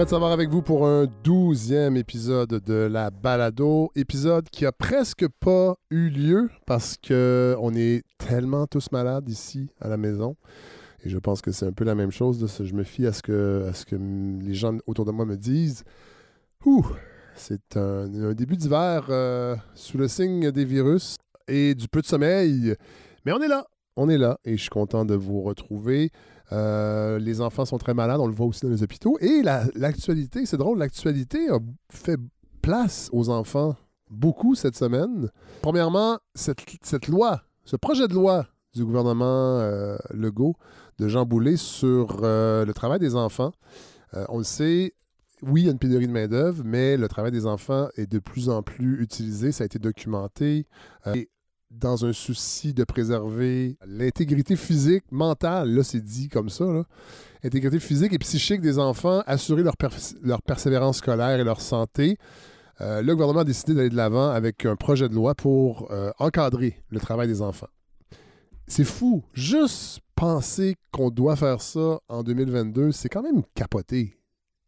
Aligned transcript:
Fred 0.00 0.08
Savard 0.08 0.32
avec 0.32 0.48
vous 0.48 0.62
pour 0.62 0.86
un 0.86 1.06
douzième 1.22 1.94
épisode 1.98 2.62
de 2.64 2.88
la 2.90 3.10
balado. 3.10 3.90
Épisode 3.94 4.48
qui 4.48 4.64
a 4.64 4.72
presque 4.72 5.28
pas 5.40 5.74
eu 5.90 6.08
lieu 6.08 6.48
parce 6.64 6.96
que 6.96 7.54
on 7.60 7.74
est 7.74 8.02
tellement 8.16 8.66
tous 8.66 8.92
malades 8.92 9.28
ici 9.28 9.68
à 9.78 9.88
la 9.88 9.98
maison. 9.98 10.36
Et 11.04 11.10
je 11.10 11.18
pense 11.18 11.42
que 11.42 11.52
c'est 11.52 11.66
un 11.66 11.72
peu 11.72 11.84
la 11.84 11.94
même 11.94 12.12
chose. 12.12 12.46
Je 12.64 12.72
me 12.72 12.82
fie 12.82 13.06
à 13.06 13.12
ce, 13.12 13.20
que, 13.20 13.66
à 13.68 13.74
ce 13.74 13.84
que 13.84 13.96
les 13.96 14.54
gens 14.54 14.78
autour 14.86 15.04
de 15.04 15.10
moi 15.10 15.26
me 15.26 15.36
disent. 15.36 15.84
Ouh, 16.64 16.86
c'est 17.34 17.76
un, 17.76 18.08
début 18.32 18.56
d'hiver 18.56 19.04
euh, 19.10 19.54
sous 19.74 19.98
le 19.98 20.08
signe 20.08 20.50
des 20.50 20.64
virus 20.64 21.16
et 21.46 21.74
du 21.74 21.88
peu 21.88 22.00
de 22.00 22.06
sommeil. 22.06 22.74
Mais 23.26 23.32
on 23.32 23.42
est 23.42 23.48
là. 23.48 23.66
On 23.96 24.08
est 24.08 24.16
là 24.16 24.38
et 24.46 24.56
je 24.56 24.62
suis 24.62 24.70
content 24.70 25.04
de 25.04 25.14
vous 25.14 25.42
retrouver. 25.42 26.10
Euh, 26.52 27.18
les 27.18 27.40
enfants 27.40 27.64
sont 27.64 27.78
très 27.78 27.94
malades, 27.94 28.20
on 28.20 28.26
le 28.26 28.34
voit 28.34 28.46
aussi 28.46 28.62
dans 28.62 28.70
les 28.70 28.82
hôpitaux. 28.82 29.18
Et 29.20 29.42
l'actualité, 29.42 30.46
c'est 30.46 30.56
drôle, 30.56 30.78
l'actualité 30.78 31.48
a 31.48 31.58
fait 31.90 32.18
place 32.62 33.08
aux 33.12 33.30
enfants 33.30 33.76
beaucoup 34.10 34.54
cette 34.54 34.76
semaine. 34.76 35.30
Premièrement, 35.62 36.18
cette, 36.34 37.06
loi, 37.08 37.42
ce 37.64 37.76
projet 37.76 38.08
de 38.08 38.14
loi 38.14 38.46
du 38.74 38.84
gouvernement 38.84 39.58
euh, 39.60 39.96
Legault 40.10 40.56
de 40.98 41.08
Jean 41.08 41.24
Boulet 41.24 41.56
sur 41.56 42.20
euh, 42.22 42.64
le 42.64 42.74
travail 42.74 42.98
des 42.98 43.14
enfants. 43.14 43.52
on 44.28 44.38
le 44.38 44.44
sait, 44.44 44.94
oui, 45.42 45.62
il 45.62 45.64
y 45.64 45.68
a 45.68 45.72
une 45.72 45.78
pénurie 45.78 46.06
de 46.06 46.12
main-d'œuvre, 46.12 46.62
mais 46.64 46.96
le 46.96 47.08
travail 47.08 47.32
des 47.32 47.46
enfants 47.46 47.88
est 47.96 48.10
de 48.10 48.18
plus 48.18 48.48
en 48.50 48.62
plus 48.62 49.00
utilisé. 49.00 49.52
Ça 49.52 49.62
a 49.62 49.66
été 49.66 49.78
documenté. 49.78 50.66
Dans 51.70 52.04
un 52.04 52.12
souci 52.12 52.74
de 52.74 52.84
préserver 52.84 53.76
l'intégrité 53.86 54.56
physique, 54.56 55.04
mentale, 55.10 55.70
là 55.70 55.82
c'est 55.82 56.00
dit 56.00 56.28
comme 56.28 56.50
ça, 56.50 56.64
l'intégrité 57.42 57.78
physique 57.78 58.12
et 58.12 58.18
psychique 58.18 58.60
des 58.60 58.78
enfants, 58.78 59.22
assurer 59.26 59.62
leur, 59.62 59.74
leur 60.22 60.42
persévérance 60.42 60.98
scolaire 60.98 61.38
et 61.38 61.44
leur 61.44 61.60
santé. 61.60 62.16
Euh, 62.80 63.02
le 63.02 63.14
gouvernement 63.14 63.40
a 63.40 63.44
décidé 63.44 63.74
d'aller 63.74 63.90
de 63.90 63.96
l'avant 63.96 64.30
avec 64.30 64.64
un 64.64 64.76
projet 64.76 65.08
de 65.08 65.14
loi 65.14 65.34
pour 65.34 65.90
euh, 65.90 66.10
encadrer 66.18 66.82
le 66.88 66.98
travail 66.98 67.28
des 67.28 67.42
enfants. 67.42 67.68
C'est 68.66 68.84
fou. 68.84 69.22
Juste 69.34 70.00
penser 70.14 70.76
qu'on 70.92 71.10
doit 71.10 71.36
faire 71.36 71.60
ça 71.60 72.00
en 72.08 72.22
2022, 72.22 72.92
c'est 72.92 73.08
quand 73.08 73.22
même 73.22 73.42
capoté. 73.54 74.19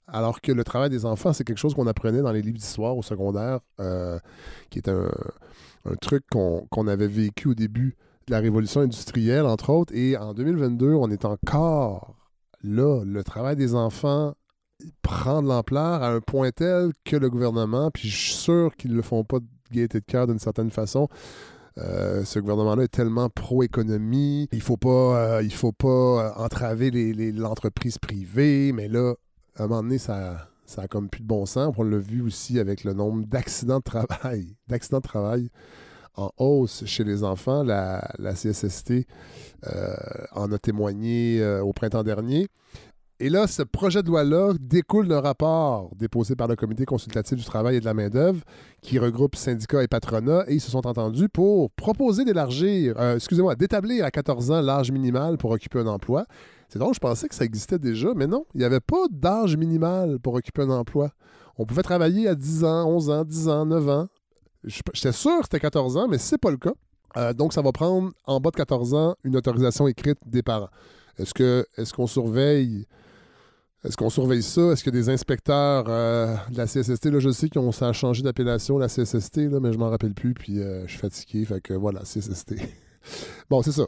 Alors 0.07 0.41
que 0.41 0.53
le 0.53 0.65
travail 0.65 0.91
des 0.91 1.05
enfants, 1.05 1.33
c'est 1.33 1.45
quelque 1.45 1.59
chose 1.59 1.75
qu'on 1.75 1.87
apprenait 1.87 2.23
dans 2.23 2.33
les 2.33 2.43
livres 2.43 2.59
d'histoire 2.59 2.97
au 2.97 3.03
secondaire, 3.03 3.61
euh, 3.81 4.19
qui 4.71 4.79
est 4.79 4.89
un, 4.89 5.11
truc 6.01 6.25
qu'on 6.31 6.87
avait 6.87 7.09
vécu 7.09 7.49
au 7.49 7.55
début 7.55 7.97
de 8.27 8.33
la 8.33 8.41
révolution 8.41 8.83
industrielle, 8.83 9.47
entre 9.47 9.71
autres. 9.71 9.95
Et 9.95 10.17
en 10.17 10.35
2022, 10.35 10.93
on 10.93 11.11
est 11.11 11.25
encore 11.25 12.15
là. 12.63 13.03
Le 13.05 13.25
travail 13.25 13.57
des 13.57 13.75
enfants 13.75 14.35
prend 15.03 15.43
de 15.43 15.49
l'ampleur 15.49 16.03
à 16.03 16.11
un 16.13 16.21
point 16.21 16.51
tel 16.51 16.93
que 17.05 17.17
le 17.17 17.31
gouvernement, 17.31 17.91
puis 17.91 18.09
je 18.09 18.17
suis 18.17 18.35
sûr 18.35 18.77
qu'ils 18.77 18.93
ne 18.93 18.97
le 18.97 19.03
font 19.03 19.25
pas 19.25 19.39
de 19.39 19.47
gaieté 19.73 20.01
de 20.01 20.05
cœur 20.05 20.27
d'une 20.27 20.39
certaine 20.39 20.71
façon, 20.71 21.09
euh, 21.79 22.25
ce 22.25 22.39
gouvernement-là 22.39 22.85
est 22.85 22.89
tellement 22.89 23.31
pro-économie. 23.31 24.49
Il 24.53 24.59
ne 24.59 24.63
faut 24.63 24.77
pas, 24.77 25.39
euh, 25.39 25.49
faut 25.51 25.73
pas 25.73 26.35
entraver 26.37 26.91
l'entreprise 27.33 27.99
privée, 27.99 28.73
mais 28.73 28.89
là, 28.89 29.15
à 29.57 29.65
un 29.65 29.67
moment 29.67 29.83
donné, 29.83 29.99
ça, 29.99 30.49
ça 30.67 30.83
a 30.83 30.89
comme 30.89 31.09
plus 31.09 31.23
de 31.23 31.27
bon 31.27 31.47
sens. 31.47 31.75
On 31.77 31.83
l'a 31.83 31.99
vu 31.99 32.23
aussi 32.23 32.59
avec 32.59 32.85
le 32.85 32.95
nombre 32.95 33.25
d'accidents 33.27 33.79
de 33.79 33.85
travail, 33.85 34.57
d'accidents 34.69 34.99
de 34.99 35.03
travail 35.03 35.51
en 36.15 36.31
hausse 36.37 36.85
chez 36.87 37.05
les 37.05 37.25
enfants. 37.25 37.63
La, 37.63 38.03
CSST 38.19 39.07
euh, 39.67 39.95
en 40.33 40.51
a 40.53 40.59
témoigné 40.59 41.41
euh, 41.41 41.63
au 41.63 41.73
printemps 41.73 42.03
dernier. 42.03 42.49
Et 43.21 43.29
là, 43.29 43.47
ce 43.47 43.63
projet 43.63 44.03
de 44.03 44.09
loi-là 44.09 44.53
découle 44.59 45.07
d'un 45.07 45.21
rapport 45.21 45.95
déposé 45.95 46.35
par 46.35 46.49
le 46.49 46.57
Comité 46.57 46.85
consultatif 46.85 47.39
du 47.39 47.45
travail 47.45 47.77
et 47.77 47.81
de 47.81 47.85
la 47.85 47.95
main-d'œuvre 47.95 48.41
qui 48.81 48.99
regroupe 48.99 49.37
syndicats 49.37 49.85
et 49.85 49.87
patronats 49.87 50.45
et 50.49 50.55
ils 50.55 50.61
se 50.61 50.73
sont 50.73 50.85
entendus 50.89 51.29
pour 51.29 51.71
proposer 51.71 52.25
d'élargir, 52.25 52.99
euh, 52.99 53.15
excusez-moi, 53.15 53.55
d'établir 53.55 54.05
à 54.05 54.11
14 54.11 54.51
ans 54.51 54.61
l'âge 54.61 54.91
minimal 54.91 55.39
pour 55.39 55.53
occuper 55.53 55.79
un 55.79 55.87
emploi 55.87 56.27
c'est 56.73 56.79
drôle, 56.79 56.95
je 56.95 57.01
pensais 57.01 57.29
que 57.29 57.35
ça 57.35 57.45
existait 57.45 57.79
déjà, 57.79 58.15
mais 58.17 58.27
non, 58.27 58.47
il 58.55 58.61
n'y 58.61 58.65
avait 58.65 58.81
pas 58.81 59.05
d'âge 59.11 59.59
minimal 59.59 60.19
pour 60.21 60.33
occuper 60.33 60.63
un 60.63 60.71
emploi. 60.71 61.11
On 61.59 61.67
pouvait 61.67 61.83
travailler 61.83 62.29
à 62.29 62.35
10 62.35 62.65
ans, 62.65 62.89
11 62.89 63.11
ans, 63.11 63.25
10 63.25 63.49
ans, 63.51 63.67
9 63.67 63.89
ans. 63.91 64.09
J'étais 64.65 65.13
sûr 65.13 65.37
que 65.41 65.45
c'était 65.45 65.61
14 65.61 65.99
ans, 65.99 66.09
mais 66.09 66.17
ce 66.17 66.35
n'est 66.35 66.39
pas 66.39 66.51
le 66.51 66.57
cas. 66.57 66.73
Euh, 67.19 67.35
donc, 67.35 67.53
ça 67.53 67.61
va 67.61 67.73
prendre 67.73 68.13
en 68.25 68.41
bas 68.41 68.49
de 68.49 68.57
14 68.57 68.95
ans 68.95 69.17
une 69.23 69.37
autorisation 69.37 69.87
écrite 69.87 70.17
des 70.25 70.43
parents. 70.43 70.71
Est-ce 71.19 71.67
est-ce 71.77 71.93
qu'on 71.93 72.07
surveille 72.07 72.87
est-ce 73.85 73.99
qu'on 73.99 74.09
surveille 74.09 74.43
ça? 74.43 74.63
Est-ce 74.73 74.83
qu'il 74.83 74.95
y 74.95 74.97
a 74.97 75.01
des 75.01 75.11
inspecteurs 75.11 75.85
euh, 75.89 76.35
de 76.51 76.57
la 76.57 76.65
CSST? 76.65 77.05
Là, 77.07 77.19
je 77.19 77.29
sais 77.29 77.51
qu'on 77.51 77.69
a 77.69 77.93
changé 77.93 78.23
d'appellation, 78.23 78.79
la 78.79 78.87
CSST, 78.87 79.51
là, 79.51 79.61
mais 79.61 79.75
je 79.75 79.79
m'en 79.79 79.91
rappelle 79.91 80.15
plus, 80.15 80.33
puis 80.33 80.59
euh, 80.59 80.87
je 80.87 80.93
suis 80.93 81.01
fatigué, 81.01 81.45
fait 81.45 81.61
que 81.61 81.75
voilà, 81.75 82.01
CSST. 82.01 82.55
bon, 83.51 83.61
c'est 83.61 83.73
ça 83.73 83.87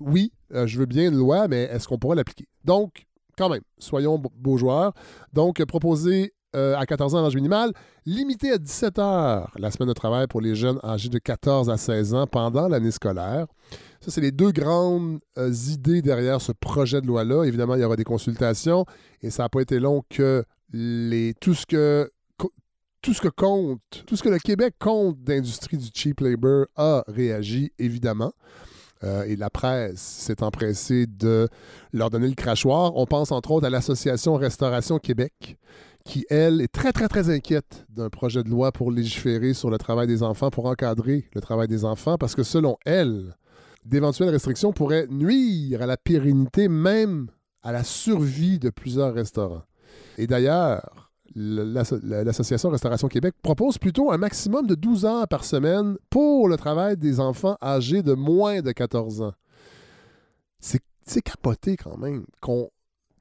oui, 0.00 0.32
euh, 0.52 0.66
je 0.66 0.78
veux 0.78 0.86
bien 0.86 1.08
une 1.08 1.16
loi, 1.16 1.48
mais 1.48 1.62
est-ce 1.64 1.86
qu'on 1.86 1.98
pourra 1.98 2.14
l'appliquer? 2.14 2.48
Donc, 2.64 3.06
quand 3.36 3.48
même, 3.48 3.62
soyons 3.78 4.18
beaux 4.18 4.56
joueurs. 4.56 4.92
Donc, 5.32 5.64
proposer 5.64 6.34
euh, 6.56 6.76
à 6.76 6.84
14 6.84 7.14
ans 7.14 7.22
l'âge 7.22 7.36
minimal, 7.36 7.72
limiter 8.04 8.50
à 8.50 8.58
17 8.58 8.98
heures 8.98 9.52
la 9.56 9.70
semaine 9.70 9.88
de 9.88 9.94
travail 9.94 10.26
pour 10.26 10.40
les 10.40 10.56
jeunes 10.56 10.80
âgés 10.82 11.08
de 11.08 11.18
14 11.18 11.70
à 11.70 11.76
16 11.76 12.14
ans 12.14 12.26
pendant 12.26 12.66
l'année 12.66 12.90
scolaire. 12.90 13.46
Ça, 14.00 14.10
c'est 14.10 14.20
les 14.20 14.32
deux 14.32 14.50
grandes 14.50 15.20
euh, 15.38 15.52
idées 15.68 16.02
derrière 16.02 16.40
ce 16.40 16.52
projet 16.52 17.00
de 17.00 17.06
loi-là. 17.06 17.44
Évidemment, 17.44 17.76
il 17.76 17.82
y 17.82 17.84
aura 17.84 17.96
des 17.96 18.04
consultations 18.04 18.84
et 19.22 19.30
ça 19.30 19.44
n'a 19.44 19.48
pas 19.48 19.60
été 19.60 19.78
long 19.78 20.02
que 20.08 20.44
tout 21.40 21.54
ce 21.54 21.66
que 21.66 22.10
tout 23.02 23.14
ce 23.14 23.20
que 23.20 23.28
compte, 23.28 23.80
tout 24.06 24.16
ce 24.16 24.22
que 24.22 24.28
le 24.28 24.38
Québec 24.38 24.74
compte 24.78 25.22
d'industrie 25.22 25.78
du 25.78 25.88
cheap 25.94 26.20
labor 26.20 26.66
a 26.76 27.02
réagi, 27.08 27.72
évidemment. 27.78 28.32
Euh, 29.02 29.24
et 29.24 29.36
la 29.36 29.48
presse 29.48 30.00
s'est 30.00 30.42
empressée 30.42 31.06
de 31.06 31.48
leur 31.92 32.10
donner 32.10 32.28
le 32.28 32.34
crachoir. 32.34 32.96
On 32.96 33.06
pense 33.06 33.32
entre 33.32 33.52
autres 33.52 33.66
à 33.66 33.70
l'Association 33.70 34.34
Restauration 34.34 34.98
Québec, 34.98 35.58
qui, 36.04 36.26
elle, 36.28 36.60
est 36.60 36.72
très, 36.72 36.92
très, 36.92 37.08
très 37.08 37.30
inquiète 37.30 37.86
d'un 37.88 38.10
projet 38.10 38.42
de 38.42 38.50
loi 38.50 38.72
pour 38.72 38.90
légiférer 38.90 39.54
sur 39.54 39.70
le 39.70 39.78
travail 39.78 40.06
des 40.06 40.22
enfants, 40.22 40.50
pour 40.50 40.66
encadrer 40.66 41.24
le 41.34 41.40
travail 41.40 41.68
des 41.68 41.84
enfants, 41.84 42.18
parce 42.18 42.34
que 42.34 42.42
selon 42.42 42.76
elle, 42.84 43.36
d'éventuelles 43.84 44.30
restrictions 44.30 44.72
pourraient 44.72 45.06
nuire 45.08 45.82
à 45.82 45.86
la 45.86 45.96
pérennité, 45.96 46.68
même 46.68 47.28
à 47.62 47.72
la 47.72 47.84
survie 47.84 48.58
de 48.58 48.70
plusieurs 48.70 49.14
restaurants. 49.14 49.62
Et 50.18 50.26
d'ailleurs, 50.26 51.09
l'Association 51.34 52.70
Restauration 52.70 53.08
Québec 53.08 53.34
propose 53.42 53.78
plutôt 53.78 54.10
un 54.10 54.18
maximum 54.18 54.66
de 54.66 54.74
12 54.74 55.04
heures 55.04 55.28
par 55.28 55.44
semaine 55.44 55.96
pour 56.10 56.48
le 56.48 56.56
travail 56.56 56.96
des 56.96 57.20
enfants 57.20 57.56
âgés 57.62 58.02
de 58.02 58.14
moins 58.14 58.62
de 58.62 58.72
14 58.72 59.22
ans. 59.22 59.34
C'est 60.58 61.22
capoté 61.22 61.76
quand 61.76 61.96
même 61.96 62.24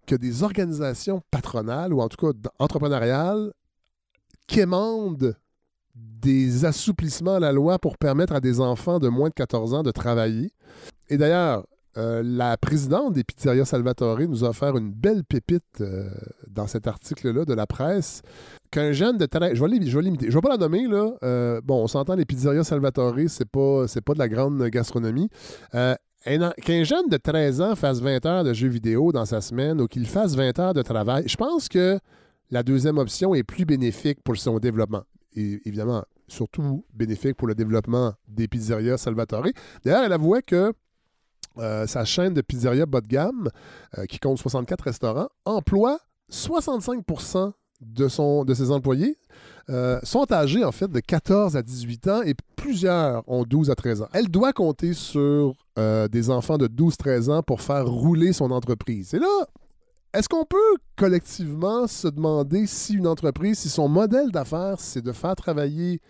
que 0.06 0.16
des 0.16 0.44
organisations 0.44 1.22
patronales 1.32 1.94
ou 1.94 2.02
en 2.02 2.08
tout 2.08 2.18
cas 2.18 2.38
entrepreneuriales 2.60 3.52
quémandent 4.48 5.36
des 5.96 6.66
assouplissements 6.66 7.36
à 7.36 7.40
la 7.40 7.52
loi 7.52 7.80
pour 7.80 7.98
permettre 7.98 8.34
à 8.34 8.42
des 8.42 8.60
enfants 8.60 9.00
de 9.00 9.08
moins 9.08 9.30
de 9.30 9.34
14 9.34 9.74
ans 9.74 9.84
de 9.84 9.92
travailler. 9.92 10.52
Et 11.10 11.18
d'ailleurs, 11.18 11.66
euh, 11.98 12.22
la 12.24 12.56
présidente 12.58 13.14
des 13.14 13.24
pizzerias 13.24 13.66
Salvatore 13.66 14.20
nous 14.22 14.44
a 14.44 14.50
offert 14.50 14.78
une 14.78 14.92
belle 14.92 15.24
pépite 15.24 15.82
euh, 15.82 16.10
dans 16.48 16.68
cet 16.68 16.88
article-là 16.88 17.46
de 17.46 17.54
la 17.54 17.66
presse. 17.66 18.22
Qu'un 18.72 18.92
jeune 18.92 19.18
de 19.18 19.26
13... 19.26 19.56
Je 19.56 19.64
vais 19.64 20.02
l'imiter. 20.02 20.30
Je 20.30 20.36
vais 20.36 20.42
pas 20.42 20.50
la 20.50 20.58
nommer, 20.58 20.88
là. 20.88 21.12
Euh, 21.24 21.62
bon, 21.64 21.84
on 21.84 21.88
s'entend, 21.88 22.16
les 22.16 22.26
pizzerias 22.26 22.64
Salvatore, 22.64 23.16
c'est 23.28 23.50
pas, 23.50 23.86
pas 24.06 24.14
de 24.14 24.20
la 24.20 24.30
grande 24.30 24.62
gastronomie. 24.68 25.30
Qu'un 25.72 26.84
jeune 26.84 27.08
de 27.10 27.18
13 27.18 27.62
ans 27.62 27.76
fasse 27.76 28.02
20 28.02 28.26
heures 28.26 28.44
de 28.44 28.54
jeux 28.54 28.68
vidéo 28.68 29.12
dans 29.12 29.26
sa 29.26 29.42
semaine 29.42 29.82
ou 29.82 29.88
qu'il 29.88 30.06
fasse 30.06 30.36
20 30.36 30.60
heures 30.60 30.74
de 30.74 30.82
travail, 30.82 31.24
je 31.28 31.38
pense 31.38 31.68
que 31.70 31.98
la 32.52 32.62
deuxième 32.62 32.98
option 32.98 33.34
est 33.34 33.44
plus 33.44 33.66
bénéfique 33.66 34.20
pour 34.24 34.38
son 34.38 34.60
développement. 34.60 35.04
Et 35.36 35.60
évidemment, 35.66 36.04
surtout 36.28 36.86
bénéfique 36.94 37.36
pour 37.36 37.48
le 37.48 37.56
développement 37.56 38.14
des 38.28 38.48
pizzerias 38.48 38.98
Salvatore. 38.98 39.48
D'ailleurs, 39.84 40.04
elle 40.04 40.14
avouait 40.14 40.42
que 40.42 40.74
euh, 41.60 41.88
sa 41.88 42.06
chaîne 42.06 42.34
de 42.34 42.42
pizzeria 42.42 42.86
bas 42.86 43.02
de 43.02 43.08
gamme, 43.08 43.50
euh, 43.98 44.06
qui 44.06 44.20
compte 44.20 44.38
64 44.38 44.82
restaurants, 44.84 45.30
emploie 45.46 46.00
65 46.30 47.04
de, 47.82 48.44
de 48.44 48.54
ses 48.54 48.72
employés 48.72 49.18
euh, 49.70 50.00
sont 50.04 50.32
âgés 50.32 50.64
en 50.64 50.72
fait 50.72 50.90
de 50.90 51.00
14 51.00 51.56
à 51.56 51.62
18 51.62 52.08
ans 52.08 52.22
et 52.24 52.36
plusieurs 52.56 53.24
ont 53.28 53.44
12 53.44 53.70
à 53.70 53.76
13 53.76 54.02
ans. 54.02 54.10
Elle 54.14 54.30
doit 54.30 54.54
compter 54.54 54.94
sur 54.94 55.54
des 56.12 56.30
enfants 56.30 56.58
de 56.58 56.68
12-13 56.68 57.32
ans 57.32 57.42
pour 57.42 57.62
faire 57.62 57.88
rouler 57.88 58.34
son 58.34 58.52
entreprise. 58.52 59.14
Et 59.14 59.20
là, 59.20 59.48
est-ce 60.14 60.28
qu'on 60.28 60.44
peut 60.44 60.58
collectivement 60.98 61.88
se 61.88 62.08
demander 62.08 62.66
si 62.66 62.96
une 62.96 63.08
entreprise, 63.08 63.60
si 63.60 63.70
son 63.70 63.88
modèle 63.88 64.30
d'affaires, 64.32 64.80
c'est 64.80 65.02
de 65.02 65.14
faire 65.14 65.36
travailler 65.36 66.02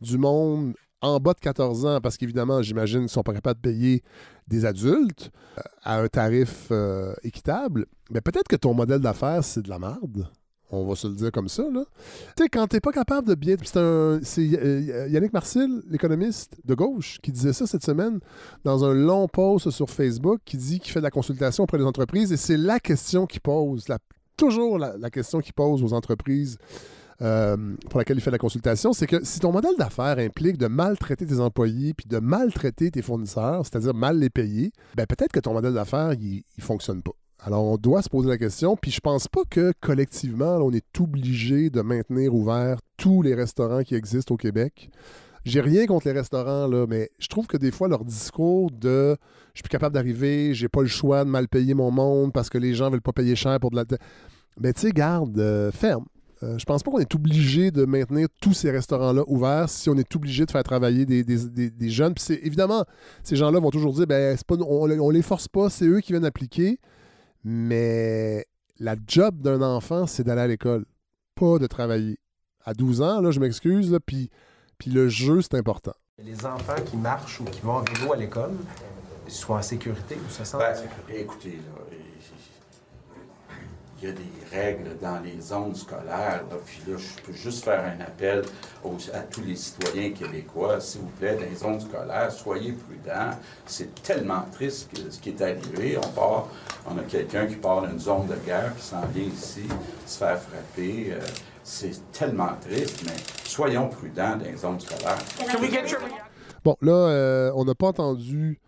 du 0.00 0.18
monde 0.18 0.72
en 1.02 1.18
bas 1.18 1.32
de 1.32 1.40
14 1.40 1.86
ans, 1.86 2.00
parce 2.00 2.16
qu'évidemment, 2.16 2.62
j'imagine 2.62 2.98
qu'ils 2.98 3.04
ne 3.04 3.08
sont 3.08 3.22
pas 3.22 3.32
capables 3.32 3.60
de 3.60 3.68
payer 3.68 4.02
des 4.50 4.66
adultes 4.66 5.30
euh, 5.56 5.62
à 5.82 6.00
un 6.00 6.08
tarif 6.08 6.66
euh, 6.70 7.14
équitable, 7.22 7.86
mais 8.10 8.20
peut-être 8.20 8.48
que 8.48 8.56
ton 8.56 8.74
modèle 8.74 9.00
d'affaires, 9.00 9.42
c'est 9.42 9.62
de 9.62 9.70
la 9.70 9.78
merde. 9.78 10.28
On 10.72 10.86
va 10.86 10.94
se 10.94 11.08
le 11.08 11.14
dire 11.14 11.32
comme 11.32 11.48
ça. 11.48 11.64
Tu 11.64 11.80
sais, 12.38 12.48
quand 12.48 12.68
t'es 12.68 12.78
pas 12.78 12.92
capable 12.92 13.26
de 13.26 13.34
bien. 13.34 13.56
C'est, 13.64 13.76
euh, 13.76 15.08
Yannick 15.08 15.32
Marcil, 15.32 15.82
l'économiste 15.88 16.60
de 16.64 16.74
gauche, 16.74 17.18
qui 17.22 17.32
disait 17.32 17.52
ça 17.52 17.66
cette 17.66 17.84
semaine 17.84 18.20
dans 18.62 18.84
un 18.84 18.94
long 18.94 19.26
post 19.26 19.70
sur 19.70 19.90
Facebook, 19.90 20.40
qui 20.44 20.56
dit 20.56 20.78
qu'il 20.78 20.92
fait 20.92 21.00
de 21.00 21.04
la 21.04 21.10
consultation 21.10 21.64
auprès 21.64 21.78
des 21.78 21.84
entreprises. 21.84 22.30
Et 22.30 22.36
c'est 22.36 22.56
la 22.56 22.78
question 22.78 23.26
qu'il 23.26 23.40
pose, 23.40 23.84
toujours 24.36 24.78
la, 24.78 24.96
la 24.96 25.10
question 25.10 25.40
qu'il 25.40 25.54
pose 25.54 25.82
aux 25.82 25.92
entreprises 25.92 26.56
euh, 27.22 27.76
pour 27.88 27.98
laquelle 27.98 28.16
il 28.16 28.20
fait 28.20 28.30
la 28.30 28.38
consultation, 28.38 28.92
c'est 28.92 29.06
que 29.06 29.24
si 29.24 29.40
ton 29.40 29.52
modèle 29.52 29.76
d'affaires 29.78 30.18
implique 30.18 30.56
de 30.56 30.66
maltraiter 30.66 31.26
tes 31.26 31.40
employés 31.40 31.92
puis 31.94 32.06
de 32.08 32.18
maltraiter 32.18 32.90
tes 32.90 33.02
fournisseurs, 33.02 33.64
c'est-à-dire 33.64 33.94
mal 33.94 34.18
les 34.18 34.30
payer, 34.30 34.72
ben 34.96 35.06
peut-être 35.06 35.32
que 35.32 35.40
ton 35.40 35.52
modèle 35.52 35.74
d'affaires, 35.74 36.14
il, 36.14 36.42
ne 36.58 36.62
fonctionne 36.62 37.02
pas. 37.02 37.12
Alors, 37.42 37.64
on 37.64 37.76
doit 37.76 38.02
se 38.02 38.08
poser 38.08 38.28
la 38.28 38.38
question, 38.38 38.76
puis 38.76 38.90
je 38.90 39.00
pense 39.00 39.28
pas 39.28 39.42
que 39.48 39.72
collectivement, 39.80 40.56
on 40.56 40.72
est 40.72 41.00
obligé 41.00 41.70
de 41.70 41.80
maintenir 41.80 42.34
ouverts 42.34 42.80
tous 42.96 43.22
les 43.22 43.34
restaurants 43.34 43.82
qui 43.82 43.94
existent 43.94 44.34
au 44.34 44.38
Québec. 44.38 44.90
J'ai 45.44 45.62
rien 45.62 45.86
contre 45.86 46.06
les 46.06 46.12
restaurants, 46.12 46.66
là, 46.66 46.86
mais 46.86 47.10
je 47.18 47.28
trouve 47.28 47.46
que 47.46 47.56
des 47.56 47.70
fois, 47.70 47.88
leur 47.88 48.04
discours 48.04 48.70
de 48.70 49.16
je 49.54 49.58
suis 49.58 49.62
plus 49.62 49.70
capable 49.70 49.94
d'arriver, 49.94 50.54
j'ai 50.54 50.68
pas 50.68 50.82
le 50.82 50.86
choix 50.86 51.24
de 51.24 51.30
mal 51.30 51.48
payer 51.48 51.74
mon 51.74 51.90
monde 51.90 52.32
parce 52.32 52.50
que 52.50 52.58
les 52.58 52.74
gens 52.74 52.90
veulent 52.90 53.02
pas 53.02 53.12
payer 53.12 53.36
cher 53.36 53.58
pour 53.58 53.70
de 53.70 53.76
la. 53.76 53.84
Ben, 54.58 54.72
tu 54.72 54.80
sais, 54.80 54.90
garde, 54.90 55.38
euh, 55.38 55.70
ferme. 55.72 56.04
Euh, 56.42 56.56
je 56.58 56.64
pense 56.64 56.82
pas 56.82 56.90
qu'on 56.90 57.00
est 57.00 57.14
obligé 57.14 57.70
de 57.70 57.84
maintenir 57.84 58.28
tous 58.40 58.54
ces 58.54 58.70
restaurants-là 58.70 59.22
ouverts 59.26 59.68
si 59.68 59.90
on 59.90 59.96
est 59.96 60.16
obligé 60.16 60.46
de 60.46 60.50
faire 60.50 60.62
travailler 60.62 61.04
des, 61.04 61.90
jeunes. 61.90 62.14
Puis 62.14 62.34
évidemment, 62.42 62.84
ces 63.22 63.36
gens-là 63.36 63.60
vont 63.60 63.70
toujours 63.70 63.92
dire 63.92 64.06
ben, 64.06 64.36
pas, 64.46 64.54
on, 64.56 64.90
on 64.90 65.10
les 65.10 65.22
force 65.22 65.48
pas, 65.48 65.68
c'est 65.68 65.86
eux 65.86 66.00
qui 66.00 66.12
viennent 66.12 66.24
appliquer. 66.24 66.78
Mais 67.44 68.46
la 68.78 68.96
job 69.06 69.42
d'un 69.42 69.60
enfant, 69.60 70.06
c'est 70.06 70.24
d'aller 70.24 70.40
à 70.40 70.46
l'école, 70.46 70.84
pas 71.34 71.58
de 71.58 71.66
travailler. 71.66 72.18
À 72.64 72.74
12 72.74 73.02
ans, 73.02 73.20
là, 73.20 73.30
je 73.30 73.40
m'excuse, 73.40 73.98
puis, 74.04 74.30
puis 74.78 74.90
le 74.90 75.08
jeu, 75.08 75.40
c'est 75.42 75.54
important. 75.54 75.94
Les 76.22 76.44
enfants 76.44 76.80
qui 76.84 76.96
marchent 76.96 77.40
ou 77.40 77.44
qui 77.44 77.60
vont 77.60 77.76
en 77.76 77.82
vélo 77.82 78.12
à 78.12 78.16
l'école, 78.16 78.52
soient 79.30 79.58
en 79.58 79.62
sécurité 79.62 80.16
ou 80.16 80.30
se 80.30 80.44
sentent 80.44 80.60
ben, 80.60 81.16
Écoutez, 81.16 81.50
là, 81.50 81.89
il 84.00 84.08
y 84.08 84.12
a 84.12 84.14
des 84.14 84.56
règles 84.56 84.96
dans 85.00 85.20
les 85.20 85.40
zones 85.40 85.74
scolaires. 85.74 86.44
Puis 86.64 86.82
là, 86.86 86.96
je 86.96 87.22
peux 87.22 87.32
juste 87.32 87.64
faire 87.64 87.84
un 87.84 88.00
appel 88.00 88.42
à 89.12 89.20
tous 89.20 89.42
les 89.42 89.56
citoyens 89.56 90.10
québécois, 90.10 90.80
s'il 90.80 91.02
vous 91.02 91.08
plaît, 91.08 91.34
dans 91.34 91.42
les 91.42 91.56
zones 91.56 91.80
scolaires, 91.80 92.32
soyez 92.32 92.72
prudents. 92.72 93.36
C'est 93.66 94.02
tellement 94.02 94.44
triste 94.52 94.90
ce 95.10 95.18
qui 95.18 95.30
est 95.30 95.42
arrivé. 95.42 95.98
On 95.98 96.08
part, 96.08 96.48
on 96.88 96.96
a 96.98 97.02
quelqu'un 97.02 97.46
qui 97.46 97.56
part 97.56 97.86
d'une 97.86 97.98
zone 97.98 98.26
de 98.26 98.36
guerre, 98.46 98.74
qui 98.76 98.82
s'en 98.82 99.02
vient 99.14 99.24
ici, 99.24 99.64
se 100.06 100.18
faire 100.18 100.40
frapper. 100.40 101.12
Euh, 101.12 101.20
c'est 101.62 102.10
tellement 102.12 102.52
triste, 102.60 103.02
mais 103.04 103.16
soyons 103.44 103.88
prudents 103.88 104.36
dans 104.36 104.44
les 104.44 104.56
zones 104.56 104.80
scolaires. 104.80 105.18
Bon, 106.64 106.76
là, 106.80 106.92
euh, 106.92 107.52
on 107.54 107.64
n'a 107.64 107.74
pas 107.74 107.88
entendu 107.88 108.58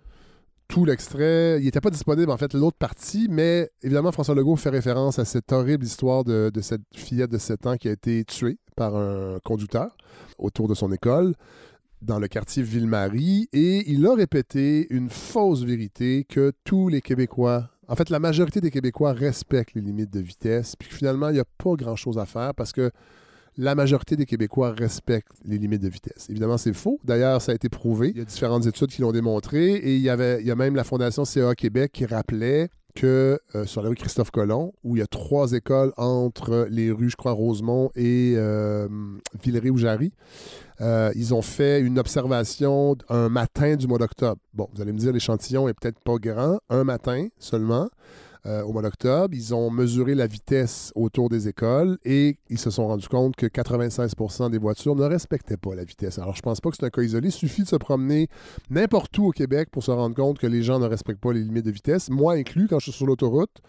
tout 0.73 0.87
l'extrait. 0.87 1.59
Il 1.61 1.67
n'était 1.67 1.83
pas 1.83 1.91
disponible, 1.91 2.31
en 2.31 2.39
fait, 2.39 2.55
l'autre 2.55 2.79
partie, 2.79 3.29
mais 3.29 3.71
évidemment, 3.83 4.11
François 4.11 4.35
Legault 4.35 4.57
fait 4.57 4.71
référence 4.71 5.19
à 5.19 5.27
cette 5.27 5.53
horrible 5.53 5.85
histoire 5.85 6.25
de, 6.25 6.51
cette 6.63 6.81
fillette 6.95 7.31
de 7.31 7.37
7 7.37 7.67
ans 7.67 7.77
qui 7.77 7.89
a 7.89 7.93
été 7.93 8.25
tuée 8.25 8.57
par 8.75 8.97
un 8.97 9.39
conducteur 9.45 9.95
autour 10.39 10.69
de 10.69 10.75
son 10.75 10.91
école 10.91 11.35
dans 12.01 12.19
le 12.19 12.27
quartier 12.27 12.63
Ville-Marie 12.63 13.51
et 13.53 13.91
il 13.93 14.07
a 14.07 14.15
répété 14.15 14.87
une 14.89 15.11
fausse 15.11 15.63
vérité 15.63 16.25
que 16.27 16.53
tous 16.65 16.89
les 16.89 17.03
Québécois, 17.03 17.69
en 17.87 17.95
fait 17.95 18.09
la 18.09 18.19
majorité 18.19 18.63
des 18.63 18.71
Québécois 18.71 19.13
respectent 19.13 19.75
les 19.75 19.83
limites 19.83 20.13
de 20.13 20.21
vitesse, 20.21 20.75
puis 20.75 20.89
finalement 20.89 21.29
il 21.29 21.35
n'y 21.35 21.39
a 21.39 21.45
pas 21.45 21.75
grand-chose 21.75 22.19
à 22.19 22.25
faire 22.25 22.55
parce 22.55 22.73
que 22.73 22.91
la 23.57 23.75
majorité 23.75 24.17
des 24.17 24.27
Québécois 24.27 24.73
respectent 24.73 25.33
les 25.45 25.59
limites 25.59 25.83
de 25.83 25.89
vitesse. 25.89 26.29
Évidemment, 26.31 26.59
c'est 26.59 26.73
faux. 26.73 26.99
D'ailleurs, 27.05 27.43
ça 27.43 27.53
a 27.53 27.55
été 27.55 27.69
prouvé. 27.69 28.11
Il 28.11 28.19
y 28.19 28.21
a 28.21 28.25
différentes 28.25 28.67
études 28.67 28.89
qui 28.89 29.03
l'ont 29.03 29.13
démontré. 29.13 29.75
Et 29.75 29.97
il 29.97 30.03
y, 30.03 30.11
a 30.11 30.57
même 30.57 30.75
la 30.75 30.85
Fondation 30.85 31.25
CA 31.25 31.55
Québec 31.55 31.93
qui 31.93 32.07
rappelait 32.07 32.71
que 32.95 33.41
euh, 33.55 33.65
sur 33.65 33.83
la 33.83 33.89
rue 33.89 33.95
Christophe 33.95 34.31
Colomb, 34.31 34.73
où 34.85 34.97
il 34.97 35.01
y 35.01 35.03
a 35.03 35.07
trois 35.07 35.53
écoles 35.53 35.93
entre 35.97 36.67
les 36.71 36.91
rues, 36.91 37.11
je 37.11 37.17
crois, 37.17 37.33
Rosemont 37.33 37.91
et 37.95 38.35
euh, 38.37 38.89
Villeray 39.43 39.71
ou 39.71 39.79
Jarry, 39.79 40.13
euh, 40.81 41.11
ils 41.15 41.33
ont 41.33 41.43
fait 41.43 41.81
une 41.81 41.99
observation 41.99 42.97
un 43.09 43.29
matin 43.29 43.77
du 43.77 43.87
mois 43.87 43.99
d'octobre. 43.99 44.41
Bon, 44.53 44.69
vous 44.75 44.83
allez 44.83 44.93
me 44.93 44.99
dire, 44.99 45.13
l'échantillon 45.13 45.69
est 45.69 45.75
peut-être 45.75 46.01
pas 46.01 46.17
grand, 46.17 46.59
un 46.69 46.85
matin 46.85 47.29
seulement. 47.39 47.89
Euh, 48.45 48.63
au 48.65 48.73
mois 48.73 48.83
d'octobre. 48.83 49.33
Ils 49.37 49.55
ont 49.55 49.71
mesuré 49.71 50.17
la 50.17 50.27
vitesse 50.27 50.91
autour 50.97 51.29
des 51.29 51.47
écoles 51.47 51.97
et 52.05 52.39
ils 52.51 52.59
se 52.59 52.71
sont 52.71 52.89
rendus 52.89 53.07
compte 53.07 53.37
que 53.37 53.47
96% 53.47 54.51
des 54.51 54.59
voitures 54.59 54.97
ne 54.97 55.05
respectaient 55.05 55.57
pas 55.57 55.77
la 55.77 55.85
vitesse. 55.85 56.19
Alors, 56.19 56.35
je 56.35 56.43
pense 56.43 56.61
pas 56.61 56.71
que 56.71 56.77
c'est 56.77 56.85
un 56.85 56.91
cas 56.91 57.03
isolé. 57.03 57.29
Il 57.29 57.33
suffit 57.33 57.63
de 57.63 57.69
se 57.69 57.77
promener 57.77 58.27
n'importe 58.69 59.17
où 59.17 59.27
au 59.27 59.31
Québec 59.31 59.69
pour 59.71 59.85
se 59.85 59.93
rendre 59.93 60.17
compte 60.17 60.41
que 60.41 60.49
les 60.49 60.65
gens 60.65 60.81
ne 60.81 60.89
respectent 60.89 61.21
pas 61.21 61.33
les 61.33 61.39
limites 61.39 61.65
de 61.65 61.71
vitesse. 61.71 62.11
Moi 62.11 62.33
inclus, 62.33 62.67
quand 62.67 62.81
je 62.81 62.87
suis 62.87 62.99
sur 62.99 63.07
l'autoroute, 63.07 63.61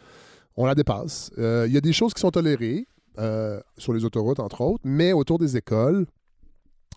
on 0.57 0.65
la 0.65 0.73
dépasse. 0.73 1.29
Euh, 1.37 1.65
il 1.67 1.73
y 1.73 1.77
a 1.77 1.81
des 1.81 1.93
choses 1.93 2.15
qui 2.15 2.21
sont 2.21 2.31
tolérées. 2.31 2.87
Euh, 3.19 3.59
sur 3.77 3.93
les 3.93 4.05
autoroutes, 4.05 4.39
entre 4.39 4.61
autres, 4.61 4.81
mais 4.83 5.13
autour 5.13 5.37
des 5.37 5.55
écoles, 5.55 6.07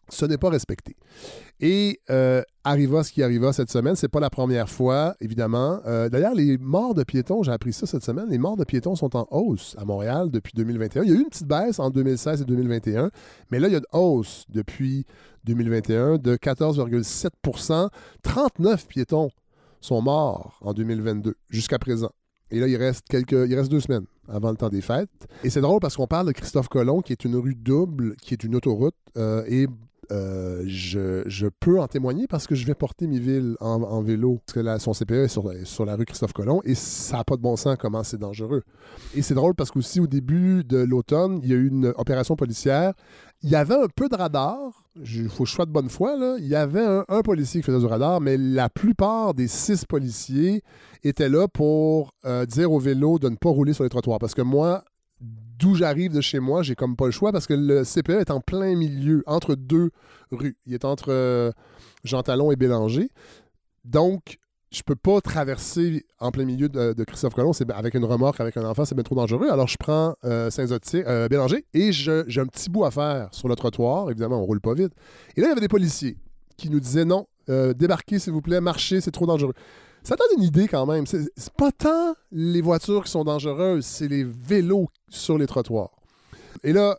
ce 0.08 0.24
n'est 0.24 0.38
pas 0.38 0.50
respecté. 0.50 0.96
Et 1.60 2.00
euh, 2.10 2.42
arriva 2.64 3.02
ce 3.02 3.12
qui 3.12 3.22
arriva 3.22 3.52
cette 3.52 3.70
semaine. 3.70 3.96
C'est 3.96 4.08
pas 4.08 4.20
la 4.20 4.30
première 4.30 4.68
fois, 4.68 5.16
évidemment. 5.20 5.80
Euh, 5.86 6.08
d'ailleurs, 6.08 6.34
les 6.34 6.58
morts 6.58 6.94
de 6.94 7.02
piétons, 7.02 7.42
j'ai 7.42 7.52
appris 7.52 7.72
ça 7.72 7.86
cette 7.86 8.04
semaine, 8.04 8.28
les 8.28 8.38
morts 8.38 8.56
de 8.56 8.64
piétons 8.64 8.94
sont 8.94 9.16
en 9.16 9.26
hausse 9.30 9.74
à 9.78 9.84
Montréal 9.84 10.30
depuis 10.30 10.52
2021. 10.54 11.02
Il 11.04 11.10
y 11.10 11.12
a 11.12 11.16
eu 11.16 11.20
une 11.20 11.28
petite 11.28 11.46
baisse 11.46 11.78
en 11.78 11.90
2016 11.90 12.42
et 12.42 12.44
2021, 12.44 13.10
mais 13.50 13.58
là, 13.58 13.68
il 13.68 13.72
y 13.72 13.76
a 13.76 13.78
une 13.78 13.98
hausse 13.98 14.44
depuis 14.48 15.06
2021 15.44 16.18
de 16.18 16.36
14,7% 16.36 17.88
39 18.22 18.86
piétons 18.86 19.30
sont 19.80 20.02
morts 20.02 20.58
en 20.62 20.72
2022 20.72 21.34
jusqu'à 21.50 21.78
présent. 21.78 22.10
Et 22.50 22.60
là, 22.60 22.68
il 22.68 22.76
reste 22.76 23.06
quelques, 23.08 23.32
il 23.32 23.54
reste 23.54 23.70
deux 23.70 23.80
semaines 23.80 24.06
avant 24.28 24.50
le 24.50 24.56
temps 24.56 24.68
des 24.68 24.80
fêtes. 24.80 25.10
Et 25.42 25.50
c'est 25.50 25.60
drôle 25.60 25.80
parce 25.80 25.96
qu'on 25.96 26.06
parle 26.06 26.26
de 26.26 26.32
Christophe 26.32 26.68
Colomb, 26.68 27.00
qui 27.00 27.12
est 27.12 27.24
une 27.24 27.36
rue 27.36 27.54
double, 27.54 28.16
qui 28.16 28.34
est 28.34 28.44
une 28.44 28.54
autoroute, 28.54 28.94
euh, 29.16 29.44
et 29.48 29.66
euh, 30.12 30.62
je, 30.66 31.48
peux 31.60 31.80
en 31.80 31.88
témoigner 31.88 32.26
parce 32.26 32.46
que 32.46 32.54
je 32.54 32.66
vais 32.66 32.74
porter 32.74 33.06
mes 33.06 33.18
villes 33.18 33.56
en, 33.60 34.02
vélo. 34.02 34.40
Parce 34.46 34.54
que 34.54 34.78
son 34.78 34.92
CPE 34.92 35.12
est 35.12 35.64
sur, 35.64 35.84
la 35.84 35.96
rue 35.96 36.04
Christophe 36.04 36.32
Colomb 36.32 36.60
et 36.64 36.74
ça 36.74 37.18
n'a 37.18 37.24
pas 37.24 37.36
de 37.36 37.42
bon 37.42 37.56
sens 37.56 37.76
comment 37.78 38.02
c'est 38.04 38.18
dangereux. 38.18 38.62
Et 39.14 39.22
c'est 39.22 39.34
drôle 39.34 39.54
parce 39.54 39.70
qu'aussi 39.70 40.00
au 40.00 40.06
début 40.06 40.64
de 40.64 40.78
l'automne, 40.78 41.40
il 41.42 41.50
y 41.50 41.52
a 41.52 41.56
eu 41.56 41.68
une 41.68 41.92
opération 41.96 42.36
policière. 42.36 42.92
Il 43.42 43.50
y 43.50 43.56
avait 43.56 43.74
un 43.74 43.88
peu 43.94 44.08
de 44.08 44.16
radar. 44.16 44.58
Il 44.96 45.28
faut 45.28 45.44
que 45.44 45.50
je 45.50 45.54
sois 45.54 45.66
de 45.66 45.72
bonne 45.72 45.90
foi. 45.90 46.16
Là. 46.16 46.36
Il 46.38 46.46
y 46.46 46.54
avait 46.54 46.86
un, 47.08 47.22
policier 47.22 47.60
qui 47.60 47.66
faisait 47.66 47.78
du 47.78 47.86
radar, 47.86 48.20
mais 48.20 48.36
la 48.36 48.68
plupart 48.68 49.34
des 49.34 49.48
six 49.48 49.84
policiers 49.84 50.62
étaient 51.02 51.28
là 51.28 51.46
pour 51.48 52.12
euh, 52.24 52.46
dire 52.46 52.72
aux 52.72 52.78
vélos 52.78 53.18
de 53.18 53.28
ne 53.28 53.36
pas 53.36 53.50
rouler 53.50 53.72
sur 53.72 53.84
les 53.84 53.90
trottoirs. 53.90 54.18
Parce 54.18 54.34
que 54.34 54.42
moi, 54.42 54.84
d'où 55.20 55.74
j'arrive 55.74 56.12
de 56.12 56.20
chez 56.20 56.40
moi, 56.40 56.62
j'ai 56.62 56.74
comme 56.74 56.96
pas 56.96 57.06
le 57.06 57.10
choix 57.10 57.32
parce 57.32 57.46
que 57.46 57.54
le 57.54 57.84
CPE 57.84 58.20
est 58.20 58.30
en 58.30 58.40
plein 58.40 58.74
milieu, 58.76 59.22
entre 59.26 59.54
deux 59.54 59.90
rues. 60.30 60.56
Il 60.66 60.74
est 60.74 60.84
entre 60.84 61.10
euh, 61.10 61.50
Jean 62.04 62.22
Talon 62.22 62.52
et 62.52 62.56
Bélanger. 62.56 63.08
Donc, 63.84 64.38
je 64.70 64.82
peux 64.82 64.96
pas 64.96 65.20
traverser 65.20 66.04
en 66.18 66.30
plein 66.30 66.44
milieu 66.44 66.68
de, 66.68 67.04
Christophe 67.04 67.34
Colomb 67.34 67.52
c'est, 67.52 67.70
avec 67.70 67.94
une 67.94 68.04
remorque, 68.04 68.40
avec 68.40 68.56
un 68.56 68.64
enfant, 68.64 68.84
c'est 68.84 68.94
bien 68.94 69.04
trop 69.04 69.14
dangereux. 69.14 69.48
Alors, 69.48 69.68
je 69.68 69.76
prends 69.78 70.14
euh, 70.24 70.50
Saint-Zotier, 70.50 71.04
euh, 71.06 71.28
Bélanger 71.28 71.64
et 71.72 71.92
j'ai 71.92 72.40
un 72.40 72.46
petit 72.46 72.68
bout 72.68 72.84
à 72.84 72.90
faire 72.90 73.28
sur 73.32 73.48
le 73.48 73.54
trottoir. 73.54 74.10
Évidemment, 74.10 74.42
on 74.42 74.44
roule 74.44 74.60
pas 74.60 74.74
vite. 74.74 74.92
Et 75.36 75.40
là, 75.40 75.46
il 75.46 75.50
y 75.50 75.52
avait 75.52 75.60
des 75.60 75.68
policiers 75.68 76.18
qui 76.56 76.68
nous 76.68 76.80
disaient 76.80 77.04
non, 77.04 77.26
débarquez 77.48 78.18
s'il 78.18 78.32
vous 78.32 78.42
plaît, 78.42 78.60
marchez, 78.60 79.00
c'est 79.00 79.12
trop 79.12 79.26
dangereux. 79.26 79.54
Ça 80.06 80.14
donne 80.14 80.38
une 80.38 80.44
idée 80.44 80.68
quand 80.68 80.86
même. 80.86 81.04
C'est 81.04 81.28
pas 81.56 81.72
tant 81.72 82.14
les 82.30 82.60
voitures 82.60 83.02
qui 83.02 83.10
sont 83.10 83.24
dangereuses, 83.24 83.84
c'est 83.84 84.06
les 84.06 84.22
vélos 84.22 84.86
sur 85.08 85.36
les 85.36 85.48
trottoirs. 85.48 85.90
Et 86.62 86.72
là, 86.72 86.96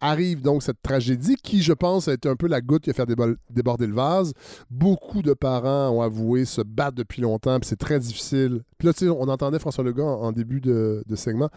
arrive 0.00 0.42
donc 0.42 0.64
cette 0.64 0.82
tragédie 0.82 1.36
qui, 1.36 1.62
je 1.62 1.72
pense, 1.72 2.08
a 2.08 2.14
été 2.14 2.28
un 2.28 2.34
peu 2.34 2.48
la 2.48 2.60
goutte 2.60 2.82
qui 2.82 2.90
a 2.90 2.94
fait 2.94 3.06
déborder 3.48 3.86
le 3.86 3.94
vase. 3.94 4.32
Beaucoup 4.70 5.22
de 5.22 5.34
parents 5.34 5.90
ont 5.90 6.02
avoué 6.02 6.44
se 6.44 6.60
battre 6.60 6.96
depuis 6.96 7.22
longtemps, 7.22 7.60
puis 7.60 7.68
c'est 7.68 7.78
très 7.78 8.00
difficile. 8.00 8.62
Puis 8.76 8.86
là, 8.86 8.92
tu 8.92 9.04
sais, 9.04 9.08
on 9.08 9.28
entendait 9.28 9.60
François 9.60 9.84
Legault 9.84 10.02
en, 10.02 10.32
début 10.32 10.60
de, 10.60 11.04
segment. 11.14 11.50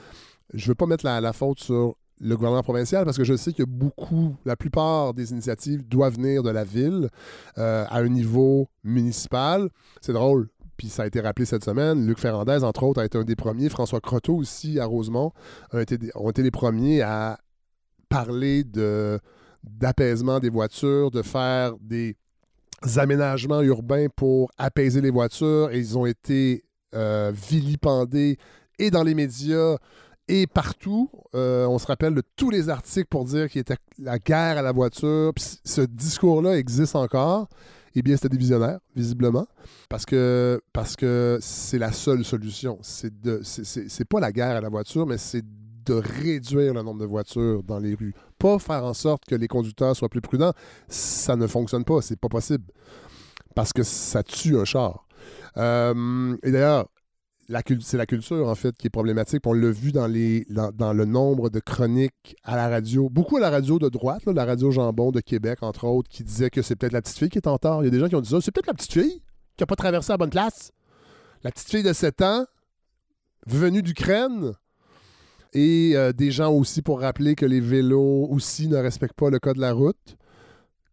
Je 0.54 0.68
veux 0.68 0.76
pas 0.76 0.86
mettre 0.86 1.04
la, 1.04 1.34
faute 1.34 1.62
sur 1.62 1.96
le 2.20 2.36
gouvernement 2.36 2.62
provincial 2.62 3.06
parce 3.06 3.18
que 3.18 3.24
je 3.24 3.36
sais 3.36 3.54
que 3.54 3.64
beaucoup, 3.64 4.36
la 4.46 4.56
plupart 4.56 5.16
des 5.16 5.32
initiatives 5.32 5.84
doivent 5.88 6.18
venir 6.18 6.44
de 6.44 6.52
la 6.52 6.64
ville 6.64 7.10
euh, 7.58 7.86
à 7.90 7.98
un 7.98 8.10
niveau 8.10 8.70
municipal. 8.84 9.68
C'est 10.00 10.14
drôle 10.14 10.48
puis 10.82 10.90
ça 10.90 11.04
a 11.04 11.06
été 11.06 11.22
rappelé 11.22 11.46
cette 11.46 11.64
semaine. 11.64 12.08
Luc 12.08 12.18
Ferrandez, 12.18 12.64
entre 12.64 12.82
autres, 12.82 13.00
a 13.00 13.06
été 13.06 13.16
un 13.16 13.24
des 13.24 13.36
premiers. 13.36 13.70
François 13.70 14.02
Croteau 14.02 14.34
aussi, 14.34 14.80
à 14.80 14.86
Rosemont, 14.86 15.32
ont 15.72 15.78
été, 15.78 16.00
ont 16.16 16.32
été 16.32 16.42
les 16.42 16.50
premiers 16.50 17.04
à 17.04 17.38
parler 18.10 18.64
de, 18.64 19.20
d'apaisement 19.64 20.40
des 20.40 20.50
voitures, 20.50 21.12
de 21.12 21.22
faire 21.22 21.76
des 21.80 22.18
aménagements 22.96 23.62
urbains 23.62 24.08
pour 24.16 24.50
apaiser 24.58 25.02
les 25.02 25.12
voitures. 25.12 25.70
Et 25.70 25.78
ils 25.78 26.00
ont 26.00 26.08
été 26.08 26.64
euh, 26.96 27.32
vilipendés 27.32 28.40
et 28.80 28.90
dans 28.90 29.04
les 29.04 29.14
médias 29.14 29.78
Et 30.28 30.48
partout, 30.48 31.12
euh, 31.36 31.68
on 31.68 31.78
se 31.78 31.86
rappelle 31.86 32.16
de 32.16 32.24
tous 32.36 32.50
les 32.50 32.70
articles 32.70 33.08
pour 33.08 33.26
dire 33.26 33.52
qu'il 33.52 33.62
était 33.62 33.78
la 34.00 34.18
guerre 34.18 34.58
à 34.58 34.64
la 34.64 34.72
voiture. 34.72 35.32
Puis 35.36 35.60
ce 35.64 35.82
discours-là 35.82 36.58
existe 36.58 36.96
encore. 36.96 37.50
Eh 37.96 38.02
bien, 38.02 38.16
c'était 38.16 38.30
des 38.30 38.38
visionnaires, 38.38 38.80
visiblement, 38.96 39.48
parce 39.90 40.06
que 40.06 40.62
parce 40.72 40.96
que 40.96 41.38
c'est 41.42 41.78
la 41.78 41.92
seule 41.92 42.24
solution. 42.24 42.78
C'est 42.82 43.22
de 43.22 43.42
c'est 43.44 44.06
pas 44.06 44.20
la 44.20 44.32
guerre 44.32 44.58
à 44.58 44.62
la 44.62 44.70
voiture, 44.70 45.06
mais 45.06 45.18
c'est 45.18 45.44
de 45.86 45.94
réduire 45.94 46.74
le 46.74 46.84
nombre 46.84 47.02
de 47.02 47.06
voitures 47.06 47.64
dans 47.64 47.80
les 47.80 47.96
rues. 47.96 48.14
Pas 48.38 48.60
faire 48.60 48.86
en 48.86 48.94
sorte 48.94 49.26
que 49.26 49.36
les 49.36 49.48
conducteurs 49.48 49.96
soient 49.96 50.10
plus 50.10 50.22
prudents. 50.22 50.54
Ça 50.88 51.36
ne 51.36 51.48
fonctionne 51.48 51.84
pas, 51.84 52.02
c'est 52.02 52.20
pas 52.20 52.30
possible. 52.30 52.66
Parce 53.56 53.74
que 53.74 53.84
ça 53.84 54.24
tue 54.24 54.58
un 54.58 54.66
char. 54.66 55.06
Euh, 55.58 56.38
et 56.44 56.52
d'ailleurs, 56.52 56.88
c'est 57.82 57.98
la 57.98 58.06
culture, 58.06 58.48
en 58.48 58.56
fait, 58.56 58.76
qui 58.78 58.88
est 58.88 58.92
problématique. 58.92 59.42
On 59.46 59.54
l'a 59.54 59.72
vu 59.72 59.92
dans, 59.92 60.08
le 60.08 61.06
nombre 61.06 61.50
de 61.50 61.60
chroniques 61.60 62.36
à 62.44 62.56
la 62.56 62.70
radio. 62.70 63.10
Beaucoup 63.10 63.38
à 63.38 63.40
la 63.40 63.50
radio 63.50 63.80
de 63.80 63.90
droite, 63.90 64.24
la 64.26 64.46
radio 64.46 64.72
Jambon 64.72 65.12
de 65.12 65.20
Québec, 65.20 65.60
entre 65.62 65.86
autres, 65.86 66.10
qui 66.10 66.24
disait 66.24 66.50
que 66.50 66.62
c'est 66.62 66.76
peut-être 66.76 66.94
la 66.94 67.02
petite 67.02 67.18
fille 67.18 67.30
qui 67.30 67.38
est 67.38 67.48
en 67.48 67.58
tort. 67.58 67.84
Il 67.84 67.86
y 67.86 67.88
a 67.88 67.92
des 67.92 68.00
gens 68.00 68.08
qui 68.08 68.16
ont 68.16 68.22
dit 68.22 68.30
ça. 68.30 68.40
C'est 68.42 68.52
peut-être 68.52 68.68
la 68.68 68.74
petite 68.74 68.94
fille 68.94 69.22
qui 69.58 69.64
n'a 69.64 69.68
pas 69.68 69.76
traversé 69.76 70.14
la 70.14 70.18
bonne 70.18 70.30
classe. 70.30 70.72
La 71.44 71.52
petite 71.52 71.70
fille 71.70 71.84
de 71.84 71.94
7 71.94 72.22
ans, 72.22 72.46
venue 73.48 73.82
d'Ukraine. 73.82 74.54
Et 75.54 75.92
euh, 75.96 76.14
des 76.14 76.32
gens 76.32 76.54
aussi 76.54 76.82
pour 76.82 77.02
rappeler 77.02 77.36
que 77.36 77.46
les 77.46 77.60
vélos 77.60 78.28
aussi 78.30 78.70
ne 78.70 78.78
respectent 78.78 79.18
pas 79.18 79.30
le 79.30 79.40
code 79.40 79.58
de 79.58 79.62
la 79.62 79.74
route. 79.74 80.18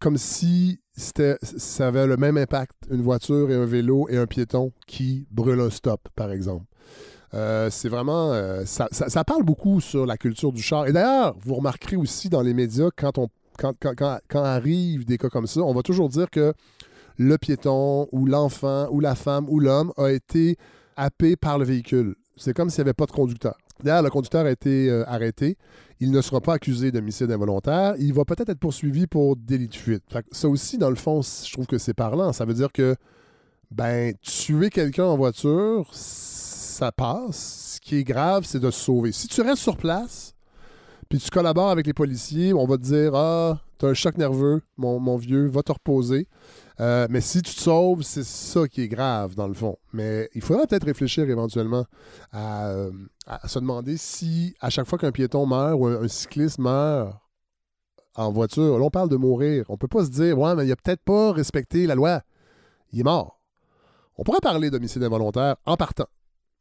Comme 0.00 0.17
si 0.17 0.81
ça 0.99 1.87
avait 1.87 2.07
le 2.07 2.17
même 2.17 2.37
impact, 2.37 2.73
une 2.90 3.02
voiture 3.02 3.50
et 3.50 3.55
un 3.55 3.64
vélo 3.64 4.09
et 4.09 4.17
un 4.17 4.26
piéton 4.26 4.73
qui 4.87 5.26
brûle 5.31 5.61
un 5.61 5.71
stop, 5.71 6.09
par 6.17 6.33
exemple. 6.33 6.64
Euh, 7.35 7.69
c'est 7.71 7.88
vraiment. 7.88 8.33
Euh, 8.33 8.64
ça, 8.64 9.25
parle 9.25 9.45
beaucoup 9.45 9.81
sur 9.81 10.07
la 10.07 10.17
culture 10.17 10.52
du 10.52 10.62
char. 10.62 10.87
Et 10.87 10.93
d'ailleurs, 10.93 11.37
vous 11.40 11.55
remarquerez 11.55 11.97
aussi 11.97 12.28
dans 12.28 12.40
les 12.40 12.55
médias, 12.55 12.88
quand, 12.97 13.19
on, 13.19 13.28
quand, 13.59 13.75
quand, 13.81 14.19
quand, 14.28 14.43
arrivent 14.43 15.05
des 15.05 15.19
cas 15.19 15.28
comme 15.28 15.47
ça, 15.47 15.61
on 15.61 15.75
va 15.75 15.83
toujours 15.83 16.09
dire 16.09 16.31
que 16.31 16.52
le 17.19 17.37
piéton 17.37 18.09
ou 18.12 18.26
l'enfant 18.26 18.88
ou 18.90 19.00
la 19.00 19.14
femme 19.14 19.47
ou 19.49 19.61
l'homme 19.61 19.93
a 19.99 20.11
été 20.11 20.57
happé 20.97 21.37
par 21.37 21.59
le 21.59 21.64
véhicule. 21.64 22.17
C'est 22.37 22.55
comme 22.55 22.71
s'il 22.71 22.83
n'y 22.83 22.88
avait 22.88 22.95
pas 22.95 23.07
de 23.07 23.12
conducteur. 23.12 23.57
Le 23.85 24.08
conducteur 24.08 24.47
a 24.47 24.50
été 24.50 24.88
euh, 24.88 25.04
arrêté. 25.08 25.56
Il 26.00 26.11
ne 26.11 26.20
sera 26.20 26.40
pas 26.40 26.54
accusé 26.54 26.92
d'homicide 26.92 27.30
involontaire. 27.30 27.94
Il 27.99 28.12
va 28.12 28.25
peut-être 28.25 28.50
être 28.50 28.58
poursuivi 28.58 29.06
pour 29.06 29.37
délit 29.37 29.68
de 29.68 29.75
fuite. 29.75 30.04
ça 30.30 30.49
aussi, 30.49 30.78
dans 30.78 30.90
le 30.90 30.97
fond, 30.97 31.23
je 31.23 31.52
trouve 31.52 31.66
que 31.66 31.78
c'est 31.78 31.94
parlant. 31.94 32.32
Ça 32.32 32.44
veut 32.44 32.54
dire 32.54 32.73
que, 32.73 32.94
ben, 33.70 34.14
tuer 34.23 34.70
quelqu'un 34.70 35.04
en 35.04 35.16
voiture, 35.16 35.88
ça 35.92 36.92
passe. 36.92 37.75
Ce 37.76 37.80
qui 37.80 37.97
est 37.97 38.04
grave, 38.04 38.44
c'est 38.47 38.61
de 38.61 38.70
se 38.70 38.80
sauver. 38.80 39.12
Si 39.12 39.26
tu 39.28 39.40
restes 39.40 39.62
sur 39.62 39.76
place, 39.76 40.35
puis 41.08 41.18
tu 41.18 41.30
collabores 41.30 41.70
avec 41.70 41.87
les 41.87 41.94
policiers, 41.94 42.52
on 42.52 42.66
va 42.66 42.76
te 42.76 42.82
dire 42.82 43.14
Ah, 43.14 43.61
t'as 43.78 43.88
un 43.88 43.94
choc 43.94 44.16
nerveux, 44.18 44.62
mon, 44.76 45.00
mon 45.00 45.16
vieux, 45.16 45.47
va 45.47 45.62
te 45.62 45.73
reposer. 45.73 46.28
Euh, 46.80 47.06
mais 47.11 47.20
si 47.20 47.42
tu 47.42 47.54
te 47.54 47.61
sauves, 47.61 48.02
c'est 48.02 48.25
ça 48.25 48.68
qui 48.68 48.82
est 48.82 48.88
grave, 48.88 49.35
dans 49.35 49.49
le 49.49 49.54
fond. 49.54 49.76
Mais 49.92 50.28
il 50.35 50.42
faudrait 50.42 50.66
peut-être 50.66 50.85
réfléchir 50.85 51.28
éventuellement 51.28 51.85
à, 52.32 52.68
euh, 52.68 52.90
se 53.47 53.58
demander 53.58 53.97
si, 53.97 54.54
à 54.61 54.70
chaque 54.70 54.87
fois 54.87 54.99
qu'un 54.99 55.12
piéton 55.12 55.47
meurt 55.47 55.78
ou 55.78 55.87
un, 55.87 56.06
cycliste 56.08 56.58
meurt 56.58 57.16
en 58.14 58.30
voiture, 58.32 58.78
là, 58.78 58.85
on 58.85 58.90
parle 58.90 59.08
de 59.08 59.16
mourir. 59.16 59.64
On 59.68 59.76
peut 59.76 59.88
pas 59.88 60.04
se 60.04 60.11
dire, 60.11 60.38
ouais, 60.38 60.54
mais 60.54 60.66
il 60.66 60.73
a 60.73 60.76
peut-être 60.76 61.02
pas 61.02 61.32
respecté 61.32 61.87
la 61.87 61.94
loi. 61.94 62.23
Il 62.92 63.00
est 63.00 63.04
mort. 63.04 63.40
On 64.16 64.25
pourrait 64.25 64.40
parler 64.40 64.70
d'homicide 64.70 65.02
involontaire 65.02 65.56
en 65.66 65.76
partant. 65.76 66.06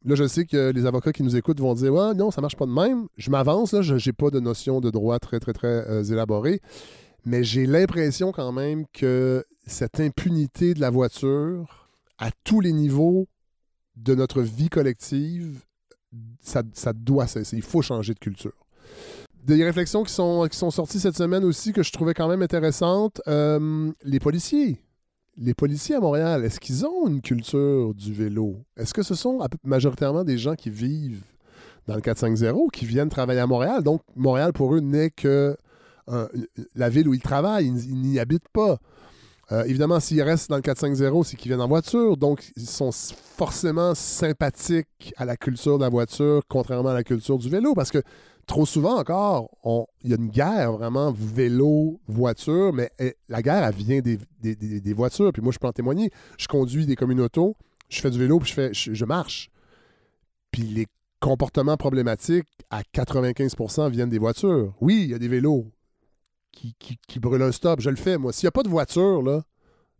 Là, 0.04 0.14
je 0.14 0.28
sais 0.28 0.44
que 0.46 0.70
les 0.70 0.86
avocats 0.86 1.12
qui 1.12 1.24
nous 1.24 1.34
écoutent 1.36 1.60
vont 1.60 1.74
dire 1.74 1.92
Ouais, 1.92 2.14
non, 2.14 2.30
ça 2.30 2.40
marche 2.40 2.56
pas 2.56 2.66
de 2.66 2.70
même. 2.72 3.08
Je 3.16 3.30
m'avance, 3.30 3.72
là, 3.72 3.82
je 3.82 3.94
n'ai 3.94 4.12
pas 4.12 4.30
de 4.30 4.38
notion 4.38 4.80
de 4.80 4.90
droit 4.90 5.18
très, 5.18 5.40
très, 5.40 5.52
très 5.52 5.88
euh, 5.88 6.04
élaborée. 6.04 6.60
Mais 7.24 7.42
j'ai 7.42 7.66
l'impression 7.66 8.30
quand 8.30 8.52
même 8.52 8.84
que 8.92 9.44
cette 9.68 10.00
impunité 10.00 10.74
de 10.74 10.80
la 10.80 10.90
voiture 10.90 11.88
à 12.18 12.30
tous 12.44 12.60
les 12.60 12.72
niveaux 12.72 13.28
de 13.96 14.14
notre 14.14 14.42
vie 14.42 14.68
collective, 14.68 15.60
ça, 16.40 16.62
doit 16.92 17.26
cesser. 17.26 17.56
Il 17.56 17.62
faut 17.62 17.82
changer 17.82 18.14
de 18.14 18.18
culture. 18.18 18.66
Des 19.44 19.62
réflexions 19.64 20.02
qui 20.02 20.12
sont, 20.12 20.46
qui 20.50 20.56
sont 20.56 20.70
sorties 20.70 21.00
cette 21.00 21.16
semaine 21.16 21.44
aussi 21.44 21.72
que 21.72 21.82
je 21.82 21.92
trouvais 21.92 22.14
quand 22.14 22.28
même 22.28 22.42
intéressantes. 22.42 23.20
Euh, 23.28 23.92
les 24.02 24.20
policiers. 24.20 24.80
Les 25.36 25.54
policiers 25.54 25.94
à 25.94 26.00
Montréal, 26.00 26.44
est-ce 26.44 26.58
qu'ils 26.58 26.84
ont 26.84 27.06
une 27.06 27.20
culture 27.20 27.94
du 27.94 28.12
vélo? 28.12 28.56
Est-ce 28.76 28.92
que 28.92 29.02
ce 29.02 29.14
sont 29.14 29.38
majoritairement 29.62 30.24
des 30.24 30.36
gens 30.36 30.56
qui 30.56 30.68
vivent 30.68 31.22
dans 31.86 31.94
le 31.94 32.00
450 32.00 32.72
qui 32.72 32.86
viennent 32.86 33.08
travailler 33.08 33.40
à 33.40 33.46
Montréal? 33.46 33.84
Donc, 33.84 34.02
Montréal, 34.16 34.52
pour 34.52 34.74
eux, 34.74 34.80
n'est 34.80 35.10
que 35.10 35.56
la 36.74 36.88
ville 36.88 37.08
où 37.08 37.14
ils 37.14 37.22
travaillent. 37.22 37.66
Ils, 37.66 38.00
n'y 38.00 38.18
habitent 38.18 38.48
pas. 38.52 38.78
Euh, 39.50 39.64
évidemment, 39.64 39.98
s'ils 39.98 40.22
restent 40.22 40.50
dans 40.50 40.56
le 40.56 40.62
450, 40.62 41.24
c'est 41.24 41.36
qu'ils 41.36 41.50
viennent 41.50 41.62
en 41.62 41.68
voiture, 41.68 42.16
donc 42.16 42.52
ils 42.56 42.68
sont 42.68 42.90
forcément 42.92 43.94
sympathiques 43.94 45.14
à 45.16 45.24
la 45.24 45.36
culture 45.36 45.78
de 45.78 45.84
la 45.84 45.88
voiture, 45.88 46.42
contrairement 46.48 46.90
à 46.90 46.94
la 46.94 47.04
culture 47.04 47.38
du 47.38 47.48
vélo, 47.48 47.74
parce 47.74 47.90
que 47.90 48.02
trop 48.48 48.66
souvent 48.66 48.98
encore, 48.98 49.50
il 50.02 50.10
y 50.10 50.12
a 50.12 50.16
une 50.16 50.28
guerre 50.28 50.72
vraiment 50.72 51.12
vélo-voiture, 51.12 52.72
mais 52.72 52.90
eh, 52.98 53.14
la 53.28 53.42
guerre, 53.42 53.64
elle 53.64 53.74
vient 53.74 54.00
des, 54.00 54.92
voitures. 54.92 55.32
Puis 55.32 55.42
moi, 55.42 55.52
je 55.52 55.58
peux 55.58 55.68
en 55.68 55.72
témoigner. 55.72 56.10
Je 56.38 56.48
conduis 56.48 56.86
des 56.86 56.96
communautés, 56.96 57.52
je 57.88 58.00
fais 58.00 58.10
du 58.10 58.18
vélo, 58.18 58.40
puis 58.40 58.48
je, 58.48 58.54
fais, 58.54 58.70
je, 58.72 59.04
marche. 59.04 59.50
Puis 60.50 60.62
les 60.62 60.86
comportements 61.20 61.76
problématiques, 61.76 62.46
à 62.70 62.82
95% 62.82 63.90
viennent 63.90 64.10
des 64.10 64.18
voitures. 64.18 64.74
Oui, 64.80 65.02
il 65.04 65.10
y 65.10 65.14
a 65.14 65.18
des 65.18 65.28
vélos, 65.28 65.70
qui, 66.52 67.20
brûle 67.20 67.42
un 67.42 67.52
stop. 67.52 67.80
Je 67.80 67.90
le 67.90 67.96
fais, 67.96 68.18
moi. 68.18 68.32
S'il 68.32 68.46
n'y 68.46 68.48
a 68.48 68.52
pas 68.52 68.62
de 68.62 68.68
voiture 68.68 69.22
là, 69.22 69.42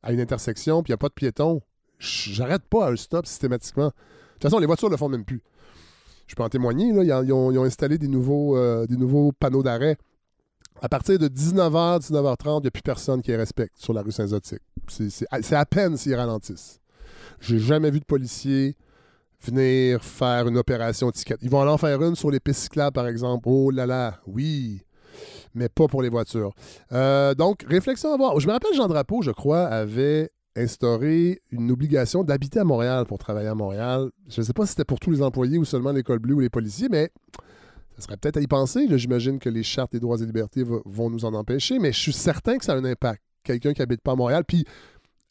à 0.02 0.12
une 0.12 0.20
intersection, 0.20 0.82
puis 0.82 0.90
il 0.90 0.92
n'y 0.92 0.94
a 0.94 0.98
pas 0.98 1.08
de 1.08 1.14
piéton, 1.14 1.62
j'arrête 1.98 2.62
pas 2.68 2.86
à 2.86 2.90
un 2.90 2.96
stop 2.96 3.26
systématiquement. 3.26 3.86
De 3.86 3.92
toute 4.34 4.42
façon, 4.42 4.58
les 4.58 4.66
voitures 4.66 4.88
ne 4.88 4.94
le 4.94 4.98
font 4.98 5.08
même 5.08 5.24
plus. 5.24 5.42
Je 6.26 6.34
peux 6.34 6.42
en 6.42 6.48
témoigner, 6.48 6.92
là, 6.92 7.22
ils, 7.22 7.32
ont, 7.32 7.64
installé 7.64 7.96
des 7.96 8.08
nouveaux, 8.08 8.56
euh, 8.56 8.86
des 8.86 8.96
nouveaux 8.96 9.32
panneaux 9.32 9.62
d'arrêt. 9.62 9.96
À 10.82 10.88
partir 10.88 11.18
de 11.18 11.26
19h, 11.26 12.00
19h30, 12.00 12.58
il 12.58 12.62
n'y 12.62 12.66
a 12.68 12.70
plus 12.70 12.82
personne 12.82 13.22
qui 13.22 13.30
les 13.30 13.36
respecte 13.36 13.78
sur 13.78 13.92
la 13.92 14.02
rue 14.02 14.12
Saint-Zotique. 14.12 14.62
C'est 14.88 15.56
à 15.56 15.66
peine 15.66 15.96
s'ils 15.96 16.14
ralentissent. 16.14 16.80
J'ai 17.40 17.58
jamais 17.58 17.90
vu 17.90 18.00
de 18.00 18.04
policiers 18.04 18.76
venir 19.40 20.04
faire 20.04 20.46
une 20.48 20.58
opération 20.58 21.10
ticket. 21.10 21.36
Ils 21.42 21.50
vont 21.50 21.60
aller 21.60 21.70
en 21.70 21.78
faire 21.78 22.02
une 22.02 22.14
sur 22.14 22.30
les 22.30 22.40
pistes 22.40 22.72
par 22.92 23.06
exemple. 23.06 23.48
Oh 23.48 23.70
là 23.70 23.86
là, 23.86 24.20
oui 24.26 24.82
mais 25.54 25.68
pas 25.68 25.86
pour 25.86 26.02
les 26.02 26.08
voitures. 26.08 26.52
Euh, 26.92 27.34
donc, 27.34 27.64
réflexion 27.68 28.12
à 28.12 28.16
voir. 28.16 28.38
Je 28.40 28.46
me 28.46 28.52
rappelle, 28.52 28.74
Jean 28.74 28.88
Drapeau, 28.88 29.22
je 29.22 29.30
crois, 29.30 29.66
avait 29.66 30.30
instauré 30.56 31.40
une 31.50 31.70
obligation 31.70 32.24
d'habiter 32.24 32.58
à 32.58 32.64
Montréal 32.64 33.04
pour 33.06 33.18
travailler 33.18 33.48
à 33.48 33.54
Montréal. 33.54 34.10
Je 34.28 34.40
ne 34.40 34.46
sais 34.46 34.52
pas 34.52 34.64
si 34.64 34.70
c'était 34.70 34.84
pour 34.84 35.00
tous 35.00 35.10
les 35.10 35.22
employés 35.22 35.58
ou 35.58 35.64
seulement 35.64 35.92
l'école 35.92 36.18
bleue 36.18 36.34
ou 36.34 36.40
les 36.40 36.50
policiers, 36.50 36.88
mais 36.90 37.10
ça 37.96 38.02
serait 38.02 38.16
peut-être 38.16 38.36
à 38.36 38.40
y 38.40 38.46
penser. 38.46 38.86
J'imagine 38.98 39.38
que 39.38 39.48
les 39.48 39.62
chartes 39.62 39.92
des 39.92 40.00
droits 40.00 40.18
et 40.20 40.26
libertés 40.26 40.64
vont 40.64 41.10
nous 41.10 41.24
en 41.24 41.34
empêcher, 41.34 41.78
mais 41.78 41.92
je 41.92 41.98
suis 41.98 42.12
certain 42.12 42.58
que 42.58 42.64
ça 42.64 42.72
a 42.72 42.76
un 42.76 42.84
impact. 42.84 43.22
Quelqu'un 43.44 43.72
qui 43.72 43.82
habite 43.82 44.02
pas 44.02 44.12
à 44.12 44.16
Montréal, 44.16 44.44
puis 44.46 44.64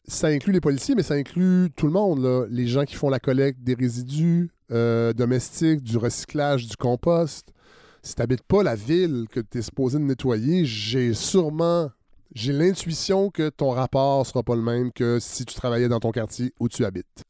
ça 0.06 0.28
inclut 0.28 0.52
les 0.52 0.60
policiers, 0.60 0.94
mais 0.94 1.02
ça 1.02 1.14
inclut 1.14 1.70
tout 1.76 1.86
le 1.86 1.92
monde. 1.92 2.46
Les 2.50 2.66
gens 2.66 2.84
qui 2.84 2.94
font 2.94 3.10
la 3.10 3.20
collecte 3.20 3.62
des 3.62 3.74
résidus 3.74 4.50
euh, 4.70 5.12
domestiques, 5.12 5.82
du 5.82 5.98
recyclage, 5.98 6.66
du 6.66 6.76
compost 6.76 7.52
si 8.02 8.14
tu 8.14 8.22
n'habites 8.22 8.42
pas 8.42 8.62
la 8.62 8.74
ville 8.74 9.26
que 9.30 9.40
tu 9.40 9.58
es 9.58 9.62
supposé 9.62 9.98
de 9.98 10.04
nettoyer, 10.04 10.64
j'ai 10.64 11.14
sûrement, 11.14 11.90
j'ai 12.34 12.52
l'intuition 12.52 13.30
que 13.30 13.48
ton 13.48 13.70
rapport 13.70 14.26
sera 14.26 14.42
pas 14.42 14.54
le 14.54 14.62
même 14.62 14.92
que 14.92 15.18
si 15.20 15.44
tu 15.44 15.54
travaillais 15.54 15.88
dans 15.88 16.00
ton 16.00 16.10
quartier 16.10 16.52
où 16.60 16.68
tu 16.68 16.84
habites. 16.84 17.24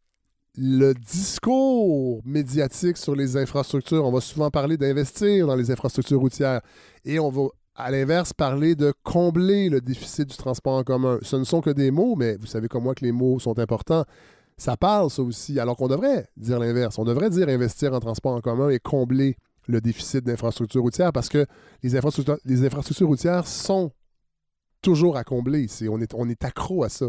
Le 0.57 0.93
discours 0.93 2.21
médiatique 2.25 2.97
sur 2.97 3.15
les 3.15 3.37
infrastructures, 3.37 4.05
on 4.05 4.11
va 4.11 4.21
souvent 4.21 4.51
parler 4.51 4.77
d'investir 4.77 5.47
dans 5.47 5.55
les 5.55 5.71
infrastructures 5.71 6.19
routières 6.19 6.61
et 7.05 7.21
on 7.21 7.31
va 7.31 7.49
à 7.79 7.93
l'inverse, 7.93 8.33
parler 8.33 8.75
de 8.75 8.93
combler 9.05 9.69
le 9.69 9.81
déficit 9.81 10.29
du 10.29 10.37
transport 10.37 10.75
en 10.75 10.83
commun. 10.83 11.19
Ce 11.23 11.37
ne 11.37 11.45
sont 11.45 11.61
que 11.61 11.71
des 11.71 11.93
mots, 11.93 12.17
mais 12.17 12.37
vous 12.37 12.47
savez 12.47 12.67
comme 12.67 12.83
moi 12.83 12.95
que 12.95 13.05
les 13.05 13.13
mots 13.13 13.39
sont 13.39 13.57
importants. 13.61 14.05
Ça 14.57 14.77
parle, 14.77 15.09
ça 15.11 15.23
aussi, 15.23 15.61
alors 15.61 15.77
qu'on 15.77 15.87
devrait 15.87 16.27
dire 16.37 16.59
l'inverse. 16.59 16.99
On 16.99 17.05
devrait 17.05 17.31
dire 17.31 17.49
investir 17.49 17.95
en 17.95 18.01
transport 18.01 18.35
en 18.35 18.41
commun 18.41 18.69
et 18.71 18.81
combler 18.81 19.37
le 19.69 19.81
déficit 19.81 20.25
d'infrastructures 20.25 20.83
routières 20.83 21.13
parce 21.13 21.29
que 21.29 21.47
les 21.83 21.95
infrastructures, 21.95 23.07
routières 23.07 23.47
sont 23.47 23.93
toujours 24.83 25.17
à 25.17 25.25
combler. 25.25 25.67
on, 25.89 26.01
est, 26.01 26.15
on 26.15 26.29
est 26.29 26.45
accro 26.45 26.83
à 26.83 26.89
ça. 26.89 27.07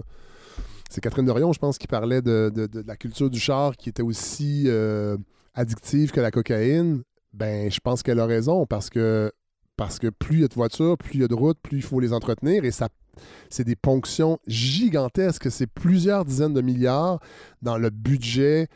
C'est 0.89 1.01
Catherine 1.01 1.25
Dorion, 1.25 1.53
je 1.53 1.59
pense, 1.59 1.77
qui 1.77 1.87
parlait 1.87 2.21
de, 2.21 2.51
la 2.85 2.95
culture 2.95 3.29
du 3.29 3.39
char 3.39 3.77
qui 3.77 3.89
était 3.89 4.01
aussi 4.01 4.65
euh, 4.67 5.17
addictive 5.53 6.11
que 6.11 6.19
la 6.19 6.31
cocaïne. 6.31 7.03
Ben, 7.33 7.71
je 7.71 7.79
pense 7.79 8.03
qu'elle 8.03 8.19
a 8.19 8.25
raison 8.25 8.65
parce 8.65 8.89
que, 8.89 9.31
parce 9.77 9.99
que 9.99 10.07
plus 10.07 10.37
il 10.37 10.41
y 10.41 10.43
a 10.43 10.47
de 10.47 10.53
voitures, 10.53 10.97
plus 10.97 11.15
il 11.15 11.21
y 11.21 11.23
a 11.23 11.27
de 11.27 11.35
routes, 11.35 11.59
plus 11.61 11.77
il 11.77 11.83
faut 11.83 11.99
les 11.99 12.11
entretenir 12.11 12.65
et 12.65 12.71
ça 12.71 12.89
c'est 13.49 13.63
des 13.63 13.75
ponctions 13.75 14.39
gigantesques. 14.47 15.51
C'est 15.51 15.67
plusieurs 15.67 16.25
dizaines 16.25 16.53
de 16.53 16.61
milliards 16.61 17.19
dans 17.61 17.77
le 17.77 17.89
budget 17.89 18.67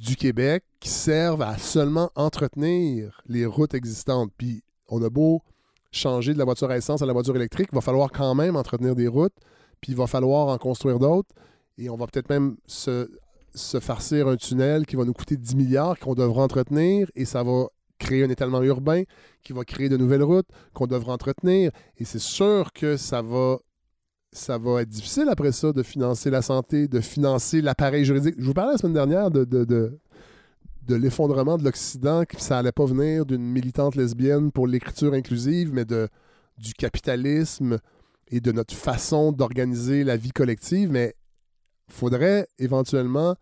du 0.00 0.16
Québec 0.16 0.64
qui 0.80 0.88
servent 0.88 1.42
à 1.42 1.58
seulement 1.58 2.10
entretenir 2.16 3.22
les 3.26 3.44
routes 3.46 3.74
existantes. 3.74 4.32
Puis 4.36 4.62
on 4.88 5.02
a 5.02 5.10
beau 5.10 5.42
changer 5.92 6.32
de 6.32 6.38
la 6.38 6.44
voiture 6.44 6.70
à 6.70 6.76
essence 6.76 7.02
à 7.02 7.06
la 7.06 7.12
voiture 7.12 7.36
électrique, 7.36 7.68
il 7.72 7.74
va 7.74 7.80
falloir 7.80 8.10
quand 8.10 8.34
même 8.34 8.56
entretenir 8.56 8.94
des 8.94 9.08
routes, 9.08 9.34
puis 9.80 9.92
il 9.92 9.96
va 9.96 10.06
falloir 10.06 10.48
en 10.48 10.58
construire 10.58 10.98
d'autres. 10.98 11.28
Et 11.78 11.90
on 11.90 11.96
va 11.96 12.06
peut-être 12.06 12.30
même 12.30 12.56
se, 12.66 13.08
farcir 13.80 14.28
un 14.28 14.36
tunnel 14.36 14.86
qui 14.86 14.96
va 14.96 15.04
nous 15.04 15.12
coûter 15.12 15.36
10 15.36 15.56
milliards 15.56 15.98
qu'on 15.98 16.14
devra 16.14 16.42
entretenir 16.42 17.10
et 17.14 17.24
ça 17.24 17.42
va 17.42 17.66
créer 17.98 18.24
un 18.24 18.30
étalement 18.30 18.62
urbain 18.62 19.02
qui 19.42 19.52
va 19.52 19.64
créer 19.64 19.88
de 19.88 19.96
nouvelles 19.96 20.22
routes 20.22 20.48
qu'on 20.72 20.86
devra 20.86 21.12
entretenir. 21.12 21.70
Et 21.98 22.04
c'est 22.04 22.20
sûr 22.20 22.72
que 22.72 22.96
ça 22.96 23.20
va, 23.22 23.58
ça 24.32 24.58
va 24.58 24.82
être 24.82 24.88
difficile 24.88 25.28
après 25.28 25.52
ça 25.52 25.72
de 25.72 25.82
financer 25.82 26.30
la 26.30 26.42
santé, 26.42 26.88
de 26.88 27.00
financer 27.00 27.60
l'appareil 27.60 28.04
juridique. 28.04 28.36
Je 28.38 28.44
vous 28.44 28.54
parlais 28.54 28.72
la 28.72 28.78
semaine 28.78 28.94
dernière 28.94 29.30
de, 29.30 29.44
de, 29.44 29.64
de, 29.64 30.94
l'effondrement 30.94 31.56
de 31.56 31.64
l'Occident, 31.64 32.24
que 32.24 32.40
ça 32.40 32.58
allait 32.58 32.72
pas 32.72 32.84
venir 32.84 33.26
d'une 33.26 33.42
militante 33.42 33.96
lesbienne 33.96 34.50
pour 34.52 34.66
l'écriture 34.66 35.14
inclusive, 35.14 35.72
mais 35.72 35.84
de, 35.84 36.08
du 36.58 36.74
capitalisme 36.74 37.78
et 38.28 38.40
de 38.40 38.52
notre 38.52 38.74
façon 38.74 39.32
d'organiser 39.32 40.04
la 40.04 40.16
vie 40.16 40.32
collective. 40.32 40.90
Mais 40.90 41.14
faudrait 41.88 42.48
éventuellement 42.58 43.36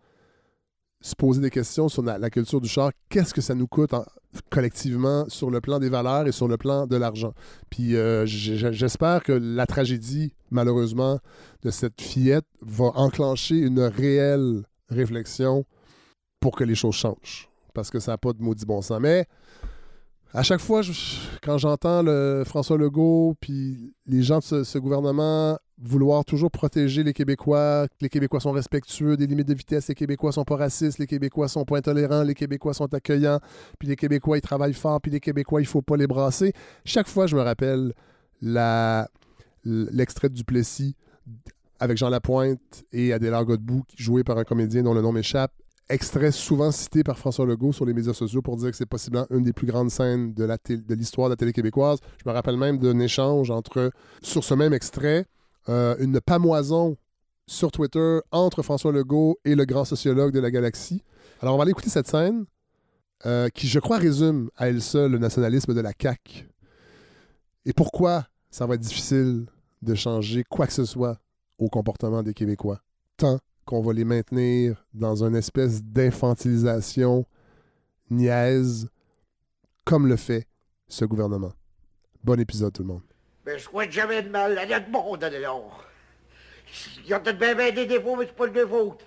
se 1.01 1.15
poser 1.15 1.41
des 1.41 1.49
questions 1.49 1.87
sur 1.87 2.03
la, 2.03 2.29
culture 2.29 2.59
du 2.59 2.67
char. 2.67 2.91
Qu'est-ce 3.09 3.33
que 3.33 3.41
ça 3.41 3.55
nous 3.55 3.67
coûte 3.67 3.93
en- 3.93 4.05
collectivement 4.49 5.25
sur 5.29 5.49
le 5.49 5.61
plan 5.61 5.79
des 5.79 5.89
valeurs 5.89 6.27
et 6.27 6.31
sur 6.31 6.47
le 6.47 6.57
plan 6.57 6.87
de 6.87 6.95
l'argent? 6.97 7.33
Puis 7.69 7.95
euh, 7.95 8.25
j'espère 8.25 9.23
que 9.23 9.31
la 9.31 9.65
tragédie, 9.65 10.33
malheureusement, 10.51 11.19
de 11.63 11.71
cette 11.71 12.01
fillette 12.01 12.45
va 12.61 12.91
enclencher 12.95 13.55
une 13.55 13.79
réelle 13.79 14.63
réflexion 14.89 15.65
pour 16.39 16.55
que 16.55 16.63
les 16.63 16.75
choses 16.75 16.95
changent. 16.95 17.49
Parce 17.73 17.89
que 17.89 17.99
ça 17.99 18.11
n'a 18.11 18.17
pas 18.17 18.33
de 18.33 18.41
maudit 18.41 18.65
bon 18.65 18.81
sens. 18.81 18.99
Mais 18.99 19.25
à 20.33 20.43
chaque 20.43 20.59
fois, 20.61 20.81
quand 21.41 21.57
j'entends 21.57 22.03
le 22.03 22.43
François 22.45 22.77
Legault 22.77 23.35
puis 23.39 23.93
les 24.05 24.21
gens 24.21 24.39
de 24.39 24.63
ce 24.63 24.77
gouvernement 24.77 25.57
vouloir 25.81 26.25
toujours 26.25 26.51
protéger 26.51 27.03
les 27.03 27.13
Québécois, 27.13 27.87
les 28.01 28.09
Québécois 28.09 28.39
sont 28.39 28.51
respectueux 28.51 29.15
des 29.15 29.27
limites 29.27 29.47
de 29.47 29.53
vitesse, 29.53 29.87
les 29.87 29.95
Québécois 29.95 30.31
sont 30.31 30.43
pas 30.43 30.57
racistes, 30.57 30.99
les 30.99 31.07
Québécois 31.07 31.47
sont 31.47 31.63
pas 31.63 31.77
intolérants, 31.77 32.23
les 32.23 32.35
Québécois 32.35 32.73
sont 32.73 32.93
accueillants, 32.93 33.39
puis 33.79 33.87
les 33.87 33.95
Québécois 33.95 34.37
ils 34.37 34.41
travaillent 34.41 34.73
fort, 34.73 34.99
puis 34.99 35.11
les 35.11 35.19
Québécois 35.19 35.61
il 35.61 35.67
faut 35.67 35.81
pas 35.81 35.95
les 35.95 36.07
brasser. 36.07 36.53
Chaque 36.83 37.07
fois, 37.07 37.27
je 37.27 37.35
me 37.35 37.41
rappelle 37.41 37.93
l'extrait 39.63 40.29
de 40.29 40.33
Duplessis 40.33 40.95
avec 41.79 41.97
Jean 41.97 42.09
Lapointe 42.09 42.83
et 42.91 43.13
Adélard 43.13 43.45
Godbout, 43.45 43.85
joué 43.95 44.23
par 44.25 44.37
un 44.37 44.43
comédien 44.43 44.83
dont 44.83 44.93
le 44.93 45.01
nom 45.01 45.13
m'échappe, 45.13 45.53
extrait 45.87 46.31
souvent 46.31 46.71
cité 46.71 47.03
par 47.03 47.17
François 47.17 47.45
Legault 47.45 47.71
sur 47.71 47.85
les 47.85 47.93
médias 47.93 48.13
sociaux 48.13 48.41
pour 48.41 48.57
dire 48.57 48.69
que 48.69 48.75
c'est 48.75 48.85
possiblement 48.85 49.25
une 49.31 49.43
des 49.43 49.53
plus 49.53 49.65
grandes 49.65 49.89
scènes 49.89 50.33
de 50.33 50.45
tél- 50.57 50.85
de 50.85 50.93
l'histoire 50.93 51.29
de 51.29 51.33
la 51.33 51.37
télé 51.37 51.53
québécoise. 51.53 51.99
Je 52.23 52.29
me 52.29 52.33
rappelle 52.33 52.57
même 52.57 52.77
d'un 52.77 52.99
échange 52.99 53.49
entre, 53.49 53.91
sur 54.21 54.43
ce 54.43 54.53
même 54.53 54.73
extrait, 54.73 55.25
euh, 55.69 55.95
une 55.99 56.19
pamoison 56.19 56.97
sur 57.47 57.71
Twitter 57.71 58.19
entre 58.31 58.61
François 58.61 58.91
Legault 58.91 59.37
et 59.45 59.55
le 59.55 59.65
grand 59.65 59.85
sociologue 59.85 60.33
de 60.33 60.39
la 60.39 60.51
galaxie. 60.51 61.03
Alors, 61.41 61.55
on 61.55 61.57
va 61.57 61.63
aller 61.63 61.71
écouter 61.71 61.89
cette 61.89 62.07
scène 62.07 62.45
euh, 63.25 63.49
qui, 63.49 63.67
je 63.67 63.79
crois, 63.79 63.97
résume 63.97 64.49
à 64.57 64.69
elle 64.69 64.81
seule 64.81 65.11
le 65.11 65.19
nationalisme 65.19 65.73
de 65.73 65.81
la 65.81 65.93
CAQ. 65.99 66.49
Et 67.65 67.73
pourquoi 67.73 68.27
ça 68.49 68.65
va 68.65 68.75
être 68.75 68.81
difficile 68.81 69.45
de 69.81 69.95
changer 69.95 70.43
quoi 70.43 70.67
que 70.67 70.73
ce 70.73 70.85
soit 70.85 71.19
au 71.57 71.69
comportement 71.69 72.23
des 72.23 72.33
Québécois. 72.33 72.81
Tant 73.17 73.39
qu'on 73.65 73.81
va 73.81 73.93
les 73.93 74.05
maintenir 74.05 74.85
dans 74.93 75.23
une 75.23 75.35
espèce 75.35 75.83
d'infantilisation 75.83 77.25
niaise, 78.09 78.89
comme 79.85 80.07
le 80.07 80.15
fait 80.15 80.47
ce 80.87 81.05
gouvernement. 81.05 81.51
Bon 82.23 82.39
épisode, 82.39 82.73
tout 82.73 82.81
le 82.81 82.87
monde. 82.87 83.08
Je 83.53 83.57
souhaite 83.57 83.91
jamais 83.91 84.21
de 84.21 84.29
mal 84.29 84.57
à 84.57 84.65
notre 84.65 84.89
monde, 84.89 85.23
alors. 85.23 85.85
Ils 87.05 87.13
ont 87.15 87.19
peut-être 87.19 87.39
bien, 87.39 87.55
bien 87.55 87.71
des 87.71 87.87
défauts, 87.87 88.15
mais 88.15 88.25
c'est 88.27 88.35
pas 88.35 88.47
de 88.47 88.59
leur 88.59 88.69
faute. 88.69 89.03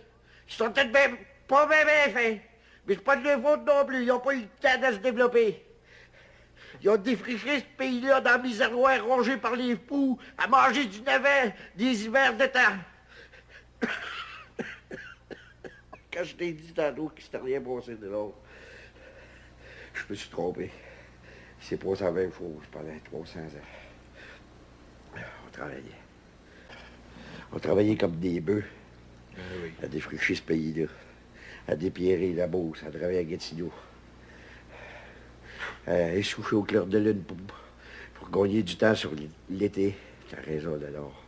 Ils 0.48 0.52
sont 0.52 0.72
peut-être 0.72 0.90
bien, 0.90 1.16
pas 1.46 1.66
bien, 1.66 1.85
bien 1.85 2.12
faits. 2.12 2.40
Mais 2.87 2.94
c'est 2.94 3.05
pas 3.05 3.16
de 3.16 3.22
leur 3.24 3.40
faute 3.40 3.64
non 3.64 3.85
plus. 3.87 4.02
Ils 4.02 4.11
ont 4.11 4.18
pas 4.18 4.35
eu 4.35 4.40
le 4.40 4.48
temps 4.61 4.81
de 4.81 4.94
se 4.94 4.98
développer. 4.98 5.64
Ils 6.83 6.90
ont 6.90 6.96
défriché 6.96 7.61
ce 7.61 7.64
pays-là 7.76 8.20
dans 8.20 8.37
le 8.38 8.42
miséroir 8.42 9.05
rongé 9.05 9.37
par 9.37 9.55
les 9.55 9.76
fous, 9.76 10.18
à 10.37 10.48
manger 10.48 10.87
du 10.87 11.02
navet 11.02 11.55
des 11.76 12.05
hivers 12.05 12.37
de 12.37 12.46
temps. 12.46 12.78
Quand 16.12 16.24
je 16.24 16.35
t'ai 16.35 16.52
dit 16.52 16.72
tantôt 16.72 17.11
qu'il 17.11 17.24
s'était 17.24 17.38
rien 17.38 17.61
passé 17.61 17.94
de 17.94 18.09
l'autre, 18.09 18.38
je 19.94 20.02
me 20.11 20.14
suis 20.14 20.31
trompé. 20.31 20.72
C'est 21.61 21.76
pas 21.76 21.94
la 22.00 22.11
même 22.11 22.33
chose 22.33 22.64
pendant 22.72 22.98
300 23.05 23.38
ans. 23.38 23.82
On 25.52 25.58
travaillait. 25.58 25.82
On 27.52 27.58
travaillait 27.58 27.96
comme 27.96 28.16
des 28.16 28.40
bœufs 28.40 28.64
à 29.82 29.86
défricher 29.86 30.34
ce 30.34 30.42
pays-là, 30.42 30.86
à 31.68 31.76
dépierrer 31.76 32.32
la 32.32 32.46
bourse, 32.46 32.82
à 32.84 32.90
travailler 32.90 33.18
à 33.18 33.24
Gatineau, 33.24 33.70
à 35.86 36.14
essoucher 36.14 36.56
au 36.56 36.62
clair 36.62 36.86
de 36.86 36.96
lune 36.96 37.22
pour, 37.22 37.36
pour 38.14 38.30
gagner 38.30 38.62
du 38.62 38.76
temps 38.76 38.94
sur 38.94 39.12
l'été. 39.50 39.94
T'as 40.30 40.40
raison, 40.40 40.80
alors. 40.86 41.22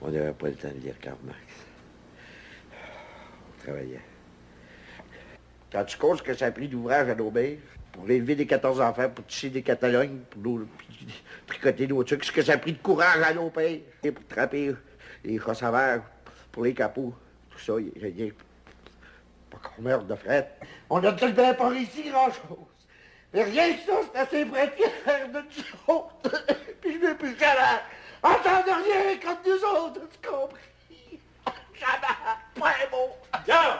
On 0.00 0.10
n'avait 0.10 0.32
pas 0.32 0.48
le 0.48 0.54
temps 0.54 0.68
de 0.68 0.80
lire 0.80 0.98
Karl 1.00 1.18
Marx. 1.24 1.40
On 2.70 3.64
travaillait. 3.64 4.00
Quand 5.72 5.84
tu 5.84 5.96
comptes 5.96 6.18
ce 6.18 6.22
que 6.22 6.34
ça 6.34 6.46
a 6.46 6.50
pris 6.52 6.68
d'ouvrage 6.68 7.08
à 7.08 7.14
nos 7.14 7.30
mères, 7.30 7.58
pour 7.92 8.10
élever 8.10 8.34
des 8.34 8.46
14 8.46 8.80
enfants, 8.80 9.08
pour 9.10 9.26
tisser 9.26 9.50
des 9.50 9.62
Catalognes, 9.62 10.20
pour 10.30 10.42
nous, 10.42 10.68
tricoter 11.46 11.86
nos 11.86 12.02
trucs, 12.02 12.24
ce 12.24 12.32
que 12.32 12.42
ça 12.42 12.54
a 12.54 12.58
pris 12.58 12.72
de 12.72 12.78
courage 12.78 13.22
à 13.22 13.34
nos 13.34 13.50
pères, 13.50 13.78
et 14.02 14.10
pour 14.10 14.26
trapper 14.26 14.74
les 15.24 15.38
recevaires, 15.38 16.02
pour 16.50 16.64
les 16.64 16.74
capots, 16.74 17.14
tout 17.50 17.58
ça, 17.58 17.74
a 17.74 17.76
rien. 17.76 18.30
Pas 19.50 19.58
qu'on 19.58 19.82
meurt 19.82 20.06
de 20.06 20.14
fret. 20.14 20.50
On 20.88 21.04
a 21.04 21.12
tout 21.12 21.32
bien 21.32 21.54
pas 21.54 21.68
réussi 21.68 22.08
grand-chose. 22.10 22.66
Mais 23.34 23.44
rien 23.44 23.74
que 23.74 23.80
ça, 23.80 23.92
c'est 24.12 24.18
assez 24.18 24.44
près 24.46 24.66
de 24.66 24.82
faire 25.04 25.28
de 25.28 25.38
nous. 25.38 26.02
Puis 26.80 26.94
je 26.94 27.06
veux 27.06 27.16
plus 27.16 27.38
jamais 27.38 27.80
entendre 28.22 28.82
rien 28.84 29.16
contre 29.18 29.40
nous 29.46 29.78
autres, 29.78 30.00
tu 30.10 30.28
compris? 30.28 30.60
Jamais, 31.74 32.60
pas 32.60 32.68
un 32.68 32.90
mot. 32.90 33.10
Garde! 33.46 33.78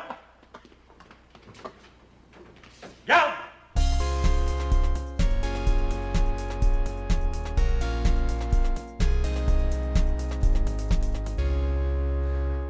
Garde! 3.06 3.41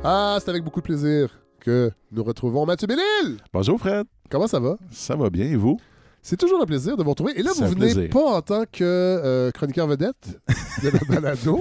Ah, 0.04 0.38
c'est 0.40 0.48
avec 0.50 0.64
beaucoup 0.64 0.80
de 0.80 0.84
plaisir 0.84 1.38
que 1.60 1.90
nous 2.10 2.24
retrouvons 2.24 2.66
Mathieu 2.66 2.86
Bellil. 2.88 3.38
Bonjour 3.52 3.78
Fred, 3.78 4.06
Comment 4.30 4.46
ça 4.48 4.58
va? 4.58 4.76
ça 4.90 5.14
va 5.14 5.30
bien 5.30 5.46
et 5.46 5.56
vous? 5.56 5.78
C'est 6.24 6.36
toujours 6.36 6.62
un 6.62 6.66
plaisir 6.66 6.96
de 6.96 7.02
vous 7.02 7.10
retrouver. 7.10 7.32
Et 7.36 7.42
là, 7.42 7.50
vous 7.52 7.66
venez 7.66 7.92
plaisir. 7.92 8.10
pas 8.10 8.24
en 8.36 8.42
tant 8.42 8.62
que 8.70 8.78
euh, 8.84 9.50
chroniqueur 9.50 9.88
vedette 9.88 10.40
de 10.84 10.90
la 10.90 11.20
balado. 11.20 11.60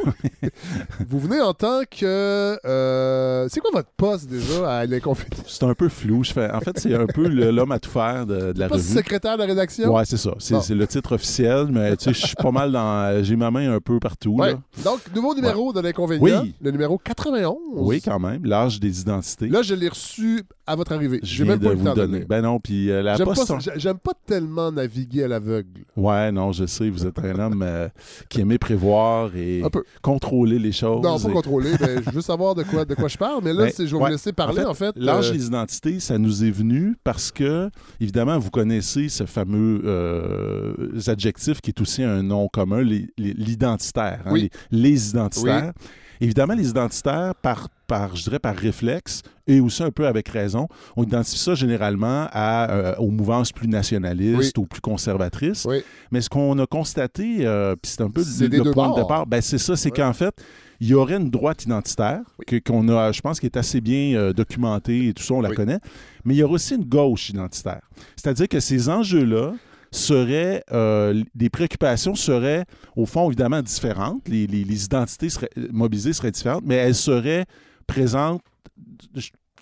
vous 1.10 1.20
venez 1.20 1.42
en 1.42 1.54
tant 1.56 1.82
que... 1.90 2.60
euh, 2.64 3.48
c'est 3.50 3.60
quoi 3.60 3.72
votre 3.74 3.90
poste 3.98 4.30
déjà 4.30 4.72
à 4.80 4.86
l'inconfident? 4.86 5.38
C'est 5.48 5.64
un 5.64 5.74
peu 5.74 5.90
flou. 5.90 6.24
Je 6.24 6.34
fais... 6.34 6.52
En 6.52 6.60
fait, 6.60 6.78
c'est 6.78 6.94
un 6.94 7.08
peu 7.08 7.28
l'homme 7.28 7.72
à 7.72 7.80
tout 7.80 7.90
faire 7.90 8.28
de, 8.28 8.54
de 8.54 8.60
la 8.60 8.70
Poste 8.70 8.86
revue. 8.86 8.98
secrétaire 9.00 9.34
de 9.36 9.42
la 9.42 9.48
rédaction? 9.48 9.92
Ouais, 9.96 10.06
c'est 10.06 10.18
ça. 10.18 10.32
C'est 10.38 10.76
le 10.76 10.86
titre 10.86 11.16
officiel, 11.16 11.68
mais 11.72 11.98
tu 11.98 12.06
sais, 12.06 12.14
je 12.14 12.28
suis 12.28 12.36
pas 12.36 12.52
mal 12.52 12.72
dans. 12.72 13.24
J'ai 13.24 13.36
ma 13.36 13.50
main 13.50 13.74
un 13.74 13.80
peu 13.80 14.00
partout. 14.00 14.36
Ouais. 14.38 14.52
là. 14.54 14.60
Donc, 14.86 15.00
nouveau 15.16 15.34
numéro 15.34 15.74
de 15.74 15.80
l'inconvénient. 15.82 16.44
Oui. 16.44 16.54
Le 16.62 16.70
numéro 16.70 17.00
91. 17.00 17.56
Oui, 17.74 18.00
quand 18.00 18.20
même. 18.20 18.46
L'âge 18.46 18.80
des 18.80 19.02
identités. 19.02 19.48
Là, 19.48 19.64
je 19.64 19.74
l'ai 19.74 19.90
reçu 19.90 20.44
à 20.68 20.76
votre 20.76 20.92
arrivée. 20.92 21.20
je 21.24 21.44
viens 21.44 21.54
même 21.54 21.60
pas 21.64 21.70
le 21.70 21.76
vous 21.76 21.86
temps 21.86 21.94
donner. 21.96 22.20
lire. 22.20 22.28
Ben 22.30 22.42
non, 22.42 22.60
puis 22.60 22.92
euh, 22.92 23.02
la 23.02 23.16
J'aime 23.16 23.26
poste. 23.26 23.48
pas, 23.48 23.60
j'ai- 23.60 23.72
j'aime 23.78 23.98
pas 23.98 24.14
tellement 24.26 24.51
naviguer 24.72 25.24
à 25.24 25.28
l'aveugle. 25.28 25.86
Ouais, 25.96 26.32
non, 26.32 26.52
je 26.52 26.66
sais, 26.66 26.90
vous 26.90 27.06
êtes 27.06 27.18
un 27.20 27.40
homme 27.40 27.62
euh, 27.64 27.88
qui 28.30 28.42
aimait 28.42 28.58
prévoir 28.58 29.36
et 29.36 29.62
contrôler 30.02 30.60
les 30.60 30.72
choses. 30.72 31.02
Non, 31.04 31.20
pas 31.20 31.30
et- 31.30 31.34
contrôler, 31.34 31.72
mais 31.80 32.04
je 32.06 32.12
veux 32.12 32.22
savoir 32.22 32.56
de 32.56 32.64
quoi, 32.64 32.86
de 32.86 32.94
quoi 32.96 33.08
je 33.08 33.18
parle. 33.18 33.42
Mais 33.44 33.54
là, 33.54 33.66
Ben, 33.66 33.72
c'est- 33.74 33.88
je 33.88 33.92
vais 33.96 34.02
ouais. 34.02 34.10
vous 34.10 34.12
laisser 34.14 34.34
parler, 34.34 34.64
en 34.64 34.74
fait. 34.74 34.92
L'âge 34.96 35.30
euh, 35.30 35.34
des 35.34 35.46
identités, 35.48 36.00
ça 36.00 36.18
nous 36.18 36.44
est 36.44 36.52
venu 36.52 36.96
parce 37.04 37.32
que, 37.32 37.70
évidemment, 38.00 38.38
vous 38.40 38.50
connaissez 38.52 39.10
ce 39.10 39.26
fameux 39.26 39.82
euh, 39.86 40.74
adjectif 41.08 41.62
qui 41.62 41.70
est 41.72 41.82
aussi 41.82 42.04
un 42.04 42.24
nom 42.24 42.48
commun, 42.48 42.82
l'identitaire, 43.18 44.22
hein, 44.26 44.32
Oui. 44.32 44.50
les, 44.72 44.82
les 44.92 45.10
identitaires. 45.12 45.74
Évidemment, 46.22 46.54
les 46.54 46.70
identitaires, 46.70 47.34
par, 47.42 47.68
par, 47.88 48.16
je 48.16 48.24
dirais 48.24 48.40
par 48.40 48.56
réflexe, 48.56 49.24
et 49.48 49.60
aussi 49.60 49.82
un 49.84 49.90
peu 49.92 50.06
avec 50.08 50.30
raison, 50.30 50.68
on 50.96 51.04
identifie 51.04 51.40
ça 51.40 51.56
généralement 51.56 52.28
à, 52.32 52.72
euh, 52.72 52.96
aux 53.00 53.10
mouvances 53.10 53.52
plus 53.52 53.68
nationalistes 53.68 54.58
ou 54.58 54.66
plus 54.66 54.82
conservatrices. 54.82 55.66
Oui. 55.66 55.84
Mais 56.12 56.22
ce 56.22 56.30
qu'on 56.30 56.58
a 56.60 56.66
constaté, 56.68 57.46
euh, 57.46 57.76
puis 57.76 57.92
c'est 57.92 58.02
un 58.04 58.10
peu 58.10 58.22
le, 58.22 58.72
point 58.72 58.92
de 58.92 59.02
départ, 59.02 59.26
ben 59.26 59.42
c'est 59.42 59.58
ça, 59.58 59.76
c'est 59.76 59.90
Ouais. 59.90 59.98
qu'en 59.98 60.14
fait, 60.14 60.34
il 60.80 60.88
y 60.88 60.94
aurait 60.94 61.18
une 61.18 61.30
droite 61.30 61.64
identitaire 61.66 62.22
que- 62.48 62.58
qu'on 62.60 62.88
a, 62.90 63.12
je 63.12 63.22
pense, 63.22 63.40
qui 63.40 63.48
est 63.48 63.58
assez 63.58 63.82
bien 63.82 64.16
euh, 64.16 64.32
documentée 64.32 65.08
et 65.08 65.14
tout 65.14 65.24
ça, 65.24 65.34
on 65.34 65.42
la 65.42 65.50
Oui. 65.50 65.56
connaît. 65.56 65.80
Mais 66.24 66.36
il 66.36 66.38
y 66.38 66.44
aura 66.44 66.54
aussi 66.54 66.76
une 66.76 66.86
gauche 66.86 67.30
identitaire. 67.30 67.82
C'est-à-dire 68.16 68.48
que 68.48 68.60
ces 68.60 68.90
enjeux-là 68.90 69.54
seraient, 69.92 70.64
euh, 70.72 71.24
des 71.36 71.50
préoccupations 71.50 72.16
seraient, 72.16 72.66
au 72.96 73.06
fond, 73.06 73.28
évidemment 73.28 73.62
différentes. 73.62 74.28
Les, 74.28 74.48
les- 74.48 74.64
les 74.64 74.86
identités 74.86 75.30
seraient, 75.30 75.50
mobilisées 75.72 76.14
seraient 76.14 76.32
différentes, 76.32 76.64
mais 76.66 76.76
elles 76.76 76.96
seraient 76.96 77.46
présentes, 77.88 78.42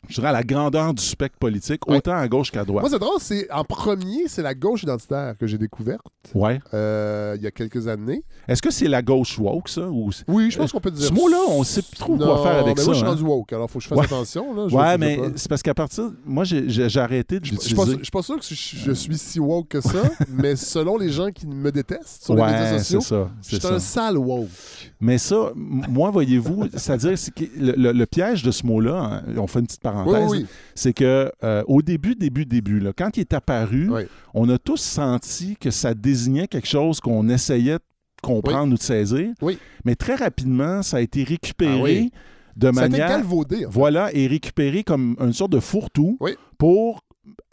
je, 0.08 0.16
dirais, 0.16 0.30
à 0.30 0.32
la 0.32 0.44
grandeur 0.44 0.94
du 0.94 1.04
spectre 1.04 1.38
politique, 1.38 1.88
Ouais. 1.90 1.98
autant 1.98 2.14
à 2.16 2.28
gauche 2.28 2.52
qu'à 2.52 2.64
droite. 2.64 2.84
Moi, 2.84 2.90
c'est 2.90 3.00
drôle, 3.00 3.18
c'est 3.20 3.52
en 3.52 3.64
premier, 3.64 4.28
c'est 4.28 4.42
la 4.42 4.54
gauche 4.56 4.84
identitaire 4.84 5.36
que 5.38 5.46
j'ai 5.48 5.58
découverte 5.58 6.02
Ouais. 6.34 6.60
euh, 6.74 7.36
il 7.38 7.44
y 7.44 7.48
a 7.48 7.52
quelques 7.52 7.88
années. 7.88 8.24
Est-ce 8.48 8.62
que 8.62 8.72
c'est 8.72 8.88
la 8.88 9.02
gauche 9.02 9.38
woke, 9.40 9.70
ça? 9.70 9.88
Ou... 9.90 10.10
Oui, 10.28 10.52
je 10.52 10.58
pense 10.58 10.72
qu'on 10.72 10.80
peut 10.80 10.92
dire 10.92 11.08
Ce 11.08 11.14
mot-là, 11.14 11.38
on 11.50 11.64
sait 11.64 11.82
plus 11.82 11.98
trop 11.98 12.16
non, 12.18 12.26
quoi 12.26 12.44
faire 12.44 12.60
avec 12.64 12.76
mais 12.78 12.82
ça. 12.82 12.86
Moi, 12.86 12.94
je 12.94 13.00
suis 13.00 13.06
hein. 13.08 13.10
rendu 13.12 13.24
woke, 13.24 13.54
alors 13.54 13.70
faut 13.70 13.80
que 13.80 13.84
je 13.84 13.90
fasse 13.90 13.98
Ouais. 13.98 14.06
attention. 14.06 14.54
Là. 14.56 14.68
Je- 14.70 14.76
Ouais, 14.76 14.98
mais 14.98 15.20
c'est 15.36 15.50
parce 15.50 15.62
qu'à 15.62 15.74
partir. 15.74 16.12
Moi, 16.26 16.44
j'ai 16.46 16.98
arrêté 17.00 17.40
de 17.40 17.46
je 17.46 17.52
l'utiliser. 17.52 17.98
je 17.98 18.04
suis 18.04 18.12
pas 18.12 18.22
sûr 18.22 18.38
que 18.40 18.46
je, 18.46 18.54
je 18.56 18.92
suis 18.92 19.18
si 19.18 19.40
woke 19.40 19.68
que 19.70 19.82
ça, 19.82 20.02
mais 20.30 20.56
selon 20.56 20.98
les 20.98 21.10
gens 21.10 21.32
qui 21.32 21.48
me 21.48 21.72
détestent 21.72 22.24
sur 22.26 22.36
les 22.36 22.44
médias 22.44 22.78
sociaux, 22.80 23.02
ça. 23.02 23.30
je 23.42 23.48
suis 23.48 23.60
ça. 23.60 23.74
un 23.74 23.80
sale 23.80 24.18
woke. 24.18 24.48
Mais 25.02 25.18
ça, 25.18 25.52
moi, 25.56 26.10
voyez-vous, 26.12 26.68
c'est-à-dire 26.74 27.18
c'est 27.18 27.34
que 27.34 27.44
le, 27.58 27.74
le- 27.78 27.92
le 27.92 28.06
piège 28.06 28.44
de 28.44 28.52
ce 28.52 28.66
mot-là, 28.66 29.22
hein, 29.28 29.34
on 29.38 29.48
fait 29.48 29.60
une 29.60 29.66
petite 29.68 29.82
parenthèse, 29.92 30.30
oui, 30.30 30.38
oui. 30.42 30.46
c'est 30.76 30.94
que 30.94 31.32
euh, 31.44 31.64
au 31.68 31.82
début, 31.82 32.16
début, 32.16 32.46
début, 32.46 32.80
là, 32.80 32.92
quand 32.96 33.18
il 33.18 33.22
est 33.22 33.34
apparu, 33.34 33.90
Oui. 33.90 34.02
on 34.34 34.50
a 34.50 34.58
tous 34.58 34.82
senti 34.82 35.56
que 35.60 35.72
ça 35.72 35.94
désignait 35.94 36.48
quelque 36.48 36.68
chose 36.68 37.00
qu'on 37.00 37.28
essayait 37.30 37.76
de 37.76 37.80
comprendre 38.22 38.74
ou 38.74 38.78
de 38.78 38.82
saisir. 38.82 39.30
Oui. 39.42 39.58
Mais 39.86 39.96
très 39.96 40.16
rapidement, 40.16 40.82
ça 40.84 40.98
a 40.98 41.02
été 41.02 41.24
récupéré 41.24 42.10
Ah 42.14 42.18
de 42.58 42.72
Ça 42.74 42.82
a 42.82 42.86
été 42.86 42.92
manière. 42.92 43.08
galvaudé. 43.10 43.56
en 43.58 43.60
fait. 43.60 43.66
Voilà, 43.70 44.10
et 44.14 44.28
récupéré 44.28 44.84
comme 44.84 45.16
une 45.20 45.34
sorte 45.34 45.52
de 45.52 45.60
fourre-tout 45.60 46.18
pour 46.58 47.02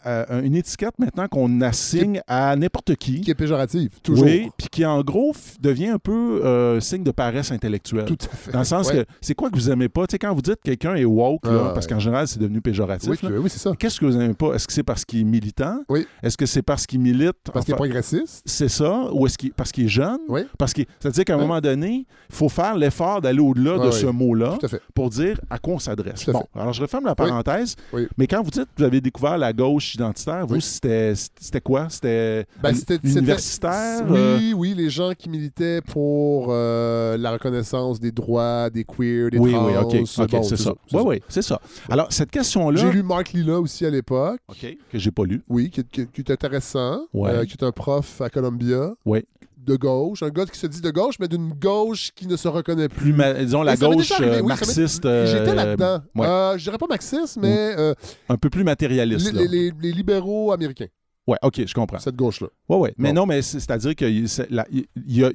euh, 0.05 0.41
une 0.41 0.55
étiquette 0.55 0.97
maintenant 0.99 1.27
qu'on 1.27 1.61
assigne 1.61 2.21
à 2.27 2.55
n'importe 2.55 2.95
qui. 2.95 3.21
Qui 3.21 3.31
est 3.31 3.35
péjorative, 3.35 3.89
toujours. 4.01 4.25
Oui, 4.25 4.49
puis 4.57 4.67
qui 4.71 4.85
en 4.85 5.01
gros 5.01 5.33
devient 5.59 5.87
un 5.89 5.99
peu 5.99 6.41
euh, 6.45 6.79
signe 6.79 7.03
de 7.03 7.11
paresse 7.11 7.51
intellectuelle. 7.51 8.05
Tout 8.05 8.17
à 8.31 8.35
fait. 8.35 8.51
Dans 8.51 8.59
le 8.59 8.65
sens 8.65 8.87
Ouais. 8.89 9.03
que 9.03 9.05
c'est 9.21 9.35
quoi 9.35 9.49
que 9.49 9.55
vous 9.55 9.69
aimez 9.69 9.89
pas? 9.89 10.07
Tu 10.07 10.13
sais, 10.13 10.19
quand 10.19 10.33
vous 10.33 10.41
dites 10.41 10.55
que 10.57 10.61
quelqu'un 10.69 10.95
est 10.95 11.03
woke, 11.05 11.45
là, 11.45 11.67
Ah, 11.69 11.71
parce 11.73 11.87
qu'en 11.87 11.99
général, 11.99 12.27
c'est 12.27 12.39
devenu 12.39 12.61
péjoratif. 12.61 13.09
Oui, 13.09 13.17
que- 13.17 13.27
oui, 13.37 13.49
c'est 13.49 13.59
ça. 13.59 13.71
Qu'est-ce 13.77 13.99
que 13.99 14.05
vous 14.05 14.15
aimez 14.15 14.33
pas? 14.33 14.53
Est-ce 14.53 14.67
que 14.67 14.73
c'est 14.73 14.83
parce 14.83 15.03
qu'il 15.03 15.19
est 15.21 15.23
militant? 15.25 15.79
Oui. 15.89 16.07
Est-ce 16.23 16.37
que 16.37 16.45
c'est 16.45 16.61
parce 16.61 16.85
qu'il 16.87 16.99
milite? 16.99 17.33
Parce 17.51 17.65
qu'il 17.65 17.73
est 17.73 17.77
progressiste? 17.77 18.43
c'est 18.45 18.69
ça? 18.69 19.09
Ou 19.11 19.25
est-ce 19.25 19.37
qu'il 19.37 19.51
parce 19.51 19.71
qu'il 19.71 19.85
est 19.85 19.89
jeune? 19.89 20.19
Oui. 20.29 20.41
Parce 20.57 20.73
qu'il, 20.73 20.85
c'est-à-dire 20.99 21.25
qu'à 21.25 21.33
un 21.35 21.39
moment 21.39 21.59
donné, 21.59 22.05
il 22.29 22.35
faut 22.35 22.49
faire 22.49 22.75
l'effort 22.77 23.21
d'aller 23.21 23.39
au-delà 23.39 23.77
de 23.85 23.91
ce 23.91 24.05
mot-là 24.05 24.57
pour 24.93 25.09
dire 25.09 25.39
à 25.49 25.57
quoi 25.59 25.73
on 25.75 25.79
s'adresse. 25.79 26.25
Bon, 26.29 26.43
alors 26.55 26.73
je 26.73 26.81
referme 26.81 27.05
la 27.05 27.15
parenthèse. 27.15 27.75
Mais 28.17 28.27
quand 28.27 28.41
vous 28.41 28.51
dites 28.51 28.63
que 28.65 28.69
vous 28.77 28.83
avez 28.83 29.01
découvert 29.01 29.37
la 29.37 29.53
gauche 29.57 29.95
identitaire, 29.95 30.45
vous, 30.47 30.55
Oui. 30.55 30.61
c'était, 30.61 31.13
c'était 31.39 31.59
quoi? 31.61 31.87
C'était 31.89 32.45
Ben, 32.61 32.73
universitaire? 33.03 34.05
euh, 34.09 34.37
Oui, 34.37 34.53
oui, 34.55 34.73
les 34.75 34.89
gens 34.89 35.11
qui 35.17 35.29
militaient 35.29 35.81
pour 35.81 36.47
euh, 36.49 37.17
la 37.17 37.31
reconnaissance 37.31 37.99
des 37.99 38.11
droits 38.11 38.69
des 38.69 38.83
queers, 38.83 39.29
des 39.31 39.37
oui, 39.39 39.51
trans. 39.51 39.65
oui, 39.67 39.73
OK, 39.77 40.29
bon, 40.31 40.43
c'est 40.43 40.57
ça. 40.57 40.73
Oui, 40.93 41.01
oui, 41.05 41.21
c'est 41.27 41.41
ça. 41.41 41.59
Alors, 41.89 42.07
cette 42.11 42.31
question-là... 42.31 42.79
J'ai 42.79 42.91
lu 42.91 43.03
Mark 43.03 43.33
Lilla 43.33 43.59
aussi 43.59 43.85
à 43.85 43.89
l'époque. 43.89 44.39
OK, 44.47 44.77
que 44.91 44.97
j'ai 44.97 45.11
pas 45.11 45.23
lu. 45.25 45.41
Oui, 45.49 45.69
qui, 45.69 45.83
qui- 45.83 46.07
qui 46.07 46.21
est 46.21 46.31
intéressant. 46.31 47.01
Ouais. 47.13 47.29
euh, 47.31 47.45
qui 47.45 47.53
est 47.53 47.63
un 47.63 47.71
prof 47.71 48.21
à 48.21 48.29
Columbia. 48.29 48.93
Ouais. 49.05 49.25
De 49.67 49.75
gauche. 49.75 50.23
Un 50.23 50.29
gars 50.29 50.45
qui 50.45 50.57
se 50.57 50.65
dit 50.67 50.79
de 50.81 50.89
gauche, 50.91 51.15
mais 51.19 51.27
d'une 51.27 51.51
gauche 51.53 52.11
qui 52.15 52.25
ne 52.25 52.37
se 52.37 52.47
reconnaît 52.47 52.87
plus. 52.87 53.11
Plus, 53.11 53.13
ma- 53.13 53.33
disons, 53.33 53.63
la 53.63 53.75
gauche 53.75 54.11
arrivé, 54.13 54.35
euh, 54.37 54.41
oui, 54.41 54.47
marxiste... 54.47 55.05
euh, 55.05 55.25
J'étais 55.27 55.53
là-dedans. 55.53 55.99
ouais. 56.15 56.25
Euh, 56.27 56.57
je 56.57 56.63
dirais 56.63 56.77
pas 56.77 56.87
marxiste, 56.87 57.37
mais 57.41 57.75
euh, 57.77 57.93
un 58.29 58.37
peu 58.37 58.49
plus 58.49 58.63
matérialiste, 58.63 59.33
les, 59.33 59.71
libéraux 59.91 60.51
américains, 60.53 60.87
Ouais, 61.27 61.37
OK, 61.43 61.61
je 61.65 61.73
comprends. 61.73 61.99
cette 61.99 62.15
gauche-là. 62.15 62.47
Ouais, 62.69 62.77
ouais. 62.77 62.93
Mais 62.97 63.09
Bon. 63.09 63.15
non, 63.15 63.25
mais 63.25 63.41
c'est- 63.41 63.59
c'est-à-dire 63.59 63.93
qu'il 63.95 64.25
y, 64.25 64.53
a- 64.61 64.65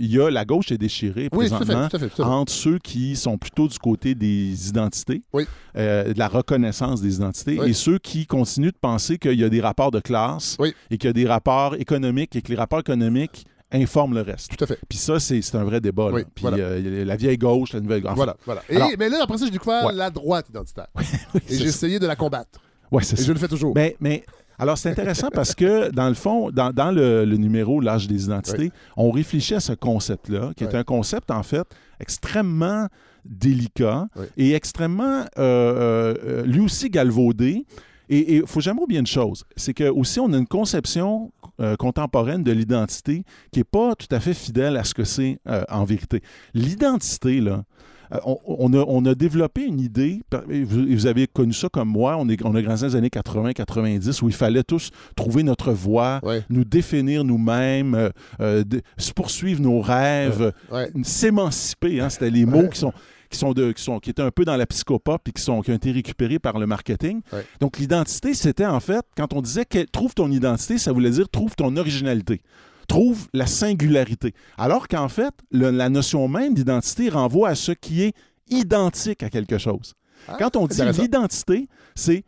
il 0.01 0.07
y 0.11 0.19
a 0.21 0.31
la 0.31 0.45
gauche 0.47 0.73
est 0.73 0.79
déchirée 0.79 1.29
Oui, 1.33 1.49
présentement 1.51 1.87
tout 1.91 1.97
à 1.97 1.99
fait. 1.99 2.09
tout 2.09 2.23
à 2.23 2.25
fait. 2.25 2.31
entre 2.31 2.51
ceux 2.51 2.79
qui 2.79 3.15
sont 3.15 3.37
plutôt 3.37 3.69
du 3.69 3.79
côté 3.79 4.15
des 4.15 4.69
identités, 4.71 5.21
Oui. 5.35 5.45
euh, 5.77 6.15
de 6.15 6.19
la 6.19 6.29
reconnaissance 6.29 7.03
des 7.03 7.17
identités, 7.17 7.59
Oui. 7.61 7.69
et 7.69 7.73
ceux 7.75 7.99
qui 7.99 8.25
continuent 8.27 8.73
de 8.73 8.79
penser 8.81 9.19
qu'il 9.19 9.39
y 9.39 9.45
a 9.45 9.51
des 9.51 9.61
rapports 9.61 9.91
de 9.91 10.01
classe 10.01 10.57
et 10.91 10.97
qu'il 10.97 11.09
y 11.09 11.11
a 11.11 11.13
des 11.13 11.27
rapports 11.27 11.75
économiques 11.75 12.35
et 12.37 12.41
que 12.41 12.49
les 12.49 12.57
rapports 12.57 12.81
économiques 12.81 13.45
informent 13.73 14.15
le 14.15 14.21
reste. 14.23 14.57
Tout 14.57 14.63
à 14.65 14.67
fait. 14.67 14.79
Puis 14.89 14.99
ça, 14.99 15.19
c'est 15.21 15.41
c'est 15.43 15.57
un 15.57 15.65
vrai 15.65 15.81
débat. 15.81 16.11
Oui, 16.13 16.23
Puis 16.35 16.43
voilà. 16.43 16.57
euh, 16.59 17.05
la 17.05 17.17
vieille 17.17 17.39
gauche, 17.39 17.73
la 17.73 17.81
nouvelle 17.81 18.03
gauche. 18.03 18.13
Voilà, 18.17 18.37
voilà. 18.45 18.63
Et, 18.69 18.77
Alors- 18.77 18.91
mais 18.99 19.09
là, 19.09 19.19
après 19.23 19.39
ça, 19.39 19.45
j'ai 19.47 19.51
découvert 19.51 19.87
Ouais. 19.87 19.93
la 19.95 20.11
droite 20.11 20.49
identitaire. 20.51 20.89
Oui, 21.35 21.41
Et 21.49 21.57
j'ai 21.57 21.65
essayé 21.67 21.99
de 21.99 22.07
la 22.07 22.17
combattre. 22.17 22.61
Ouais, 22.91 23.03
c'est 23.03 23.15
Et 23.15 23.23
ça. 23.23 23.27
je 23.27 23.33
le 23.33 23.39
fais 23.39 23.49
toujours. 23.49 23.73
Mais, 23.75 23.97
mais 24.01 24.25
alors, 24.59 24.77
c'est 24.79 24.91
intéressant 24.91 25.29
parce 25.33 25.55
que, 25.55 25.91
dans 25.91 26.09
le 26.09 26.15
fond, 26.15 26.51
dans, 26.51 26.71
dans 26.71 26.91
le, 26.93 27.25
le 27.25 27.37
numéro 27.37 27.81
L'âge 27.81 28.07
des 28.07 28.25
identités, 28.25 28.71
on 28.97 29.11
réfléchit 29.11 29.55
à 29.55 29.61
ce 29.61 29.73
concept-là, 29.73 30.53
qui 30.57 30.65
est 30.65 30.75
un 30.75 30.85
concept, 30.85 31.31
en 31.31 31.43
fait, 31.43 31.67
extrêmement 32.01 32.87
délicat 33.25 34.09
et 34.37 34.53
extrêmement, 34.55 35.23
euh, 35.39 36.15
euh, 36.25 36.43
lui 36.45 36.61
aussi, 36.61 36.91
galvaudé. 36.91 37.65
Et 38.09 38.37
il 38.37 38.47
faut 38.47 38.61
jamais 38.61 38.83
oublier 38.83 39.01
une 39.01 39.07
chose, 39.07 39.45
c'est 39.57 39.73
que 39.73 39.85
aussi 39.89 40.21
on 40.21 40.31
a 40.35 40.37
une 40.37 40.47
conception 40.47 41.31
euh, 41.61 41.77
contemporaine 41.77 42.43
de 42.43 42.53
l'identité 42.53 43.25
qui 43.53 43.61
n'est 43.61 43.65
pas 43.65 43.95
tout 43.95 44.07
à 44.15 44.21
fait 44.21 44.35
fidèle 44.35 44.77
à 44.77 44.85
ce 44.85 44.95
que 44.95 45.05
c'est 45.05 45.39
euh, 45.49 45.63
en 45.69 45.85
vérité. 45.85 46.21
L'identité, 46.55 47.41
là, 47.41 47.65
euh, 48.13 48.19
on, 48.25 48.39
on 48.45 48.73
a, 48.75 48.85
on 48.87 49.05
a 49.07 49.15
développé 49.15 49.63
une 49.65 49.81
idée, 49.81 50.21
vous, 50.65 51.07
avez 51.07 51.27
connu 51.27 51.53
ça 51.53 51.69
comme 51.69 51.89
moi, 51.89 52.17
on, 52.19 52.29
est, 52.29 52.43
on 52.45 52.55
a 52.55 52.61
grandi 52.63 52.83
dans 52.83 52.89
les 52.89 52.97
années 52.97 53.09
80-90 53.09 54.23
où 54.23 54.29
il 54.29 54.35
fallait 54.35 54.63
tous 54.65 54.91
trouver 55.17 55.43
notre 55.43 55.73
voie, 55.73 56.21
Ouais, 56.23 56.43
nous 56.51 56.65
définir 56.65 57.25
nous-mêmes, 57.25 58.11
euh, 58.41 58.65
de- 58.65 58.83
poursuivre 59.15 59.61
nos 59.63 59.81
rêves, 59.81 60.53
ouais. 60.71 60.91
s'émanciper. 61.03 62.01
hein, 62.01 62.09
C'était 62.11 62.31
les 62.31 62.45
mots 62.47 62.69
qui 62.69 62.79
sont 62.81 62.93
qui 63.33 63.39
sont 63.39 63.53
de 63.53 63.73
qui 63.73 63.83
sont 63.83 63.99
qui 63.99 64.11
étaient 64.11 64.23
un 64.23 64.31
peu 64.31 64.45
dans 64.45 64.57
la 64.57 64.67
psychopop 64.67 65.27
et 65.29 65.33
qui 65.33 65.43
sont 65.43 65.61
qui 65.63 65.71
ont 65.73 65.75
été 65.75 65.91
récupérés 65.91 66.39
par 66.39 66.59
le 66.59 66.67
marketing. 66.67 67.21
Ouais. 67.33 67.45
Donc 67.61 67.79
l'identité, 67.79 68.35
c'était 68.35 68.67
en 68.67 68.79
fait 68.81 69.05
quand 69.17 69.33
on 69.33 69.41
disait 69.43 69.65
que 69.65 69.83
trouve 69.85 70.15
ton 70.15 70.31
identité, 70.31 70.79
ça 70.79 70.93
voulait 70.93 71.11
dire 71.11 71.29
trouve 71.29 71.55
ton 71.57 71.77
originalité. 71.77 72.43
Trouve 72.89 73.29
la 73.33 73.47
singularité. 73.47 74.35
Alors 74.59 74.87
qu'en 74.89 75.09
fait, 75.09 75.33
le- 75.51 75.71
la 75.71 75.89
notion 75.89 76.29
même 76.29 76.53
d'identité 76.55 77.09
renvoie 77.09 77.49
à 77.51 77.55
ce 77.55 77.73
qui 77.73 78.03
est 78.03 78.13
identique 78.49 79.23
à 79.23 79.31
quelque 79.31 79.57
chose. 79.59 79.95
Ah, 80.29 80.37
Quand 80.39 80.57
on 80.57 80.67
dit 80.67 80.81
l'identité, 81.01 81.69
c'est 81.95 82.25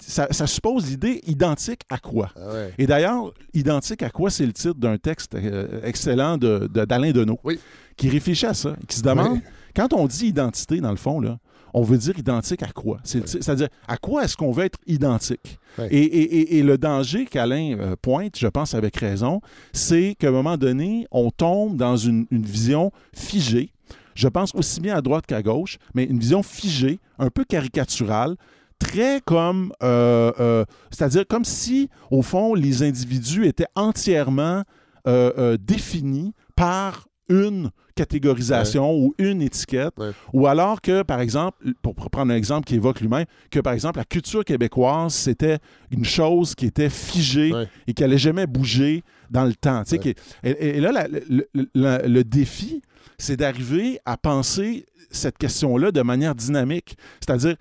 ça, 0.00 0.26
ça 0.30 0.46
suppose 0.46 0.88
l'idée 0.90 1.20
identique 1.26 1.82
à 1.90 1.98
quoi? 1.98 2.30
Ah 2.36 2.52
ouais. 2.52 2.74
Et 2.78 2.86
d'ailleurs, 2.86 3.32
Identique 3.54 4.02
à 4.02 4.10
quoi, 4.10 4.30
c'est 4.30 4.46
le 4.46 4.52
titre 4.52 4.74
d'un 4.74 4.96
texte 4.98 5.34
euh, 5.34 5.80
excellent 5.84 6.36
de- 6.38 6.68
de- 6.72 6.84
d'Alain 6.84 7.10
Deneau, 7.12 7.38
Oui. 7.44 7.58
qui 7.96 8.08
réfléchit 8.08 8.46
à 8.46 8.54
ça, 8.54 8.76
qui 8.88 8.96
se 8.96 9.02
demande, 9.02 9.32
Oui. 9.34 9.40
Quand 9.74 9.92
on 9.92 10.06
dit 10.06 10.26
identité, 10.26 10.80
dans 10.80 10.90
le 10.90 10.96
fond, 10.96 11.20
là, 11.20 11.38
on 11.72 11.82
veut 11.82 11.98
dire 11.98 12.18
identique 12.18 12.62
à 12.64 12.72
quoi? 12.72 12.98
C'est-à-dire, 13.04 13.68
à 13.86 13.96
quoi 13.96 14.24
est-ce 14.24 14.36
qu'on 14.36 14.50
veut 14.50 14.64
être 14.64 14.78
identique? 14.88 15.58
Oui. 15.78 15.84
Et, 15.90 15.98
et- 16.02 16.36
et- 16.40 16.58
et 16.58 16.62
le 16.64 16.76
danger 16.78 17.26
qu'Alain 17.26 17.76
euh, 17.78 17.94
pointe, 18.00 18.36
je 18.36 18.48
pense 18.48 18.74
avec 18.74 18.96
raison, 18.96 19.40
c'est 19.72 20.16
qu'à 20.18 20.28
un 20.28 20.32
moment 20.32 20.56
donné, 20.56 21.06
on 21.12 21.30
tombe 21.30 21.76
dans 21.76 21.96
une, 21.96 22.26
une 22.32 22.42
vision 22.42 22.90
figée, 23.14 23.72
je 24.16 24.26
pense 24.26 24.52
aussi 24.54 24.80
bien 24.80 24.96
à 24.96 25.00
droite 25.00 25.26
qu'à 25.26 25.42
gauche, 25.42 25.78
mais 25.94 26.04
une 26.04 26.18
vision 26.18 26.42
figée, 26.42 26.98
un 27.20 27.30
peu 27.30 27.44
caricaturale, 27.44 28.34
très 28.80 29.20
comme, 29.24 29.72
euh, 29.84 30.32
euh, 30.40 30.64
c'est-à-dire 30.90 31.24
comme 31.28 31.44
si, 31.44 31.88
au 32.10 32.22
fond, 32.22 32.54
les 32.54 32.82
individus 32.82 33.46
étaient 33.46 33.68
entièrement 33.76 34.64
euh, 35.06 35.56
définis 35.60 36.34
par 36.56 37.06
une 37.30 37.70
catégorisation 37.94 38.92
ou 38.94 39.14
une 39.18 39.40
étiquette, 39.42 39.94
Ouais. 39.98 40.10
ou 40.32 40.46
alors 40.46 40.80
que, 40.80 41.02
par 41.02 41.20
exemple, 41.20 41.56
pour 41.82 41.94
prendre 41.94 42.32
un 42.32 42.36
exemple 42.36 42.66
qui 42.66 42.74
évoque 42.74 43.00
lui-même, 43.00 43.24
que, 43.50 43.60
par 43.60 43.72
exemple, 43.72 43.98
la 43.98 44.04
culture 44.04 44.44
québécoise, 44.44 45.14
c'était 45.14 45.58
une 45.90 46.04
chose 46.04 46.54
qui 46.54 46.66
était 46.66 46.90
figée 46.90 47.52
Ouais. 47.52 47.68
et 47.86 47.94
qui 47.94 48.02
n'allait 48.02 48.18
jamais 48.18 48.46
bouger 48.46 49.02
dans 49.30 49.44
le 49.44 49.54
temps. 49.54 49.82
tu 49.84 49.90
sais, 49.90 49.98
qui- 49.98 50.14
et, 50.42 50.50
et 50.76 50.80
là, 50.80 50.92
la- 50.92 51.08
le, 51.08 51.46
le- 51.54 52.08
le 52.08 52.24
défi, 52.24 52.82
c'est 53.18 53.36
d'arriver 53.36 53.98
à 54.04 54.16
penser 54.16 54.86
cette 55.10 55.38
question-là 55.38 55.92
de 55.92 56.02
manière 56.02 56.34
dynamique. 56.34 56.96
C'est-à-dire, 57.20 57.56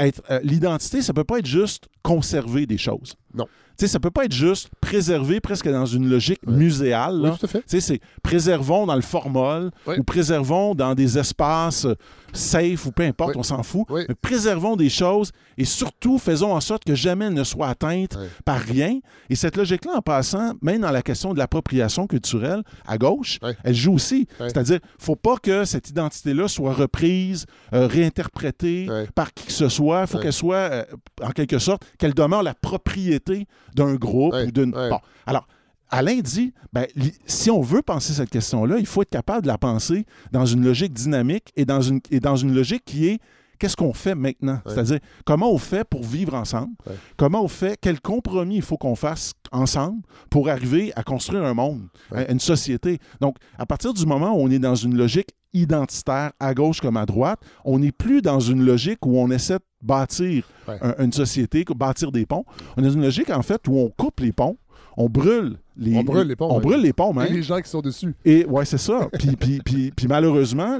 euh, 0.00 0.40
l'identité, 0.42 1.02
ça 1.02 1.12
peut 1.12 1.24
pas 1.24 1.38
être 1.38 1.46
juste 1.46 1.88
conserver 2.06 2.66
des 2.66 2.78
choses. 2.78 3.14
Non. 3.34 3.46
Tu 3.78 3.84
sais, 3.84 3.88
ça 3.92 4.00
peut 4.00 4.10
pas 4.10 4.24
être 4.24 4.32
juste 4.32 4.70
préserver 4.80 5.38
presque 5.40 5.68
dans 5.68 5.84
une 5.84 6.08
logique 6.08 6.40
Ouais. 6.46 6.54
muséale. 6.54 7.20
là. 7.20 7.30
Oui, 7.32 7.38
tout 7.38 7.44
à 7.44 7.48
fait. 7.48 7.58
Tu 7.58 7.64
sais, 7.68 7.80
c'est 7.80 8.00
préservons 8.22 8.86
dans 8.86 8.94
le 8.94 9.02
formol 9.02 9.70
Oui. 9.86 9.96
ou 9.98 10.02
préservons 10.02 10.74
dans 10.74 10.94
des 10.94 11.18
espaces 11.18 11.86
safe 12.32 12.86
ou 12.86 12.92
peu 12.92 13.02
importe, 13.02 13.30
Oui. 13.30 13.36
on 13.40 13.42
s'en 13.42 13.62
fout. 13.62 13.84
Mais 13.90 14.06
préservons 14.22 14.76
des 14.76 14.88
choses 14.88 15.30
et 15.58 15.64
surtout 15.66 16.18
faisons 16.18 16.52
en 16.54 16.60
sorte 16.60 16.84
que 16.84 16.94
jamais 16.94 17.26
elles 17.26 17.34
ne 17.34 17.44
soient 17.44 17.68
atteintes 17.68 18.16
par 18.46 18.58
rien. 18.60 18.98
Et 19.30 19.34
cette 19.36 19.56
logique-là, 19.56 19.92
en 19.96 20.02
passant, 20.02 20.52
même 20.62 20.80
dans 20.82 20.90
la 20.90 21.02
question 21.02 21.32
de 21.34 21.38
l'appropriation 21.38 22.06
culturelle, 22.06 22.62
à 22.86 22.96
gauche, 22.98 23.38
elle 23.64 23.74
joue 23.74 23.94
aussi. 23.94 24.26
C'est-à-dire, 24.38 24.78
faut 24.98 25.16
pas 25.16 25.36
que 25.36 25.64
cette 25.66 25.90
identité-là 25.90 26.48
soit 26.48 26.72
reprise, 26.72 27.44
euh, 27.74 27.86
réinterprétée 27.86 28.88
par 29.14 29.32
qui 29.34 29.46
que 29.46 29.52
ce 29.52 29.68
soit. 29.68 30.02
Il 30.02 30.06
faut 30.06 30.18
qu'elle 30.18 30.32
soit, 30.32 30.56
euh, 30.56 30.84
en 31.22 31.30
quelque 31.30 31.58
sorte, 31.58 31.82
qu'elle 31.98 32.14
demeure 32.14 32.42
la 32.42 32.54
propriété 32.54 33.46
d'un 33.74 33.94
groupe 33.94 34.34
ou 34.34 34.50
d'une... 34.50 34.74
Oui. 34.76 34.90
Bon, 34.90 34.98
alors, 35.26 35.46
Alain 35.90 36.18
dit, 36.20 36.52
ben, 36.72 36.86
si 37.26 37.50
on 37.50 37.60
veut 37.60 37.82
penser 37.82 38.12
cette 38.12 38.30
question-là, 38.30 38.78
il 38.78 38.86
faut 38.86 39.02
être 39.02 39.10
capable 39.10 39.42
de 39.42 39.48
la 39.48 39.58
penser 39.58 40.04
dans 40.32 40.44
une 40.44 40.64
logique 40.64 40.92
dynamique 40.92 41.52
et 41.56 41.64
dans 41.64 41.80
une, 41.80 42.00
et 42.10 42.20
dans 42.20 42.36
une 42.36 42.54
logique 42.54 42.84
qui 42.84 43.06
est 43.06 43.20
qu'est-ce 43.58 43.76
qu'on 43.76 43.92
fait 43.92 44.14
maintenant? 44.14 44.60
Ouais. 44.64 44.72
C'est-à-dire, 44.74 44.98
comment 45.24 45.50
on 45.52 45.58
fait 45.58 45.84
pour 45.84 46.02
vivre 46.04 46.34
ensemble? 46.34 46.72
Ouais. 46.86 46.94
Comment 47.16 47.42
on 47.42 47.48
fait? 47.48 47.76
Quel 47.80 48.00
compromis 48.00 48.56
il 48.56 48.62
faut 48.62 48.76
qu'on 48.76 48.94
fasse 48.96 49.32
ensemble 49.52 50.02
pour 50.30 50.48
arriver 50.48 50.92
à 50.96 51.02
construire 51.02 51.44
un 51.44 51.54
monde, 51.54 51.88
Ouais. 52.10 52.30
une 52.30 52.40
société? 52.40 52.98
Donc, 53.20 53.36
à 53.58 53.66
partir 53.66 53.92
du 53.94 54.04
moment 54.06 54.32
où 54.32 54.40
on 54.40 54.50
est 54.50 54.58
dans 54.58 54.74
une 54.74 54.96
logique 54.96 55.30
identitaire, 55.52 56.32
à 56.38 56.52
gauche 56.54 56.80
comme 56.80 56.96
à 56.98 57.06
droite, 57.06 57.40
on 57.64 57.78
n'est 57.78 57.92
plus 57.92 58.20
dans 58.22 58.40
une 58.40 58.64
logique 58.64 59.04
où 59.06 59.18
on 59.18 59.30
essaie 59.30 59.54
de 59.54 59.64
bâtir 59.82 60.46
une 60.98 61.12
société, 61.12 61.64
bâtir 61.74 62.12
des 62.12 62.26
ponts. 62.26 62.44
On 62.76 62.82
est 62.82 62.86
dans 62.86 62.92
une 62.92 63.02
logique, 63.02 63.30
en 63.30 63.42
fait, 63.42 63.66
où 63.68 63.78
on 63.78 63.88
coupe 63.88 64.20
les 64.20 64.32
ponts, 64.32 64.58
on 64.96 65.08
brûle 65.08 65.56
les, 65.78 65.94
On 65.96 66.02
brûle 66.04 66.26
les 66.26 66.36
ponts, 66.36 66.48
On 66.50 66.58
brûle 66.60 66.80
les 66.80 66.92
ponts, 66.94 67.12
Et 67.12 67.16
même. 67.16 67.32
les 67.34 67.42
gens 67.42 67.60
qui 67.60 67.68
sont 67.68 67.82
dessus. 67.82 68.14
Et 68.24 68.46
ouais, 68.46 68.64
c'est 68.64 68.78
ça. 68.78 69.08
Puis, 69.18 69.36
puis, 69.36 69.60
puis, 69.62 69.92
puis 69.94 70.06
malheureusement, 70.08 70.78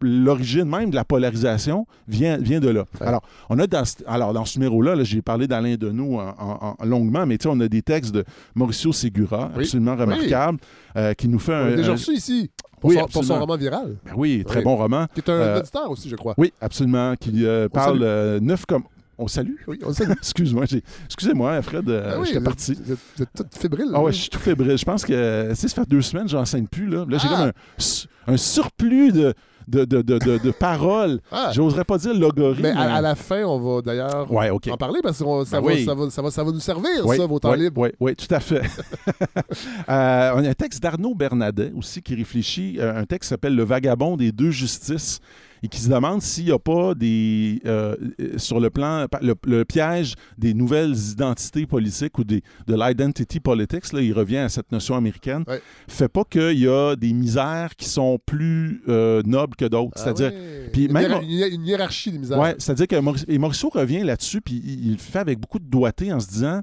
l'origine 0.00 0.64
même 0.64 0.90
de 0.90 0.94
la 0.94 1.04
polarisation 1.04 1.86
vient, 2.08 2.36
vient 2.38 2.60
de 2.60 2.68
là. 2.68 2.84
Ouais. 3.00 3.06
Alors, 3.06 3.22
on 3.48 3.58
a 3.58 3.66
dans, 3.66 3.84
ce- 3.84 3.96
alors, 4.06 4.32
dans 4.32 4.44
ce 4.44 4.58
numéro-là, 4.58 4.94
là, 4.94 5.04
j'ai 5.04 5.22
parlé 5.22 5.46
d'Alain 5.46 5.76
Deneau 5.76 6.18
en, 6.18 6.34
en- 6.38 6.76
en- 6.78 6.84
longuement, 6.84 7.26
mais 7.26 7.38
tu 7.38 7.44
sais, 7.44 7.48
on 7.52 7.60
a 7.60 7.68
des 7.68 7.82
textes 7.82 8.14
de 8.14 8.24
Mauricio 8.54 8.92
Segura, 8.92 9.50
Oui. 9.56 9.62
absolument 9.64 9.96
remarquables, 9.96 10.58
euh, 10.96 11.14
qui 11.14 11.28
nous 11.28 11.38
fait 11.38 11.52
On 11.54 11.72
un. 11.72 11.76
déjà 11.76 11.92
reçu 11.92 12.12
ici 12.12 12.50
pour, 12.80 12.90
Oui, 12.90 12.96
son, 12.98 13.06
pour 13.06 13.24
son 13.24 13.38
roman 13.40 13.56
viral, 13.56 13.96
Ben 14.04 14.12
oui, 14.16 14.44
très 14.46 14.58
Oui. 14.58 14.64
bon 14.64 14.76
roman. 14.76 15.06
qui 15.14 15.20
est 15.20 15.30
un 15.30 15.32
Euh, 15.32 15.60
auditeur 15.60 15.90
aussi, 15.90 16.08
je 16.10 16.16
crois. 16.16 16.34
Oui, 16.36 16.52
absolument, 16.60 17.14
qui 17.18 17.44
euh, 17.46 17.68
parle 17.68 18.00
euh, 18.02 18.38
neuf 18.40 18.66
comme. 18.66 18.84
On 19.18 19.28
salue? 19.28 19.54
Oui, 19.66 19.78
on 19.84 19.92
salue. 19.92 20.10
Excuse-moi, 20.18 20.64
j'ai- 20.66 20.82
excusez-moi, 21.06 21.62
Fred, 21.62 21.88
euh, 21.88 22.12
Ah 22.14 22.20
oui, 22.20 22.26
j'étais 22.28 22.40
parti. 22.40 22.74
Vous 22.74 23.22
êtes, 23.22 23.28
tout 23.34 23.44
fébrile. 23.58 23.88
Ah 23.94 24.02
ouais, 24.02 24.12
je 24.12 24.18
suis 24.20 24.30
tout 24.30 24.38
fébrile. 24.38 24.76
Je 24.76 24.84
pense 24.84 25.04
que, 25.04 25.48
tu 25.50 25.54
sais, 25.56 25.68
ça 25.68 25.82
fait 25.82 25.88
deux 25.88 26.02
semaines, 26.02 26.28
j'enseigne 26.28 26.66
plus. 26.66 26.86
Là, 26.88 27.06
là 27.08 27.16
j'ai 27.18 27.28
Ah! 27.30 27.36
comme 27.36 27.48
un, 27.48 27.52
su- 27.78 28.06
un 28.26 28.36
surplus 28.36 29.12
de, 29.12 29.32
de, 29.68 29.84
de, 29.84 30.02
de, 30.02 30.50
paroles. 30.52 31.18
Ah, 31.32 31.50
J'oserais 31.52 31.84
pas 31.84 31.98
dire 31.98 32.14
logarithme. 32.14 32.62
mais 32.62 32.70
à, 32.70 32.96
à 32.96 33.00
la 33.00 33.14
fin, 33.14 33.42
on 33.44 33.58
va 33.58 33.82
d'ailleurs 33.82 34.30
Ouais, 34.30 34.50
en 34.50 34.76
parler 34.76 35.00
parce 35.02 35.18
que 35.18 35.24
on- 35.24 35.44
ça, 35.44 35.60
Ben 35.60 35.66
va, 35.66 35.72
oui. 35.74 35.84
ça, 35.84 35.94
va, 35.94 36.10
ça, 36.10 36.22
va, 36.22 36.30
ça 36.30 36.44
va 36.44 36.52
nous 36.52 36.60
servir, 36.60 37.04
Oui, 37.04 37.16
ça, 37.16 37.26
vos 37.26 37.38
temps 37.40 37.52
oui, 37.52 37.60
libres. 37.60 37.80
Oui, 37.80 37.88
oui, 37.98 38.14
tout 38.14 38.32
à 38.34 38.40
fait. 38.40 38.62
Euh, 39.88 40.32
on 40.34 40.44
a 40.44 40.48
un 40.50 40.54
texte 40.54 40.82
d'Arnaud 40.82 41.14
Bernadet 41.14 41.72
aussi 41.76 42.02
qui 42.02 42.14
réfléchit, 42.14 42.76
euh, 42.78 42.96
un 43.00 43.04
texte 43.04 43.28
qui 43.28 43.28
s'appelle 43.30 43.54
Le 43.54 43.62
vagabond 43.64 44.16
des 44.16 44.32
deux 44.32 44.50
justices 44.50 45.20
et 45.62 45.68
qui 45.68 45.80
se 45.80 45.88
demande 45.88 46.22
s'il 46.22 46.44
n'y 46.46 46.50
a 46.52 46.58
pas 46.58 46.94
des, 46.94 47.60
euh, 47.66 47.96
euh, 48.20 48.38
sur 48.38 48.60
le 48.60 48.70
plan, 48.70 49.06
le, 49.22 49.34
le 49.46 49.64
piège 49.64 50.14
des 50.38 50.54
nouvelles 50.54 50.94
identités 51.12 51.66
politiques 51.66 52.18
ou 52.18 52.24
des, 52.24 52.42
de 52.66 52.74
l'identity 52.74 53.40
politics, 53.40 53.92
là, 53.92 54.00
il 54.00 54.12
revient 54.12 54.36
à 54.38 54.48
cette 54.48 54.70
notion 54.72 54.94
américaine, 54.96 55.44
Ouais. 55.46 55.60
fait 55.88 56.08
pas 56.08 56.24
qu'il 56.24 56.58
y 56.58 56.68
a 56.68 56.94
des 56.96 57.12
misères 57.12 57.74
qui 57.76 57.88
sont 57.88 58.18
plus 58.24 58.82
euh, 58.88 59.22
nobles 59.24 59.56
que 59.56 59.64
d'autres. 59.64 59.92
Ah 59.96 60.00
C'est-à-dire, 60.04 60.32
ouais. 60.32 60.70
puis 60.72 60.88
même- 60.88 61.20
une, 61.22 61.64
hiérarchie 61.66 62.12
des 62.12 62.18
misères. 62.18 62.38
Ouais, 62.38 62.54
c'est-à-dire 62.58 62.86
que 62.86 62.96
et 63.30 63.38
Mauriceau 63.38 63.68
revient 63.70 64.02
là-dessus, 64.02 64.40
puis 64.40 64.60
il 64.64 64.86
il 64.86 64.92
le 64.92 64.98
fait 64.98 65.18
avec 65.18 65.38
beaucoup 65.40 65.58
de 65.58 65.64
doigté 65.64 66.12
en 66.12 66.20
se 66.20 66.28
disant 66.28 66.60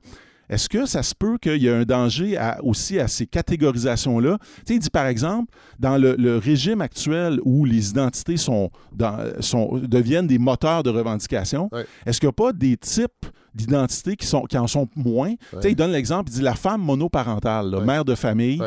est-ce 0.54 0.70
que 0.70 0.86
ça 0.86 1.04
se 1.04 1.14
peut 1.16 1.38
qu'il 1.38 1.62
y 1.62 1.70
a 1.70 1.76
un 1.76 1.84
danger 1.84 2.38
à- 2.38 2.60
aussi 2.64 3.00
à 3.00 3.08
ces 3.08 3.26
catégorisations-là? 3.28 4.38
Tu 4.40 4.62
sais, 4.66 4.74
il 4.76 4.80
dit 4.80 4.90
par 4.90 5.08
exemple, 5.08 5.54
dans 5.80 5.98
le, 5.98 6.16
le 6.18 6.38
régime 6.38 6.82
actuel 6.82 7.40
où 7.44 7.66
les 7.66 7.90
identités 7.90 8.38
sont, 8.38 8.70
dans- 8.96 9.20
sont, 9.42 9.80
deviennent 9.84 10.28
des 10.28 10.40
moteurs 10.40 10.84
de 10.84 10.90
revendication, 10.90 11.70
est-ce 12.06 12.20
qu'il 12.20 12.28
n'y 12.28 12.32
a 12.32 12.34
pas 12.34 12.54
des 12.54 12.78
types 12.78 13.26
d'identités 13.56 14.16
qui, 14.16 14.26
sont, 14.26 14.42
qui 14.44 14.58
en 14.58 14.68
sont 14.68 14.88
moins? 14.96 15.34
Tu 15.36 15.62
sais, 15.62 15.72
il 15.72 15.76
donne 15.76 15.92
l'exemple, 15.92 16.30
il 16.32 16.36
dit 16.36 16.42
la 16.42 16.56
femme 16.56 16.82
monoparentale, 16.82 17.70
là, 17.70 17.80
mère 17.86 18.06
de 18.06 18.16
famille. 18.16 18.58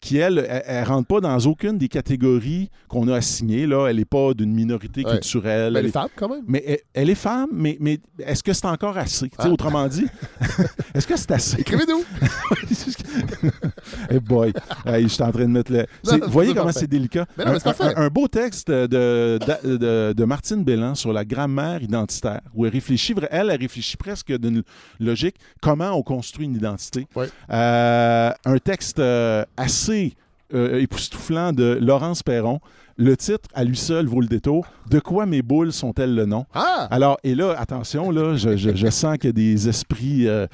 Qui, 0.00 0.16
elle, 0.16 0.38
elle, 0.66 0.80
ne 0.82 0.86
rentre 0.86 1.06
pas 1.06 1.20
dans 1.20 1.36
aucune 1.46 1.76
des 1.76 1.88
catégories 1.88 2.70
qu'on 2.88 3.06
a 3.08 3.16
assignées. 3.16 3.66
Là. 3.66 3.88
Elle 3.88 3.96
n'est 3.96 4.04
pas 4.04 4.32
d'une 4.34 4.52
minorité 4.52 5.04
Ouais. 5.04 5.12
culturelle. 5.12 5.72
Mais 5.74 5.78
elle 5.80 5.84
les 5.84 5.88
est- 5.90 5.92
femmes, 5.92 6.08
quand 6.16 6.28
même. 6.28 6.44
mais 6.48 6.62
elle, 6.66 6.78
elle 6.94 7.10
est 7.10 7.14
femme, 7.14 7.48
mais, 7.52 7.76
mais 7.80 7.98
est-ce 8.18 8.42
que 8.42 8.52
c'est 8.52 8.66
encore 8.66 8.96
assez? 8.96 9.30
Ah. 9.38 9.48
Autrement 9.50 9.86
dit, 9.88 10.06
est-ce 10.94 11.06
que 11.06 11.16
c'est 11.16 11.30
assez? 11.32 11.60
Écrivez-nous. 11.60 12.04
hey 14.10 14.20
boy, 14.20 14.52
Hey, 14.86 15.02
je 15.04 15.08
suis 15.08 15.22
en 15.22 15.30
train 15.32 15.44
de 15.44 15.50
mettre 15.50 15.72
le. 15.72 15.86
Non, 16.04 16.26
vous 16.26 16.30
voyez 16.32 16.54
comment 16.54 16.72
c'est 16.72 16.86
délicat? 16.86 17.26
Mais 17.36 17.44
non, 17.44 17.52
mais 17.52 17.94
un, 17.96 18.08
beau 18.08 18.28
texte 18.28 18.70
de, 18.70 19.38
de, 19.66 19.76
de- 19.76 20.12
de 20.16 20.24
Martine 20.24 20.64
Bellan 20.64 20.94
sur 20.94 21.12
la 21.12 21.24
grammaire 21.24 21.82
identitaire, 21.82 22.40
où 22.54 22.66
elle 22.66 22.72
réfléchit, 22.72 23.14
elle, 23.30 23.50
elle 23.50 23.60
réfléchit 23.60 23.96
presque 23.96 24.36
d'une 24.38 24.62
logique 24.98 25.36
comment 25.60 25.92
on 25.92 26.02
construit 26.02 26.46
une 26.46 26.56
identité. 26.56 27.06
Ouais. 27.14 27.28
Euh, 27.50 28.30
un 28.44 28.58
texte 28.58 28.98
euh, 28.98 29.44
assez 29.90 30.14
euh, 30.54 30.80
époustouflant 30.80 31.52
de 31.52 31.78
Laurence 31.80 32.22
Perron. 32.22 32.58
Le 32.96 33.16
titre, 33.16 33.48
à 33.54 33.64
lui 33.64 33.76
seul, 33.78 34.06
vaut 34.06 34.20
le 34.20 34.26
détour. 34.26 34.66
De 34.90 34.98
quoi 34.98 35.24
mes 35.24 35.40
boules 35.40 35.72
sont-elles 35.72 36.14
le 36.14 36.26
nom? 36.26 36.44
Ah! 36.52 36.86
Alors, 36.90 37.18
et 37.24 37.34
là, 37.34 37.54
attention, 37.56 38.10
là, 38.10 38.36
je, 38.36 38.56
je- 38.58 38.74
je 38.76 38.90
sens 38.90 39.16
qu'il 39.16 39.28
y 39.28 39.30
a 39.30 39.32
des 39.32 39.68
esprits 39.70 40.28
euh, 40.28 40.46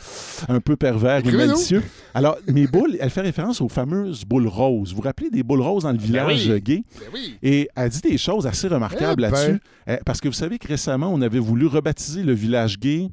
un 0.48 0.60
peu 0.60 0.76
pervers 0.76 1.26
et 1.26 1.32
malicieux. 1.32 1.82
Alors, 2.14 2.36
mes 2.46 2.68
boules, 2.68 2.96
elle 3.00 3.10
fait 3.10 3.22
référence 3.22 3.60
aux 3.60 3.68
fameuses 3.68 4.24
boules 4.24 4.46
roses. 4.46 4.90
Vous 4.90 4.96
vous 4.96 5.02
rappelez 5.02 5.30
des 5.30 5.42
boules 5.42 5.62
roses 5.62 5.82
dans 5.84 5.92
le 5.92 5.98
village 5.98 6.44
oui. 6.46 6.52
euh, 6.52 6.58
gay? 6.58 6.84
Ben 7.00 7.06
oui. 7.12 7.36
Et 7.42 7.68
elle 7.74 7.88
dit 7.88 8.02
des 8.02 8.18
choses 8.18 8.46
assez 8.46 8.68
remarquables 8.68 9.24
Eh 9.24 9.30
ben. 9.30 9.30
là-dessus. 9.30 9.60
Euh, 9.88 9.96
Parce 10.06 10.20
que 10.20 10.28
vous 10.28 10.34
savez 10.34 10.58
que 10.58 10.68
récemment, 10.68 11.10
on 11.12 11.22
avait 11.22 11.40
voulu 11.40 11.66
rebaptiser 11.66 12.22
le 12.22 12.32
village 12.34 12.78
gay 12.78 13.08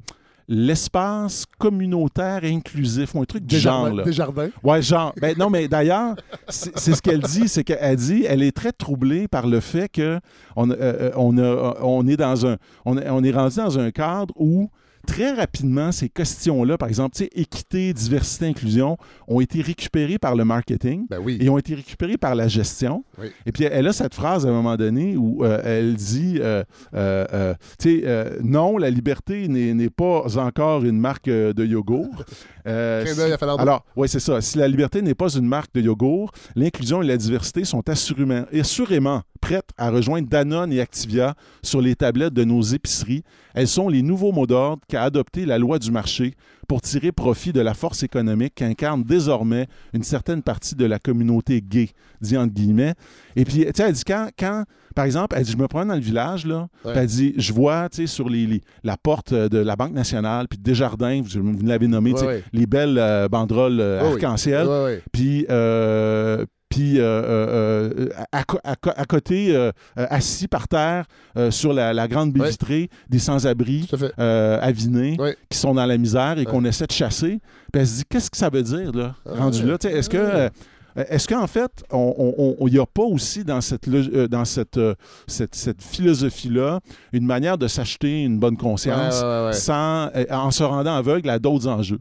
l'espace 0.48 1.44
communautaire 1.58 2.40
inclusif, 2.44 3.14
ou 3.14 3.20
un 3.20 3.24
truc 3.24 3.44
du 3.46 3.58
genre. 3.58 3.88
Là. 3.92 4.02
Desjardins. 4.04 4.48
Ouais, 4.62 4.82
genre. 4.82 5.12
Ben, 5.20 5.34
non, 5.38 5.50
mais 5.50 5.68
d'ailleurs, 5.68 6.14
c'est 6.48 6.94
ce 6.94 7.00
qu'elle 7.02 7.20
dit, 7.20 7.48
c'est 7.48 7.64
qu'elle 7.64 7.96
dit, 7.96 8.24
elle 8.28 8.42
est 8.42 8.52
très 8.56 8.72
troublée 8.72 9.28
par 9.28 9.46
le 9.46 9.60
fait 9.60 9.88
que 9.88 10.20
on, 10.56 10.70
euh, 10.70 10.74
euh, 10.78 11.10
on, 11.16 11.36
a- 11.38 11.78
on 11.82 12.06
est 12.06 12.16
dans 12.16 12.46
un, 12.46 12.56
on, 12.84 12.96
on 12.96 13.24
est 13.24 13.30
rendu 13.32 13.56
dans 13.56 13.78
un 13.78 13.90
cadre 13.90 14.32
où 14.36 14.68
très 15.04 15.32
rapidement 15.32 15.92
ces 15.92 16.08
questions-là, 16.08 16.78
par 16.78 16.88
exemple, 16.88 17.16
équité, 17.34 17.92
diversité, 17.92 18.46
inclusion, 18.46 18.96
ont 19.28 19.40
été 19.40 19.60
récupérées 19.60 20.18
par 20.18 20.34
le 20.34 20.44
marketing. 20.44 21.06
Ben 21.08 21.18
oui. 21.22 21.38
Et 21.40 21.48
ont 21.48 21.58
été 21.58 21.74
récupérées 21.74 22.16
par 22.16 22.34
la 22.34 22.48
gestion. 22.48 23.04
Oui. 23.18 23.28
Et 23.46 23.52
puis, 23.52 23.64
elle 23.64 23.86
a 23.86 23.92
cette 23.92 24.14
phrase 24.14 24.46
à 24.46 24.48
un 24.48 24.52
moment 24.52 24.76
donné 24.76 25.16
où 25.16 25.44
euh, 25.44 25.60
elle 25.64 25.94
dit 25.94 26.38
euh, 26.40 26.64
euh, 26.94 27.54
tu 27.78 28.02
sais, 28.02 28.38
non, 28.42 28.78
la 28.78 28.90
liberté 28.90 29.48
n'est 29.48 29.90
pas 29.90 30.38
encore 30.38 30.84
une 30.84 30.98
marque 30.98 31.28
de 31.28 31.64
yogourt. 31.64 32.24
Alors, 32.64 33.84
oui, 33.96 34.08
c'est 34.08 34.20
ça. 34.20 34.40
Si 34.40 34.56
la 34.56 34.68
liberté 34.68 35.02
n'est 35.02 35.14
pas 35.14 35.34
une 35.34 35.46
marque 35.46 35.74
de 35.74 35.82
yogourt, 35.82 36.32
l'inclusion 36.56 37.02
et 37.02 37.06
la 37.06 37.16
diversité 37.16 37.64
sont 37.64 37.86
assurément, 37.88 38.44
assurément 38.58 39.22
prêtes 39.44 39.70
à 39.76 39.90
rejoindre 39.90 40.26
Danone 40.26 40.72
et 40.72 40.80
Activia 40.80 41.34
sur 41.62 41.82
les 41.82 41.94
tablettes 41.94 42.32
de 42.32 42.44
nos 42.44 42.62
épiceries. 42.62 43.22
Elles 43.52 43.68
sont 43.68 43.90
les 43.90 44.00
nouveaux 44.00 44.32
mots 44.32 44.46
d'ordre 44.46 44.80
qu'a 44.94 45.02
adopté 45.02 45.44
la 45.44 45.58
loi 45.58 45.78
du 45.80 45.90
marché 45.90 46.34
pour 46.68 46.80
tirer 46.80 47.10
profit 47.12 47.52
de 47.52 47.60
la 47.60 47.74
force 47.74 48.02
économique 48.04 48.54
qu'incarne 48.54 49.02
désormais 49.02 49.66
une 49.92 50.02
certaine 50.04 50.40
partie 50.42 50.74
de 50.76 50.84
la 50.86 50.98
communauté 50.98 51.60
gay, 51.60 51.90
dit 52.20 52.36
entre 52.36 52.54
guillemets. 52.54 52.94
Et 53.36 53.44
puis, 53.44 53.64
tu 53.66 53.72
sais, 53.74 53.82
elle 53.88 53.92
dit 53.92 54.04
quand, 54.06 54.28
quand, 54.38 54.64
par 54.94 55.04
exemple, 55.04 55.34
elle 55.36 55.44
dit, 55.44 55.50
je 55.52 55.56
me 55.56 55.66
promène 55.66 55.88
dans 55.88 55.94
le 55.94 56.00
village, 56.00 56.46
là, 56.46 56.68
Ouais. 56.84 56.92
puis 56.92 57.00
elle 57.00 57.06
dit, 57.06 57.34
je 57.36 57.52
vois, 57.52 57.88
tu 57.88 57.96
sais, 58.02 58.06
sur 58.06 58.28
les, 58.28 58.46
les- 58.46 58.60
la 58.84 58.96
porte 58.96 59.34
de 59.34 59.58
la 59.58 59.74
Banque 59.76 59.92
nationale, 59.92 60.46
puis 60.48 60.58
Desjardins, 60.58 61.20
vous, 61.24 61.52
vous 61.52 61.66
l'avez 61.66 61.88
nommé, 61.88 62.12
Ouais, 62.12 62.22
ouais. 62.26 62.44
les 62.52 62.66
belles 62.66 62.98
euh, 62.98 63.28
banderoles 63.28 63.80
euh, 63.80 64.00
oui. 64.04 64.12
arc-en-ciel. 64.24 64.66
Ouais. 64.66 65.02
Puis, 65.12 65.46
euh, 65.50 66.46
puis 66.74 66.98
euh, 66.98 67.04
euh, 67.04 67.90
euh, 68.00 68.08
à, 68.32 69.04
côté, 69.06 69.70
assis 69.96 70.48
par 70.48 70.66
terre 70.66 71.04
sur 71.50 71.72
la, 71.72 71.92
la 71.92 72.08
grande 72.08 72.32
baie 72.32 72.88
des 73.08 73.18
sans-abri 73.18 73.88
avinés 74.18 75.16
qui 75.48 75.58
sont 75.58 75.74
dans 75.74 75.86
la 75.86 75.96
misère 75.96 76.38
et 76.38 76.44
qu'on 76.44 76.64
essaie 76.64 76.86
de 76.86 76.92
chasser. 76.92 77.40
Puis 77.72 77.80
elle 77.80 77.86
se 77.86 77.96
dit, 77.98 78.04
qu'est-ce 78.08 78.30
que 78.30 78.36
ça 78.36 78.50
veut 78.50 78.62
dire, 78.62 78.90
là, 78.92 79.14
Ah, 79.26 79.36
rendu 79.36 79.64
là? 79.64 79.76
Est-ce 79.84 80.10
que 80.10 80.50
Est-ce 80.96 81.28
qu'en 81.28 81.46
fait, 81.46 81.84
il 81.92 82.72
n'y 82.72 82.78
a 82.78 82.86
pas 82.86 83.02
aussi 83.02 83.44
dans 83.44 83.60
cette, 83.60 83.88
dans 83.88 84.44
cette, 84.44 84.80
cette, 85.28 85.54
cette 85.54 85.82
philosophie-là 85.82 86.80
une 87.12 87.26
manière 87.26 87.56
de 87.56 87.68
s'acheter 87.68 88.24
une 88.24 88.38
bonne 88.40 88.56
conscience 88.56 89.20
Ouais, 89.20 89.26
ouais, 89.28 89.38
ouais, 89.40 89.46
ouais. 89.46 89.52
sans, 89.52 90.10
en 90.30 90.50
se 90.50 90.64
rendant 90.64 90.96
aveugle 90.96 91.30
à 91.30 91.38
d'autres 91.38 91.68
enjeux? 91.68 92.00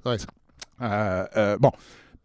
Euh, 0.81 1.25
euh, 1.38 1.57
bon. 1.59 1.71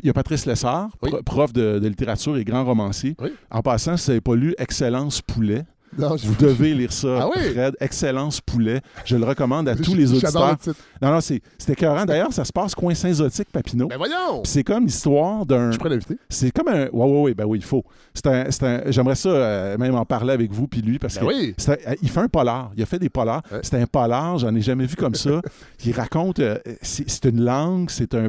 Il 0.03 0.07
y 0.07 0.11
a 0.11 0.13
Patrice 0.13 0.47
Lessard, 0.47 0.91
Oui. 1.03 1.11
prof 1.25 1.53
de, 1.53 1.81
de 1.81 1.89
littérature 1.89 2.37
et 2.37 2.45
grand 2.45 2.65
romancier. 2.65 3.17
Oui. 3.21 3.31
En 3.51 3.63
passant, 3.63 3.97
si 3.97 4.07
vous 4.07 4.11
n'avez 4.13 4.21
pas 4.21 4.35
lu 4.37 4.55
Excellence 4.59 5.21
Poulet, 5.23 5.65
Non, 5.97 6.17
je- 6.17 6.27
vous 6.27 6.35
devez 6.35 6.75
lire 6.75 6.93
ça, 6.93 7.19
Ah 7.23 7.29
oui? 7.35 7.53
Fred. 7.53 7.75
Excellence 7.81 8.41
Poulet. 8.41 8.81
Je 9.05 9.17
le 9.17 9.25
recommande 9.25 9.69
à 9.69 9.77
tous 9.77 9.95
les 9.95 10.05
le 10.07 10.13
auditeurs. 10.13 10.57
Non, 11.01 11.11
non, 11.13 11.21
c'est 11.21 11.71
écœurant. 11.71 12.05
D'ailleurs, 12.05 12.33
ça 12.33 12.45
se 12.45 12.53
passe 12.53 12.75
coin 12.75 12.95
Saint-Zotique, 12.95 13.49
Papineau. 13.53 13.87
Ben 13.89 13.97
voyons! 13.97 14.43
C'est 14.45 14.65
comme 14.65 14.85
l'histoire 14.85 15.47
d'un. 15.47 15.71
Je 15.73 15.79
pourrais 15.79 15.91
l'inviter. 15.91 16.17
C'est 16.29 16.51
comme 16.51 16.69
un. 16.69 16.89
Ouais, 16.89 17.07
ouais, 17.11 17.21
ouais, 17.23 17.35
ben 17.35 17.45
oui, 17.47 17.59
il 17.59 17.65
faut. 17.65 17.85
C'est 18.15 18.27
un. 18.27 18.51
c'est 18.51 18.63
un- 18.65 18.83
J'aimerais 18.91 19.15
ça 19.15 19.29
euh, 19.29 19.79
même 19.79 19.95
en 19.95 20.05
parler 20.05 20.33
avec 20.33 20.53
vous 20.53 20.67
puis 20.69 20.83
lui 20.83 20.99
parce 20.99 21.15
Ben 21.15 21.21
que. 21.23 21.27
oui! 21.27 21.55
un- 21.87 21.95
il 22.03 22.09
fait 22.11 22.21
un 22.21 22.29
polar. 22.29 22.71
Il 22.77 22.83
a 22.83 22.87
fait 22.87 22.99
des 22.99 23.09
polars. 23.09 23.43
Ouais. 23.53 23.61
C'est 23.63 23.81
un 23.81 23.87
polar, 23.87 24.39
j'en 24.39 24.55
ai 24.55 24.61
jamais 24.61 24.87
vu 24.87 24.97
comme 24.97 25.15
ça. 25.15 25.41
Il 25.85 25.93
raconte. 25.95 26.41
euh, 26.41 26.59
c'est 26.83 27.09
c'est 27.09 27.25
une 27.27 27.41
langue, 27.43 27.91
c'est 27.91 28.15
un, 28.15 28.29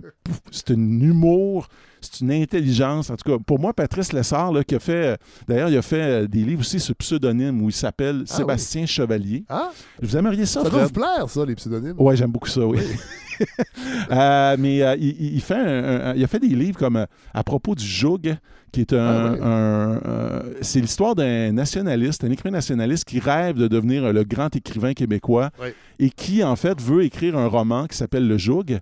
c'est 0.51 0.71
un 0.71 0.75
humour, 0.75 1.67
c'est 2.01 2.21
une 2.21 2.31
intelligence. 2.31 3.09
En 3.09 3.15
tout 3.15 3.29
cas, 3.31 3.37
pour 3.45 3.59
moi, 3.59 3.73
Patrice 3.73 4.13
Lessard, 4.13 4.51
là, 4.51 4.63
qui 4.63 4.75
a 4.75 4.79
fait. 4.79 4.91
euh, 5.13 5.15
D'ailleurs, 5.47 5.69
il 5.69 5.77
a 5.77 5.81
fait 5.81 6.01
euh, 6.01 6.27
des 6.27 6.43
livres 6.43 6.61
aussi 6.61 6.79
sur 6.79 6.95
pseudonyme 6.95 7.61
où 7.61 7.69
il 7.69 7.73
s'appelle 7.73 8.23
Ah 8.29 8.33
Sébastien 8.35 8.85
Chevalier. 8.85 9.43
Ah, 9.49 9.69
Vous 10.01 10.15
aimeriez 10.17 10.45
ça, 10.45 10.63
ça 10.63 10.69
doit 10.69 10.85
vous 10.85 10.89
plaire, 10.91 11.29
ça, 11.29 11.45
les 11.45 11.55
pseudonymes. 11.55 11.95
Ouais, 11.97 12.15
j'aime 12.15 12.31
beaucoup 12.31 12.49
ça, 12.49 12.65
oui. 12.65 12.79
Euh, 14.11 14.55
mais 14.59 14.81
euh, 14.81 14.95
il, 14.99 15.39
fait 15.41 15.55
un- 15.55 16.09
un- 16.11 16.13
il 16.15 16.21
a 16.23 16.27
fait 16.27 16.39
des 16.39 16.47
livres 16.49 16.77
comme 16.77 16.97
euh, 16.97 17.05
à 17.33 17.41
propos 17.43 17.73
du 17.73 17.85
joug, 17.85 18.35
qui 18.71 18.81
est 18.81 18.91
un. 18.93 19.37
Ah 19.41 19.47
un- 19.47 20.41
c'est 20.61 20.81
l'histoire 20.81 21.15
d'un 21.15 21.51
nationaliste, 21.53 22.23
un 22.25 22.31
écrivain 22.31 22.51
nationaliste 22.51 23.05
qui 23.05 23.19
rêve 23.19 23.55
de 23.57 23.67
devenir 23.69 24.11
le 24.11 24.23
grand 24.23 24.53
écrivain 24.55 24.93
québécois 24.93 25.51
et 25.99 26.09
qui, 26.09 26.43
en 26.43 26.55
fait, 26.57 26.81
veut 26.81 27.03
écrire 27.03 27.37
un 27.37 27.47
roman 27.47 27.87
qui 27.87 27.95
s'appelle 27.97 28.27
Le 28.27 28.37
Joug 28.37 28.79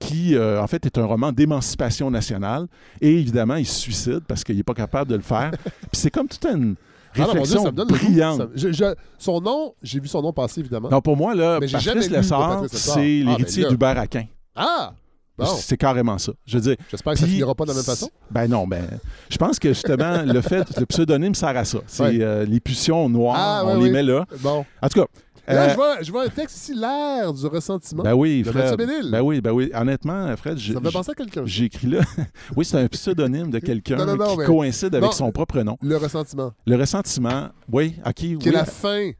qui, 0.00 0.34
euh, 0.34 0.60
en 0.60 0.66
fait, 0.66 0.84
est 0.86 0.98
un 0.98 1.04
roman 1.04 1.30
d'émancipation 1.30 2.10
nationale. 2.10 2.66
Et 3.00 3.12
évidemment, 3.20 3.54
il 3.56 3.66
se 3.66 3.78
suicide 3.78 4.20
parce 4.26 4.42
qu'il 4.42 4.56
n'est 4.56 4.62
pas 4.64 4.74
capable 4.74 5.10
de 5.10 5.16
le 5.16 5.22
faire. 5.22 5.50
Puis 5.62 5.90
c'est 5.92 6.10
comme 6.10 6.26
toute 6.26 6.44
une 6.46 6.74
Ah 7.14 7.20
non, 7.20 7.26
mon 7.26 7.32
Dieu, 7.32 7.40
réflexion 7.42 7.62
ça 7.64 7.70
me 7.70 7.76
donne 7.76 7.88
le 7.88 7.94
goût. 7.98 8.04
brillante. 8.06 8.38
Ça- 8.38 8.48
je- 8.54 8.72
je- 8.72 8.94
son 9.18 9.40
nom, 9.40 9.74
j'ai 9.82 10.00
vu 10.00 10.08
son 10.08 10.22
nom 10.22 10.32
passer, 10.32 10.60
évidemment. 10.60 10.88
Non, 10.90 11.00
pour 11.00 11.16
moi, 11.16 11.34
là, 11.34 11.58
Mais 11.60 11.68
Patrice 11.68 12.10
Lessard, 12.10 12.64
c'est 12.72 12.90
Ah, 13.26 13.30
l'héritier 13.30 13.62
ben 13.62 13.68
là. 13.68 13.70
d'Hubert 13.70 13.98
Aquin. 13.98 14.24
Ah! 14.56 14.92
Bon, 15.38 15.46
C'est 15.46 15.78
carrément 15.78 16.18
ça. 16.18 16.32
Je 16.44 16.58
veux 16.58 16.62
dire. 16.62 16.76
j'espère 16.90 17.14
que 17.14 17.18
ça 17.20 17.26
finira 17.26 17.54
pas 17.54 17.64
de 17.64 17.70
la 17.70 17.74
même 17.76 17.82
façon. 17.84 18.10
Ben 18.30 18.46
non, 18.46 18.66
ben. 18.66 18.84
Je 19.30 19.38
pense 19.38 19.58
que 19.58 19.70
justement, 19.70 20.20
le 20.22 20.40
fait, 20.42 20.78
le 20.78 20.84
pseudonyme 20.84 21.34
sert 21.34 21.56
à 21.56 21.64
ça. 21.64 21.78
C'est 21.86 22.02
Ouais. 22.02 22.18
euh, 22.20 22.44
les 22.44 22.60
pulsions 22.60 23.08
noires, 23.08 23.36
Ah, 23.38 23.62
on 23.64 23.76
les 23.78 23.84
oui. 23.84 23.90
met 23.90 24.02
là. 24.02 24.26
Bon. 24.40 24.66
En 24.82 24.88
tout 24.88 25.00
cas. 25.00 25.06
Là, 25.54 25.62
euh, 25.64 25.70
je, 25.70 25.74
vois, 25.74 26.02
je 26.02 26.10
vois 26.12 26.24
un 26.24 26.28
texte 26.28 26.56
ici, 26.56 26.74
l'air 26.74 27.32
du 27.32 27.46
ressentiment. 27.46 28.02
ben 28.02 28.14
oui, 28.14 28.42
de 28.42 28.50
Fred. 28.50 28.78
Mathieu. 28.78 29.10
Ben 29.10 29.20
oui, 29.20 29.40
ben 29.40 29.50
oui. 29.52 29.70
Honnêtement, 29.74 30.36
Fred, 30.36 30.58
j'ai 30.58 30.72
ça 30.74 30.80
me 30.80 30.86
fait 30.86 30.92
penser 30.92 31.10
à 31.10 31.14
quelqu'un. 31.14 31.42
j'ai 31.44 31.64
écrit 31.64 31.86
là. 31.88 32.00
oui, 32.56 32.64
c'est 32.64 32.78
un 32.78 32.86
pseudonyme 32.88 33.50
de 33.50 33.58
quelqu'un 33.60 33.96
Non, 33.96 34.06
non, 34.06 34.16
non, 34.16 34.32
qui 34.32 34.38
mais- 34.38 34.44
coïncide 34.46 34.94
avec 34.94 35.12
son 35.12 35.30
propre 35.32 35.60
nom. 35.62 35.76
Le 35.82 35.96
ressentiment. 35.96 36.52
Le 36.66 36.76
ressentiment, 36.76 37.48
oui, 37.72 37.96
ok. 38.06 38.14
Qui? 38.14 38.36
Oui, 38.36 38.48
est 38.48 38.50
la 38.52 38.64
fin. 38.64 39.10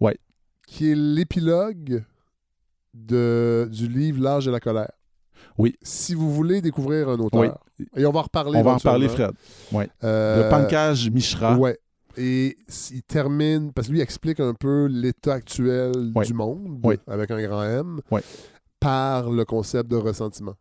Ouais. 0.00 0.16
Qui 0.66 0.90
est 0.92 0.94
l'épilogue 0.94 2.04
de, 2.94 3.68
du 3.70 3.88
livre 3.88 4.22
L'âge 4.22 4.46
de 4.46 4.50
la 4.50 4.60
colère. 4.60 4.90
Oui. 5.56 5.74
Si 5.82 6.14
vous 6.14 6.32
voulez 6.32 6.60
découvrir 6.60 7.08
un 7.08 7.18
auteur, 7.18 7.58
et 7.96 8.06
on 8.06 8.12
va 8.12 8.20
en 8.20 8.22
reparler. 8.22 8.58
On 8.58 8.62
va 8.62 8.72
en 8.72 8.78
parler. 8.78 9.08
Fred. 9.08 9.32
Euh, 10.04 10.44
Le 10.44 10.48
pancage 10.50 11.10
Mishra. 11.10 11.56
Ouais. 11.56 11.78
Et 12.18 12.56
il 12.90 13.02
termine, 13.04 13.72
parce 13.72 13.86
que 13.86 13.92
lui 13.92 14.00
il 14.00 14.02
explique 14.02 14.40
un 14.40 14.52
peu 14.54 14.86
l'état 14.86 15.34
actuel 15.34 16.12
du 16.12 16.34
monde, 16.34 16.80
avec 17.06 17.30
un 17.30 17.40
grand 17.46 17.62
M, 17.62 18.00
par 18.80 19.30
le 19.30 19.44
concept 19.44 19.90
de 19.90 19.96
ressentiment. 19.96 20.54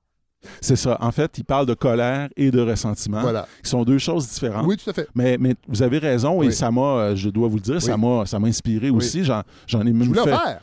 C'est 0.62 0.76
ça. 0.76 0.98
En 1.02 1.12
fait, 1.12 1.36
il 1.40 1.44
parle 1.46 1.66
de 1.66 1.74
colère 1.74 2.30
et 2.38 2.52
de 2.52 2.62
ressentiment, 2.62 3.22
Voilà. 3.22 3.48
qui 3.64 3.70
sont 3.70 3.84
deux 3.84 3.98
choses 3.98 4.28
différentes. 4.30 4.68
Oui, 4.68 4.78
tout 4.78 4.90
à 4.90 4.94
fait. 4.94 5.08
Mais, 5.16 5.36
mais 5.40 5.56
vous 5.68 5.82
avez 5.82 5.98
raison, 5.98 6.44
et 6.44 6.52
ça 6.52 6.70
m'a, 6.72 6.82
euh, 7.00 7.16
je 7.16 7.30
dois 7.30 7.48
vous 7.48 7.56
le 7.56 7.62
dire, 7.62 7.82
ça 7.82 7.98
m'a 7.98 8.26
ça 8.26 8.38
m'a 8.40 8.48
inspiré 8.48 8.90
aussi. 8.92 9.24
J'en, 9.24 9.40
ai 9.42 9.44
Je 9.68 9.78
même 9.78 9.94
voulais 10.04 10.20
en 10.22 10.24
fait. 10.26 10.30
faire, 10.30 10.62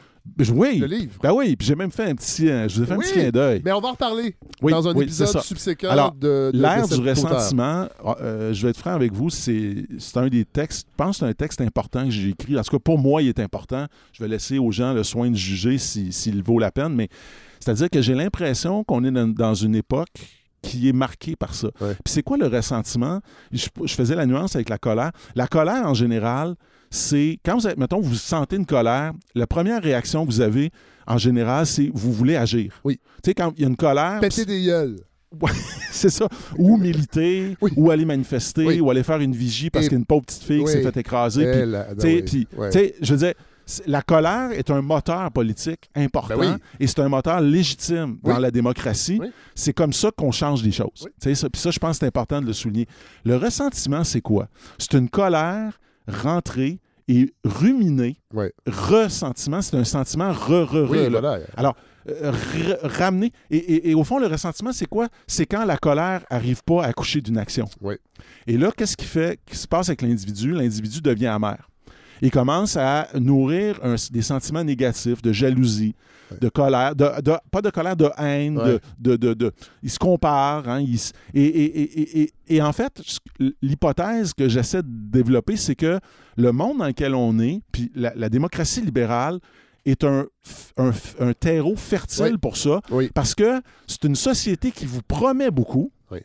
Oui, 0.55 0.79
le 0.79 0.87
livre. 0.87 1.13
ben 1.23 1.33
oui, 1.33 1.55
puis 1.55 1.67
j'ai 1.69 1.75
même 1.75 1.91
fait 1.91 2.05
un 2.05 2.15
petit, 2.15 2.49
euh, 2.49 2.67
je 2.69 2.77
vous 2.77 2.83
ai 2.83 2.87
fait 2.87 2.93
un 2.95 2.99
petit 2.99 3.13
clin 3.13 3.31
d'œil. 3.31 3.61
Mais 3.65 3.73
on 3.73 3.81
va 3.81 3.89
en 3.89 3.93
reparler 3.93 4.35
Oui, 4.63 4.73
dans 4.73 4.89
un 4.89 4.95
oui, 4.95 5.05
épisode 5.05 5.39
subséquent 5.43 5.91
Alors, 5.91 6.13
de, 6.13 6.51
de- 6.53 6.59
L'ère 6.59 6.89
du 6.89 6.95
ressentiment, 7.01 7.89
euh, 8.21 8.53
je 8.53 8.63
vais 8.63 8.71
être 8.71 8.79
franc 8.79 8.93
avec 8.95 9.13
vous, 9.13 9.29
c'est 9.31 9.87
un 10.17 10.29
des 10.29 10.45
textes, 10.47 10.87
je 10.91 10.95
pense 10.97 11.19
que 11.19 11.25
c'est 11.27 11.31
un 11.31 11.35
texte 11.35 11.61
important 11.61 12.05
que 12.07 12.11
j'ai 12.11 12.31
écrit. 12.31 12.59
En 12.59 12.63
tout 12.63 12.71
cas, 12.73 12.79
pour 12.83 12.99
moi, 12.99 13.23
il 13.23 13.29
est 13.29 13.39
important. 13.39 13.87
Je 14.13 14.23
vais 14.23 14.29
laisser 14.29 14.59
aux 14.59 14.73
gens 14.73 14.93
le 14.95 15.05
soin 15.05 15.31
de 15.31 15.37
juger 15.37 15.77
si- 15.79 16.11
s'il 16.13 16.43
vaut 16.43 16.59
la 16.59 16.73
peine, 16.73 16.95
mais 16.95 17.09
c'est-à-dire 17.61 17.91
que 17.91 18.01
j'ai 18.03 18.15
l'impression 18.15 18.83
qu'on 18.83 19.05
est 19.05 19.13
dans, 19.13 19.55
une 19.55 19.75
époque 19.77 20.09
qui 20.63 20.89
est 20.89 20.93
marquée 20.95 21.37
par 21.37 21.55
ça. 21.55 21.69
Ouais. 21.83 21.93
Puis 22.03 22.13
c'est 22.15 22.23
quoi 22.23 22.39
le 22.39 22.47
ressentiment? 22.47 23.21
Je, 23.53 23.67
je 23.85 23.95
faisais 23.95 24.15
la 24.15 24.25
nuance 24.25 24.57
avec 24.57 24.71
la 24.71 24.79
colère. 24.79 25.11
La 25.35 25.47
colère, 25.47 25.87
en 25.87 25.93
général, 25.95 26.55
c'est 26.95 27.39
quand 27.45 27.57
vous 27.59 27.67
êtes, 27.67 27.77
mettons, 27.77 28.01
vous 28.01 28.15
sentez 28.15 28.57
une 28.57 28.67
colère, 28.67 29.13
la 29.35 29.47
première 29.47 29.83
réaction 29.83 30.25
que 30.25 30.31
vous 30.31 30.41
avez, 30.41 30.71
en 31.07 31.19
général, 31.19 31.67
c'est 31.67 31.91
vous 31.93 32.13
voulez 32.13 32.37
agir. 32.37 32.81
Oui. 32.85 33.01
Tu 33.23 33.31
sais, 33.31 33.35
quand 33.35 33.53
il 33.57 33.63
y 33.63 33.65
a 33.65 33.69
une 33.69 33.77
colère, 33.77 34.21
Péter 34.21 34.45
des 34.45 34.65
gueules. 34.65 34.97
c'est 35.91 36.11
ça. 36.11 36.29
Ou 36.57 36.77
militer, 36.77 37.57
Oui. 37.61 37.73
ou 37.77 37.91
aller 37.91 38.05
manifester, 38.05 38.65
Oui. 38.65 38.81
ou 38.81 38.91
aller 38.91 39.03
faire 39.03 39.19
une 39.21 39.35
vigie 39.35 39.69
parce 39.71 39.87
Et- 39.87 39.89
qu'il 39.89 39.97
y 39.97 39.99
a 39.99 39.99
une 39.99 40.07
pauvre 40.07 40.25
petite 40.25 40.45
fille 40.45 40.63
qui 40.65 40.71
s'est 40.71 40.83
fait 40.83 40.97
écraser. 40.97 41.51
puis, 41.51 41.67
ben 41.73 41.87
tu 41.99 42.01
sais, 42.01 42.23
puis, 42.23 42.47
je 43.03 43.13
veux 43.15 43.19
dire, 43.19 43.35
la 43.87 44.01
colère 44.03 44.53
est 44.53 44.71
un 44.71 44.81
moteur 44.83 45.29
politique 45.33 45.91
important 45.97 46.39
Ben 46.39 46.53
oui. 46.55 46.63
et 46.79 46.87
c'est 46.87 47.01
un 47.01 47.09
moteur 47.09 47.41
légitime 47.41 48.19
dans 48.23 48.39
la 48.39 48.53
démocratie. 48.53 49.19
Oui. 49.21 49.33
C'est 49.57 49.73
comme 49.73 49.93
ça 49.93 50.11
qu'on 50.17 50.31
change 50.31 50.63
les 50.63 50.71
choses. 50.71 51.09
Sais, 51.19 51.35
ça, 51.35 51.51
puis 51.51 51.61
ça, 51.61 51.71
je 51.73 51.79
pense 51.81 51.97
que 51.97 52.01
c'est 52.01 52.07
important 52.07 52.41
de 52.41 52.47
le 52.47 52.53
souligner. 52.53 52.87
Le 53.25 53.35
ressentiment, 53.37 54.05
c'est 54.05 54.21
quoi? 54.21 54.47
C'est 54.79 54.93
une 54.95 55.09
colère 55.09 55.81
rentrée 56.09 56.81
et 57.09 57.35
ruminée. 57.45 58.17
Ouais. 58.33 58.53
Ressentiment, 58.67 59.61
c'est 59.63 59.77
un 59.77 59.85
sentiment 59.85 60.33
re-re-re. 60.33 60.91
Oui, 60.91 61.11
là. 61.11 61.21
voilà. 61.21 61.39
Alors, 61.57 61.77
euh, 62.09 62.33
ramener. 62.83 63.31
Et, 63.51 63.57
et- 63.57 63.91
et 63.91 63.95
au 63.95 64.05
fond, 64.05 64.19
le 64.19 64.27
ressentiment, 64.27 64.73
c'est 64.73 64.87
quoi? 64.87 65.09
C'est 65.27 65.47
quand 65.47 65.65
la 65.65 65.77
colère 65.77 66.25
n'arrive 66.31 66.63
pas 66.65 66.85
à 66.85 66.89
accoucher 66.89 67.21
d'une 67.21 67.39
action. 67.39 67.67
Oui. 67.81 67.95
Et 68.47 68.57
là, 68.57 68.71
qu'est-ce 68.77 68.97
qui 68.97 69.07
fait, 69.07 69.39
qui 69.47 69.57
se 69.57 69.67
passe 69.69 69.89
avec 69.89 70.03
l'individu? 70.03 70.53
L'individu 70.53 71.01
devient 71.01 71.27
amer. 71.27 71.69
Il 72.25 72.31
commence 72.31 72.77
à 72.79 73.07
nourrir 73.21 73.79
un- 73.83 73.97
des 74.11 74.23
sentiments 74.23 74.65
négatifs, 74.65 75.21
de 75.21 75.31
jalousie, 75.33 75.95
de 76.41 76.49
colère, 76.49 76.97
de, 76.97 77.21
de- 77.21 77.37
pas 77.51 77.61
de 77.61 77.69
colère, 77.69 77.97
de 77.97 78.09
haine, 78.17 78.57
Ouais. 78.59 78.79
de, 78.99 79.17
de, 79.17 79.53
il 79.83 79.91
se 79.91 79.99
compare. 79.99 80.67
hein, 80.69 80.81
il 80.81 80.99
se- 80.99 81.13
et, 81.35 81.43
et- 81.45 81.81
et- 81.83 82.01
et- 82.01 82.21
et- 82.23 82.33
et 82.57 82.63
en 82.63 82.73
fait, 82.73 83.01
l'hypothèse 83.61 84.33
que 84.33 84.49
j'essaie 84.49 84.83
de 84.83 84.89
développer, 84.89 85.57
c'est 85.57 85.75
que 85.75 86.01
le 86.37 86.51
monde 86.53 86.79
dans 86.79 86.87
lequel 86.87 87.15
on 87.15 87.39
est, 87.41 87.61
puis 87.71 87.93
la, 87.95 88.13
la 88.17 88.29
démocratie 88.31 88.81
libérale, 88.81 89.39
est 89.87 90.03
un, 90.03 90.25
terreau 91.39 91.77
fertile 91.77 92.25
Oui. 92.33 92.39
pour 92.39 92.57
ça, 92.57 92.81
Oui. 92.91 93.11
parce 93.15 93.35
que 93.35 93.61
c'est 93.87 94.05
une 94.05 94.17
société 94.17 94.71
qui 94.71 94.87
vous 94.87 95.03
promet 95.03 95.51
beaucoup, 95.51 95.93
Oui. 96.11 96.21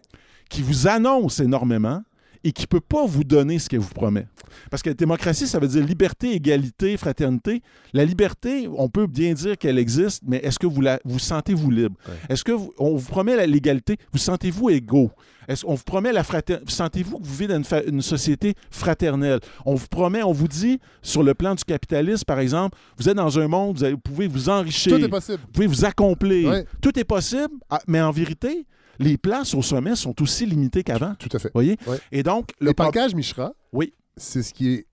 qui 0.49 0.61
vous 0.61 0.87
annonce 0.87 1.41
énormément 1.41 2.01
et 2.43 2.51
qui 2.51 2.63
ne 2.63 2.67
peut 2.67 2.79
pas 2.79 3.05
vous 3.05 3.23
donner 3.23 3.59
ce 3.59 3.67
qu'elle 3.67 3.79
vous 3.79 3.93
promet. 3.93 4.25
Parce 4.71 4.81
que 4.81 4.89
la 4.89 4.93
démocratie, 4.95 5.45
ça 5.47 5.59
veut 5.59 5.67
dire 5.67 5.85
liberté, 5.85 6.33
égalité, 6.33 6.95
fraternité. 6.97 7.61
La 7.93 8.05
liberté, 8.05 8.67
on 8.77 8.87
peut 8.89 9.07
bien 9.07 9.33
dire 9.33 9.57
qu'elle 9.57 9.77
existe, 9.77 10.23
mais 10.25 10.37
est-ce 10.37 10.57
que 10.57 10.67
vous 10.67 10.81
la 10.81 10.99
vous 11.03 11.19
sentez-vous 11.19 11.69
libre? 11.71 11.95
Ouais. 12.07 12.13
Est-ce 12.29 12.43
que 12.43 12.51
vous- 12.53 12.73
on 12.77 12.95
vous 12.95 13.09
promet 13.09 13.45
l'égalité? 13.45 13.97
Vous 14.11 14.19
sentez-vous 14.19 14.69
égaux? 14.69 15.11
Est-ce 15.47 15.65
qu'on 15.65 15.73
vous 15.75 15.83
promet 15.83 16.11
la 16.13 16.23
fraternité? 16.23 16.71
Sentez-vous 16.71 17.17
que 17.19 17.25
vous 17.25 17.33
vivez 17.35 17.47
dans 17.47 17.61
une, 17.87 18.01
société 18.01 18.53
fraternelle? 18.71 19.39
On 19.65 19.75
vous 19.75 19.87
promet, 19.87 20.23
on 20.23 20.31
vous 20.31 20.47
dit, 20.47 20.79
sur 21.01 21.23
le 21.23 21.33
plan 21.33 21.55
du 21.55 21.63
capitalisme, 21.63 22.23
par 22.25 22.39
exemple, 22.39 22.77
vous 22.97 23.09
êtes 23.09 23.15
dans 23.17 23.37
un 23.39 23.47
monde, 23.47 23.77
vous, 23.77 23.83
avez- 23.83 23.93
vous 23.93 23.99
pouvez 23.99 24.27
vous 24.27 24.47
enrichir. 24.49 24.97
Tout 24.97 25.03
est 25.03 25.09
possible. 25.09 25.39
Vous 25.45 25.51
pouvez 25.51 25.67
vous 25.67 25.85
accomplir. 25.85 26.49
Ouais. 26.49 26.65
Tout 26.81 26.97
est 26.97 27.03
possible, 27.03 27.53
ah, 27.69 27.79
mais 27.87 27.99
en 27.99 28.11
vérité, 28.11 28.65
les 28.99 29.17
places 29.17 29.53
au 29.55 29.61
sommet 29.61 29.95
sont 29.95 30.21
aussi 30.21 30.45
limitées 30.45 30.83
qu'avant. 30.83 31.15
Tout 31.15 31.29
à 31.33 31.39
fait. 31.39 31.51
voyez? 31.53 31.77
Et 32.11 32.21
donc, 32.23 32.51
le 32.59 32.67
Le 32.67 32.73
pancage 32.73 33.15
Mishra, 33.15 33.53
Oui. 33.73 33.93
c'est 34.17 34.43
ce 34.43 34.53
qui 34.53 34.69
est 34.73 34.85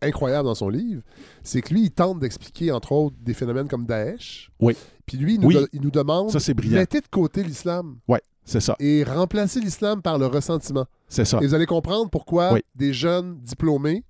incroyable 0.00 0.46
dans 0.46 0.54
son 0.54 0.68
livre, 0.68 1.02
c'est 1.42 1.62
que 1.62 1.72
lui, 1.72 1.82
il 1.84 1.90
tente 1.90 2.18
d'expliquer, 2.18 2.72
entre 2.72 2.92
autres, 2.92 3.16
des 3.20 3.34
phénomènes 3.34 3.68
comme 3.68 3.86
Daesh. 3.86 4.50
Oui. 4.60 4.76
Puis 5.06 5.16
lui, 5.16 5.34
il 5.34 5.40
nous, 5.40 5.48
Oui. 5.48 5.54
de- 5.54 5.68
il 5.72 5.80
nous 5.80 5.90
demande 5.90 6.30
Ça, 6.30 6.40
c'est 6.40 6.54
brillant. 6.54 6.78
mettez 6.78 7.00
de 7.00 7.06
côté 7.08 7.42
l'islam 7.44 7.98
Ouais, 8.08 8.20
c'est 8.44 8.60
ça. 8.60 8.74
et 8.80 9.04
remplacez 9.04 9.60
l'islam 9.60 10.02
par 10.02 10.18
le 10.18 10.26
ressentiment. 10.26 10.86
C'est 11.08 11.24
ça. 11.24 11.38
Et 11.40 11.46
vous 11.46 11.54
allez 11.54 11.66
comprendre 11.66 12.10
pourquoi. 12.10 12.52
Oui. 12.54 12.60
des 12.74 12.92
jeunes 12.92 13.38
diplômés 13.42 14.04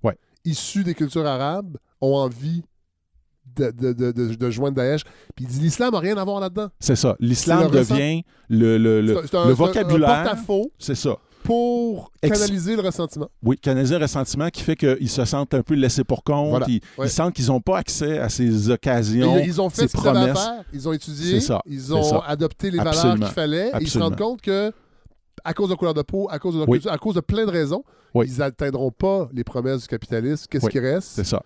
issus 0.45 0.83
des 0.83 0.93
cultures 0.95 1.25
arabes 1.25 1.77
ont 2.01 2.15
envie 2.15 2.63
de, 3.55 3.71
de, 3.71 4.11
de, 4.11 4.35
de- 4.35 4.49
joindre 4.49 4.75
Daesh. 4.77 5.03
Puis 5.35 5.45
il 5.45 5.47
dit 5.47 5.59
l'islam 5.59 5.91
n'a 5.93 5.99
rien 5.99 6.17
à 6.17 6.23
voir 6.23 6.39
là-dedans. 6.39 6.67
C'est 6.79 6.95
ça. 6.95 7.15
L'islam 7.19 7.63
le 7.63 7.69
devient 7.79 8.23
le, 8.49 8.77
le, 8.77 9.01
le, 9.01 9.21
C'est 9.29 9.35
un- 9.37 9.47
le 9.47 9.53
vocabulaire. 9.53 10.35
C'est 10.79 10.95
ça. 10.95 11.17
pour 11.43 12.11
Ex- 12.21 12.39
canaliser 12.39 12.75
le 12.77 12.81
ressentiment. 12.81 13.29
Oui, 13.43 13.57
canaliser 13.57 13.95
un 13.95 13.99
ressentiment 13.99 14.49
qui 14.49 14.61
fait 14.63 14.75
qu'ils 14.77 15.09
se 15.09 15.25
sentent 15.25 15.53
un 15.53 15.61
peu 15.61 15.73
laissés 15.73 16.03
pour 16.05 16.23
compte. 16.23 16.49
Voilà. 16.51 16.65
Ils, 16.69 16.79
Ouais. 16.97 17.07
ils 17.07 17.09
sentent 17.09 17.33
qu'ils 17.33 17.47
n'ont 17.47 17.59
pas 17.59 17.77
accès 17.79 18.17
à 18.17 18.29
ces 18.29 18.69
Et 18.69 18.71
occasions. 18.71 19.37
ils 19.39 19.59
ont 19.61 19.69
fait 19.69 19.81
ces 19.83 19.87
ce 19.89 19.97
promesses. 19.97 20.37
faire. 20.39 20.63
Ils 20.73 20.87
ont 20.87 20.93
étudié. 20.93 21.39
C'est 21.39 21.47
ça, 21.47 21.61
Ils 21.65 21.93
ont 21.93 22.19
adopté 22.21 22.71
les 22.71 22.77
valeurs 22.77 23.15
qu'il 23.15 23.25
fallait. 23.25 23.69
Et 23.69 23.81
ils 23.81 23.89
se 23.89 23.99
rendent 23.99 24.17
compte 24.17 24.41
que, 24.41 24.71
à 25.43 25.53
cause 25.53 25.67
de 25.67 25.71
leur 25.71 25.77
couleur 25.79 25.93
de 25.93 26.01
peau, 26.01 26.27
à 26.31 26.39
cause 26.39 26.53
de 26.53 26.59
leur 26.59 26.69
Oui. 26.69 26.77
culture, 26.77 26.91
à 26.93 26.97
cause 26.97 27.15
de 27.15 27.19
plein 27.21 27.45
de 27.45 27.51
raisons, 27.51 27.83
Oui. 28.13 28.25
ils 28.29 28.37
n'atteindront 28.39 28.91
pas 28.91 29.27
les 29.33 29.43
promesses 29.43 29.81
du 29.81 29.87
capitalisme. 29.87 30.45
Qu'est-ce 30.49 30.65
Oui. 30.65 30.71
qui 30.71 30.79
reste? 30.79 31.09
C'est 31.15 31.25
ça. 31.25 31.41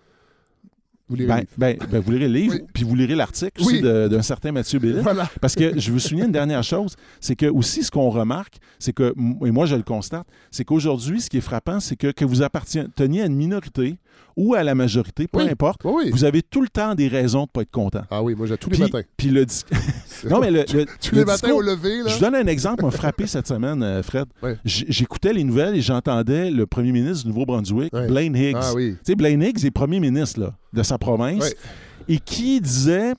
Vous 1.08 1.16
lirez 1.16 1.28
Ben, 1.28 1.34
le 1.36 1.40
livre. 1.40 1.52
ben, 1.58 1.76
ben, 1.90 2.00
vous 2.00 2.10
lirez 2.12 2.28
le 2.28 2.34
livre, 2.34 2.54
Oui. 2.54 2.62
puis 2.72 2.84
vous 2.84 2.94
lirez 2.94 3.14
l'article 3.14 3.52
Oui. 3.64 3.74
aussi 3.74 3.80
d'un 3.82 4.22
certain 4.22 4.52
Mathieu. 4.52 4.78
Voilà. 5.02 5.28
Parce 5.40 5.54
que 5.54 5.78
je 5.78 5.90
veux 5.92 5.98
souligner 5.98 6.24
une 6.26 6.32
dernière 6.32 6.62
chose, 6.62 6.96
c'est 7.20 7.36
que 7.36 7.46
aussi 7.46 7.82
ce 7.82 7.90
qu'on 7.90 8.10
remarque, 8.10 8.56
c'est 8.78 8.92
que, 8.92 9.14
et 9.44 9.50
moi 9.50 9.66
je 9.66 9.74
le 9.76 9.82
constate, 9.82 10.26
c'est 10.50 10.64
qu'aujourd'hui, 10.64 11.20
ce 11.20 11.30
qui 11.30 11.38
est 11.38 11.42
frappant, 11.42 11.80
c'est 11.80 11.96
que 11.96 12.10
que 12.12 12.24
vous 12.24 12.42
apparteniez 12.42 13.22
à 13.22 13.26
une 13.26 13.36
minorité 13.36 13.96
ou 14.36 14.54
à 14.54 14.62
la 14.62 14.74
majorité, 14.76 15.26
peu 15.26 15.38
Oui. 15.42 15.48
importe, 15.50 15.80
Oui, 15.84 16.10
vous 16.12 16.24
avez 16.24 16.42
tout 16.42 16.60
le 16.62 16.68
temps 16.68 16.94
des 16.94 17.08
raisons 17.08 17.40
de 17.40 17.42
ne 17.44 17.52
pas 17.52 17.62
être 17.62 17.70
content. 17.72 18.02
Ah 18.10 18.22
oui, 18.22 18.34
moi, 18.36 18.46
j'ai 18.46 18.56
tous 18.56 18.70
les 18.70 18.76
Puis, 18.76 18.82
matins. 18.84 19.02
puis 19.16 19.28
le 19.30 19.44
dis- 19.44 19.64
non 20.30 20.38
mais 20.40 20.50
le, 20.50 20.60
le- 20.72 20.84
Tous 20.84 21.12
le 21.12 21.18
les 21.18 21.24
matins 21.24 21.50
au 21.50 21.60
lever, 21.60 21.98
là. 22.02 22.08
Je 22.08 22.14
vous 22.14 22.20
donne 22.20 22.36
un 22.36 22.46
exemple, 22.46 22.84
m'a 22.84 22.90
frappé 22.92 23.26
cette 23.26 23.48
semaine, 23.48 23.82
euh, 23.82 24.02
Fred. 24.02 24.26
J'écoutais 24.64 25.32
les 25.32 25.42
nouvelles 25.44 25.74
et 25.74 25.80
j'entendais 25.80 26.50
le 26.50 26.66
premier 26.66 26.92
ministre 26.92 27.22
du 27.24 27.28
Nouveau-Brunswick. 27.30 27.92
Blaine 27.92 28.36
Higgs. 28.36 28.56
Ah 28.60 28.72
oui. 28.74 28.92
Tu 28.98 28.98
sais, 29.12 29.14
Blaine 29.16 29.42
Higgs 29.42 29.64
est 29.64 29.70
premier 29.72 29.98
ministre 30.00 30.40
là, 30.40 30.54
de 30.72 30.82
sa 30.82 30.98
province 30.98 31.52
et 32.08 32.18
qui 32.18 32.60
disait 32.60 33.12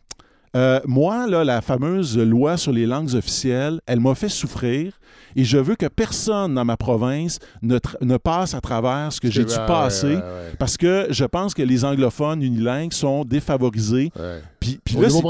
euh, 0.56 0.80
Moi, 0.86 1.28
là, 1.28 1.44
la 1.44 1.62
fameuse 1.62 2.18
loi 2.18 2.58
sur 2.58 2.72
les 2.72 2.86
langues 2.86 3.14
officielles, 3.16 3.82
elle 3.86 4.00
m'a 4.00 4.16
fait 4.16 4.30
souffrir 4.30 4.94
et 5.36 5.44
je 5.44 5.58
veux 5.58 5.76
que 5.76 5.86
personne 5.88 6.56
dans 6.56 6.66
ma 6.66 6.78
province 6.78 7.40
ne, 7.62 7.78
passe 8.18 8.54
à 8.54 8.62
travers 8.62 9.12
ce 9.14 9.20
que 9.22 9.30
j'ai 9.30 9.46
dû 9.46 9.54
passer. 9.68 10.08
ouais, 10.08 10.16
ouais, 10.16 10.54
Parce 10.58 10.76
que 10.78 11.08
je 11.10 11.26
pense 11.26 11.54
que 11.54 11.62
les 11.62 11.86
anglophones 11.86 12.42
unilingues 12.42 12.94
sont 12.94 13.24
défavorisés. 13.26 14.12
Puis, 14.60 14.80
puis 14.84 14.96
là, 14.96 15.08
vous, 15.08 15.22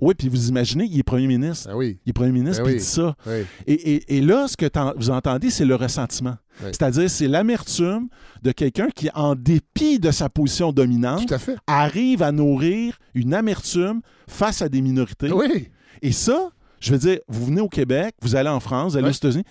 oui, 0.00 0.14
puis 0.14 0.28
vous 0.28 0.48
imaginez, 0.48 0.84
il 0.90 0.98
est 0.98 1.02
premier 1.02 1.26
ministre. 1.26 1.68
Ah 1.72 1.76
oui. 1.76 1.98
Il 2.04 2.10
est 2.10 2.12
premier 2.12 2.32
ministre, 2.32 2.62
Ben 2.62 2.66
puis 2.66 2.74
il 2.74 2.78
dit 2.80 2.84
ça. 2.84 3.14
oui. 3.26 3.44
Et, 3.66 3.72
et- 3.94 4.16
et 4.18 4.20
là, 4.20 4.46
ce 4.48 4.56
que 4.56 4.66
vous 4.98 5.10
entendez, 5.10 5.50
c'est 5.50 5.64
le 5.64 5.74
ressentiment. 5.74 6.36
C'est-à-dire, 6.60 7.08
c'est 7.10 7.28
l'amertume 7.28 8.08
de 8.42 8.52
quelqu'un 8.52 8.88
qui, 8.94 9.08
en 9.14 9.34
dépit 9.34 9.98
de 9.98 10.10
sa 10.10 10.28
position 10.28 10.70
dominante, 10.72 11.32
à 11.66 11.82
arrive 11.82 12.22
à 12.22 12.30
nourrir 12.30 12.98
une 13.14 13.32
amertume 13.34 14.00
face 14.28 14.60
à 14.62 14.68
des 14.68 14.82
minorités. 14.82 15.32
Oui. 15.32 15.70
Et 16.02 16.12
ça, 16.12 16.50
je 16.82 16.92
veux 16.92 16.98
dire, 16.98 17.18
vous 17.28 17.46
venez 17.46 17.60
au 17.60 17.68
Québec, 17.68 18.14
vous 18.20 18.34
allez 18.36 18.48
en 18.48 18.60
France, 18.60 18.92
vous 18.92 18.98
allez 18.98 19.08
aux 19.08 19.12
États-Unis, 19.12 19.44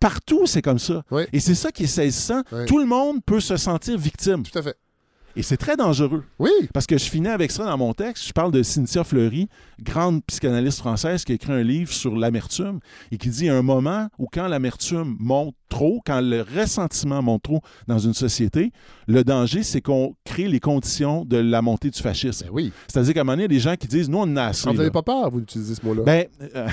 partout, 0.00 0.46
c'est 0.46 0.62
comme 0.62 0.78
ça. 0.80 1.02
Et 1.32 1.40
c'est 1.40 1.54
ça 1.54 1.70
qui 1.70 1.84
est 1.84 1.86
saisissant. 1.86 2.42
Tout 2.66 2.78
le 2.78 2.86
monde 2.86 3.24
peut 3.24 3.40
se 3.40 3.56
sentir 3.56 3.96
victime. 3.96 4.42
Tout 4.42 4.58
à 4.58 4.62
fait. 4.62 4.76
Et 5.36 5.42
c'est 5.42 5.56
très 5.56 5.76
dangereux. 5.76 6.24
Oui. 6.38 6.50
Parce 6.74 6.86
que 6.86 6.98
je 6.98 7.04
finis 7.04 7.28
avec 7.28 7.50
ça 7.50 7.64
dans 7.64 7.78
mon 7.78 7.94
texte. 7.94 8.26
Je 8.26 8.32
parle 8.32 8.52
de 8.52 8.62
Cynthia 8.62 9.02
Fleury, 9.04 9.48
grande 9.80 10.22
psychanalyste 10.26 10.78
française 10.78 11.24
qui 11.24 11.32
a 11.32 11.34
écrit 11.36 11.52
un 11.52 11.62
livre 11.62 11.92
sur 11.92 12.14
l'amertume 12.16 12.80
et 13.10 13.18
qui 13.18 13.30
dit 13.30 13.48
un 13.48 13.62
moment 13.62 14.08
où 14.18 14.26
quand 14.32 14.46
l'amertume 14.48 15.16
monte 15.18 15.54
trop, 15.68 16.02
quand 16.04 16.20
le 16.20 16.42
ressentiment 16.42 17.22
monte 17.22 17.42
trop 17.44 17.60
dans 17.88 17.98
une 17.98 18.12
société, 18.12 18.72
le 19.08 19.24
danger, 19.24 19.62
c'est 19.62 19.80
qu'on 19.80 20.14
crée 20.24 20.46
les 20.48 20.60
conditions 20.60 21.24
de 21.24 21.38
la 21.38 21.62
montée 21.62 21.88
du 21.88 21.98
fascisme. 21.98 22.44
Ben 22.46 22.50
oui. 22.52 22.72
C'est-à-dire 22.88 23.14
qu'à 23.14 23.20
un 23.20 23.24
moment 23.24 23.32
donné, 23.38 23.44
il 23.44 23.52
y 23.52 23.56
a 23.56 23.58
des 23.58 23.60
gens 23.70 23.76
qui 23.76 23.86
disent 23.88 24.10
nous, 24.10 24.18
on 24.18 24.22
en 24.22 24.36
a 24.36 24.44
assez. 24.44 24.68
Ah, 24.68 24.72
vous 24.72 24.76
n'avez 24.76 24.90
pas 24.90 25.02
peur, 25.02 25.30
vous, 25.30 25.40
d'utiliser 25.40 25.74
ce 25.74 25.84
mot-là? 25.86 26.02
Ben, 26.04 26.26
euh, 26.54 26.68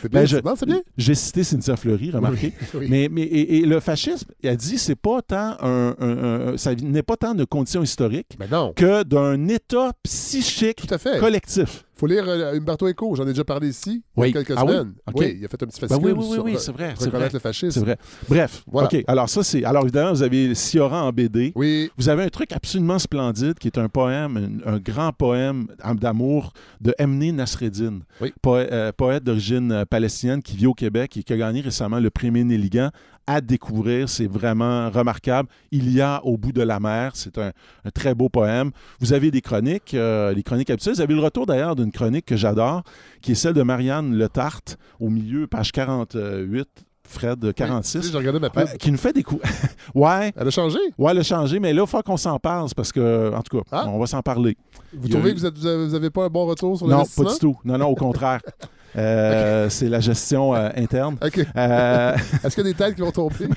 c'est 0.00 0.08
bien. 0.12 0.22
ben. 0.22 0.80
J'ai 0.96 1.14
cité 1.16 1.42
Cynthia 1.42 1.76
Fleury, 1.76 2.10
remarquez. 2.12 2.52
Oui. 2.74 2.86
Mais, 2.88 3.08
mais 3.10 3.22
et, 3.22 3.58
et 3.58 3.66
le 3.66 3.80
fascisme, 3.80 4.28
il 4.44 4.48
a 4.48 4.54
dit 4.54 4.78
c'est 4.78 4.94
pas 4.94 5.22
tant 5.22 5.56
un, 5.60 5.96
un- 5.98 6.52
un- 6.52 6.56
ça 6.56 6.72
n'est 6.76 7.02
pas 7.02 7.16
tant 7.16 7.34
de 7.34 7.44
conditions 7.44 7.79
historiques 7.82 8.36
Ben 8.38 8.48
non. 8.50 8.72
que 8.74 9.02
d'un 9.02 9.48
état 9.48 9.92
psychique 10.02 10.76
Tout 10.86 10.94
à 10.94 10.98
fait. 10.98 11.18
collectif. 11.18 11.84
faut 11.96 12.06
lire 12.06 12.24
euh, 12.28 12.54
Umberto 12.56 12.88
Eco. 12.88 13.14
J'en 13.14 13.24
ai 13.24 13.30
déjà 13.32 13.44
parlé 13.44 13.68
ici 13.68 13.90
il 14.16 14.20
y 14.20 14.22
Oui. 14.22 14.28
a 14.30 14.32
quelques 14.32 14.54
Ah 14.56 14.64
oui? 14.64 14.72
semaines. 14.72 14.92
Oui, 15.14 15.36
il 15.38 15.44
a 15.44 15.48
fait 15.48 15.62
un 15.62 15.66
petit 15.66 15.80
Ben 15.80 15.88
fascicule 15.88 16.12
oui, 16.12 16.18
oui, 16.18 16.26
oui, 16.28 16.34
sur 16.34 16.44
oui, 16.44 16.52
re- 16.54 16.58
c'est 16.58 17.10
vrai, 17.10 17.28
le 17.32 17.38
fascisme. 17.38 17.70
C'est 17.72 17.80
vrai. 17.80 17.96
Bref, 18.28 18.62
Voilà. 18.66 18.88
OK. 18.92 19.04
Alors, 19.06 19.28
ça, 19.28 19.42
c'est. 19.42 19.64
Alors, 19.64 19.82
évidemment, 19.82 20.12
vous 20.12 20.22
avez 20.22 20.54
Siora 20.54 21.04
en 21.04 21.12
BD. 21.12 21.52
Oui. 21.54 21.90
Vous 21.98 22.08
avez 22.08 22.22
un 22.24 22.28
truc 22.28 22.52
absolument 22.52 22.98
splendide 22.98 23.54
qui 23.58 23.68
est 23.68 23.78
un 23.78 23.88
poème, 23.88 24.60
un, 24.64 24.74
un 24.74 24.78
grand 24.78 25.12
poème 25.12 25.66
d'amour 25.94 26.52
de 26.80 26.94
Emne 26.98 27.32
Nasreddin, 27.36 28.00
Oui. 28.20 28.32
poè- 28.42 28.68
euh, 28.72 28.92
poète 28.96 29.24
d'origine 29.24 29.70
euh, 29.72 29.84
palestinienne 29.84 30.42
qui 30.42 30.56
vit 30.56 30.66
au 30.66 30.74
Québec 30.74 31.16
et 31.16 31.22
qui 31.22 31.32
a 31.32 31.36
gagné 31.36 31.60
récemment 31.60 31.98
le 32.00 32.10
prix 32.10 32.30
Néligan 32.30 32.90
à 33.34 33.40
découvrir. 33.40 34.08
C'est 34.08 34.26
vraiment 34.26 34.90
remarquable. 34.90 35.48
Il 35.70 35.90
y 35.92 36.00
a 36.00 36.20
au 36.24 36.36
bout 36.36 36.52
de 36.52 36.62
la 36.62 36.80
mer. 36.80 37.12
C'est 37.14 37.38
un, 37.38 37.52
un 37.84 37.90
très 37.90 38.14
beau 38.14 38.28
poème. 38.28 38.70
Vous 39.00 39.12
avez 39.12 39.30
des 39.30 39.40
chroniques, 39.40 39.94
euh, 39.94 40.32
les 40.32 40.42
chroniques 40.42 40.70
habituelles. 40.70 40.94
Vous 40.96 41.00
avez 41.00 41.14
le 41.14 41.20
retour 41.20 41.46
d'ailleurs 41.46 41.76
d'une 41.76 41.92
chronique 41.92 42.26
que 42.26 42.36
j'adore, 42.36 42.82
qui 43.22 43.32
est 43.32 43.36
celle 43.36 43.54
de 43.54 43.62
Marianne 43.62 44.14
Le 44.16 44.28
Tarte, 44.28 44.78
au 44.98 45.08
milieu, 45.10 45.46
page 45.46 45.72
48. 45.72 46.66
Fred, 47.08 47.52
46. 47.54 47.98
Oui, 48.04 48.08
J'ai 48.12 48.18
regardé 48.18 48.38
ma 48.38 48.50
euh, 48.56 48.66
qui 48.78 48.92
nous 48.92 48.96
fait 48.98 49.12
découvrir. 49.12 49.50
ouais, 49.96 50.32
Elle 50.36 50.46
a 50.46 50.50
changé. 50.50 50.78
Ouais, 50.96 51.12
le 51.12 51.24
changer, 51.24 51.58
mais 51.58 51.72
là, 51.72 51.82
il 51.82 51.88
faut 51.88 52.00
qu'on 52.02 52.16
s'en 52.16 52.38
parle 52.38 52.68
parce 52.76 52.92
que, 52.92 53.34
en 53.34 53.42
tout 53.42 53.58
cas, 53.58 53.64
Ah. 53.72 53.84
on 53.88 53.98
va 53.98 54.06
s'en 54.06 54.22
parler. 54.22 54.56
Vous 54.92 55.08
Il 55.08 55.12
a 55.12 55.14
trouvez 55.16 55.30
eu- 55.30 55.34
que 55.34 55.40
vous 55.40 55.46
êtes- 55.46 55.58
vous 55.58 55.66
avez, 55.66 55.86
vous 55.86 55.94
avez 55.96 56.10
pas 56.10 56.26
un 56.26 56.28
bon 56.28 56.46
retour 56.46 56.78
sur 56.78 56.86
Non, 56.86 57.02
pas 57.04 57.24
du 57.32 57.38
tout. 57.40 57.56
Non, 57.64 57.78
non, 57.78 57.86
au 57.86 57.96
contraire. 57.96 58.40
Euh, 58.96 59.68
C'est 59.70 59.88
la 59.88 60.00
gestion 60.00 60.54
euh, 60.54 60.70
interne. 60.76 61.16
OK. 61.24 61.40
Euh, 61.56 62.16
Est-ce 62.44 62.54
qu'il 62.54 62.64
y 62.64 62.68
a 62.68 62.72
des 62.72 62.74
têtes 62.76 62.94
qui 62.94 63.00
vont 63.00 63.12
tomber? 63.12 63.48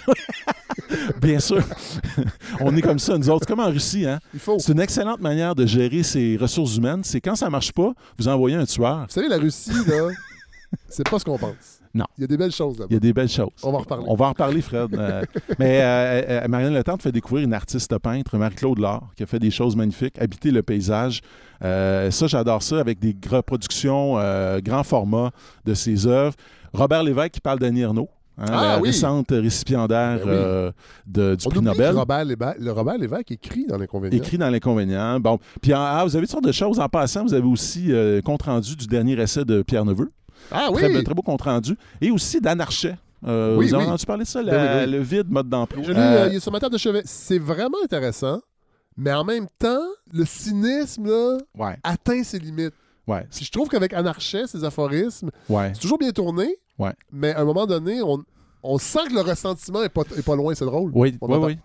bien 1.22 1.40
sûr. 1.40 1.64
on 2.60 2.76
est 2.76 2.82
comme 2.82 3.00
ça, 3.00 3.18
nous 3.18 3.30
autres. 3.30 3.46
Comme 3.48 3.60
en 3.60 3.70
Russie, 3.70 4.06
hein? 4.06 4.20
Il 4.34 4.40
faut. 4.40 4.54
Vous 4.54 4.60
C'est 4.60 4.72
une 4.74 4.80
excellente 4.80 5.22
manière 5.22 5.56
de 5.56 5.66
gérer 5.66 6.04
ses 6.04 6.38
ressources 6.38 6.78
humaines. 6.78 7.02
C'est 7.04 7.22
quand 7.22 7.36
ça 7.36 7.50
marche 7.50 7.72
pas, 7.72 7.94
vous 8.18 8.28
envoyez 8.28 8.56
un 8.56 8.66
tueur. 8.66 9.06
savez, 9.10 9.28
la 9.28 9.38
Russie, 9.38 9.72
là, 9.88 10.10
c'est 10.90 11.08
pas 11.10 11.20
ce 11.20 11.26
qu'on 11.26 11.38
pense. 11.38 11.83
Non. 11.96 12.06
Il 12.18 12.22
y 12.22 12.24
a 12.24 12.28
des 12.28 12.38
belles 12.38 12.52
choses 12.52 12.80
là-bas. 12.80 12.88
Il 12.90 12.94
y 12.94 12.98
a 12.98 13.00
des 13.00 13.14
belles 13.14 13.30
choses. 13.30 13.50
On 13.62 13.72
va 13.72 13.78
en 13.78 13.82
reparler. 13.82 14.06
On 14.08 14.16
va 14.16 14.26
en 14.26 14.30
reparler, 14.30 14.62
Fred. 14.62 14.96
Euh, 14.96 15.24
mais 15.60 15.80
euh, 15.82 16.22
euh, 16.44 16.48
Marianne 16.48 16.74
Le 16.74 16.84
Temps 16.84 16.98
te 16.98 17.04
fait 17.04 17.12
découvrir 17.12 17.46
une 17.46 17.54
artiste 17.54 17.96
peintre, 18.00 18.36
Marie-Claude 18.38 18.80
Laure, 18.80 19.10
qui 19.16 19.22
a 19.24 19.26
fait 19.28 19.38
des 19.40 19.52
choses 19.52 19.76
magnifiques, 19.76 20.20
habiter 20.20 20.50
le 20.50 20.64
paysage. 20.64 21.22
Euh, 21.64 22.10
ça, 22.10 22.26
j'adore 22.28 22.64
ça, 22.64 22.80
avec 22.80 23.00
des 23.00 23.16
reproductions 23.30 24.16
grand 24.64 24.84
format 24.84 25.32
de 25.66 25.74
ses 25.74 26.08
œuvres. 26.08 26.36
Robert 26.74 27.04
Lévesque 27.04 27.32
qui 27.34 27.42
parle 27.42 27.60
d'Annie 27.60 27.82
Ernaux, 27.82 28.10
hein, 28.40 28.46
Ah, 28.50 28.66
la 28.76 28.80
oui. 28.82 28.88
récente 28.90 29.28
récipiendaire 29.30 30.18
Ben 30.18 30.24
oui. 30.26 30.32
euh, 30.32 30.72
de- 31.06 31.36
du 31.36 31.46
On 31.46 31.50
prix 31.52 31.62
Nobel. 31.62 31.96
Robert 31.96 32.26
Lévesque, 32.26 32.58
le 32.60 32.72
Robert 32.72 32.98
Lévesque 32.98 33.32
écrit 33.32 33.68
dans 33.68 33.78
l'inconvénient. 33.78 34.18
Écrit 34.18 34.40
dans 34.40 34.50
l'inconvénient. 34.50 35.20
Bon. 35.20 35.38
Puis 35.62 35.72
ah, 35.74 36.02
vous 36.04 36.16
avez 36.16 36.26
toutes 36.26 36.32
sortes 36.32 36.44
de 36.46 36.52
choses. 36.52 36.80
En 36.80 36.90
passant, 36.90 37.24
vous 37.24 37.36
avez 37.36 37.46
aussi 37.48 37.92
euh, 37.94 38.22
compte 38.22 38.42
rendu 38.42 38.76
du 38.76 38.88
dernier 38.88 39.14
essai 39.22 39.46
de 39.46 39.62
Pierre 39.62 39.86
Neveu. 39.86 40.10
Ah 40.52 40.70
oui! 40.72 40.82
Très, 40.82 41.04
très 41.04 41.14
beau 41.14 41.22
compte 41.22 41.42
rendu. 41.42 41.76
Et 42.02 42.12
aussi 42.12 42.40
d'Anarchet. 42.42 42.96
Euh, 43.26 43.56
Oui, 43.56 43.68
vous 43.68 43.74
avez 43.76 43.84
oui. 43.86 43.90
entendu 43.90 44.06
parler 44.06 44.24
de 44.26 44.30
ça, 44.30 44.42
la- 44.44 44.52
Ben 44.52 44.78
oui, 44.80 44.86
oui. 44.86 44.92
le 44.92 45.00
vide 45.00 45.30
mode 45.32 45.48
d'emploi. 45.50 45.82
Je 45.84 45.92
l'ai, 45.94 46.00
Euh, 46.00 46.28
il 46.30 46.36
est 46.36 46.40
sur 46.42 46.52
ma 46.52 46.60
table 46.60 46.74
de 46.74 46.78
chevet. 46.78 47.02
C'est 47.06 47.40
vraiment 47.40 47.78
intéressant, 47.84 48.42
mais 48.98 49.14
en 49.14 49.24
même 49.24 49.48
temps, 49.58 49.86
le 50.12 50.26
cynisme 50.26 51.06
là, 51.08 51.38
ouais, 51.58 51.78
atteint 51.84 52.22
ses 52.24 52.40
limites. 52.40 52.74
ouais, 53.08 53.26
Puis 53.34 53.46
je 53.46 53.52
trouve 53.52 53.70
qu'avec 53.70 53.94
Anarchet, 53.94 54.46
ses 54.48 54.64
aphorismes, 54.66 55.30
ouais. 55.50 55.72
c'est 55.74 55.80
toujours 55.82 55.98
bien 55.98 56.12
tourné, 56.12 56.58
Ouais. 56.78 56.92
mais 57.12 57.34
à 57.34 57.42
un 57.42 57.46
moment 57.46 57.66
donné, 57.66 58.02
on, 58.02 58.18
on 58.64 58.78
sent 58.78 59.00
que 59.10 59.14
le 59.14 59.22
ressentiment 59.22 59.84
est 59.84 59.90
pas, 59.90 60.04
est 60.18 60.22
pas 60.26 60.36
loin, 60.36 60.54
c'est 60.56 60.66
drôle. 60.66 60.92
Oui, 60.94 61.18
oui, 61.22 61.38
oui. 61.42 61.58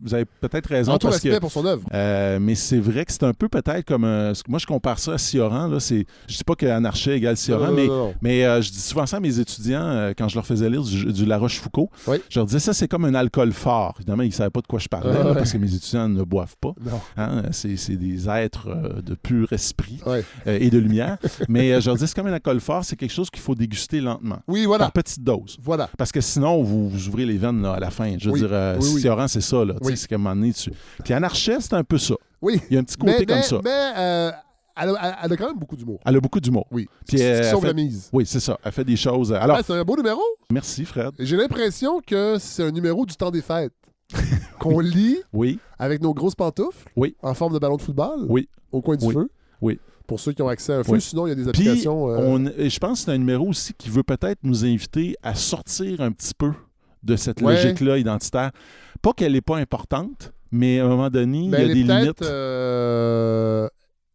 Vous 0.00 0.14
avez, 0.14 0.24
peut-être 0.24 0.66
raison. 0.68 0.92
En 0.92 0.98
tout 0.98 1.06
parce 1.06 1.16
respect 1.16 1.30
que, 1.36 1.40
pour 1.40 1.52
son 1.52 1.64
œuvre. 1.66 1.82
euh, 1.92 2.38
mais 2.40 2.54
c'est 2.54 2.78
vrai 2.78 3.04
que 3.04 3.12
c'est 3.12 3.22
un 3.24 3.32
peu 3.34 3.48
peut-être 3.48 3.84
comme. 3.86 4.04
un- 4.04 4.32
moi, 4.48 4.58
je 4.58 4.66
compare 4.66 4.98
ça 4.98 5.12
à 5.14 5.18
Sioran. 5.18 5.68
Là, 5.68 5.80
c'est, 5.80 6.06
je 6.28 6.36
dis 6.36 6.44
pas 6.44 6.54
qu'Anarchet 6.54 7.16
égale 7.16 7.36
Sioran, 7.36 7.72
mais, 7.72 7.86
non, 7.86 8.06
non. 8.08 8.14
mais 8.22 8.44
euh, 8.44 8.60
je 8.62 8.70
dis 8.70 8.80
souvent 8.80 9.06
ça 9.06 9.18
à 9.18 9.20
mes 9.20 9.38
étudiants 9.38 9.80
euh, 9.82 10.12
quand 10.16 10.28
je 10.28 10.34
leur 10.34 10.46
faisais 10.46 10.68
lire 10.70 10.82
du, 10.82 11.12
du 11.12 11.24
La 11.26 11.38
Rochefoucauld. 11.38 11.88
Oui. 12.06 12.16
Je 12.28 12.38
leur 12.38 12.46
disais 12.46 12.58
ça, 12.60 12.72
c'est 12.74 12.88
comme 12.88 13.04
un 13.04 13.14
alcool 13.14 13.52
fort. 13.52 13.94
Évidemment, 13.98 14.22
ils 14.22 14.28
ne 14.28 14.32
savaient 14.32 14.50
pas 14.50 14.60
de 14.60 14.66
quoi 14.66 14.78
je 14.78 14.88
parlais 14.88 15.12
là, 15.12 15.34
parce 15.34 15.52
que 15.52 15.58
mes 15.58 15.74
étudiants 15.74 16.08
ne 16.08 16.22
boivent 16.22 16.56
pas. 16.60 16.74
Hein, 17.16 17.42
c'est, 17.52 17.76
c'est 17.76 17.96
des 17.96 18.28
êtres 18.28 18.68
euh, 18.68 19.00
de 19.02 19.14
pur 19.14 19.52
esprit 19.52 20.00
euh, 20.06 20.22
et 20.46 20.70
de 20.70 20.78
lumière. 20.78 21.18
mais 21.48 21.72
euh, 21.72 21.80
je 21.80 21.86
leur 21.86 21.96
dis 21.96 22.06
c'est 22.06 22.14
comme 22.14 22.26
un 22.26 22.32
alcool 22.32 22.60
fort, 22.60 22.84
c'est 22.84 22.96
quelque 22.96 23.12
chose 23.12 23.30
qu'il 23.30 23.42
faut 23.42 23.54
déguster 23.54 24.00
lentement, 24.00 24.38
Oui, 24.48 24.64
voilà. 24.64 24.84
par 24.86 24.92
petite 24.92 25.22
dose. 25.22 25.56
Voilà. 25.62 25.88
Parce 25.98 26.12
que 26.14 26.20
sinon, 26.20 26.62
vous, 26.62 26.88
vous 26.88 27.08
ouvrez 27.08 27.26
les 27.26 27.36
veines 27.36 27.60
là, 27.62 27.74
à 27.74 27.80
la 27.80 27.90
fin. 27.90 28.16
Je 28.18 28.26
veux 28.26 28.32
Oui. 28.34 28.40
dire, 28.40 28.48
euh, 28.52 28.76
Oui, 28.80 29.02
c'est 29.28 29.40
ça. 29.40 29.64
Là. 29.64 29.74
C'est 29.82 30.06
qu'à 30.08 30.14
un 30.14 30.18
moment 30.18 30.34
donné, 30.34 30.52
tu... 30.52 30.70
Puis 31.04 31.12
Anarchiste, 31.12 31.60
c'est 31.70 31.74
un 31.74 31.84
peu 31.84 31.98
ça. 31.98 32.14
Oui. 32.40 32.60
Il 32.70 32.74
y 32.74 32.76
a 32.76 32.80
un 32.80 32.84
petit 32.84 32.96
côté 32.96 33.12
mais, 33.20 33.26
comme 33.26 33.36
mais- 33.36 33.42
ça. 33.42 33.60
mais, 33.64 33.92
euh, 33.98 34.30
elle, 34.76 34.88
a, 34.90 35.16
elle 35.24 35.32
a 35.32 35.36
quand 35.36 35.46
même 35.48 35.58
beaucoup 35.58 35.76
d'humour. 35.76 35.98
Elle 36.06 36.16
a 36.16 36.20
beaucoup 36.20 36.40
d'humour. 36.40 36.66
Oui. 36.70 36.88
Puis, 37.06 37.20
euh, 37.20 37.38
elle 37.38 37.44
sauve 37.50 37.62
fait- 37.62 37.66
la 37.68 37.72
mise. 37.74 38.08
Oui, 38.12 38.24
c'est 38.26 38.40
ça. 38.40 38.58
Elle 38.64 38.72
fait 38.72 38.84
des 38.84 38.96
choses. 38.96 39.32
Alors, 39.32 39.56
Ouais, 39.56 39.62
c'est 39.66 39.72
un 39.72 39.84
beau 39.84 39.96
numéro? 39.96 40.20
merci, 40.50 40.84
Fred. 40.84 41.10
J'ai 41.18 41.36
l'impression 41.36 42.00
que 42.06 42.36
c'est 42.38 42.62
un 42.62 42.70
numéro 42.70 43.04
du 43.04 43.14
temps 43.16 43.30
des 43.30 43.42
fêtes. 43.42 43.72
qu'on 44.60 44.80
lit 44.80 45.18
Oui, 45.32 45.58
avec 45.78 46.02
nos 46.02 46.12
grosses 46.12 46.34
pantoufles 46.34 46.88
Oui. 46.94 47.16
en 47.22 47.32
forme 47.34 47.54
de 47.54 47.58
ballon 47.58 47.76
de 47.76 47.82
football 47.82 48.26
Oui. 48.28 48.48
au 48.70 48.80
coin 48.82 48.96
du 48.96 49.04
Oui. 49.06 49.14
feu. 49.14 49.28
Oui. 49.62 49.80
Pour 50.06 50.20
ceux 50.20 50.32
qui 50.32 50.42
ont 50.42 50.48
accès 50.48 50.72
à 50.74 50.78
un 50.78 50.84
feu, 50.84 50.92
Oui. 50.92 51.00
sinon 51.00 51.26
il 51.26 51.30
y 51.30 51.32
a 51.32 51.34
des 51.34 51.42
Puis, 51.50 51.68
applications. 51.68 52.10
euh, 52.10 52.18
on, 52.20 52.46
et 52.46 52.68
je 52.68 52.78
pense 52.78 53.00
que 53.00 53.04
c'est 53.06 53.10
un 53.12 53.18
numéro 53.18 53.48
aussi 53.48 53.72
qui 53.72 53.88
veut 53.88 54.02
peut-être 54.02 54.38
nous 54.42 54.64
inviter 54.64 55.16
à 55.22 55.34
sortir 55.34 56.00
un 56.02 56.12
petit 56.12 56.34
peu 56.36 56.52
de 57.02 57.16
cette 57.16 57.40
Ouais. 57.40 57.54
logique-là 57.54 57.96
identitaire. 57.98 58.50
Pas 59.02 59.12
qu'elle 59.14 59.32
n'est 59.32 59.40
pas 59.40 59.56
importante, 59.56 60.32
mais 60.50 60.78
à 60.80 60.84
un 60.84 60.88
moment 60.88 61.10
donné, 61.10 61.48
Ben, 61.48 61.58
il 61.58 61.64
y 61.64 61.68
a 61.68 61.70
est 61.70 61.74
des 61.74 61.82
limites 61.82 62.22
euh, 62.22 63.68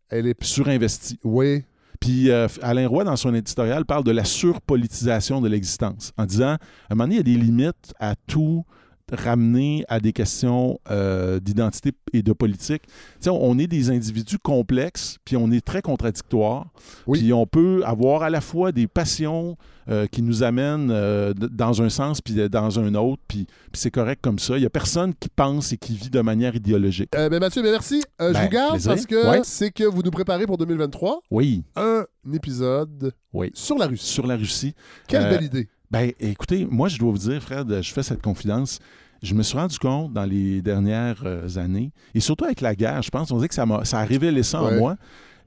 Elle 0.10 0.28
est. 0.28 0.44
surinvesties. 0.44 1.20
Oui. 1.24 1.64
Puis 2.00 2.30
euh, 2.32 2.48
Alain 2.62 2.88
Roy, 2.88 3.04
dans 3.04 3.16
son 3.18 3.34
éditorial, 3.34 3.84
parle 3.86 4.04
de 4.04 4.12
la 4.12 4.24
surpolitisation 4.24 5.42
de 5.42 5.50
l'existence, 5.50 6.14
en 6.18 6.26
disant, 6.26 6.52
à 6.54 6.58
un 6.92 6.96
moment 6.96 7.04
donné, 7.06 7.16
il 7.16 7.18
y 7.18 7.34
a 7.34 7.38
des 7.38 7.44
limites 7.46 7.94
à 8.00 8.16
tout 8.28 8.64
ramener 9.12 9.84
à 9.88 10.00
des 10.00 10.14
questions 10.14 10.80
euh, 10.92 11.40
d'identité 11.40 11.92
et 12.14 12.22
de 12.24 12.34
politique. 12.34 12.84
Tu 12.88 12.94
sais, 13.22 13.30
on 13.30 13.58
est 13.58 13.68
des 13.68 13.90
individus 13.90 14.38
complexes, 14.40 15.18
puis 15.26 15.36
on 15.38 15.52
est 15.52 15.66
très 15.66 15.82
contradictoires. 15.82 16.68
Oui. 17.08 17.20
Puis 17.20 17.34
on 17.34 17.46
peut 17.46 17.82
avoir 17.86 18.24
à 18.24 18.30
la 18.30 18.42
fois 18.42 18.72
des 18.72 18.88
passions 18.88 19.58
euh, 19.90 20.06
qui 20.06 20.22
nous 20.22 20.44
amènent 20.44 20.92
euh, 20.92 21.34
dans 21.34 21.82
un 21.82 21.90
sens 21.90 22.22
puis 22.22 22.36
dans 22.50 22.80
un 22.80 22.94
autre, 22.96 23.22
puis, 23.28 23.46
puis 23.46 23.82
c'est 23.82 23.90
correct 23.92 24.20
comme 24.22 24.38
ça. 24.38 24.56
Il 24.58 24.60
n'y 24.62 24.66
a 24.66 24.70
personne 24.70 25.14
qui 25.16 25.30
pense 25.30 25.74
et 25.74 25.78
qui 25.78 25.96
vit 25.96 26.10
de 26.12 26.22
manière 26.22 26.56
idéologique. 26.56 27.10
Ben, 27.12 27.40
Mathieu, 27.40 27.64
ben, 27.64 27.72
merci. 27.72 28.04
Euh, 28.22 28.30
je 28.30 28.34
Ben, 28.34 28.44
vous 28.44 28.50
garde 28.50 28.72
plaisir. 28.74 28.92
parce 28.92 29.06
que 29.06 29.30
Ouais. 29.30 29.40
c'est 29.44 29.72
que 29.72 29.84
vous 29.84 30.04
nous 30.04 30.12
préparez 30.12 30.46
pour 30.46 30.58
2023 30.58 31.22
Oui, 31.32 31.64
un 31.76 32.06
épisode 32.32 33.14
oui. 33.34 33.50
sur 33.54 33.78
la 33.78 33.88
Russie. 33.88 34.06
Sur 34.06 34.28
la 34.28 34.36
Russie. 34.36 34.74
Quelle 35.08 35.24
belle 35.30 35.44
idée. 35.46 35.68
Ben, 35.92 36.12
écoutez, 36.20 36.68
moi, 36.70 36.88
je 36.88 36.98
dois 36.98 37.12
vous 37.12 37.18
dire, 37.18 37.42
Fred, 37.42 37.82
je 37.82 37.92
fais 37.94 38.04
cette 38.04 38.22
confidence. 38.22 38.80
Je 39.24 39.34
me 39.34 39.44
suis 39.44 39.58
rendu 39.58 39.78
compte 39.80 40.14
dans 40.14 40.24
les 40.26 40.62
dernières 40.62 41.24
euh, 41.26 41.58
années, 41.58 41.92
et 42.14 42.20
surtout 42.20 42.46
avec 42.46 42.62
la 42.62 42.74
guerre, 42.76 43.02
je 43.02 43.10
pense, 43.10 43.32
on 43.32 43.40
dit 43.40 43.48
que 43.50 43.54
ça, 43.56 43.66
m'a, 43.66 43.84
ça 43.84 44.00
a 44.00 44.06
révélé 44.06 44.44
ça 44.44 44.62
en 44.62 44.72
moi. 44.72 44.96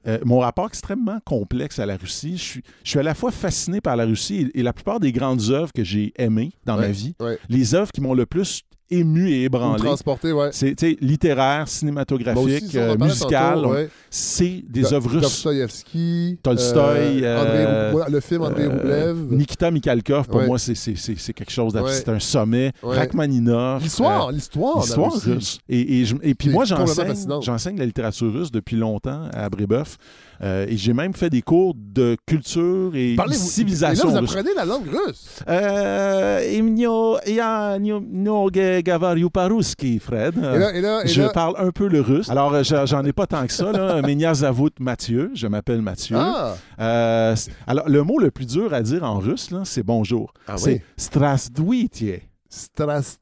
Euh, 0.05 0.19
mon 0.25 0.39
rapport 0.39 0.67
extrêmement 0.67 1.19
complexe 1.23 1.79
à 1.79 1.85
la 1.85 1.95
Russie. 1.95 2.37
Je 2.37 2.43
suis, 2.43 2.63
je 2.83 2.89
suis 2.89 2.99
à 2.99 3.03
la 3.03 3.15
fois 3.15 3.31
fasciné 3.31 3.79
par 3.79 3.95
la 3.95 4.03
Russie 4.05 4.49
et, 4.53 4.59
et 4.59 4.63
la 4.63 4.73
plupart 4.73 4.99
des 4.99 5.13
grandes 5.13 5.49
œuvres 5.49 5.71
que 5.73 5.83
j'ai 5.83 6.11
aimées 6.17 6.51
dans 6.65 6.75
Ouais, 6.75 6.87
ma 6.87 6.91
vie, 6.91 7.15
ouais. 7.21 7.39
les 7.49 7.73
œuvres 7.73 7.91
qui 7.91 8.01
m'ont 8.01 8.13
le 8.13 8.25
plus 8.25 8.63
ému 8.99 9.29
et 9.29 9.43
ébranlé, 9.43 9.79
transporter, 9.83 10.31
ouais. 10.31 10.49
c'est 10.51 10.75
littéraire, 11.01 11.63
aussi, 11.63 11.79
cinématographique, 11.79 12.75
en 12.75 12.79
euh, 12.79 12.97
musical, 12.97 13.55
tantôt, 13.55 13.71
ouais. 13.73 13.89
c'est 14.09 14.63
des 14.67 14.93
œuvres 14.93 15.09
russes. 15.09 15.21
Dostoïevski. 15.21 16.37
Tolstoï, 16.41 17.23
euh, 17.23 17.93
euh, 17.93 18.05
le 18.09 18.19
film 18.19 18.41
Andrei 18.43 18.63
Euh, 18.65 18.69
Roublev. 18.69 19.17
Nikita 19.31 19.71
Mikhalkov, 19.71 20.27
pour 20.27 20.41
Ouais. 20.41 20.47
moi, 20.47 20.57
c'est, 20.59 20.73
quelque 21.33 21.51
chose. 21.51 21.73
C'est 21.89 22.09
un 22.09 22.19
sommet. 22.19 22.71
Rachmaninov. 22.81 23.81
L'histoire, 23.83 24.31
l'histoire. 24.31 24.81
L'histoire 24.81 25.13
russe. 25.13 25.59
Et, 25.69 26.03
et, 26.21 26.35
puis 26.35 26.49
moi, 26.49 26.65
j'enseigne 26.65 27.77
la 27.77 27.85
littérature 27.85 28.31
russe 28.31 28.51
depuis 28.51 28.75
longtemps 28.75 29.27
à 29.33 29.49
Brébeuf. 29.49 29.97
Euh, 30.43 30.65
et 30.67 30.75
j'ai 30.75 30.93
même 30.93 31.13
fait 31.13 31.29
des 31.29 31.41
cours 31.41 31.73
de 31.75 32.17
culture 32.27 32.91
et 32.95 33.15
Parlez-vous. 33.15 33.47
civilisation 33.47 34.09
Et 34.09 34.13
là, 34.13 34.19
vous 34.19 34.25
russe. 34.27 34.35
apprenez 34.35 34.53
la 34.55 34.65
langue 34.65 34.87
russe. 34.87 35.39
Euh, 35.47 36.39
Fred. 39.99 40.35
Et 40.37 40.41
là, 40.41 40.73
et 40.75 40.81
là, 40.81 41.01
et 41.05 41.07
je 41.07 41.21
là- 41.21 41.29
parle 41.29 41.55
un 41.57 41.71
peu 41.71 41.87
le 41.87 42.01
russe. 42.01 42.29
Alors, 42.29 42.53
euh, 42.53 42.63
j'en 42.63 43.03
ai 43.05 43.13
pas 43.13 43.25
tant 43.25 43.45
que 43.47 43.53
ça. 43.53 43.71
Là. 43.71 44.01
Zavut 44.33 44.71
Mathieu. 44.79 45.31
Je 45.33 45.47
m'appelle 45.47 45.81
Mathieu. 45.81 46.17
Ah, 46.19 46.55
Euh, 46.79 47.35
alors, 47.65 47.87
le 47.87 48.03
mot 48.03 48.19
le 48.19 48.29
plus 48.29 48.45
dur 48.45 48.73
à 48.73 48.81
dire 48.81 49.03
en 49.03 49.19
russe, 49.19 49.49
là, 49.51 49.61
c'est 49.63 49.83
bonjour. 49.83 50.33
Ah 50.47 50.57
c'est 50.57 50.73
oui. 50.73 50.81
strasdouitie. 50.97 52.15
Stras... 52.49 53.17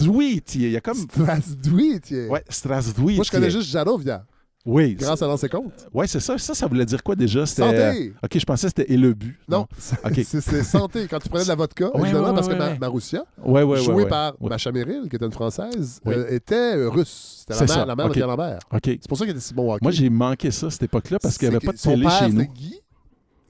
Douitie. 0.00 0.62
Il 0.64 0.70
y 0.70 0.76
a 0.76 0.80
comme. 0.80 0.94
Strasdouit. 0.96 2.00
tiens. 2.02 2.26
Ouais, 2.28 2.42
strasdouitie. 2.48 3.16
Moi, 3.16 3.24
je 3.24 3.30
connais 3.30 3.50
juste 3.50 3.68
Jarovia, 3.70 4.24
Oui. 4.68 4.94
grâce 4.94 5.22
à 5.22 5.26
Dans 5.26 5.36
ses 5.36 5.48
comptes. 5.48 5.88
Ouais, 5.92 6.06
c'est 6.06 6.20
ça. 6.20 6.36
Ça, 6.38 6.54
ça 6.54 6.66
voulait 6.66 6.84
dire 6.84 7.02
quoi 7.02 7.16
déjà? 7.16 7.46
C'était- 7.46 7.62
Santé! 7.62 8.12
Ok, 8.22 8.38
je 8.38 8.44
pensais 8.44 8.66
que 8.68 8.74
c'était 8.76 8.92
et 8.92 8.96
le 8.96 9.14
but. 9.14 9.38
Non, 9.48 9.66
Ok. 10.04 10.20
c'est 10.24 10.62
santé. 10.62 11.06
Quand 11.08 11.18
tu 11.18 11.28
prenais 11.28 11.44
de 11.44 11.48
la 11.48 11.54
vodka, 11.54 11.90
évidemment, 11.94 12.28
ouais, 12.28 12.34
parce 12.34 12.48
que. 12.48 12.78
Marussia, 12.78 13.24
jouée 13.82 14.06
par. 14.06 14.34
Macha 14.40 14.70
Merrill, 14.72 15.08
qui 15.08 15.16
était 15.16 15.24
une 15.26 15.32
Française, 15.32 16.00
Oui. 16.04 16.14
euh, 16.16 16.30
était 16.30 16.76
euh, 16.76 16.88
russe. 16.88 17.38
C'était 17.40 17.52
la 17.54 17.58
C'est 17.58 17.64
mère, 17.66 17.74
ça, 17.82 17.86
la 17.86 17.96
mère 17.96 18.08
de 18.08 18.12
Pierre 18.12 18.26
Lambert. 18.28 18.58
OK. 18.72 18.80
C'est 18.84 19.08
pour 19.08 19.16
ça 19.18 19.24
qu'il 19.24 19.32
était 19.32 19.40
si 19.40 19.54
bon 19.54 19.70
hockey. 19.72 19.80
Moi, 19.82 19.92
j'ai 19.92 20.10
manqué 20.10 20.50
ça 20.50 20.66
à 20.66 20.70
cette 20.70 20.82
époque-là 20.82 21.18
parce 21.18 21.38
qu'il 21.38 21.48
n'y 21.48 21.56
avait 21.56 21.64
pas 21.66 21.72
de 21.72 21.78
son 21.78 21.90
télé 21.90 22.02
père, 22.04 22.18
chez 22.18 22.28
nous. 22.30 22.44
Guy, 22.44 22.80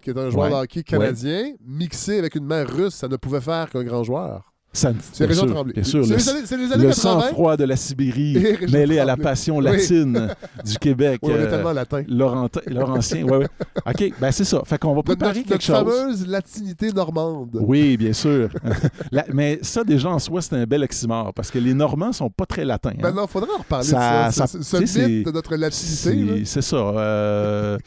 qui 0.03 0.11
est 0.11 0.19
un 0.19 0.31
joueur 0.31 0.45
Ouais. 0.47 0.51
de 0.51 0.63
hockey 0.63 0.83
canadien, 0.83 1.53
mixé 1.67 2.19
avec 2.19 2.35
une 2.37 2.45
mère 2.47 2.69
russe, 2.69 2.95
ça 2.95 3.09
ne 3.09 3.17
pouvait 3.17 3.41
faire 3.41 3.69
qu'un 3.71 3.83
grand 3.85 4.05
joueur. 4.05 4.48
Ça, 4.71 4.93
C'est 5.13 5.27
bien 5.27 5.35
sûr. 5.35 5.65
Bien 5.65 5.83
sûr. 5.83 6.05
C'est 6.05 6.13
Le, 6.13 6.63
les 6.63 6.73
années, 6.73 6.83
le 6.85 6.89
80. 6.91 6.93
sang-froid 6.93 7.57
de 7.57 7.65
la 7.65 7.75
Sibérie 7.75 8.37
mêlé 8.71 8.99
à 8.99 9.05
la 9.07 9.17
passion 9.17 9.57
Oui. 9.57 9.65
latine 9.65 10.29
du 10.65 10.79
Québec. 10.79 11.21
Oui, 11.23 11.33
on 11.35 11.37
est 11.37 11.47
euh, 11.47 11.51
tellement 11.51 11.73
latin. 11.73 12.03
Laurentien, 12.07 13.25
ouais, 13.25 13.37
ouais. 13.39 13.47
OK, 13.87 14.13
ben 14.21 14.31
c'est 14.31 14.45
ça. 14.45 14.63
Fait 14.67 14.79
qu'on 14.79 14.95
va 14.95 15.03
préparer 15.03 15.39
notre- 15.39 15.49
quelque 15.49 15.71
notre 15.73 15.85
chose. 15.89 16.01
fameuse 16.01 16.27
latinité 16.29 16.93
normande. 16.93 17.59
Oui, 17.61 17.97
bien 17.97 18.13
sûr. 18.13 18.51
La- 19.11 19.25
mais 19.33 19.59
ça, 19.63 19.83
déjà, 19.85 20.11
en 20.11 20.19
soi, 20.19 20.43
c'est 20.43 20.55
un 20.55 20.65
bel 20.65 20.83
oxymore 20.85 21.33
parce 21.35 21.51
que 21.51 21.59
les 21.59 21.75
Normands 21.75 22.13
sont 22.13 22.31
pas 22.31 22.47
très 22.47 22.65
latins. 22.67 22.91
hein. 22.91 23.03
Maintenant, 23.03 23.25
il 23.27 23.31
faudrait 23.31 23.51
en 23.57 23.59
reparler 23.63 23.87
Ça- 23.87 24.29
de 24.29 24.33
ça. 24.35 24.47
ça- 24.47 24.63
Ce- 24.63 24.77
mythe 25.01 25.27
de 25.27 25.31
notre 25.33 25.57
latinité. 25.57 26.45
C'est 26.45 26.63
ça. 26.63 26.77
Euh, 26.77 27.79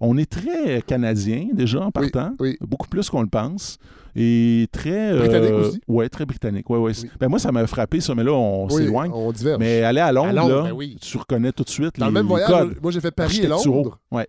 on 0.00 0.16
est 0.16 0.30
très 0.30 0.82
canadien, 0.82 1.48
déjà, 1.52 1.80
en 1.80 1.90
partant. 1.90 2.30
oui. 2.38 2.56
Beaucoup 2.60 2.88
plus 2.88 3.10
qu'on 3.10 3.22
le 3.22 3.28
pense. 3.28 3.78
Et 4.20 4.66
très. 4.72 5.12
euh, 5.12 5.18
Britannique 5.18 5.52
aussi? 5.52 5.80
Ouais, 5.88 6.08
très 6.08 6.26
britannique. 6.26 6.68
Ouais, 6.70 6.78
ouais. 6.78 6.92
Oui. 7.02 7.10
Ben, 7.20 7.28
moi, 7.28 7.38
ça 7.38 7.52
m'a 7.52 7.66
frappé, 7.66 8.00
ça, 8.00 8.14
mais 8.14 8.24
là, 8.24 8.32
on 8.32 8.66
Oui, 8.66 8.74
s'éloigne. 8.82 9.10
on 9.14 9.30
diverge. 9.32 9.58
Mais 9.60 9.82
aller 9.82 10.00
à 10.00 10.10
Londres, 10.12 10.28
À 10.28 10.32
Londres, 10.32 10.56
là, 10.56 10.62
ben 10.64 10.72
oui. 10.72 10.96
tu 11.00 11.16
reconnais 11.18 11.52
tout 11.52 11.62
de 11.64 11.68
suite 11.70 11.98
Dans 11.98 12.06
les, 12.06 12.10
le 12.10 12.14
même 12.14 12.24
les 12.24 12.28
voyage, 12.28 12.48
codes 12.50 12.78
moi 12.82 12.90
j'ai 12.92 13.00
fait 13.00 13.10
Paris 13.12 13.40
et. 13.42 13.46
Londres. 13.46 13.98
Ouais. 14.10 14.26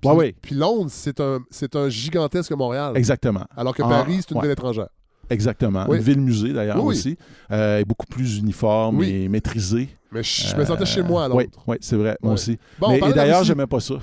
Puis, 0.00 0.10
Ouais, 0.10 0.16
ouais. 0.16 0.34
puis 0.40 0.54
Londres, 0.54 0.90
c'est 0.90 1.20
un, 1.20 1.40
c'est 1.50 1.76
un 1.76 1.88
gigantesque 1.88 2.50
Montréal. 2.52 2.92
Exactement. 2.96 3.44
Alors 3.56 3.74
que 3.74 3.82
Ah, 3.84 3.88
Paris, 3.88 4.16
c'est 4.20 4.30
une 4.30 4.36
ouais. 4.38 4.42
ville 4.42 4.50
étrangère. 4.52 4.88
Exactement. 5.30 5.84
Oui. 5.88 5.98
Une 5.98 6.02
ville-musée, 6.02 6.52
d'ailleurs, 6.52 6.76
oui. 6.84 6.94
aussi. 6.96 7.16
Euh, 7.50 7.78
est 7.78 7.84
beaucoup 7.84 8.06
plus 8.06 8.38
uniforme 8.38 8.98
Oui. 8.98 9.10
et 9.10 9.28
maîtrisée. 9.28 9.88
Mais 10.12 10.22
je, 10.22 10.48
je 10.48 10.56
me 10.56 10.64
sentais 10.64 10.84
chez 10.86 11.02
moi 11.02 11.24
à 11.24 11.28
Londres. 11.28 11.42
Oui, 11.66 11.76
c'est 11.80 11.96
vrai. 11.96 12.16
Moi 12.22 12.32
Ouais. 12.32 12.34
aussi. 12.34 12.58
Bon, 12.78 12.90
Mais, 12.90 12.98
et 13.10 13.12
d'ailleurs, 13.12 13.44
j'aimais 13.44 13.66
pas 13.66 13.80
ça. 13.80 13.94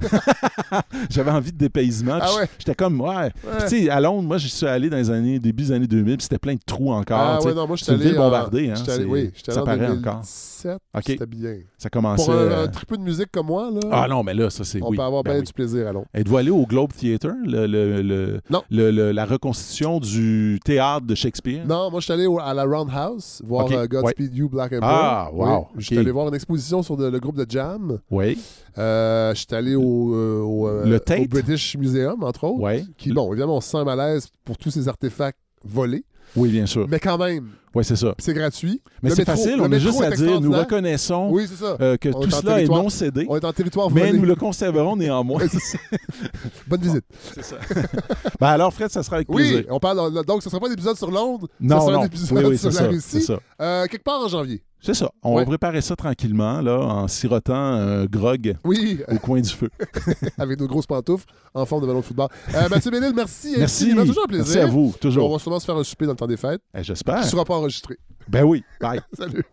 J'avais 1.10 1.30
envie 1.30 1.52
de 1.52 1.58
dépaysement. 1.58 2.18
Ah 2.20 2.34
ouais? 2.36 2.48
J'étais 2.58 2.74
comme, 2.74 3.00
ouais. 3.00 3.30
Tu 3.68 3.68
sais, 3.84 3.90
à 3.90 4.00
Londres, 4.00 4.22
moi, 4.26 4.38
j'y 4.38 4.48
suis 4.48 4.66
allé 4.66 4.88
dans 4.90 4.96
les 4.96 5.10
années, 5.10 5.38
début 5.38 5.64
des 5.64 5.72
années 5.72 5.86
2000, 5.86 6.16
puis 6.16 6.22
c'était 6.22 6.38
plein 6.38 6.54
de 6.54 6.60
trous 6.64 6.92
encore. 6.92 7.18
Ah 7.20 7.36
tu 7.36 7.42
sais. 7.42 7.48
ouais, 7.48 7.54
non, 7.54 7.66
moi, 7.66 7.76
j'étais 7.76 7.92
allé. 7.92 8.12
bombardée, 8.14 8.70
hein, 8.70 8.74
j'étais 8.76 8.92
allé- 8.92 9.04
c'est- 9.04 9.08
oui, 9.10 9.30
j'étais 9.34 9.52
ça 9.52 9.60
allé 9.60 9.66
paraît 9.66 9.86
encore. 9.90 10.14
2017. 10.14 10.72
OK. 10.94 11.02
C'était 11.06 11.26
bien. 11.26 11.54
Ça 11.76 11.88
commençait. 11.90 12.24
Pour 12.24 12.34
un, 12.34 12.36
euh, 12.36 12.64
un 12.64 12.68
tripeux 12.68 12.96
de 12.96 13.02
musique 13.02 13.30
comme 13.32 13.46
moi, 13.46 13.70
là, 13.70 13.80
Ah 13.92 14.06
non, 14.08 14.22
mais 14.22 14.34
là, 14.34 14.50
ça, 14.50 14.64
c'est 14.64 14.82
on 14.82 14.88
oui. 14.90 14.96
peut 14.96 15.02
avoir 15.02 15.22
Ben 15.22 15.32
bien 15.32 15.40
oui. 15.40 15.46
du 15.46 15.52
plaisir 15.52 15.86
à 15.88 15.92
Londres. 15.92 16.06
Êtes-vous 16.14 16.36
allé 16.36 16.50
au 16.50 16.66
Globe 16.66 16.92
Theatre, 16.92 17.28
le, 17.44 19.12
la 19.12 19.24
reconstitution 19.24 20.00
du 20.00 20.58
théâtre 20.64 21.06
de 21.06 21.14
Shakespeare? 21.14 21.64
Non, 21.66 21.90
moi, 21.90 22.00
je 22.00 22.04
suis 22.04 22.12
allé 22.12 22.26
à 22.40 22.54
la 22.54 22.64
Roundhouse 22.64 23.42
voir 23.44 23.70
euh, 23.70 23.86
Godspeed 23.86 24.34
You, 24.34 24.48
Black 24.48 24.72
Emperor. 24.72 24.90
Ah, 24.90 25.30
wow, 25.32 25.57
Je 25.76 25.84
suis 25.86 25.98
allé 25.98 26.10
voir 26.10 26.28
une 26.28 26.34
exposition 26.34 26.82
sur 26.82 26.96
de- 26.96 27.06
le 27.08 27.18
groupe 27.20 27.36
de 27.36 27.46
Jam. 27.48 27.98
Oui, 28.10 28.38
Euh, 28.78 29.34
je 29.34 29.38
suis 29.38 29.54
allé 29.54 29.74
au, 29.74 30.14
euh, 30.14 30.40
au, 30.40 30.68
euh, 30.68 30.84
Le 30.86 31.00
Tate? 31.00 31.20
au 31.22 31.28
British 31.28 31.76
Museum, 31.76 32.22
entre 32.22 32.44
autres. 32.44 32.60
oui. 32.62 32.86
Qui, 32.96 33.12
bon, 33.12 33.30
évidemment, 33.32 33.56
on 33.56 33.60
se 33.60 33.70
sent 33.70 33.84
mal 33.84 33.98
à 34.00 34.08
l'aise 34.14 34.28
pour 34.44 34.56
tous 34.56 34.70
ces 34.70 34.86
artefacts 34.88 35.38
volés. 35.64 36.04
Oui, 36.36 36.50
bien 36.50 36.66
sûr. 36.66 36.86
Mais 36.88 37.00
quand 37.00 37.16
même, 37.16 37.48
Oui, 37.74 37.82
c'est 37.84 37.96
ça. 37.96 38.14
c'est 38.18 38.34
gratuit. 38.34 38.82
Mais 39.02 39.08
c'est 39.10 39.24
facile, 39.24 39.56
le 39.56 39.62
on 39.62 39.64
a 39.64 39.68
métro 39.68 39.86
juste 39.88 40.00
est 40.02 40.04
à 40.06 40.10
dire, 40.10 40.40
nous 40.42 40.52
reconnaissons 40.52 41.30
Oui, 41.32 41.46
ça. 41.48 41.76
euh, 41.80 41.96
que 41.96 42.10
On 42.10 42.20
est 42.20 42.24
tout 42.24 42.30
cela 42.30 42.60
est 42.60 42.66
non 42.66 42.90
cédé, 42.90 43.24
On 43.30 43.36
est 43.36 43.44
en 43.46 43.52
territoire 43.52 43.90
mais 43.90 44.12
nous 44.12 44.24
le 44.26 44.34
conserverons 44.36 44.94
néanmoins. 44.94 45.40
Ça. 45.48 45.78
Bonne 46.68 46.80
visite. 46.82 47.04
c'est 47.34 47.42
ça. 47.44 47.56
ben 48.40 48.46
alors, 48.46 48.72
Fred, 48.74 48.90
ça 48.90 49.02
sera 49.02 49.16
avec 49.16 49.28
Oui, 49.30 49.36
plaisir. 49.52 49.64
on 49.70 49.80
parle 49.80 50.22
donc 50.24 50.42
ce 50.42 50.50
sera 50.50 50.60
pas 50.60 50.68
un 50.68 50.72
épisode 50.72 50.96
sur 50.98 51.10
Londres, 51.10 51.48
Non, 51.60 51.76
ce 51.80 51.86
sera 51.86 51.92
non. 51.96 52.02
un 52.02 52.06
épisode 52.06 52.38
Oui, 52.38 52.44
oui, 52.50 52.58
sur 52.58 52.68
la 52.68 52.74
ça, 52.74 52.88
Russie. 52.88 53.22
ça. 53.22 53.38
Euh, 53.62 53.86
quelque 53.86 54.04
part 54.04 54.20
en 54.22 54.28
janvier. 54.28 54.62
C'est 54.80 54.94
ça. 54.94 55.10
On 55.22 55.34
Ouais. 55.34 55.42
va 55.42 55.46
préparer 55.46 55.80
ça 55.80 55.96
tranquillement, 55.96 56.60
là, 56.62 56.78
en 56.80 57.08
sirotant 57.08 57.54
un 57.54 58.04
grog 58.06 58.56
Oui, 58.64 59.00
au 59.08 59.18
coin 59.18 59.40
du 59.40 59.48
feu. 59.50 59.68
avec 60.38 60.58
nos 60.60 60.66
grosses 60.68 60.86
pantoufles 60.86 61.26
en 61.52 61.66
forme 61.66 61.82
de 61.82 61.86
ballon 61.88 61.98
de 62.00 62.04
football. 62.04 62.28
Euh, 62.54 62.68
Mathieu 62.68 62.90
Bellil, 62.90 63.12
merci. 63.14 63.54
Merci. 63.58 63.84
infiniment. 63.86 64.06
toujours 64.06 64.24
un 64.24 64.28
plaisir. 64.28 64.44
Merci 64.46 64.58
à 64.58 64.66
vous, 64.66 64.92
On 64.94 64.98
toujours. 64.98 65.32
va 65.32 65.38
sûrement 65.38 65.58
se 65.58 65.66
faire 65.66 65.76
un 65.76 65.84
souper 65.84 66.06
dans 66.06 66.12
le 66.12 66.16
temps 66.16 66.26
des 66.28 66.36
fêtes 66.36 66.60
Eh, 66.74 66.78
qui 66.78 66.84
J'espère. 66.84 67.18
ne 67.20 67.24
sera 67.24 67.44
pas 67.44 67.54
enregistré. 67.56 67.98
Ben 68.28 68.44
oui. 68.44 68.62
Bye. 68.80 69.00
Salut. 69.18 69.44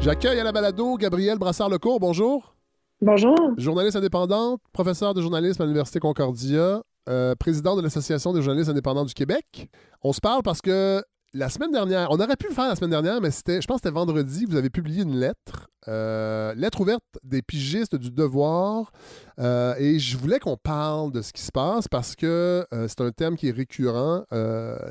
J'accueille 0.00 0.38
à 0.38 0.44
la 0.44 0.52
balado 0.52 0.96
Gabriel 0.96 1.38
Brassard-Lecourt. 1.38 1.98
Bonjour. 1.98 2.54
Bonjour. 3.00 3.36
Journaliste 3.58 3.96
indépendante, 3.96 4.62
professeur 4.72 5.14
de 5.14 5.20
journalisme 5.20 5.60
à 5.60 5.64
l'Université 5.66 5.98
Concordia, 5.98 6.82
euh, 7.08 7.34
président 7.34 7.76
de 7.76 7.82
l'Association 7.82 8.32
des 8.32 8.40
journalistes 8.40 8.70
indépendants 8.70 9.04
du 9.04 9.12
Québec. 9.12 9.68
On 10.02 10.12
se 10.12 10.20
parle 10.20 10.42
parce 10.42 10.62
que 10.62 11.02
la 11.34 11.48
semaine 11.48 11.72
dernière, 11.72 12.08
on 12.12 12.20
aurait 12.20 12.36
pu 12.36 12.46
le 12.48 12.54
faire 12.54 12.68
la 12.68 12.76
semaine 12.76 12.92
dernière, 12.92 13.20
mais 13.20 13.32
c'était, 13.32 13.60
je 13.60 13.66
pense 13.66 13.80
que 13.80 13.88
c'était 13.88 13.94
vendredi, 13.94 14.46
vous 14.46 14.56
avez 14.56 14.70
publié 14.70 15.02
une 15.02 15.16
lettre, 15.16 15.68
euh, 15.88 16.54
lettre 16.54 16.80
ouverte 16.80 17.02
des 17.24 17.42
pigistes 17.42 17.96
du 17.96 18.12
devoir, 18.12 18.92
euh, 19.40 19.74
et 19.76 19.98
je 19.98 20.16
voulais 20.16 20.38
qu'on 20.38 20.56
parle 20.56 21.10
de 21.10 21.20
ce 21.20 21.32
qui 21.32 21.42
se 21.42 21.52
passe 21.52 21.88
parce 21.88 22.14
que 22.14 22.64
c'est 22.88 23.00
un 23.00 23.10
thème 23.10 23.36
qui 23.36 23.48
est 23.48 23.54
récurrent, 23.54 24.24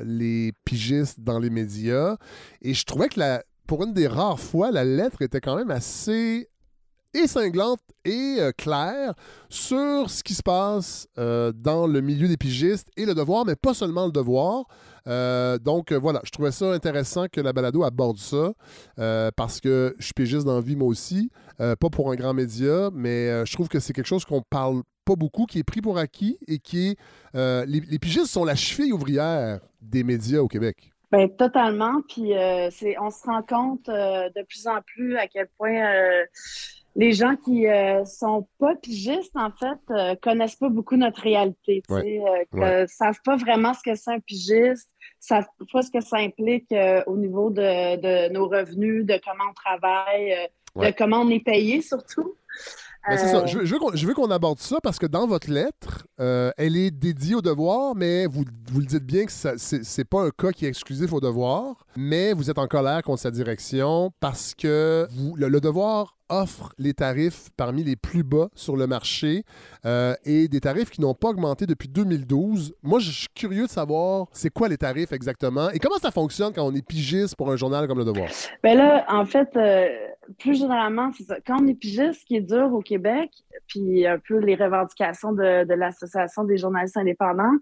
les 0.04 0.52
pigistes 0.66 1.20
dans 1.20 1.38
les 1.38 1.50
médias, 1.50 2.16
et 2.60 2.74
je 2.74 2.84
trouvais 2.84 3.08
que 3.08 3.18
pour 3.66 3.82
une 3.82 3.94
des 3.94 4.06
rares 4.06 4.38
fois, 4.38 4.70
la 4.70 4.84
lettre 4.84 5.22
était 5.22 5.40
quand 5.40 5.56
même 5.56 5.70
assez 5.70 6.50
et 7.14 7.26
cinglante 7.26 7.80
et 8.04 8.36
euh, 8.38 8.52
claire 8.52 9.14
sur 9.48 10.10
ce 10.10 10.22
qui 10.22 10.34
se 10.34 10.42
passe 10.42 11.08
euh, 11.18 11.52
dans 11.54 11.86
le 11.86 12.00
milieu 12.00 12.28
des 12.28 12.36
pigistes 12.36 12.88
et 12.96 13.06
le 13.06 13.14
devoir, 13.14 13.44
mais 13.46 13.56
pas 13.56 13.72
seulement 13.72 14.06
le 14.06 14.12
devoir. 14.12 14.64
Euh, 15.06 15.58
donc 15.58 15.92
voilà, 15.92 16.20
je 16.24 16.30
trouvais 16.30 16.50
ça 16.50 16.72
intéressant 16.72 17.26
que 17.30 17.40
la 17.40 17.52
balado 17.52 17.84
aborde 17.84 18.18
ça 18.18 18.52
parce 19.36 19.60
que 19.60 19.94
je 19.98 20.04
suis 20.04 20.14
pigiste 20.14 20.44
dans 20.44 20.56
la 20.56 20.60
vie 20.60 20.76
moi 20.76 20.88
aussi, 20.88 21.30
pas 21.58 21.90
pour 21.92 22.10
un 22.10 22.16
grand 22.16 22.34
média, 22.34 22.90
mais 22.92 23.44
je 23.44 23.52
trouve 23.52 23.68
que 23.68 23.80
c'est 23.80 23.92
quelque 23.92 24.06
chose 24.06 24.24
qu'on 24.24 24.42
parle 24.42 24.82
pas 25.04 25.14
beaucoup, 25.14 25.44
qui 25.44 25.58
est 25.58 25.64
pris 25.64 25.82
pour 25.82 25.98
acquis 25.98 26.38
et 26.48 26.58
qui 26.58 26.88
est... 27.34 27.66
les, 27.66 27.98
pigistes 27.98 28.26
sont 28.26 28.44
la 28.44 28.54
cheville 28.56 28.92
ouvrière 28.92 29.60
des 29.82 30.04
médias 30.04 30.40
au 30.40 30.48
Québec. 30.48 30.90
Ben, 31.12 31.28
totalement. 31.28 32.00
Puis 32.08 32.32
on 33.00 33.10
se 33.10 33.26
rend 33.26 33.42
compte 33.42 33.86
de 33.86 34.42
plus 34.46 34.66
en 34.66 34.80
plus 34.80 35.18
à 35.18 35.28
quel 35.28 35.48
point 35.58 35.82
les 36.96 37.12
gens 37.12 37.34
qui 37.36 37.66
euh, 37.66 38.04
sont 38.04 38.46
pas 38.58 38.74
pigistes, 38.76 39.34
en 39.34 39.50
fait, 39.50 39.78
euh, 39.90 40.14
connaissent 40.22 40.56
pas 40.56 40.68
beaucoup 40.68 40.96
notre 40.96 41.20
réalité. 41.22 41.82
Ouais. 41.88 42.20
euh, 42.54 42.58
Ouais. 42.58 42.86
savent 42.88 43.20
pas 43.24 43.36
vraiment 43.36 43.74
ce 43.74 43.80
que 43.82 43.94
c'est 43.96 44.12
un 44.12 44.20
pigiste, 44.20 44.88
savent 45.18 45.46
pas 45.72 45.82
ce 45.82 45.90
que 45.90 46.00
ça 46.00 46.18
implique 46.18 46.70
euh, 46.72 47.02
au 47.06 47.16
niveau 47.16 47.50
de, 47.50 47.96
de 47.96 48.32
nos 48.32 48.46
revenus, 48.48 49.04
de 49.04 49.20
comment 49.24 49.50
on 49.50 49.54
travaille, 49.54 50.32
euh, 50.32 50.46
Ouais. 50.76 50.90
de 50.90 50.96
comment 50.96 51.20
on 51.20 51.30
est 51.30 51.38
payé 51.44 51.80
surtout. 51.82 52.34
Ben, 53.08 53.16
c'est 53.18 53.28
ça. 53.28 53.44
Je, 53.46 53.58
veux- 53.58 53.64
je 53.66 53.72
veux 53.74 53.78
qu'on, 53.78 53.94
je 53.94 54.06
veux 54.06 54.14
qu'on 54.14 54.30
aborde 54.30 54.58
ça 54.58 54.78
parce 54.82 54.98
que 54.98 55.06
dans 55.06 55.26
votre 55.26 55.50
lettre, 55.50 56.06
euh, 56.20 56.50
elle 56.56 56.76
est 56.76 56.90
dédiée 56.90 57.34
au 57.34 57.42
devoir, 57.42 57.94
mais 57.94 58.26
vous, 58.26 58.44
vous 58.72 58.80
le 58.80 58.86
dites 58.86 59.04
bien 59.04 59.24
que 59.26 59.30
ça, 59.30 59.52
c'est, 59.58 59.84
c'est 59.84 60.04
pas 60.08 60.22
un 60.22 60.30
cas 60.30 60.50
qui 60.52 60.64
est 60.64 60.68
exclusif 60.68 61.12
au 61.12 61.20
devoir, 61.20 61.84
mais 61.96 62.32
vous 62.32 62.50
êtes 62.50 62.58
en 62.58 62.66
colère 62.66 63.02
contre 63.02 63.20
sa 63.20 63.30
direction 63.30 64.10
parce 64.20 64.54
que 64.54 65.06
vous, 65.10 65.36
le, 65.36 65.48
le 65.48 65.60
devoir 65.60 66.16
offre 66.28 66.72
les 66.78 66.94
tarifs 66.94 67.50
parmi 67.56 67.84
les 67.84 67.96
plus 67.96 68.22
bas 68.22 68.48
sur 68.54 68.76
le 68.76 68.86
marché 68.86 69.44
euh, 69.84 70.14
et 70.24 70.48
des 70.48 70.60
tarifs 70.60 70.90
qui 70.90 71.00
n'ont 71.00 71.14
pas 71.14 71.28
augmenté 71.28 71.66
depuis 71.66 71.88
2012. 71.88 72.74
Moi, 72.82 72.98
je 72.98 73.10
suis 73.10 73.28
curieux 73.34 73.64
de 73.66 73.70
savoir 73.70 74.26
c'est 74.32 74.50
quoi 74.50 74.68
les 74.68 74.78
tarifs 74.78 75.12
exactement 75.12 75.70
et 75.70 75.78
comment 75.78 75.98
ça 75.98 76.10
fonctionne 76.10 76.52
quand 76.54 76.66
on 76.66 76.74
est 76.74 76.86
pigiste 76.86 77.36
pour 77.36 77.50
un 77.52 77.56
journal 77.56 77.86
comme 77.86 77.98
Le 77.98 78.04
Devoir. 78.04 78.28
Ben 78.62 78.76
là, 78.78 79.04
en 79.08 79.24
fait, 79.26 79.48
euh, 79.56 79.88
plus 80.38 80.58
généralement, 80.58 81.10
c'est 81.16 81.24
ça. 81.24 81.36
Quand 81.46 81.62
on 81.62 81.66
est 81.66 81.74
pigiste, 81.74 82.20
ce 82.20 82.24
qui 82.24 82.36
est 82.36 82.40
dur 82.40 82.72
au 82.72 82.80
Québec, 82.80 83.30
puis 83.66 84.06
un 84.06 84.18
peu 84.18 84.38
les 84.38 84.54
revendications 84.54 85.32
de, 85.32 85.64
de 85.64 85.74
l'Association 85.74 86.44
des 86.44 86.56
journalistes 86.56 86.96
indépendants, 86.96 87.52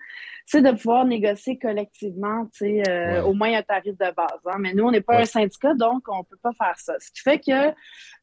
c'est 0.46 0.62
de 0.62 0.70
pouvoir 0.70 1.04
négocier 1.04 1.58
collectivement, 1.58 2.44
tu 2.52 2.58
sais, 2.66 2.82
euh, 2.88 3.02
Ouais. 3.02 3.20
au 3.20 3.32
moins 3.34 3.52
un 3.56 3.62
tarif 3.62 3.92
de 3.98 4.14
base. 4.14 4.28
hein. 4.46 4.56
Mais 4.60 4.74
nous, 4.74 4.84
on 4.84 4.90
n'est 4.92 5.00
pas 5.00 5.16
Ouais. 5.16 5.22
un 5.22 5.26
syndicat, 5.26 5.74
donc 5.74 6.02
on 6.08 6.22
peut 6.24 6.36
pas 6.42 6.52
faire 6.52 6.74
ça. 6.78 6.94
Ce 7.00 7.10
qui 7.10 7.20
fait 7.20 7.38
que 7.38 7.74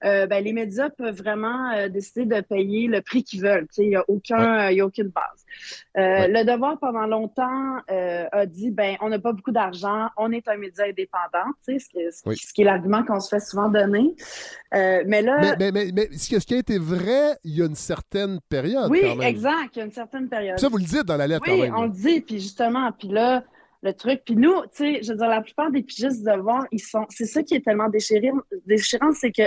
euh, 0.05 0.25
ben, 0.29 0.43
les 0.43 0.53
médias 0.53 0.89
peuvent 0.89 1.17
vraiment 1.17 1.71
euh, 1.73 1.89
décider 1.89 2.25
de 2.25 2.39
payer 2.41 2.87
le 2.87 3.01
prix 3.01 3.23
qu'ils 3.23 3.41
veulent. 3.41 3.67
Il 3.77 3.89
n'y 3.89 3.95
a, 3.95 4.05
aucun, 4.07 4.67
euh, 4.67 4.71
il 4.71 4.77
y 4.77 4.81
a 4.81 4.85
aucune 4.85 5.09
base. 5.09 5.25
Euh, 5.97 6.01
Ouais. 6.01 6.27
Le 6.29 6.45
Devoir, 6.45 6.77
pendant 6.79 7.05
longtemps, 7.05 7.77
euh, 7.91 8.25
a 8.31 8.45
dit 8.45 8.71
ben 8.71 8.95
on 9.01 9.09
n'a 9.09 9.19
pas 9.19 9.33
beaucoup 9.33 9.51
d'argent, 9.51 10.07
on 10.17 10.31
est 10.31 10.47
un 10.47 10.57
média 10.57 10.85
indépendant, 10.85 11.49
ce, 11.65 11.71
qui 11.89 11.99
est- 11.99 12.11
ce 12.11 12.21
qui- 12.23 12.29
Oui. 12.29 12.37
ce 12.37 12.53
qui 12.53 12.61
est 12.61 12.65
l'argument 12.65 13.03
qu'on 13.03 13.19
se 13.19 13.29
fait 13.29 13.39
souvent 13.41 13.67
donner. 13.69 14.15
Euh, 14.75 15.03
mais 15.07 15.21
là, 15.21 15.39
Mais, 15.41 15.55
mais, 15.59 15.71
mais, 15.71 15.91
mais 15.93 16.17
ce 16.17 16.45
qui 16.45 16.53
a 16.55 16.57
été 16.57 16.77
vrai, 16.77 17.37
il 17.43 17.57
y 17.57 17.61
a 17.61 17.65
une 17.65 17.75
certaine 17.75 18.39
période 18.49 18.89
oui, 18.89 18.99
quand 19.01 19.15
même. 19.15 19.27
exact, 19.27 19.75
il 19.75 19.79
y 19.79 19.81
a 19.81 19.85
une 19.85 19.91
certaine 19.91 20.29
période. 20.29 20.59
Ça, 20.59 20.69
vous 20.69 20.77
le 20.77 20.83
dites 20.83 21.03
dans 21.05 21.17
la 21.17 21.27
lettre 21.27 21.43
quand 21.45 21.53
Oui, 21.53 21.61
même. 21.61 21.75
on 21.75 21.83
le 21.83 21.89
dit, 21.89 22.21
puis 22.21 22.39
justement, 22.39 22.91
puis 22.91 23.07
là, 23.09 23.43
le 23.81 23.93
truc, 23.93 24.21
puis 24.25 24.35
nous, 24.35 24.53
tu 24.63 24.67
sais, 24.73 24.99
je 25.03 25.11
veux 25.13 25.17
dire, 25.17 25.27
la 25.29 25.41
plupart 25.41 25.71
des 25.71 25.81
pigistes 25.81 26.23
de 26.25 26.31
devoir, 26.31 26.65
ils 26.71 26.79
sont, 26.81 27.05
c'est 27.09 27.25
ça 27.25 27.43
qui 27.43 27.55
est 27.55 27.63
tellement 27.63 27.87
déchirant, 27.87 28.39
déchirant 28.65 29.13
c'est 29.13 29.31
que 29.31 29.43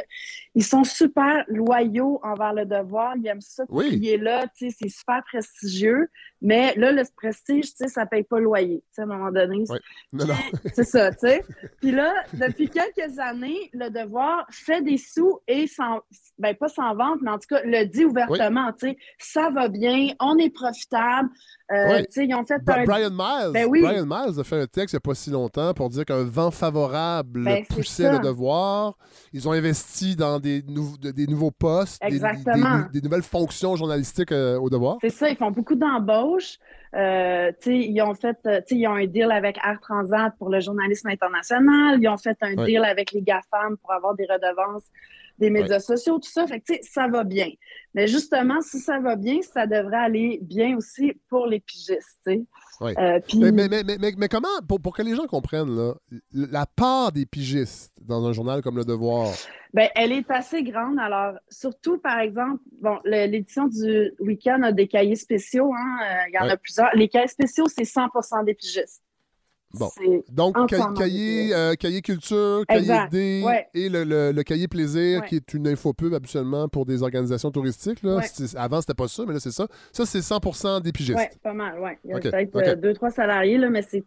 ils 0.54 0.64
sont 0.64 0.84
super 0.84 1.44
loyaux 1.48 2.20
envers 2.22 2.52
le 2.52 2.66
devoir, 2.66 3.14
ils 3.16 3.26
aiment 3.26 3.40
ça, 3.40 3.64
Oui. 3.70 3.88
il 3.92 4.06
est 4.08 4.16
là, 4.18 4.46
tu 4.56 4.70
sais, 4.70 4.76
c'est 4.82 4.88
super 4.88 5.22
prestigieux, 5.24 6.08
mais 6.40 6.74
là, 6.76 6.92
le 6.92 7.02
prestige, 7.16 7.70
tu 7.70 7.76
sais, 7.76 7.88
ça 7.88 8.04
paye 8.06 8.22
pas 8.24 8.38
le 8.38 8.44
loyer, 8.44 8.82
tu 8.88 8.94
sais, 8.94 9.02
à 9.02 9.04
un 9.04 9.06
moment 9.08 9.30
donné, 9.32 9.64
Oui. 9.68 9.78
Non, 10.12 10.26
non. 10.26 10.34
c'est 10.74 10.84
ça, 10.84 11.10
tu 11.12 11.18
sais. 11.28 11.44
Puis 11.80 11.90
là, 11.92 12.12
depuis 12.34 12.68
quelques 12.68 13.18
années, 13.18 13.70
le 13.72 13.88
devoir 13.90 14.46
fait 14.50 14.82
des 14.82 14.98
sous 14.98 15.40
et 15.48 15.66
sans, 15.66 16.00
ben 16.38 16.54
pas 16.54 16.68
sans 16.68 16.94
vente, 16.94 17.20
mais 17.22 17.30
en 17.30 17.38
tout 17.38 17.48
cas, 17.48 17.62
le 17.64 17.84
dit 17.86 18.04
ouvertement, 18.04 18.72
tu 18.72 18.90
sais, 18.90 18.96
ça 19.18 19.50
va 19.50 19.68
bien, 19.68 20.08
on 20.20 20.36
est 20.38 20.50
profitable. 20.50 21.28
Euh, 21.70 21.96
Oui. 21.96 22.02
Tu 22.06 22.06
sais, 22.10 22.26
ils 22.26 22.34
ont 22.34 22.44
fait 22.44 22.62
Bra- 22.62 22.80
un. 22.80 22.84
Brian 22.84 23.10
Miles, 23.10 23.52
Ben. 23.54 23.66
Brian 23.68 24.04
Miles 24.06 24.38
a 24.38 24.44
fait 24.44 24.60
un 24.60 24.66
texte 24.66 24.92
il 24.92 24.96
n'y 24.96 24.98
a 24.98 25.00
pas 25.00 25.14
si 25.14 25.30
longtemps 25.30 25.72
pour 25.72 25.88
dire 25.88 26.04
qu'un 26.04 26.24
vent 26.24 26.50
favorable 26.50 27.44
Ben, 27.44 27.64
poussait 27.66 28.12
le 28.12 28.18
devoir. 28.18 28.98
Ils 29.32 29.48
ont 29.48 29.52
investi 29.52 30.14
dans 30.14 30.38
des, 30.42 30.62
nou- 30.68 30.98
de- 31.00 31.10
des 31.12 31.26
nouveaux 31.26 31.50
postes, 31.50 32.02
des- 32.02 32.10
des, 32.10 32.16
Exactement. 32.16 32.80
des- 32.92 33.00
des 33.00 33.04
nouvelles 33.08 33.22
fonctions 33.22 33.74
journalistiques 33.76 34.32
euh, 34.32 34.58
au 34.58 34.68
devoir. 34.68 34.98
C'est 35.00 35.08
ça, 35.10 35.30
ils 35.30 35.36
font 35.36 35.50
beaucoup 35.50 35.74
d'embauches. 35.76 36.58
Euh, 36.94 37.50
tu 37.62 37.70
sais, 37.70 37.78
ils 37.88 38.02
ont 38.02 38.12
fait, 38.12 38.36
euh, 38.46 38.60
tu 38.66 38.74
sais, 38.74 38.80
ils 38.80 38.86
ont 38.86 38.94
un 38.96 39.06
deal 39.06 39.30
avec 39.32 39.56
Air 39.64 39.78
Transat 39.80 40.34
pour 40.38 40.50
le 40.50 40.60
journalisme 40.60 41.08
international. 41.08 41.98
Ils 42.02 42.08
ont 42.08 42.18
fait 42.18 42.36
un 42.42 42.54
Ouais. 42.54 42.66
deal 42.66 42.84
avec 42.84 43.12
les 43.12 43.22
GAFAM 43.22 43.78
pour 43.78 43.92
avoir 43.92 44.14
des 44.14 44.26
redevances 44.26 44.84
des 45.38 45.50
médias 45.50 45.80
sociaux, 45.80 46.18
tout 46.18 46.30
ça. 46.30 46.46
Fait 46.46 46.60
que, 46.60 46.66
tu 46.66 46.74
sais, 46.74 46.80
ça 46.82 47.08
va 47.08 47.24
bien. 47.24 47.48
Mais 47.94 48.06
justement, 48.06 48.60
si 48.60 48.78
ça 48.78 49.00
va 49.00 49.16
bien, 49.16 49.40
ça 49.42 49.66
devrait 49.66 49.96
aller 49.98 50.38
bien 50.42 50.76
aussi 50.76 51.12
pour 51.28 51.46
les 51.46 51.60
pigistes, 51.60 52.18
tu 52.26 52.32
sais. 52.32 52.42
Ouais. 52.80 52.98
Euh, 52.98 53.20
puis- 53.26 53.38
Mais, 53.38 53.52
mais, 53.52 53.68
mais, 53.84 53.96
mais- 54.16 54.28
comment, 54.28 54.48
pour, 54.68 54.80
pour 54.80 54.96
que 54.96 55.02
les 55.02 55.14
gens 55.14 55.26
comprennent, 55.26 55.74
là, 55.76 55.94
la 56.32 56.66
part 56.66 57.12
des 57.12 57.26
pigistes 57.26 57.92
dans 58.00 58.24
un 58.26 58.32
journal 58.32 58.62
comme 58.62 58.76
Le 58.76 58.84
Devoir, 58.84 59.28
Ben, 59.74 59.88
elle 59.94 60.12
est 60.12 60.30
assez 60.30 60.62
grande. 60.62 60.98
Alors, 60.98 61.34
surtout, 61.48 61.98
par 61.98 62.18
exemple, 62.20 62.60
bon, 62.80 62.98
l'édition 63.04 63.68
du 63.68 64.12
week-end 64.20 64.62
a 64.62 64.72
des 64.72 64.88
cahiers 64.88 65.16
spéciaux. 65.16 65.72
Hein, 65.74 65.96
euh, 66.02 66.28
il 66.28 66.34
y 66.34 66.38
en 66.38 66.44
Ouais. 66.46 66.50
a 66.52 66.56
plusieurs. 66.56 66.90
Les 66.94 67.08
cahiers 67.08 67.28
spéciaux, 67.28 67.66
c'est 67.68 67.84
100 67.84 68.08
des 68.44 68.54
pigistes. 68.54 69.02
Bon. 69.74 69.88
Donc 70.30 70.56
ca- 70.68 70.92
cahier, 70.96 71.54
euh, 71.54 71.74
cahier 71.74 72.02
culture, 72.02 72.64
cahier. 72.66 72.94
D 73.10 73.42
Ouais. 73.44 73.66
et 73.74 73.88
le, 73.88 74.04
le- 74.04 74.32
le 74.32 74.42
cahier 74.42 74.68
plaisir, 74.68 75.20
Ouais. 75.22 75.28
qui 75.28 75.36
est 75.36 75.54
une 75.54 75.66
infopub 75.68 76.12
absolument 76.14 76.68
pour 76.68 76.84
des 76.86 77.02
organisations 77.02 77.50
touristiques. 77.50 78.02
Là. 78.02 78.16
Ouais. 78.16 78.24
Avant, 78.56 78.80
c'était 78.80 78.94
pas 78.94 79.08
ça, 79.08 79.24
mais 79.26 79.32
là, 79.34 79.40
c'est 79.40 79.50
ça. 79.50 79.66
Ça, 79.92 80.04
c'est 80.06 80.22
100 80.22 80.80
des 80.80 80.92
pigistes. 80.92 81.18
Oui, 81.18 81.24
pas 81.42 81.52
mal, 81.54 81.78
oui. 81.80 81.90
Il 82.04 82.10
y 82.10 82.14
a 82.14 82.18
peut-être 82.20 82.54
ok. 82.56 82.62
euh, 82.66 82.74
deux, 82.76 82.92
trois 82.94 83.10
salariés, 83.10 83.58
là, 83.58 83.70
mais 83.70 83.82
c'est 83.82 84.04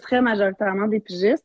très 0.00 0.20
majoritairement 0.22 0.88
des 0.88 1.00
pigistes. 1.00 1.44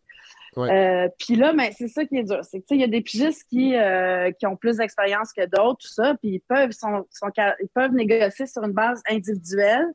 Euh, 0.57 1.07
Puis 1.19 1.35
là, 1.35 1.53
ben, 1.53 1.69
c'est 1.77 1.87
ça 1.87 2.03
qui 2.05 2.17
est 2.17 2.23
dur. 2.23 2.39
C'est 2.43 2.59
que, 2.59 2.65
tu 2.65 2.69
sais, 2.69 2.75
il 2.75 2.81
y 2.81 2.83
a 2.83 2.87
des 2.87 3.01
pigistes 3.01 3.43
qui, 3.47 3.75
euh, 3.75 4.31
qui 4.31 4.47
ont 4.47 4.55
plus 4.55 4.77
d'expérience 4.77 5.31
que 5.31 5.45
d'autres, 5.45 5.77
tout 5.81 5.93
ça, 5.93 6.15
puis 6.19 6.31
ils 6.35 6.39
peuvent, 6.39 6.71
sont, 6.71 7.05
sont 7.11 7.27
ca- 7.35 7.55
ils 7.61 7.67
peuvent 7.69 7.91
négocier 7.93 8.47
sur 8.47 8.63
une 8.63 8.71
base 8.71 8.99
individuelle. 9.07 9.85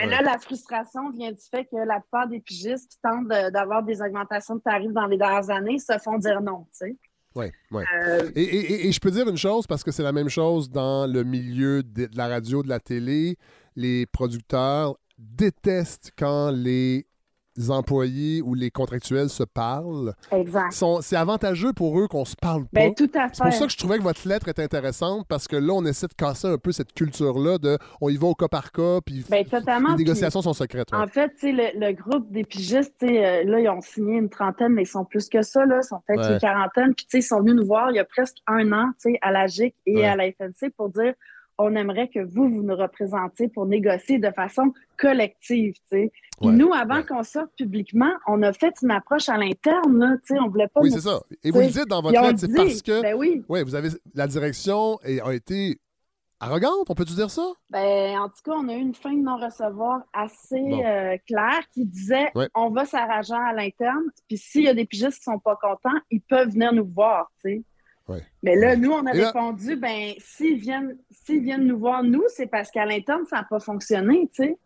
Mais 0.00 0.06
Ouais. 0.06 0.10
là, 0.12 0.22
la 0.22 0.38
frustration 0.38 1.10
vient 1.10 1.30
du 1.32 1.40
fait 1.50 1.64
que 1.66 1.76
la 1.76 2.00
plupart 2.00 2.26
des 2.28 2.40
pigistes 2.40 2.90
qui 2.92 2.98
tentent 3.02 3.28
de- 3.28 3.50
d'avoir 3.50 3.82
des 3.82 4.00
augmentations 4.02 4.56
de 4.56 4.60
tarifs 4.60 4.92
dans 4.92 5.06
les 5.06 5.16
dernières 5.18 5.50
années 5.50 5.78
se 5.78 5.96
font 6.02 6.18
dire 6.18 6.40
non, 6.40 6.66
tu 6.72 6.86
sais. 6.86 6.96
Ouais, 7.34 7.52
ouais. 7.70 7.84
Euh, 7.94 8.30
Et, 8.34 8.42
et- 8.42 8.72
et- 8.72 8.86
et 8.88 8.92
je 8.92 8.98
peux 9.00 9.10
dire 9.10 9.28
une 9.28 9.36
chose, 9.36 9.66
parce 9.66 9.84
que 9.84 9.92
c'est 9.92 10.02
la 10.02 10.12
même 10.12 10.28
chose 10.28 10.68
dans 10.70 11.06
le 11.06 11.22
milieu 11.22 11.82
de, 11.84 12.06
de 12.06 12.16
la 12.16 12.26
radio, 12.26 12.62
de 12.64 12.68
la 12.68 12.80
télé. 12.80 13.36
Les 13.76 14.04
producteurs 14.06 14.96
détestent 15.16 16.10
quand 16.18 16.50
les 16.50 17.06
employés 17.68 18.40
ou 18.42 18.54
les 18.54 18.70
contractuels 18.70 19.28
se 19.28 19.42
parlent. 19.42 20.14
exact. 20.32 20.72
C'est 21.02 21.16
avantageux 21.16 21.72
pour 21.72 21.98
eux 21.98 22.06
qu'on 22.08 22.24
se 22.24 22.36
parle 22.36 22.62
pas. 22.62 22.68
Ben, 22.80 22.94
tout 22.94 23.10
à 23.14 23.28
fait. 23.28 23.34
c'est 23.34 23.42
pour 23.44 23.52
ça 23.52 23.66
que 23.66 23.72
je 23.72 23.76
trouvais 23.76 23.98
que 23.98 24.02
votre 24.04 24.26
lettre 24.26 24.48
est 24.48 24.58
intéressante, 24.60 25.26
parce 25.28 25.48
que 25.48 25.56
là, 25.56 25.72
on 25.74 25.84
essaie 25.84 26.06
de 26.06 26.14
casser 26.14 26.46
un 26.48 26.58
peu 26.58 26.70
cette 26.72 26.92
culture-là 26.94 27.58
de 27.58 27.76
on 28.00 28.08
y 28.08 28.16
va 28.16 28.28
au 28.28 28.34
cas 28.34 28.48
par 28.48 28.70
cas, 28.72 29.00
puis 29.04 29.24
Ben, 29.28 29.44
les 29.50 29.96
négociations 29.96 30.42
sont 30.42 30.52
secrètes. 30.52 30.92
ouais. 30.92 30.98
En 30.98 31.06
fait, 31.08 31.30
tu 31.34 31.38
sais, 31.40 31.52
le, 31.52 31.86
le 31.88 31.92
groupe 31.92 32.30
des 32.30 32.44
pigistes, 32.44 33.02
euh, 33.02 33.42
là, 33.44 33.58
ils 33.60 33.68
ont 33.68 33.80
signé 33.80 34.18
une 34.18 34.28
trentaine, 34.28 34.72
mais 34.72 34.82
ils 34.82 34.86
sont 34.86 35.04
plus 35.04 35.28
que 35.28 35.42
ça, 35.42 35.66
là. 35.66 35.80
Ils 35.82 35.86
sont 35.86 36.00
peut-être 36.06 36.20
Ouais. 36.26 36.32
une 36.34 36.38
quarantaine. 36.38 36.94
Puis, 36.94 37.06
tu 37.06 37.10
sais, 37.10 37.18
ils 37.18 37.22
sont 37.22 37.40
venus 37.40 37.54
nous 37.56 37.66
voir 37.66 37.90
il 37.90 37.96
y 37.96 37.98
a 37.98 38.04
presque 38.04 38.36
un 38.46 38.70
an, 38.72 38.90
tu 39.02 39.10
sais, 39.12 39.18
à 39.22 39.32
la 39.32 39.46
GIC 39.46 39.74
et 39.86 39.96
Ouais. 39.96 40.06
à 40.06 40.14
la 40.16 40.24
FNC 40.30 40.70
pour 40.76 40.88
dire 40.90 41.14
on 41.62 41.74
aimerait 41.76 42.08
que 42.08 42.20
vous, 42.20 42.48
vous 42.48 42.62
nous 42.62 42.76
représentiez 42.76 43.48
pour 43.48 43.66
négocier 43.66 44.18
de 44.18 44.30
façon 44.30 44.72
collective, 44.96 45.74
Ouais, 45.92 46.52
nous, 46.52 46.72
avant 46.72 46.96
ouais. 46.96 47.04
qu'on 47.04 47.22
sorte 47.22 47.50
publiquement, 47.56 48.10
on 48.26 48.42
a 48.42 48.52
fait 48.54 48.72
une 48.82 48.90
approche 48.92 49.28
à 49.28 49.36
l'interne, 49.36 50.18
on 50.30 50.48
voulait 50.48 50.68
pas... 50.68 50.80
Oui, 50.80 50.88
nous- 50.88 50.94
c'est 50.96 51.02
ça. 51.08 51.20
Et 51.44 51.50
vous 51.50 51.60
le 51.60 51.66
dites 51.66 51.86
dans 51.86 52.00
votre 52.00 52.18
lettre, 52.18 52.32
le 52.32 52.38
c'est 52.38 52.54
parce 52.54 52.80
que 52.82 53.02
Ben 53.02 53.14
oui. 53.14 53.44
ouais, 53.48 53.62
vous 53.62 53.74
avez 53.74 53.90
la 54.14 54.26
direction 54.26 54.98
a 55.04 55.34
été 55.34 55.78
arrogante, 56.42 56.88
on 56.88 56.94
peut-tu 56.94 57.12
dire 57.12 57.30
ça? 57.30 57.46
Ben, 57.68 58.18
en 58.18 58.28
tout 58.28 58.40
cas, 58.42 58.52
on 58.56 58.68
a 58.68 58.74
eu 58.74 58.78
une 58.80 58.94
fin 58.94 59.12
de 59.12 59.20
non-recevoir 59.20 60.00
assez 60.14 60.58
Bon. 60.60 60.82
euh, 60.82 61.16
claire 61.26 61.60
qui 61.74 61.84
disait 61.84 62.30
Ouais. 62.34 62.48
on 62.54 62.70
va 62.70 62.86
s'arranger 62.86 63.34
à 63.34 63.52
l'interne, 63.52 64.04
puis 64.26 64.38
s'il 64.38 64.62
y 64.64 64.68
a 64.68 64.72
des 64.74 64.86
pigistes 64.86 65.18
qui 65.18 65.24
sont 65.24 65.38
pas 65.38 65.56
contents, 65.60 65.98
ils 66.10 66.22
peuvent 66.22 66.48
venir 66.48 66.72
nous 66.72 66.86
voir. 66.86 67.30
Ouais. 68.08 68.22
Mais 68.42 68.56
là, 68.56 68.74
nous, 68.76 68.90
on 68.90 69.06
a 69.06 69.12
Et 69.14 69.18
là- 69.18 69.26
répondu 69.28 69.76
ben, 69.76 70.14
s'ils 70.18 70.58
viennent, 70.58 70.96
s'ils 71.10 71.42
viennent 71.42 71.66
nous 71.66 71.78
voir, 71.78 72.02
nous, 72.02 72.24
c'est 72.34 72.46
parce 72.48 72.70
qu'à 72.70 72.84
l'interne, 72.84 73.24
ça 73.30 73.36
n'a 73.36 73.44
pas 73.48 73.60
fonctionné, 73.60 74.28
tu 74.34 74.44
sais. 74.44 74.58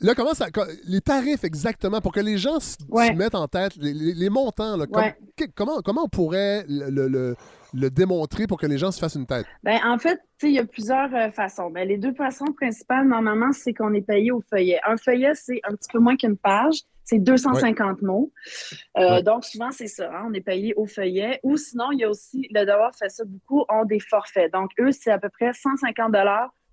Là, 0.00 0.14
comment 0.14 0.34
ça. 0.34 0.46
Les 0.86 1.00
tarifs 1.00 1.44
exactement, 1.44 2.00
pour 2.00 2.12
que 2.12 2.20
les 2.20 2.36
gens 2.36 2.60
se 2.60 2.76
mettent 3.14 3.34
en 3.36 3.46
tête 3.48 3.76
les, 3.76 3.94
les- 3.94 4.12
les 4.12 4.28
montants, 4.28 4.76
là, 4.76 4.86
que- 5.36 5.46
comment, 5.54 5.80
comment 5.82 6.04
on 6.04 6.08
pourrait 6.08 6.64
le, 6.68 6.90
le- 6.90 7.08
le- 7.08 7.36
le 7.72 7.90
démontrer 7.90 8.46
pour 8.46 8.58
que 8.60 8.66
les 8.66 8.76
gens 8.76 8.90
se 8.90 8.98
fassent 8.98 9.14
une 9.14 9.26
tête? 9.26 9.46
Ben, 9.62 9.78
en 9.84 9.96
fait, 9.98 10.16
tu 10.38 10.46
sais, 10.46 10.48
il 10.48 10.54
y 10.54 10.58
a 10.58 10.64
plusieurs 10.66 11.14
euh, 11.14 11.30
façons. 11.30 11.70
Ben, 11.70 11.88
les 11.88 11.96
deux 11.96 12.12
façons 12.12 12.52
principales, 12.56 13.06
normalement, 13.08 13.52
c'est 13.52 13.72
qu'on 13.72 13.94
est 13.94 14.02
payé 14.02 14.30
au 14.32 14.42
feuillet. 14.50 14.78
Un 14.86 14.96
feuillet, 14.96 15.32
c'est 15.34 15.60
un 15.64 15.74
petit 15.74 15.88
peu 15.92 16.00
moins 16.00 16.16
qu'une 16.16 16.36
page. 16.36 16.80
C'est 17.04 17.18
250 17.18 18.02
mots. 18.02 18.32
Euh, 18.96 19.16
Ouais. 19.16 19.22
Donc, 19.22 19.44
souvent, 19.44 19.70
c'est 19.70 19.86
ça. 19.86 20.10
hein, 20.10 20.24
on 20.28 20.32
est 20.32 20.40
payé 20.40 20.74
au 20.76 20.86
feuillet. 20.86 21.40
Ou 21.42 21.56
sinon, 21.56 21.92
il 21.92 22.00
y 22.00 22.04
a 22.04 22.08
aussi, 22.10 22.48
le 22.50 22.60
devoir 22.60 22.94
fait 22.94 23.10
ça 23.10 23.24
beaucoup, 23.24 23.64
ont 23.68 23.84
des 23.84 24.00
forfaits. 24.00 24.52
Donc, 24.52 24.70
eux, 24.80 24.90
c'est 24.92 25.10
à 25.10 25.18
peu 25.18 25.28
près 25.28 25.52
150 25.52 26.14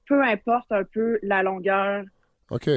peu 0.07 0.23
importe 0.23 0.71
un 0.71 0.83
peu 0.83 1.19
la 1.21 1.43
longueur 1.43 2.03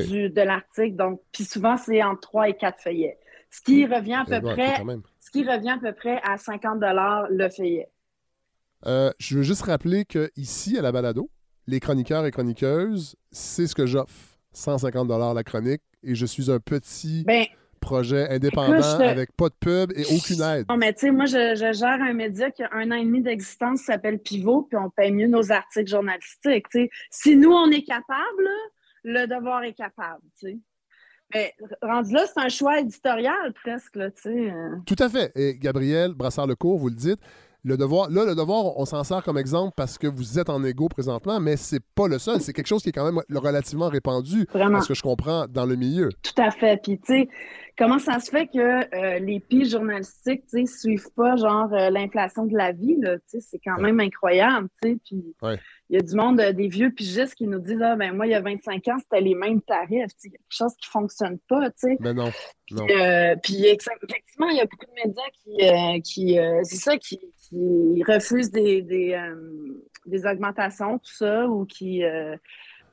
du, 0.09 0.31
de 0.31 0.41
l'article. 0.41 0.97
Donc, 0.97 1.21
puis 1.33 1.45
souvent, 1.45 1.77
c'est 1.77 2.03
entre 2.03 2.21
3 2.21 2.49
et 2.51 2.57
4 2.57 2.81
feuillets. 2.83 3.19
Ce 3.51 3.61
qui 3.61 3.87
revient 3.87 4.15
à 4.15 4.25
Eh 4.27 4.31
peu 4.31 4.41
ben, 4.41 4.53
près, 4.55 4.85
ce 5.21 5.31
qui 5.31 5.45
revient 5.45 5.71
à 5.71 5.79
peu 5.79 5.93
près 5.93 6.21
à 6.25 6.37
50 6.37 6.81
le 7.31 7.49
feuillet. 7.49 7.89
Euh, 8.87 9.11
je 9.19 9.37
veux 9.37 9.43
juste 9.43 9.63
rappeler 9.63 10.05
que 10.05 10.31
ici 10.37 10.77
à 10.77 10.83
la 10.83 10.93
balado, 10.93 11.31
les 11.67 11.81
chroniqueurs 11.81 12.27
et 12.27 12.31
chroniqueuses, 12.31 13.17
c'est 13.31 13.67
ce 13.67 13.75
que 13.75 13.87
j'offre. 13.87 14.34
150 14.55 15.09
la 15.35 15.45
chronique 15.45 15.83
et 16.03 16.15
je 16.15 16.27
suis 16.27 16.51
un 16.51 16.59
petit 16.59 17.25
Ben, 17.27 17.45
projet 17.81 18.29
indépendant 18.31 18.77
écoute, 18.79 19.01
avec 19.07 19.33
pas 19.37 19.49
de 19.49 19.55
pub 19.61 19.93
et 19.95 20.05
aucune 20.17 20.41
aide. 20.43 20.67
Non, 20.69 20.77
mais 20.77 20.93
tu 20.95 21.01
sais, 21.01 21.11
moi, 21.11 21.27
je, 21.27 21.55
je 21.55 21.73
gère 21.79 22.01
un 22.01 22.15
média 22.15 22.51
qui 22.51 22.63
a 22.63 22.71
un 22.73 22.91
an 22.91 22.95
et 22.97 23.05
demi 23.05 23.21
d'existence 23.21 23.81
qui 23.81 23.87
s'appelle 23.87 24.19
Pivot, 24.19 24.63
puis 24.63 24.79
on 24.79 24.89
paye 24.91 25.13
mieux 25.13 25.27
nos 25.29 25.53
articles 25.53 25.91
journalistiques. 25.91 26.67
Si 27.11 27.37
nous, 27.37 27.53
on 27.53 27.71
est 27.71 27.83
capable, 27.85 28.49
le 29.05 29.27
devoir 29.27 29.63
est 29.65 29.75
capable. 29.75 30.23
tu 30.39 30.49
sais. 30.49 30.59
Mais 31.35 31.53
rendu 31.83 32.13
là, 32.15 32.27
c'est 32.27 32.41
un 32.41 32.49
choix 32.49 32.81
éditorial 32.81 33.53
presque. 33.55 33.97
Là, 33.97 34.11
tu 34.11 34.23
sais. 34.23 34.51
euh. 34.51 34.77
Tout 34.87 34.97
à 34.99 35.09
fait. 35.09 35.33
Et 35.35 35.59
Gabriel 35.59 36.13
Brassard-Lecourt, 36.15 36.79
vous 36.79 36.89
le 36.89 36.95
dites, 36.95 37.19
le 37.65 37.77
devoir, 37.79 38.11
là, 38.11 38.25
le 38.27 38.35
devoir, 38.35 38.77
on 38.79 38.85
s'en 38.85 39.03
sert 39.05 39.23
comme 39.23 39.39
exemple 39.39 39.73
parce 39.77 39.97
que 39.97 40.07
vous 40.07 40.39
êtes 40.39 40.51
en 40.51 40.63
égo 40.65 40.89
présentement, 40.89 41.41
mais 41.41 41.57
c'est 41.57 41.83
pas 41.95 42.09
le 42.09 42.19
seul. 42.19 42.41
C'est 42.41 42.53
quelque 42.53 42.67
chose 42.67 42.83
qui 42.83 42.91
est 42.91 42.93
quand 42.93 43.11
même 43.11 43.23
relativement 43.35 43.89
répandu, 43.89 44.47
Vraiment. 44.53 44.73
parce 44.75 44.89
que 44.89 44.95
je 44.95 45.03
comprends, 45.03 45.47
dans 45.49 45.65
le 45.65 45.75
milieu. 45.77 46.11
Tout 46.23 46.43
à 46.43 46.51
fait. 46.51 46.81
Puis, 46.83 46.99
tu 46.99 47.07
sais, 47.07 47.29
comment 47.79 47.99
ça 47.99 48.21
se 48.21 48.31
fait 48.31 48.47
que 48.49 48.59
euh, 48.95 49.19
les 49.19 49.41
piges 49.41 49.71
journalistiques, 49.71 50.43
tu 50.47 50.67
sais, 50.67 50.79
suivent 50.79 51.11
pas, 51.17 51.37
genre, 51.37 51.73
euh, 51.73 51.89
l'inflation 51.89 52.45
de 52.45 52.55
la 52.57 52.73
vie, 52.73 52.97
là, 53.01 53.17
tu 53.19 53.23
sais, 53.29 53.41
c'est 53.41 53.59
quand 53.65 53.77
Ouais. 53.77 53.83
même 53.85 54.01
incroyable, 54.01 54.69
tu 54.83 54.91
sais. 54.91 54.97
Puis, 55.03 55.25
il 55.43 55.47
Ouais. 55.47 55.59
y 55.89 55.97
a 55.97 56.01
du 56.01 56.15
monde, 56.15 56.41
euh, 56.41 56.53
des 56.53 56.69
vieux 56.69 56.91
pigistes 56.91 57.35
qui 57.35 57.47
nous 57.47 57.61
disent, 57.61 57.81
ah, 57.83 57.97
ben, 57.97 58.15
moi, 58.15 58.27
il 58.27 58.31
y 58.33 58.35
a 58.35 58.41
25 58.43 58.87
ans, 58.89 58.99
c'était 58.99 59.23
les 59.23 59.35
mêmes 59.35 59.63
tarifs, 59.63 60.13
tu 60.21 60.29
sais, 60.29 60.31
quelque 60.31 60.41
chose 60.51 60.73
qui 60.79 60.89
fonctionne 60.91 61.39
pas, 61.49 61.71
tu 61.71 61.89
sais. 61.89 61.97
Mais 62.01 62.13
non, 62.13 62.31
non. 62.73 62.87
Puis 63.43 63.67
effectivement, 63.67 64.49
il 64.51 64.57
y 64.57 64.61
a 64.61 64.67
beaucoup 64.67 64.87
de 64.87 65.09
médias 65.09 65.23
qui, 66.03 66.03
qui 66.03 66.39
c'est 66.65 66.77
ça, 66.77 66.97
qui, 66.99 67.19
qui 67.19 67.44
refusent 68.07 68.51
des, 68.51 68.83
des, 68.83 69.13
euh, 69.15 69.35
des 70.07 70.25
augmentations, 70.27 70.99
tout 70.99 71.13
ça, 71.15 71.47
ou 71.49 71.65
qui. 71.65 72.05
euh, 72.05 72.37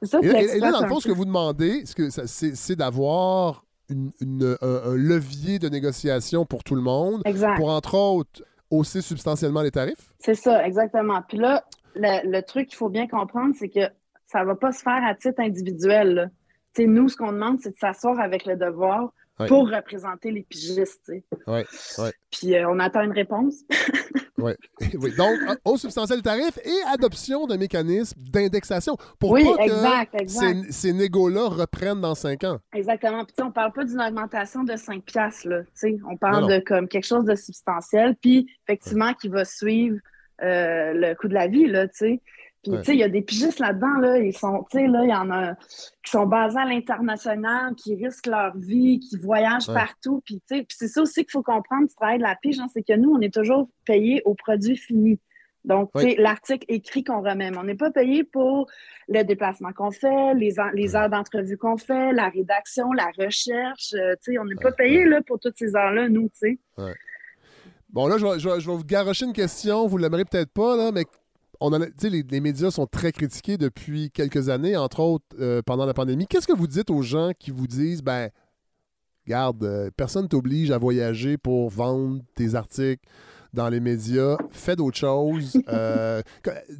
ça, 0.03 0.19
Et, 0.19 0.29
qui 0.29 0.35
et- 0.35 0.57
et 0.57 0.59
là, 0.59 0.71
dans 0.71 0.81
le 0.81 0.87
fond, 0.87 0.99
ce 0.99 1.07
que 1.07 1.13
vous 1.13 1.25
demandez, 1.25 1.83
c'est 1.85 2.75
d'avoir 2.75 3.65
une- 3.89 4.11
une- 4.21 4.57
un, 4.61 4.81
un 4.91 4.95
levier 4.95 5.59
de 5.59 5.67
négociation 5.69 6.45
pour 6.45 6.63
tout 6.63 6.75
le 6.75 6.81
monde, 6.81 7.21
Exact. 7.25 7.57
pour, 7.57 7.69
entre 7.69 7.95
autres, 7.95 8.43
hausser 8.69 9.01
substantiellement 9.01 9.61
les 9.61 9.71
tarifs? 9.71 10.09
C'est 10.19 10.33
ça, 10.35 10.65
exactement. 10.65 11.21
Puis 11.27 11.37
là, 11.37 11.63
le, 11.95 12.29
le 12.31 12.41
truc 12.41 12.67
qu'il 12.69 12.77
faut 12.77 12.89
bien 12.89 13.07
comprendre, 13.07 13.53
c'est 13.59 13.69
que 13.69 13.81
ça 14.27 14.43
va 14.45 14.55
pas 14.55 14.71
se 14.71 14.81
faire 14.81 15.03
à 15.05 15.13
titre 15.13 15.39
individuel. 15.41 16.31
nous, 16.79 17.09
ce 17.09 17.17
qu'on 17.17 17.33
demande, 17.33 17.59
c'est 17.61 17.71
de 17.71 17.77
s'asseoir 17.77 18.17
avec 18.19 18.45
le 18.45 18.55
devoir 18.55 19.11
pour 19.47 19.69
représenter 19.69 20.31
les 20.31 20.43
pigistes. 20.43 21.11
Ouais, 21.47 21.65
ouais. 21.97 22.13
Puis 22.31 22.55
euh, 22.55 22.69
on 22.69 22.79
attend 22.79 23.01
une 23.01 23.11
réponse. 23.11 23.55
Ouais. 24.41 24.57
oui. 24.95 25.15
Donc, 25.15 25.37
hausse 25.65 25.81
substantielle 25.81 26.19
des 26.19 26.23
tarifs 26.23 26.59
et 26.63 26.93
adoption 26.93 27.47
d'un 27.47 27.57
mécanisme 27.57 28.19
d'indexation 28.31 28.97
pour 29.19 29.31
oui, 29.31 29.45
pas 29.45 29.57
que 29.57 29.63
exact, 29.63 30.29
ces, 30.29 30.71
ces 30.71 30.93
négos-là 30.93 31.47
reprennent 31.47 32.01
dans 32.01 32.15
cinq 32.15 32.43
ans. 32.43 32.59
Exactement. 32.73 33.23
Puis, 33.25 33.33
tu 33.35 33.41
sais, 33.41 33.47
on 33.47 33.51
parle 33.51 33.71
pas 33.73 33.83
d'une 33.83 34.01
augmentation 34.01 34.63
de 34.63 34.75
5 34.75 35.03
piastres, 35.03 35.47
là. 35.47 35.61
Tu 35.63 35.69
sais, 35.75 35.97
on 36.09 36.17
parle 36.17 36.35
Non, 36.35 36.41
non. 36.41 36.55
de 36.55 36.59
comme 36.59 36.87
quelque 36.87 37.07
chose 37.07 37.25
de 37.25 37.35
substantiel, 37.35 38.15
puis 38.21 38.47
effectivement 38.67 39.13
qui 39.13 39.27
va 39.27 39.45
suivre 39.45 39.97
euh, 40.43 40.93
le 40.93 41.13
coût 41.15 41.27
de 41.27 41.33
la 41.33 41.47
vie, 41.47 41.67
là, 41.67 41.87
tu 41.87 41.97
sais. 41.97 42.21
Puis, 42.63 42.71
Ouais. 42.73 42.77
tu 42.79 42.85
sais, 42.85 42.93
il 42.93 42.99
y 42.99 43.03
a 43.03 43.09
des 43.09 43.21
pigistes 43.23 43.57
là-dedans, 43.59 43.97
là, 43.99 44.17
ils 44.19 44.37
sont, 44.37 44.65
tu 44.69 44.77
sais, 44.77 44.87
là, 44.87 45.03
il 45.03 45.09
y 45.09 45.13
en 45.15 45.31
a 45.31 45.55
qui 46.03 46.11
sont 46.11 46.27
basés 46.27 46.59
à 46.59 46.65
l'international, 46.65 47.73
qui 47.75 47.95
risquent 47.95 48.27
leur 48.27 48.55
vie, 48.55 48.99
qui 48.99 49.17
voyagent 49.17 49.67
Ouais. 49.69 49.73
partout, 49.75 50.21
puis, 50.25 50.41
tu 50.47 50.57
sais, 50.57 50.65
c'est 50.69 50.87
ça 50.87 51.01
aussi 51.01 51.21
qu'il 51.23 51.31
faut 51.31 51.41
comprendre 51.43 51.87
du 51.87 51.95
travail 51.95 52.17
de 52.19 52.23
la 52.23 52.35
pige, 52.39 52.59
hein, 52.59 52.67
c'est 52.73 52.83
que 52.83 52.93
nous, 52.95 53.11
on 53.11 53.19
est 53.19 53.33
toujours 53.33 53.67
payé 53.85 54.21
au 54.25 54.35
produit 54.35 54.77
fini. 54.77 55.19
Donc, 55.63 55.91
sais, 55.95 56.15
l'article 56.17 56.65
écrit 56.69 57.03
qu'on 57.03 57.21
remet, 57.21 57.51
on 57.55 57.63
n'est 57.63 57.75
pas 57.75 57.91
payé 57.91 58.23
pour 58.23 58.67
le 59.07 59.21
déplacement 59.23 59.71
qu'on 59.73 59.91
fait, 59.91 60.33
les, 60.33 60.55
les 60.73 60.95
heures 60.95 61.09
d'entrevue 61.09 61.55
qu'on 61.57 61.77
fait, 61.77 62.13
la 62.13 62.29
rédaction, 62.29 62.91
la 62.93 63.09
recherche. 63.17 63.93
euh, 63.93 64.15
tu 64.23 64.33
sais, 64.33 64.39
on 64.39 64.45
n'est 64.45 64.55
pas 64.55 64.71
payé 64.71 65.05
là, 65.05 65.21
pour 65.25 65.39
toutes 65.39 65.57
ces 65.57 65.75
heures-là, 65.75 66.09
nous, 66.09 66.29
tu 66.29 66.57
sais. 66.77 66.93
Bon, 67.89 68.07
là, 68.07 68.17
je 68.17 68.25
vais, 68.25 68.39
je 68.39 68.47
vais- 68.49 68.59
je 68.59 68.69
vais 68.69 68.75
vous 68.77 68.85
garocher 68.85 69.25
une 69.25 69.33
question. 69.33 69.85
Vous 69.85 69.97
l'aimerez 69.97 70.25
peut-être 70.25 70.51
pas, 70.51 70.75
là, 70.77 70.91
mais 70.91 71.03
on 71.61 71.71
en 71.73 71.81
a- 71.81 71.85
les, 72.09 72.23
les 72.29 72.41
médias 72.41 72.71
sont 72.71 72.87
très 72.87 73.11
critiqués 73.13 73.57
depuis 73.57 74.11
quelques 74.11 74.49
années, 74.49 74.75
entre 74.75 74.99
autres 74.99 75.25
euh, 75.39 75.61
pendant 75.65 75.85
la 75.85 75.93
pandémie. 75.93 76.27
Qu'est-ce 76.27 76.47
que 76.47 76.53
vous 76.57 76.67
dites 76.67 76.89
aux 76.89 77.01
gens 77.03 77.31
qui 77.39 77.51
vous 77.51 77.67
disent, 77.67 78.01
ben, 78.03 78.29
garde, 79.27 79.63
euh, 79.63 79.89
personne 79.95 80.27
t'oblige 80.27 80.71
à 80.71 80.77
voyager 80.77 81.37
pour 81.37 81.69
vendre 81.69 82.21
tes 82.35 82.55
articles 82.55 83.03
dans 83.53 83.69
les 83.69 83.79
médias, 83.79 84.37
fais 84.49 84.75
d'autres 84.75 84.97
choses. 84.97 85.57
Euh, 85.69 86.21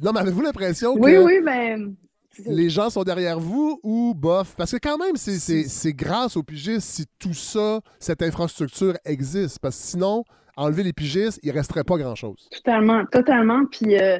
non, 0.02 0.12
mais 0.12 0.20
avez-vous 0.20 0.40
l'impression 0.42 0.94
Oui, 0.98 1.12
que 1.12 1.18
oui, 1.24 1.40
ben. 1.44 1.94
c'est 2.30 2.42
ça. 2.44 2.50
les 2.52 2.68
gens 2.70 2.90
sont 2.90 3.04
derrière 3.04 3.38
vous 3.38 3.78
ou 3.82 4.14
bof? 4.14 4.54
Parce 4.56 4.72
que 4.72 4.78
quand 4.78 4.98
même, 4.98 5.16
c'est 5.16 5.92
grâce 5.92 6.36
aux 6.36 6.42
pigistes 6.42 6.88
si 6.88 7.04
tout 7.18 7.34
ça, 7.34 7.80
cette 8.00 8.22
infrastructure 8.22 8.94
existe. 9.04 9.58
Parce 9.60 9.76
que 9.76 9.82
sinon, 9.82 10.24
enlever 10.56 10.82
les 10.82 10.92
pigistes, 10.92 11.38
il 11.42 11.50
ne 11.50 11.54
resterait 11.54 11.84
pas 11.84 11.96
grand-chose. 11.98 12.48
Totalement, 12.50 13.04
totalement. 13.06 13.64
Puis, 13.70 13.98
euh, 14.00 14.18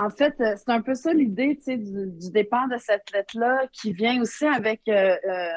en 0.00 0.10
fait, 0.10 0.34
euh, 0.40 0.54
c'est 0.56 0.70
un 0.70 0.80
peu 0.80 0.94
ça 0.94 1.12
l'idée, 1.12 1.58
du, 1.66 1.76
du 1.76 2.30
départ 2.30 2.68
de 2.68 2.76
cette 2.78 3.10
lettre-là, 3.12 3.66
qui 3.72 3.92
vient 3.92 4.20
aussi 4.20 4.46
avec 4.46 4.80
euh, 4.88 5.16
euh, 5.24 5.48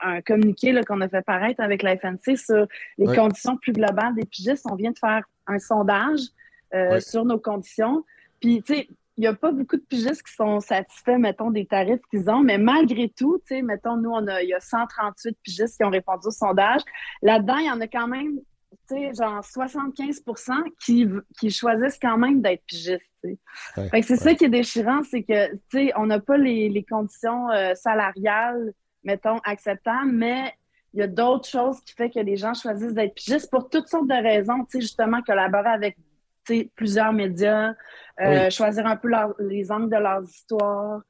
un 0.00 0.20
communiqué 0.20 0.78
qu'on 0.86 1.00
a 1.00 1.08
fait 1.08 1.22
paraître 1.22 1.60
avec 1.60 1.82
la 1.82 1.96
FNC 1.96 2.36
sur 2.36 2.66
les 2.98 3.06
conditions 3.14 3.56
plus 3.56 3.72
globales 3.72 4.14
des 4.14 4.24
pigistes. 4.24 4.66
On 4.70 4.74
vient 4.74 4.90
de 4.90 4.98
faire 4.98 5.24
un 5.46 5.58
sondage 5.58 6.20
euh, 6.74 7.00
sur 7.00 7.24
nos 7.24 7.38
conditions. 7.38 8.04
Puis, 8.40 8.62
tu 8.62 8.74
sais, 8.74 8.88
il 9.16 9.22
n'y 9.22 9.26
a 9.26 9.34
pas 9.34 9.52
beaucoup 9.52 9.76
de 9.76 9.82
pigistes 9.82 10.22
qui 10.22 10.32
sont 10.32 10.60
satisfaits, 10.60 11.18
mettons, 11.18 11.50
des 11.50 11.66
tarifs 11.66 12.00
qu'ils 12.10 12.30
ont, 12.30 12.40
mais 12.40 12.58
malgré 12.58 13.08
tout, 13.08 13.38
tu 13.46 13.56
sais, 13.56 13.62
mettons, 13.62 13.96
nous, 13.96 14.10
on 14.10 14.26
a, 14.28 14.42
il 14.42 14.48
y 14.48 14.54
a 14.54 14.60
138 14.60 15.36
pigistes 15.42 15.76
qui 15.76 15.84
ont 15.84 15.90
répondu 15.90 16.28
au 16.28 16.30
sondage. 16.30 16.80
Là-dedans, 17.22 17.56
il 17.58 17.66
y 17.66 17.70
en 17.70 17.80
a 17.80 17.86
quand 17.86 18.06
même, 18.06 18.38
genre 19.16 19.44
75 19.44 20.22
qui, 20.84 21.08
qui 21.38 21.50
choisissent 21.50 21.98
quand 22.00 22.18
même 22.18 22.40
d'être 22.42 22.64
pigistes. 22.66 23.02
Ouais, 23.22 23.88
Fait 23.90 24.02
c'est 24.02 24.16
ça 24.16 24.34
qui 24.34 24.44
est 24.46 24.48
déchirant, 24.48 25.02
c'est 25.02 25.22
que, 25.22 25.52
tu 25.52 25.60
sais, 25.72 25.92
on 25.96 26.06
n'a 26.06 26.20
pas 26.20 26.38
les, 26.38 26.68
les 26.70 26.84
conditions 26.84 27.50
euh, 27.50 27.74
salariales, 27.74 28.72
mettons, 29.04 29.38
acceptables, 29.44 30.10
mais 30.12 30.54
il 30.94 31.00
y 31.00 31.02
a 31.02 31.06
d'autres 31.06 31.48
choses 31.48 31.80
qui 31.82 31.94
font 31.94 32.08
que 32.08 32.18
les 32.20 32.36
gens 32.36 32.54
choisissent 32.54 32.94
d'être 32.94 33.14
pigistes 33.14 33.50
pour 33.50 33.68
toutes 33.68 33.88
sortes 33.88 34.08
de 34.08 34.14
raisons, 34.14 34.64
tu 34.64 34.78
sais, 34.78 34.80
justement, 34.80 35.20
collaborer 35.22 35.68
avec 35.68 35.96
plusieurs 36.74 37.12
médias, 37.12 37.74
euh, 38.20 38.50
choisir 38.50 38.86
un 38.86 38.96
peu 38.96 39.08
leur- 39.08 39.34
les 39.38 39.70
angles 39.70 39.90
de 39.90 39.96
leurs 40.00 40.24
histoires, 40.24 41.00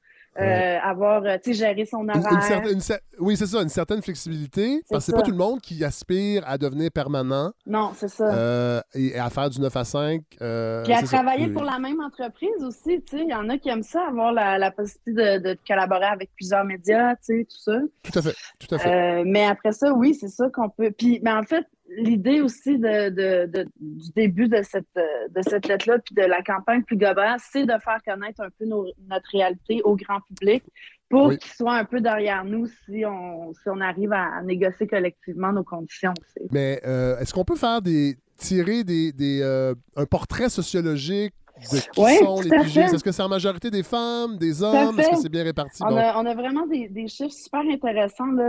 Ouais. 0.40 0.80
avoir, 0.82 1.22
euh, 1.24 1.36
tu 1.42 1.52
sais, 1.54 1.66
gérer 1.66 1.84
son 1.84 2.08
horaire. 2.08 2.22
une 2.30 2.40
certaine- 2.40 2.72
une 2.72 2.78
cer- 2.80 3.00
oui, 3.18 3.36
c'est 3.36 3.46
ça, 3.46 3.62
une 3.62 3.68
certaine 3.68 4.02
flexibilité. 4.02 4.82
Parce 4.90 5.04
que 5.06 5.12
c'est 5.12 5.16
pas 5.16 5.22
tout 5.22 5.30
le 5.30 5.36
monde 5.36 5.60
qui 5.60 5.82
aspire 5.84 6.42
à 6.46 6.58
devenir 6.58 6.90
permanent 6.90 7.52
Non, 7.66 7.92
c'est 7.94 8.08
ça. 8.08 8.32
euh, 8.34 8.80
et 8.94 9.18
à 9.18 9.28
faire 9.30 9.50
du 9.50 9.60
9 9.60 9.76
à 9.76 9.84
5. 9.84 10.22
euh, 10.40 10.82
Puis 10.84 10.92
à 10.92 11.00
ça. 11.04 11.18
travailler 11.18 11.46
Oui. 11.46 11.52
pour 11.52 11.62
la 11.64 11.78
même 11.78 12.00
entreprise 12.00 12.62
aussi, 12.62 13.02
tu 13.02 13.16
sais, 13.18 13.22
il 13.24 13.30
y 13.30 13.34
en 13.34 13.48
a 13.48 13.58
qui 13.58 13.68
aiment 13.68 13.82
ça, 13.82 14.06
avoir 14.08 14.32
la, 14.32 14.58
la 14.58 14.70
possibilité 14.70 15.38
de, 15.38 15.50
de 15.52 15.58
collaborer 15.66 16.06
avec 16.06 16.30
plusieurs 16.34 16.64
médias, 16.64 17.14
tu 17.16 17.20
sais, 17.22 17.44
tout 17.48 17.58
ça. 17.62 17.78
Tout 18.02 18.18
à 18.18 18.22
fait, 18.22 18.34
tout 18.58 18.74
à 18.74 18.78
fait. 18.78 19.20
Euh, 19.20 19.24
mais 19.26 19.44
après 19.46 19.72
ça, 19.72 19.92
oui, 19.92 20.14
c'est 20.14 20.28
ça 20.28 20.48
qu'on 20.52 20.68
peut. 20.68 20.90
Puis, 20.96 21.20
mais 21.22 21.32
en 21.32 21.42
fait, 21.42 21.64
l'idée 21.96 22.40
aussi 22.40 22.78
de, 22.78 23.08
de- 23.10 23.46
de- 23.46 23.68
du 23.80 24.10
début 24.14 24.48
de 24.48 24.62
cette, 24.62 24.86
de 24.94 25.42
cette 25.42 25.66
lettre-là, 25.66 25.98
puis 25.98 26.14
de 26.14 26.22
la 26.22 26.40
campagne 26.42 26.82
plus 26.82 26.96
globale, 26.96 27.36
c'est 27.52 27.64
de 27.66 27.72
faire 27.82 27.98
connaître 28.06 28.40
un 28.40 28.50
peu 28.58 28.64
nos- 28.66 28.86
notre 29.08 29.28
réalité 29.32 29.80
au 29.84 29.96
grand 29.96 30.20
public 30.20 30.62
pour 31.08 31.26
Oui. 31.26 31.38
qu'il 31.38 31.50
soit 31.52 31.74
un 31.74 31.84
peu 31.84 32.00
derrière 32.00 32.44
nous 32.44 32.66
si 32.66 33.04
on, 33.04 33.52
si 33.54 33.68
on 33.68 33.80
arrive 33.80 34.12
à, 34.12 34.36
à 34.38 34.42
négocier 34.42 34.86
collectivement 34.86 35.52
nos 35.52 35.64
conditions. 35.64 36.14
tu 36.14 36.32
sais. 36.42 36.48
Mais 36.52 36.80
euh, 36.86 37.18
est-ce 37.18 37.34
qu'on 37.34 37.44
peut 37.44 37.56
faire 37.56 37.82
des 37.82 38.16
tirer 38.36 38.84
des, 38.84 39.12
des, 39.12 39.40
euh, 39.42 39.74
un 39.96 40.06
portrait 40.06 40.48
sociologique 40.48 41.34
de 41.72 41.78
qui 41.92 42.00
Ouais, 42.00 42.16
sont 42.18 42.40
les 42.40 42.50
pigistes? 42.50 42.94
Est-ce 42.94 43.04
que 43.04 43.12
c'est 43.12 43.22
en 43.22 43.28
majorité 43.28 43.70
des 43.70 43.82
femmes, 43.82 44.36
des 44.38 44.62
hommes? 44.62 44.98
Est-ce 44.98 45.10
que 45.10 45.16
c'est 45.16 45.28
bien 45.28 45.44
réparti? 45.44 45.82
On 45.84 45.88
Bon. 45.90 45.96
a, 45.96 46.18
on 46.20 46.26
a 46.26 46.34
vraiment 46.34 46.66
des, 46.66 46.88
des 46.88 47.06
chiffres 47.08 47.32
super 47.34 47.60
intéressants 47.60 48.32
là, 48.32 48.44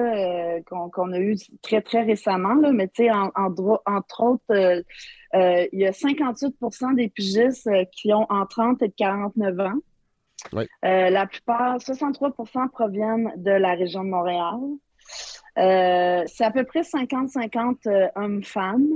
euh, 0.55 0.59
qu'on 0.69 0.89
qu'on 0.89 1.11
a 1.11 1.19
eu 1.19 1.35
très, 1.61 1.81
très 1.81 2.03
récemment. 2.03 2.53
Là, 2.55 2.71
mais 2.71 2.87
tu 2.87 3.03
sais, 3.03 3.11
en, 3.11 3.31
en 3.35 3.49
dro- 3.49 3.81
entre 3.85 4.23
autres, 4.23 4.43
euh, 4.51 4.81
euh, 5.35 5.67
il 5.71 5.79
y 5.79 5.85
a 5.85 5.91
58% 5.91 6.95
des 6.95 7.09
pigistes 7.09 7.69
qui 7.91 8.13
ont 8.13 8.25
entre 8.29 8.55
30 8.57 8.81
et 8.83 8.91
49 8.91 9.59
ans. 9.59 9.79
La 10.83 11.25
plupart, 11.27 11.77
63% 11.77 12.69
proviennent 12.69 13.31
de 13.37 13.51
la 13.51 13.73
région 13.73 14.03
de 14.03 14.09
Montréal. 14.09 14.55
C'est 15.55 16.43
à 16.43 16.51
peu 16.51 16.63
près 16.63 16.81
50-50 16.81 17.87
euh, 17.87 18.07
hommes-femmes. 18.15 18.87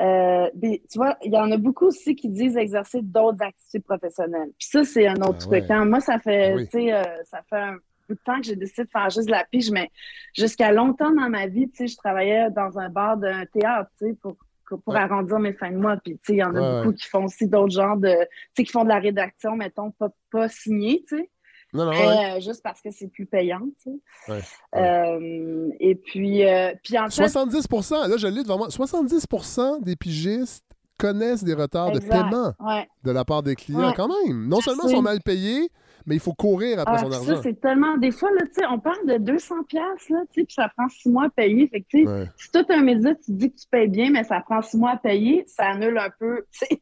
Euh, 0.00 0.48
tu 0.62 0.78
vois, 0.98 1.16
il 1.22 1.32
y 1.32 1.36
en 1.38 1.50
a 1.50 1.56
beaucoup 1.56 1.86
aussi 1.86 2.14
qui 2.14 2.28
disent 2.28 2.56
exercer 2.56 3.00
d'autres 3.02 3.42
activités 3.42 3.80
professionnelles. 3.80 4.50
Puis 4.58 4.68
ça, 4.68 4.84
c'est 4.84 5.06
un 5.06 5.14
autre 5.16 5.38
Ah 5.42 5.46
truc. 5.46 5.64
ouais. 5.68 5.72
hein. 5.72 5.84
Moi, 5.86 6.00
ça 6.00 6.18
fait, 6.18 6.54
oui. 6.54 6.64
tu 6.68 6.78
sais, 6.80 6.92
euh, 6.92 7.02
ça 7.24 7.42
fait 7.48 7.56
un 7.56 7.72
bout 8.08 8.14
de 8.14 8.20
temps 8.24 8.36
que 8.40 8.46
j'ai 8.46 8.56
décidé 8.56 8.84
de 8.84 8.90
faire 8.90 9.10
juste 9.10 9.26
de 9.26 9.32
la 9.32 9.44
pige, 9.44 9.70
mais 9.70 9.90
jusqu'à 10.34 10.70
longtemps 10.72 11.10
dans 11.10 11.28
ma 11.28 11.46
vie, 11.46 11.68
tu 11.70 11.76
sais, 11.78 11.86
je 11.88 11.96
travaillais 11.96 12.50
dans 12.50 12.78
un 12.78 12.88
bar 12.88 13.16
d'un 13.16 13.44
théâtre, 13.46 13.90
tu 13.98 14.06
sais, 14.08 14.14
pour 14.14 14.36
pour 14.68 14.94
Ouais. 14.94 14.98
arrondir 14.98 15.38
mes 15.38 15.52
fins 15.52 15.70
de 15.70 15.76
mois. 15.76 15.96
Puis, 15.96 16.14
tu 16.14 16.20
sais, 16.24 16.32
il 16.32 16.38
y 16.38 16.42
en 16.42 16.52
a 16.56 16.60
Ouais, 16.60 16.82
beaucoup 16.82 16.92
qui 16.92 17.06
font 17.06 17.26
aussi 17.26 17.46
d'autres 17.46 17.72
genres 17.72 17.96
de, 17.96 18.08
tu 18.10 18.26
sais, 18.56 18.64
qui 18.64 18.72
font 18.72 18.82
de 18.82 18.88
la 18.88 18.98
rédaction, 18.98 19.54
mettons, 19.54 19.92
pas, 19.92 20.08
pas 20.32 20.48
signé, 20.48 21.04
tu 21.08 21.18
sais. 21.18 21.30
Non, 21.76 21.84
non, 21.84 21.90
ouais. 21.92 22.36
euh, 22.36 22.40
juste 22.40 22.62
parce 22.62 22.80
que 22.80 22.90
c'est 22.90 23.08
plus 23.08 23.26
payant, 23.26 23.60
tu 23.82 23.90
sais. 24.26 24.32
Ouais, 24.32 24.40
Euh, 24.74 25.68
et 25.80 25.94
puis, 25.94 26.44
euh, 26.46 26.72
puis 26.82 26.98
en 26.98 27.08
fait, 27.08 27.22
70% 27.26 28.08
là, 28.08 28.16
je 28.16 28.26
l'ai 28.26 28.42
devant 28.42 28.58
moi. 28.58 28.68
70% 28.68 29.82
des 29.82 29.94
pigistes 29.96 30.64
connaissent 30.98 31.44
des 31.44 31.54
retards 31.54 31.92
de 31.92 31.98
paiement 32.00 32.54
ouais. 32.60 32.88
de 33.04 33.10
la 33.10 33.24
part 33.24 33.42
des 33.42 33.54
clients, 33.54 33.88
Ouais. 33.88 33.94
quand 33.94 34.08
même. 34.26 34.48
Non 34.48 34.60
seulement 34.60 34.84
ils 34.86 34.90
sont 34.96 35.02
mal 35.02 35.20
payés, 35.20 35.68
mais 36.06 36.14
il 36.14 36.20
faut 36.20 36.32
courir 36.32 36.78
après 36.78 36.94
Ah, 36.96 36.98
son 37.00 37.12
argent. 37.12 37.34
ça, 37.36 37.42
c'est 37.42 37.60
tellement. 37.60 37.98
Des 37.98 38.10
fois, 38.12 38.30
là, 38.30 38.46
tu 38.46 38.54
sais, 38.54 38.66
on 38.70 38.78
parle 38.78 39.06
de 39.06 39.18
200 39.18 39.64
pièces 39.68 40.08
là, 40.08 40.20
tu 40.32 40.40
sais, 40.40 40.44
puis 40.46 40.54
ça 40.54 40.70
prend 40.76 40.88
six 40.88 41.10
mois 41.10 41.24
à 41.26 41.28
payer. 41.30 41.68
Fait 41.68 41.82
que, 41.82 41.86
tu 41.90 42.04
sais, 42.04 42.08
Ouais. 42.10 42.30
si 42.38 42.50
tout 42.50 42.64
un 42.70 42.82
média, 42.82 43.14
tu 43.14 43.32
dis 43.32 43.50
que 43.52 43.56
tu 43.56 43.66
payes 43.70 43.88
bien, 43.88 44.10
mais 44.10 44.24
ça 44.24 44.40
prend 44.40 44.62
six 44.62 44.78
mois 44.78 44.92
à 44.92 44.96
payer, 44.96 45.44
ça 45.46 45.64
annule 45.66 45.98
un 45.98 46.10
peu, 46.18 46.46
tu 46.52 46.64
sais, 46.66 46.80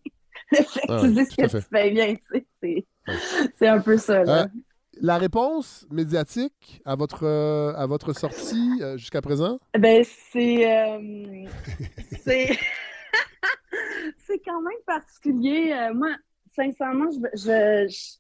le 0.53 0.57
fait 0.59 0.64
que 0.64 0.92
Ah 0.92 1.01
tu 1.03 1.42
à 1.42 1.49
que 1.49 1.59
tu 1.59 1.68
payes 1.70 1.90
bien, 1.92 2.14
tu 2.14 2.22
sais. 2.32 2.47
C'est 2.62 2.86
c'est 3.59 3.66
un 3.68 3.80
peu 3.80 3.97
ça, 3.99 4.22
là. 4.24 4.42
Euh, 4.42 4.47
La 5.01 5.18
réponse 5.18 5.86
médiatique 5.90 6.80
à 6.84 6.95
votre, 6.97 7.24
euh, 7.24 7.72
à 7.74 7.86
votre 7.86 8.12
sortie 8.12 8.70
euh, 8.80 8.97
jusqu'à 8.97 9.20
présent? 9.20 9.59
Ben, 9.78 10.05
c'est. 10.32 10.70
euh, 10.70 11.45
c'est. 12.22 12.51
c'est 14.26 14.38
quand 14.45 14.61
même 14.62 14.78
particulier. 14.86 15.74
Moi, 15.95 16.09
sincèrement, 16.55 17.11
je. 17.34 17.86
je- 17.88 18.16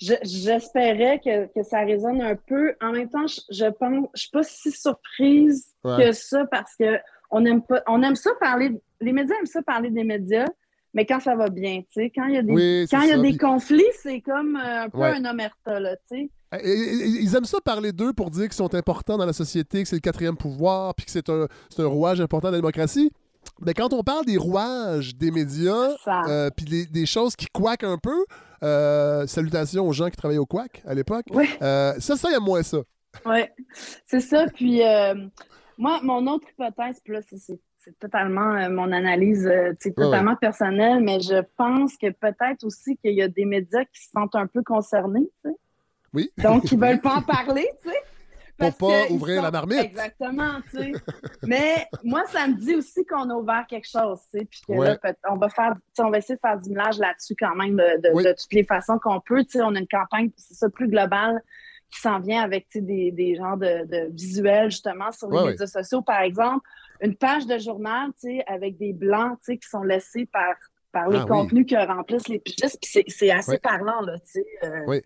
je- 0.00 0.14
j'espérais 0.24 1.20
que, 1.24 1.46
que 1.54 1.62
ça 1.62 1.78
résonne 1.84 2.20
un 2.20 2.34
peu. 2.34 2.74
En 2.80 2.90
même 2.90 3.08
temps, 3.08 3.28
je, 3.28 3.40
je 3.50 3.66
pense, 3.70 4.08
je 4.14 4.20
suis 4.22 4.30
pas 4.30 4.42
si 4.42 4.72
surprise 4.72 5.68
Ouais. 5.84 6.06
que 6.06 6.12
ça 6.12 6.44
parce 6.50 6.74
que 6.76 6.98
on 7.30 7.44
aime 7.44 7.62
pas, 7.62 7.80
on 7.86 8.02
aime 8.02 8.16
ça 8.16 8.30
parler, 8.40 8.72
les 9.00 9.12
médias 9.12 9.36
aiment 9.38 9.46
ça 9.46 9.62
parler 9.62 9.90
des 9.90 10.02
médias, 10.02 10.46
mais 10.94 11.04
quand 11.06 11.20
ça 11.20 11.34
va 11.36 11.48
bien, 11.50 11.82
tu 11.82 12.00
sais, 12.02 12.10
quand 12.14 12.24
il 12.26 12.34
y 12.34 12.38
a 12.38 12.42
des, 12.42 12.52
Oui, 12.52 12.86
quand 12.90 13.02
il 13.02 13.08
y 13.08 13.12
a 13.12 13.16
des 13.18 13.28
Puis- 13.30 13.36
conflits, 13.38 13.84
c'est 14.02 14.20
comme 14.20 14.56
euh, 14.56 14.84
un 14.84 14.88
peu 14.88 14.98
Ouais. 14.98 15.14
un 15.16 15.24
omerta, 15.24 15.78
là, 15.80 15.96
tu 16.10 16.16
sais. 16.16 16.30
Et- 16.62 16.68
et- 16.70 16.94
et- 17.02 17.22
Ils 17.22 17.34
aiment 17.36 17.44
ça 17.44 17.58
parler 17.60 17.90
d'eux 17.92 18.12
pour 18.12 18.30
dire 18.30 18.44
qu'ils 18.44 18.52
sont 18.52 18.74
importants 18.74 19.18
dans 19.18 19.26
la 19.26 19.32
société, 19.32 19.82
que 19.82 19.88
c'est 19.88 19.96
le 19.96 20.00
quatrième 20.00 20.36
pouvoir, 20.36 20.94
puis 20.94 21.04
que 21.04 21.10
c'est 21.10 21.28
un, 21.28 21.46
un 21.78 21.86
rouage 21.86 22.20
important 22.20 22.48
de 22.48 22.52
la 22.52 22.58
démocratie. 22.58 23.10
Mais 23.60 23.74
quand 23.74 23.92
on 23.92 24.02
parle 24.02 24.24
des 24.24 24.36
rouages 24.38 25.16
des 25.16 25.30
médias, 25.30 25.90
euh, 26.28 26.48
puis 26.56 26.86
des 26.86 27.06
choses 27.06 27.34
qui 27.36 27.46
quackent 27.52 27.84
un 27.84 27.98
peu, 27.98 28.24
euh, 28.62 29.26
salutations 29.26 29.86
aux 29.86 29.92
gens 29.92 30.08
qui 30.08 30.16
travaillaient 30.16 30.38
au 30.38 30.46
quack 30.46 30.82
à 30.86 30.94
l'époque, 30.94 31.26
Ouais. 31.30 31.48
euh, 31.60 31.92
ça, 31.98 32.16
ça, 32.16 32.28
il 32.30 32.32
y 32.32 32.36
a 32.36 32.40
moins 32.40 32.62
ça. 32.62 32.78
Oui, 33.26 33.40
c'est 34.06 34.20
ça. 34.20 34.46
Puis 34.54 34.80
moi, 35.76 36.00
mon 36.02 36.26
autre 36.28 36.46
hypothèse, 36.50 37.00
puis 37.02 37.12
là, 37.14 37.20
c'est- 37.28 37.60
c'est 37.84 37.98
totalement 37.98 38.54
euh, 38.54 38.68
mon 38.70 38.90
analyse, 38.92 39.46
euh, 39.46 39.72
c'est 39.78 39.90
Ouais, 39.98 40.04
totalement 40.06 40.36
personnelle, 40.36 41.00
mais 41.02 41.20
je 41.20 41.42
pense 41.56 41.96
que 41.96 42.10
peut-être 42.10 42.64
aussi 42.64 42.96
qu'il 42.96 43.12
y 43.14 43.22
a 43.22 43.28
des 43.28 43.44
médias 43.44 43.84
qui 43.84 44.02
se 44.04 44.10
sentent 44.10 44.34
un 44.34 44.46
peu 44.46 44.62
concernés, 44.62 45.28
tu 45.44 45.50
sais. 45.50 45.56
Oui. 46.14 46.30
Donc, 46.38 46.70
ils 46.70 46.78
veulent 46.78 47.00
pas 47.00 47.16
en 47.16 47.22
parler, 47.22 47.68
tu 47.82 47.90
sais. 47.90 47.96
Pour 48.56 48.72
pas 48.88 49.06
ouvrir 49.10 49.42
la 49.42 49.50
marmite. 49.50 49.80
Exactement, 49.80 50.60
tu 50.70 50.78
sais. 50.78 50.92
Mais 51.44 51.86
moi, 52.04 52.22
ça 52.28 52.46
me 52.46 52.54
dit 52.54 52.76
aussi 52.76 53.04
qu'on 53.04 53.28
a 53.28 53.34
ouvert 53.34 53.66
quelque 53.68 53.88
chose, 53.88 54.20
tu 54.32 54.38
sais, 54.38 54.44
puis 54.44 54.60
que 54.68 54.72
Ouais. 54.72 54.86
là, 55.02 55.12
on 55.28 55.36
va 55.36 55.48
faire, 55.48 55.74
on 55.98 56.10
va 56.10 56.18
essayer 56.18 56.36
de 56.36 56.40
faire 56.40 56.58
du 56.60 56.70
millage 56.70 56.98
là-dessus 56.98 57.34
quand 57.38 57.56
même 57.56 57.72
de, 57.76 58.00
de- 58.00 58.14
Oui. 58.14 58.22
de 58.24 58.30
toutes 58.30 58.52
les 58.52 58.62
façons 58.64 58.98
qu'on 59.00 59.20
peut, 59.20 59.42
tu 59.44 59.58
sais. 59.58 59.62
On 59.62 59.74
a 59.74 59.78
une 59.80 59.88
campagne, 59.88 60.30
c'est 60.36 60.54
ça, 60.54 60.70
plus 60.70 60.88
globale 60.88 61.42
qui 61.90 62.00
s'en 62.00 62.20
vient 62.20 62.42
avec, 62.42 62.68
tu 62.70 62.78
sais, 62.78 62.84
des, 62.84 63.10
des 63.10 63.34
genres 63.34 63.56
de, 63.56 63.84
de 63.86 64.08
visuels, 64.12 64.70
justement, 64.70 65.10
sur 65.12 65.28
les 65.30 65.36
Ouais, 65.36 65.42
ouais. 65.44 65.50
médias 65.50 65.66
sociaux. 65.66 66.02
Par 66.02 66.20
exemple, 66.22 66.64
une 67.00 67.16
page 67.16 67.46
de 67.46 67.58
journal, 67.58 68.10
tu 68.20 68.28
sais, 68.28 68.44
avec 68.46 68.76
des 68.78 68.92
blancs, 68.92 69.38
tu 69.44 69.52
sais, 69.52 69.58
qui 69.58 69.68
sont 69.68 69.82
laissés 69.82 70.26
par 70.26 70.54
par 70.92 71.08
les 71.08 71.16
Ah 71.18 71.22
oui. 71.24 71.28
contenus 71.28 71.66
que 71.68 71.74
remplissent 71.92 72.28
les 72.28 72.38
pigistes, 72.38 72.78
puis 72.80 72.88
c'est- 72.88 73.04
c'est 73.08 73.28
assez 73.32 73.58
parlant, 73.58 74.00
là, 74.02 74.16
tu 74.20 74.30
sais. 74.34 74.46
euh, 74.62 74.80
Oui. 74.86 75.00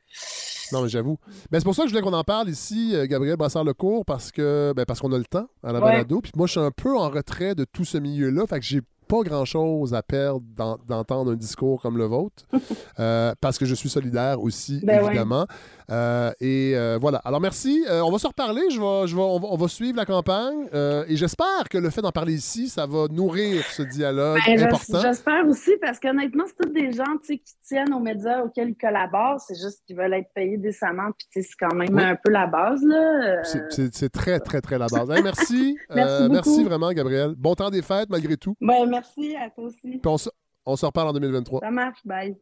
Non, 0.71 0.83
mais 0.83 0.89
j'avoue. 0.91 1.17
Ben, 1.51 1.59
c'est 1.61 1.65
pour 1.65 1.75
ça 1.75 1.85
que 1.85 1.89
je 1.89 1.95
voulais 1.95 2.03
qu'on 2.05 2.13
en 2.13 2.25
parle 2.25 2.51
ici, 2.51 2.91
euh, 2.95 3.07
Gabriel 3.07 3.37
Brassard-Lecourt, 3.39 4.05
parce 4.05 4.31
que 4.31 4.75
ben, 4.77 4.85
parce 4.85 5.01
qu'on 5.01 5.11
a 5.13 5.17
le 5.17 5.25
temps 5.25 5.49
à 5.63 5.73
la 5.73 5.81
balado. 5.81 6.21
Puis 6.21 6.33
moi, 6.37 6.47
je 6.47 6.51
suis 6.53 6.61
un 6.61 6.71
peu 6.71 6.95
en 6.95 7.09
retrait 7.09 7.55
de 7.55 7.65
tout 7.65 7.87
ce 7.87 7.97
milieu-là. 7.97 8.47
Fait 8.47 8.59
que 8.61 8.67
j'ai 8.67 8.83
pas 9.09 9.23
grand-chose 9.23 9.95
à 9.95 10.03
perdre 10.03 10.43
d'en- 10.57 10.79
d'entendre 10.87 11.33
un 11.33 11.37
discours 11.37 11.81
comme 11.83 11.97
le 11.99 12.05
vôtre, 12.05 12.45
euh, 13.01 13.33
parce 13.41 13.59
que 13.59 13.65
je 13.65 13.75
suis 13.75 13.89
solidaire 13.89 14.41
aussi, 14.43 14.81
Ben 14.85 15.01
ouais. 15.03 15.07
évidemment. 15.09 15.47
Euh, 15.91 16.31
et 16.41 16.73
euh, 16.77 16.99
voilà. 17.01 17.19
Alors, 17.25 17.41
merci. 17.41 17.83
On 17.91 18.11
va 18.11 18.19
se 18.19 18.27
reparler. 18.27 18.61
Je 18.71 18.79
vais, 18.79 19.07
je 19.09 19.17
vais, 19.17 19.23
on, 19.23 19.39
va, 19.41 19.49
on 19.51 19.57
va 19.57 19.69
suivre 19.69 19.97
la 19.97 20.05
campagne. 20.05 20.67
et 21.09 21.17
j'espère 21.17 21.69
que 21.71 21.79
le 21.79 21.89
fait 21.91 22.03
d'en 22.03 22.13
parler 22.13 22.35
ici, 22.35 22.69
ça 22.69 22.87
va 22.87 23.07
nourrir 23.11 23.65
ce 23.71 23.83
dialogue 23.83 24.39
Ben, 24.47 24.63
important. 24.65 25.01
J'espère 25.01 25.47
aussi, 25.49 25.73
parce 25.81 25.99
qu'honnêtement, 25.99 26.45
c'est 26.47 26.67
tous 26.67 26.73
des 26.75 26.93
gens 26.93 27.17
qui 27.25 27.41
tiennent 27.67 27.95
aux 27.95 28.01
médias 28.01 28.43
auxquels 28.43 28.69
ils 28.71 28.77
collaborent. 28.77 29.41
C'est 29.41 29.55
juste 29.55 29.83
qu'ils 29.87 29.97
veulent 29.97 30.13
être 30.13 30.29
payés 30.35 30.59
décemment. 30.59 31.09
Puis 31.17 31.43
c'est 31.43 31.57
quand 31.59 31.75
même 31.75 31.89
Oui. 31.95 32.03
un 32.03 32.17
peu 32.23 32.31
la 32.31 32.47
base. 32.47 32.83
Là. 32.85 33.43
C'est- 33.45 34.09
très, 34.11 34.41
très, 34.41 34.61
très 34.61 34.77
la 34.79 34.87
base. 34.89 35.11
Hey, 35.11 35.23
merci. 35.23 35.77
Merci 36.31 36.65
vraiment, 36.65 36.91
Gabriel. 36.93 37.35
Bon 37.37 37.55
temps 37.55 37.71
des 37.71 37.83
fêtes, 37.83 38.09
malgré 38.11 38.37
tout. 38.37 38.55
Ben, 38.61 38.87
merci 38.89 38.98
à 39.37 39.51
toi 39.51 39.65
aussi. 39.65 39.99
Puis 39.99 40.01
on 40.07 40.19
se, 40.19 40.29
on 40.67 40.77
se 40.77 40.87
reparle 40.87 41.09
en 41.09 41.13
2023. 41.13 41.61
Ça 41.61 41.71
marche. 41.71 42.01
Bye. 42.05 42.37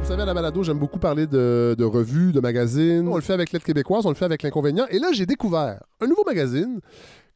Vous 0.00 0.10
savez, 0.10 0.22
à 0.22 0.26
la 0.26 0.34
balado, 0.34 0.62
j'aime 0.62 0.78
beaucoup 0.78 0.98
parler 0.98 1.26
de, 1.26 1.74
de 1.78 1.84
revues, 1.84 2.32
de 2.32 2.40
magazines. 2.40 3.08
On 3.08 3.14
le 3.14 3.22
fait 3.22 3.32
avec 3.32 3.52
l'aide 3.52 3.62
québécoise, 3.62 4.04
on 4.04 4.10
le 4.10 4.14
fait 4.14 4.26
avec 4.26 4.42
l'inconvénient. 4.42 4.84
Et 4.90 4.98
là, 4.98 5.12
j'ai 5.12 5.24
découvert 5.24 5.82
un 5.98 6.06
nouveau 6.06 6.24
magazine, 6.26 6.80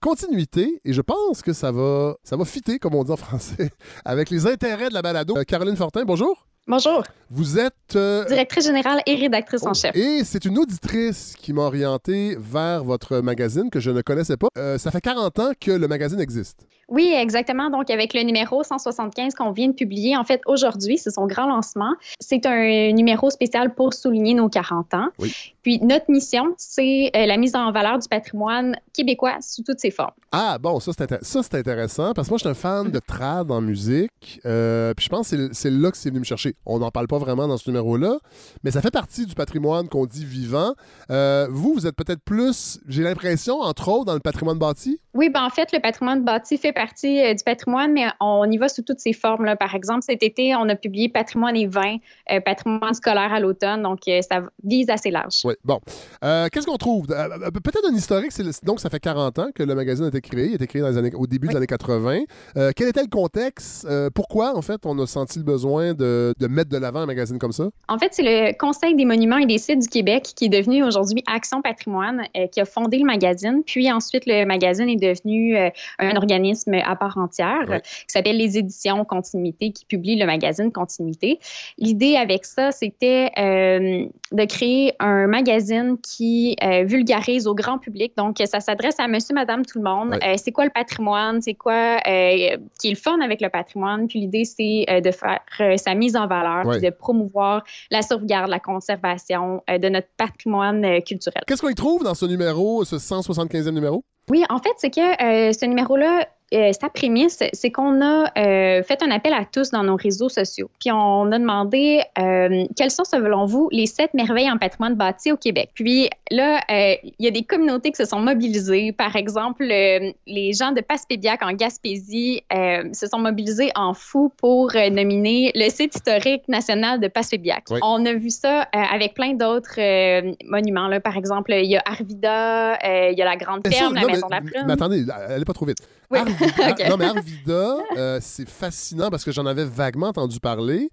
Continuité, 0.00 0.80
et 0.84 0.92
je 0.92 1.00
pense 1.00 1.42
que 1.42 1.52
ça 1.52 1.72
va, 1.72 2.14
ça 2.22 2.36
va 2.36 2.44
fitter, 2.44 2.78
comme 2.78 2.94
on 2.94 3.02
dit 3.02 3.10
en 3.10 3.16
français, 3.16 3.70
avec 4.04 4.30
les 4.30 4.46
intérêts 4.46 4.90
de 4.90 4.94
la 4.94 5.02
balado. 5.02 5.36
Euh, 5.36 5.42
Caroline 5.42 5.74
Fortin, 5.74 6.04
bonjour. 6.04 6.47
Bonjour, 6.70 7.02
Vous 7.30 7.58
êtes... 7.58 7.96
euh, 7.96 8.26
directrice 8.26 8.66
générale 8.66 9.00
et 9.06 9.14
rédactrice 9.14 9.62
Oh, 9.64 9.68
en 9.68 9.74
chef. 9.74 9.96
Et 9.96 10.22
c'est 10.22 10.44
une 10.44 10.58
auditrice 10.58 11.34
qui 11.38 11.54
m'a 11.54 11.62
orienté 11.62 12.36
vers 12.38 12.84
votre 12.84 13.20
magazine 13.20 13.70
que 13.70 13.80
je 13.80 13.90
ne 13.90 14.02
connaissais 14.02 14.36
pas. 14.36 14.48
Euh, 14.58 14.76
ça 14.76 14.90
fait 14.90 15.00
40 15.00 15.38
ans 15.38 15.52
que 15.58 15.70
le 15.70 15.88
magazine 15.88 16.20
existe. 16.20 16.66
Oui, 16.88 17.12
exactement. 17.14 17.70
Donc, 17.70 17.90
avec 17.90 18.14
le 18.14 18.22
numéro 18.22 18.62
175 18.62 19.34
qu'on 19.34 19.50
vient 19.52 19.68
de 19.68 19.72
publier, 19.74 20.16
en 20.16 20.24
fait, 20.24 20.40
aujourd'hui, 20.46 20.96
c'est 20.98 21.10
son 21.10 21.26
grand 21.26 21.46
lancement. 21.46 21.94
C'est 22.18 22.46
un 22.46 22.92
numéro 22.92 23.30
spécial 23.30 23.74
pour 23.74 23.92
souligner 23.94 24.34
nos 24.34 24.48
40 24.48 24.94
ans. 24.94 25.08
Oui. 25.18 25.32
Puis, 25.62 25.80
notre 25.82 26.10
mission, 26.10 26.54
c'est 26.56 27.10
euh, 27.14 27.26
la 27.26 27.36
mise 27.36 27.54
en 27.54 27.70
valeur 27.72 27.98
du 27.98 28.08
patrimoine 28.08 28.76
québécois 28.94 29.36
sous 29.42 29.62
toutes 29.62 29.80
ses 29.80 29.90
formes. 29.90 30.12
Ah, 30.32 30.56
bon, 30.58 30.80
ça 30.80 30.92
c'est, 30.96 31.04
intér- 31.10 31.56
intéressant 31.58 32.12
parce 32.14 32.28
que 32.28 32.32
moi, 32.32 32.38
je 32.38 32.42
suis 32.42 32.48
un 32.50 32.54
fan 32.54 32.90
de 32.90 32.98
trad 32.98 33.50
en 33.50 33.60
musique. 33.60 34.40
euh, 34.46 34.94
puis 34.94 35.04
je 35.04 35.10
pense 35.10 35.30
que 35.30 35.48
c'est, 35.48 35.54
c'est 35.54 35.70
là 35.70 35.90
que 35.90 35.96
c'est 35.96 36.08
venu 36.08 36.20
me 36.20 36.24
chercher. 36.24 36.54
On 36.64 36.78
n'en 36.78 36.90
parle 36.90 37.06
pas 37.08 37.18
vraiment 37.18 37.46
dans 37.48 37.56
ce 37.58 37.68
numéro-là, 37.70 38.18
mais 38.64 38.70
ça 38.70 38.80
fait 38.80 38.90
partie 38.90 39.26
du 39.26 39.34
patrimoine 39.34 39.88
qu'on 39.88 40.06
dit 40.06 40.24
vivant. 40.24 40.72
Euh, 41.10 41.46
vous, 41.50 41.74
vous 41.74 41.86
êtes 41.86 41.96
peut-être 41.96 42.22
plus, 42.24 42.80
j'ai 42.88 43.02
l'impression, 43.02 43.60
entre 43.60 43.88
autres, 43.88 44.04
dans 44.06 44.14
le 44.14 44.20
patrimoine 44.20 44.58
bâti? 44.58 45.00
Oui, 45.14 45.28
ben 45.30 45.42
en 45.44 45.50
fait, 45.50 45.72
le 45.72 45.80
patrimoine 45.80 46.22
bâti 46.24 46.56
fait 46.58 46.72
partie 46.78 47.20
euh, 47.20 47.34
du 47.34 47.42
patrimoine, 47.42 47.92
mais 47.92 48.06
on 48.20 48.48
y 48.48 48.56
va 48.56 48.68
sous 48.68 48.82
toutes 48.82 49.00
ses 49.00 49.12
formes. 49.12 49.44
Là. 49.44 49.56
Par 49.56 49.74
exemple, 49.74 50.02
cet 50.06 50.22
été, 50.22 50.54
on 50.54 50.68
a 50.68 50.76
publié 50.76 51.08
patrimoine 51.08 51.56
et 51.56 51.66
vin, 51.66 51.96
euh, 52.30 52.40
patrimoine 52.40 52.94
scolaire 52.94 53.32
à 53.32 53.40
l'automne, 53.40 53.82
donc 53.82 54.06
euh, 54.06 54.20
ça 54.22 54.42
vise 54.62 54.88
assez 54.88 55.10
large. 55.10 55.40
Oui, 55.44 55.54
bon. 55.64 55.80
Euh, 56.24 56.46
Qu'est-ce 56.52 56.66
qu'on 56.66 56.76
trouve? 56.76 57.08
Peut-être 57.08 57.90
un 57.90 57.94
historique, 57.94 58.30
donc 58.62 58.78
ça 58.78 58.90
fait 58.90 59.00
40 59.00 59.38
ans 59.40 59.48
que 59.52 59.64
le 59.64 59.74
magazine 59.74 60.04
a 60.04 60.08
été 60.08 60.20
créé. 60.20 60.46
Il 60.46 60.52
a 60.52 60.54
été 60.54 60.68
créé 60.68 60.82
dans 60.82 60.88
les 60.88 60.98
années, 60.98 61.10
au 61.14 61.26
début 61.26 61.48
des 61.48 61.56
années 61.56 61.66
80. 61.66 62.20
Euh, 62.56 62.70
quel 62.76 62.88
était 62.88 63.02
le 63.02 63.08
contexte? 63.08 63.86
Pourquoi, 64.14 64.56
en 64.56 64.62
fait, 64.62 64.86
on 64.86 64.96
a 65.00 65.06
senti 65.06 65.40
le 65.40 65.44
besoin 65.44 65.94
de, 65.94 66.32
de 66.38 66.46
mettre 66.46 66.70
de 66.70 66.78
l'avant 66.78 67.00
un 67.00 67.06
magazine 67.06 67.40
comme 67.40 67.52
ça? 67.52 67.68
En 67.88 67.98
fait, 67.98 68.14
c'est 68.14 68.22
le 68.22 68.56
Conseil 68.56 68.94
des 68.94 69.04
monuments 69.04 69.38
et 69.38 69.46
des 69.46 69.58
sites 69.58 69.80
du 69.80 69.88
Québec 69.88 70.32
qui 70.36 70.44
est 70.44 70.48
devenu 70.48 70.84
aujourd'hui 70.84 71.24
Action 71.26 71.60
Patrimoine, 71.60 72.22
qui 72.52 72.60
a 72.60 72.64
fondé 72.64 72.98
le 72.98 73.04
magazine. 73.04 73.62
Puis 73.66 73.90
ensuite, 73.90 74.24
le 74.26 74.44
magazine 74.44 74.88
est 74.88 74.96
devenu 74.96 75.56
un 75.98 76.16
organisme 76.16 76.67
à 76.74 76.96
part 76.96 77.18
entière 77.18 77.80
qui 77.82 78.12
s'appelle 78.12 78.36
les 78.36 78.58
Éditions 78.58 79.04
Continuité, 79.04 79.72
qui 79.72 79.84
publie 79.84 80.16
le 80.16 80.26
magazine 80.26 80.72
Continuité. 80.72 81.38
L'idée 81.78 82.16
avec 82.16 82.44
ça, 82.44 82.70
c'était 82.72 83.30
euh, 83.38 84.06
de 84.32 84.44
créer 84.44 84.94
un 84.98 85.26
magazine 85.26 85.96
qui 86.02 86.56
euh, 86.62 86.84
vulgarise 86.84 87.46
au 87.46 87.54
grand 87.54 87.78
public. 87.78 88.12
Donc, 88.16 88.36
ça 88.44 88.60
s'adresse 88.60 88.98
à 88.98 89.08
monsieur, 89.08 89.34
madame, 89.34 89.64
tout 89.64 89.78
le 89.78 89.84
monde. 89.84 90.18
Euh, 90.22 90.34
c'est 90.36 90.52
quoi 90.52 90.64
le 90.64 90.70
patrimoine? 90.70 91.40
C'est 91.40 91.54
quoi 91.54 91.98
qui 92.04 92.88
est 92.88 92.90
le 92.90 92.96
fun 92.96 93.20
avec 93.20 93.40
le 93.40 93.48
patrimoine? 93.48 94.08
Puis 94.08 94.20
l'idée, 94.20 94.44
c'est 94.44 94.86
de 95.00 95.10
faire 95.10 95.40
sa 95.78 95.94
mise 95.94 96.16
en 96.16 96.26
valeur, 96.26 96.68
puis 96.70 96.80
de 96.80 96.90
promouvoir 96.90 97.64
la 97.90 98.02
sauvegarde, 98.02 98.50
la 98.50 98.60
conservation 98.60 99.62
de 99.68 99.88
notre 99.88 100.08
patrimoine 100.16 101.02
culturel. 101.02 101.42
Qu'est-ce 101.46 101.62
qu'on 101.62 101.68
y 101.68 101.74
trouve 101.74 102.04
dans 102.04 102.14
ce 102.14 102.26
numéro, 102.26 102.84
ce 102.84 102.96
175e 102.96 103.70
numéro? 103.70 104.04
Oui, 104.30 104.44
en 104.48 104.58
fait, 104.58 104.72
c'est 104.76 104.90
que 104.90 105.00
euh, 105.00 105.52
ce 105.52 105.64
numéro-là, 105.66 106.26
euh, 106.54 106.72
sa 106.72 106.88
prémisse, 106.88 107.42
c'est 107.52 107.70
qu'on 107.70 108.00
a 108.00 108.32
euh, 108.38 108.82
fait 108.82 109.02
un 109.02 109.10
appel 109.10 109.34
à 109.34 109.44
tous 109.44 109.70
dans 109.70 109.82
nos 109.82 109.96
réseaux 109.96 110.30
sociaux. 110.30 110.70
Puis 110.80 110.90
on 110.90 111.30
a 111.30 111.38
demandé 111.38 112.00
euh, 112.18 112.64
quelles 112.74 112.90
sont, 112.90 113.04
selon 113.04 113.44
vous, 113.44 113.68
les 113.70 113.84
sept 113.84 114.14
merveilles 114.14 114.50
en 114.50 114.56
patrimoine 114.56 114.94
bâti 114.94 115.30
au 115.30 115.36
Québec? 115.36 115.68
Puis 115.74 116.08
là, 116.30 116.62
euh, 116.70 116.94
il 117.04 117.12
y 117.18 117.28
a 117.28 117.30
des 117.30 117.42
communautés 117.42 117.90
qui 117.90 117.96
se 117.96 118.06
sont 118.06 118.20
mobilisées. 118.20 118.92
Par 118.92 119.14
exemple, 119.16 119.64
euh, 119.70 120.10
les 120.26 120.54
gens 120.54 120.72
de 120.72 120.80
Passepébiac 120.80 121.42
en 121.42 121.52
Gaspésie 121.52 122.42
euh, 122.50 122.84
se 122.94 123.06
sont 123.06 123.18
mobilisés 123.18 123.70
en 123.74 123.92
fou 123.92 124.32
pour 124.38 124.74
euh, 124.74 124.88
nominer 124.88 125.52
le 125.54 125.68
site 125.68 125.96
historique 125.96 126.48
national 126.48 126.98
de 126.98 127.08
Passepébiac. 127.08 127.64
Oui. 127.70 127.80
On 127.82 128.06
a 128.06 128.14
vu 128.14 128.30
ça 128.30 128.62
euh, 128.62 128.64
avec 128.90 129.12
plein 129.12 129.34
d'autres 129.34 129.78
euh, 129.78 130.32
monuments. 130.46 130.88
Là. 130.88 130.98
Par 130.98 131.18
exemple, 131.18 131.52
il 131.52 131.66
y 131.66 131.76
a 131.76 131.82
Arvida, 131.84 132.78
euh, 132.82 133.10
il 133.12 133.18
y 133.18 133.20
a 133.20 133.26
la 133.26 133.36
Grande 133.36 133.68
Ferme, 133.68 133.94
la 133.94 134.06
Maison 134.06 134.17
la 134.30 134.40
Plume. 134.40 134.64
Mais 134.66 134.72
attendez, 134.72 135.06
allez 135.10 135.44
pas 135.44 135.52
trop 135.52 135.66
vite. 135.66 135.78
Oui. 136.10 136.18
Arvida-. 136.18 136.88
Non, 136.88 136.96
mais 136.96 137.04
Arvida, 137.06 137.76
euh, 137.96 138.18
c'est 138.22 138.48
fascinant 138.48 139.10
parce 139.10 139.24
que 139.24 139.32
j'en 139.32 139.46
avais 139.46 139.64
vaguement 139.64 140.08
entendu 140.08 140.40
parler. 140.40 140.90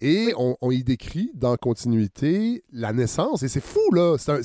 Et 0.00 0.32
on, 0.36 0.56
on 0.60 0.70
y 0.70 0.84
décrit 0.84 1.30
dans 1.34 1.56
continuité 1.56 2.62
la 2.72 2.92
naissance. 2.92 3.42
Et 3.42 3.48
c'est 3.48 3.60
fou, 3.62 3.80
là. 3.92 4.16
C'est 4.18 4.30
un, 4.32 4.40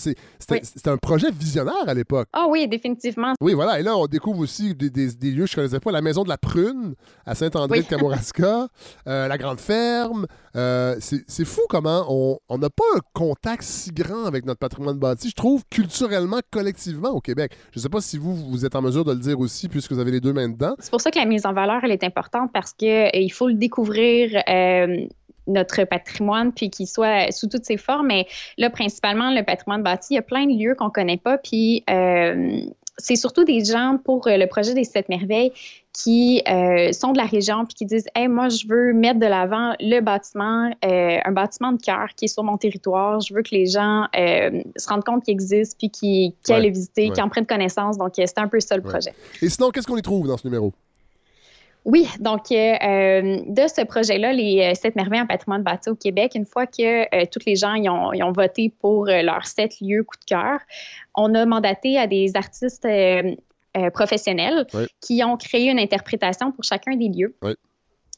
Oui. 0.52 0.60
un 0.86 0.98
projet 0.98 1.30
visionnaire 1.32 1.74
à 1.88 1.94
l'époque. 1.94 2.28
Ah 2.34 2.48
oui, 2.50 2.68
définitivement. 2.68 3.34
Oui, 3.42 3.54
voilà. 3.54 3.80
Et 3.80 3.84
là, 3.84 3.96
on 3.96 4.08
découvre 4.08 4.40
aussi 4.40 4.74
des, 4.74 4.90
des- 4.90 5.12
des 5.14 5.32
lieux 5.32 5.44
que 5.46 5.52
je 5.52 5.56
ne 5.58 5.66
connaissais 5.66 5.80
pas. 5.80 5.92
La 5.92 6.02
Maison 6.02 6.24
de 6.24 6.30
la 6.30 6.38
Prune 6.38 6.96
à 7.26 7.36
Saint-André 7.36 7.80
Oui. 7.80 7.84
de 7.86 7.90
Kamouraska, 7.90 8.68
euh, 9.08 9.28
la 9.28 9.38
Grande 9.38 9.60
Ferme. 9.60 10.26
Euh, 10.56 10.96
c'est 11.00 11.46
fou 11.46 11.62
comment 11.70 12.06
on 12.10 12.38
on 12.50 12.58
n'a 12.60 12.70
pas 12.70 12.84
un 12.96 13.00
contact 13.14 13.64
si 13.64 13.92
grand 13.92 14.26
avec 14.26 14.46
notre 14.46 14.60
patrimoine 14.60 14.98
bâti, 15.00 15.30
je 15.30 15.36
trouve, 15.36 15.64
culturellement, 15.70 16.40
collectivement 16.52 17.10
au 17.10 17.22
Québec. 17.22 17.52
Je 17.72 17.80
ne 17.80 17.82
sais 17.84 17.90
pas 17.90 18.02
si 18.02 18.18
vous, 18.18 18.36
vous 18.36 18.66
êtes 18.66 18.76
en 18.76 18.82
mesure 18.82 19.04
de 19.06 19.12
le 19.12 19.20
dire 19.20 19.40
aussi, 19.40 19.68
puisque 19.70 19.92
vous 19.92 20.00
avez 20.00 20.12
les 20.12 20.20
deux 20.20 20.34
mains 20.34 20.50
dedans. 20.50 20.76
C'est 20.80 20.92
pour 20.92 21.02
ça 21.02 21.10
que 21.12 21.18
la 21.20 21.26
mise 21.26 21.46
en 21.46 21.54
valeur, 21.54 21.80
elle 21.84 21.92
est 21.92 22.04
importante 22.04 22.52
parce 22.54 22.74
que 22.74 23.08
euh, 23.08 23.10
il 23.14 23.32
faut 23.32 23.48
le 23.48 23.56
découvrir. 23.56 24.42
euh, 24.50 25.06
notre 25.48 25.84
patrimoine, 25.84 26.52
puis 26.54 26.70
qu'il 26.70 26.88
soit 26.88 27.32
sous 27.32 27.48
toutes 27.48 27.66
ses 27.66 27.78
formes. 27.78 28.08
Mais 28.08 28.28
là, 28.58 28.70
principalement, 28.70 29.30
le 29.32 29.44
patrimoine 29.44 29.84
bâti, 29.84 30.14
il 30.14 30.16
y 30.16 30.20
a 30.20 30.22
plein 30.24 30.46
de 30.46 30.54
lieux 30.58 30.76
qu'on 30.76 30.90
connaît 30.90 31.18
pas. 31.18 31.38
Puis 31.38 31.84
euh, 31.90 32.60
c'est 32.98 33.16
surtout 33.16 33.44
des 33.44 33.64
gens 33.66 33.98
pour 34.04 34.28
euh, 34.28 34.38
le 34.38 34.46
projet 34.48 34.74
des 34.74 34.84
Sept 34.84 35.10
Merveilles 35.10 35.52
qui 35.94 36.42
euh, 36.48 36.92
sont 36.92 37.12
de 37.12 37.18
la 37.20 37.26
région 37.26 37.66
puis 37.66 37.76
qui 37.76 37.86
disent 37.86 38.08
Hey, 38.16 38.28
moi, 38.28 38.50
je 38.50 38.68
veux 38.68 38.94
mettre 38.94 39.20
de 39.20 39.26
l'avant 39.28 39.74
le 39.80 40.00
bâtiment, 40.00 40.72
euh, 40.86 41.18
un 41.24 41.32
bâtiment 41.32 41.72
de 41.72 41.82
cœur 41.82 42.08
qui 42.16 42.26
est 42.26 42.28
sur 42.30 42.44
mon 42.44 42.58
territoire. 42.58 43.20
Je 43.20 43.34
veux 43.34 43.42
que 43.42 43.54
les 43.54 43.66
gens 43.68 44.06
euh, 44.18 44.62
se 44.76 44.88
rendent 44.88 45.04
compte 45.04 45.24
qu'il 45.24 45.34
existe 45.34 45.78
puis 45.78 45.90
qu'ils 45.90 46.34
qu'ils 46.44 46.54
aillent 46.56 46.62
Ouais, 46.62 46.68
le 46.68 46.74
visiter, 46.74 47.08
ouais. 47.08 47.14
qu'ils 47.14 47.24
en 47.24 47.30
prennent 47.30 47.46
connaissance. 47.46 47.98
Donc, 47.98 48.18
euh, 48.18 48.24
c'est 48.26 48.40
un 48.40 48.48
peu 48.48 48.60
ça 48.60 48.76
le 48.78 48.84
Ouais. 48.84 48.90
projet. 48.90 49.14
Et 49.42 49.50
sinon, 49.50 49.70
qu'est-ce 49.72 49.86
qu'on 49.88 49.98
y 49.98 50.02
trouve 50.02 50.28
dans 50.28 50.38
ce 50.38 50.48
numéro? 50.48 50.72
Oui, 51.86 52.08
donc 52.20 52.52
euh, 52.52 52.56
euh, 52.56 53.42
de 53.46 53.68
ce 53.68 53.84
projet-là, 53.84 54.32
les 54.32 54.72
euh, 54.72 54.74
sept 54.74 54.96
merveilles 54.96 55.22
en 55.22 55.28
patrimoine 55.28 55.64
bâti 55.64 55.90
au 55.90 55.96
Québec, 55.96 56.32
une 56.36 56.46
fois 56.46 56.66
que 56.66 57.04
euh, 57.04 57.26
tous 57.30 57.42
les 57.46 57.56
gens 57.56 57.74
y 57.74 57.90
ont, 57.90 58.14
y 58.14 58.24
ont 58.24 58.32
voté 58.32 58.74
pour 58.80 59.10
euh, 59.10 59.22
leurs 59.22 59.46
sept 59.46 59.82
lieux 59.82 60.04
coup 60.04 60.16
de 60.18 60.26
cœur, 60.26 60.60
on 61.16 61.36
a 61.36 61.46
mandaté 61.46 61.98
à 61.98 62.08
des 62.08 62.36
artistes 62.36 62.88
professionnels 63.94 64.66
Oui. 64.74 64.86
qui 65.02 65.24
ont 65.24 65.36
créé 65.36 65.70
une 65.70 65.80
interprétation 65.80 66.52
pour 66.52 66.64
chacun 66.64 66.96
des 66.96 67.10
lieux. 67.10 67.36
Oui. 67.42 67.54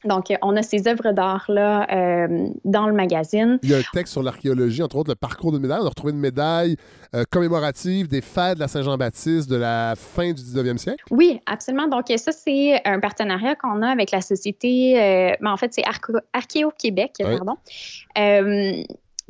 Donc, 0.06 0.30
euh, 0.30 0.36
on 0.42 0.56
a 0.56 0.62
ces 0.62 0.88
œuvres 0.88 1.12
d'art-là 1.12 1.86
euh, 1.92 2.48
dans 2.64 2.86
le 2.86 2.94
magazine. 2.94 3.58
Il 3.62 3.70
y 3.70 3.74
a 3.74 3.78
un 3.78 3.82
texte 3.92 4.12
sur 4.12 4.22
l'archéologie, 4.22 4.82
entre 4.82 4.96
autres 4.96 5.10
le 5.10 5.16
parcours 5.16 5.52
de 5.52 5.58
médaille. 5.58 5.78
On 5.82 5.86
a 5.86 5.88
retrouvé 5.88 6.12
une 6.12 6.18
médaille 6.18 6.76
euh, 7.14 7.24
commémorative 7.30 8.08
des 8.08 8.20
fêtes 8.20 8.56
de 8.56 8.60
la 8.60 8.68
Saint-Jean-Baptiste 8.68 9.48
de 9.48 9.56
la 9.56 9.94
fin 9.96 10.32
du 10.32 10.42
19e 10.42 10.76
siècle. 10.76 11.04
Oui, 11.10 11.40
absolument. 11.46 11.88
Donc, 11.88 12.10
euh, 12.10 12.16
ça, 12.16 12.32
c'est 12.32 12.80
un 12.84 13.00
partenariat 13.00 13.54
qu'on 13.54 13.80
a 13.82 13.88
avec 13.88 14.10
la 14.10 14.20
société, 14.20 15.00
euh, 15.00 15.34
ben, 15.40 15.52
en 15.52 15.56
fait, 15.56 15.72
c'est 15.72 15.84
Archéo-Québec, 16.32 17.12
pardon. 17.18 17.56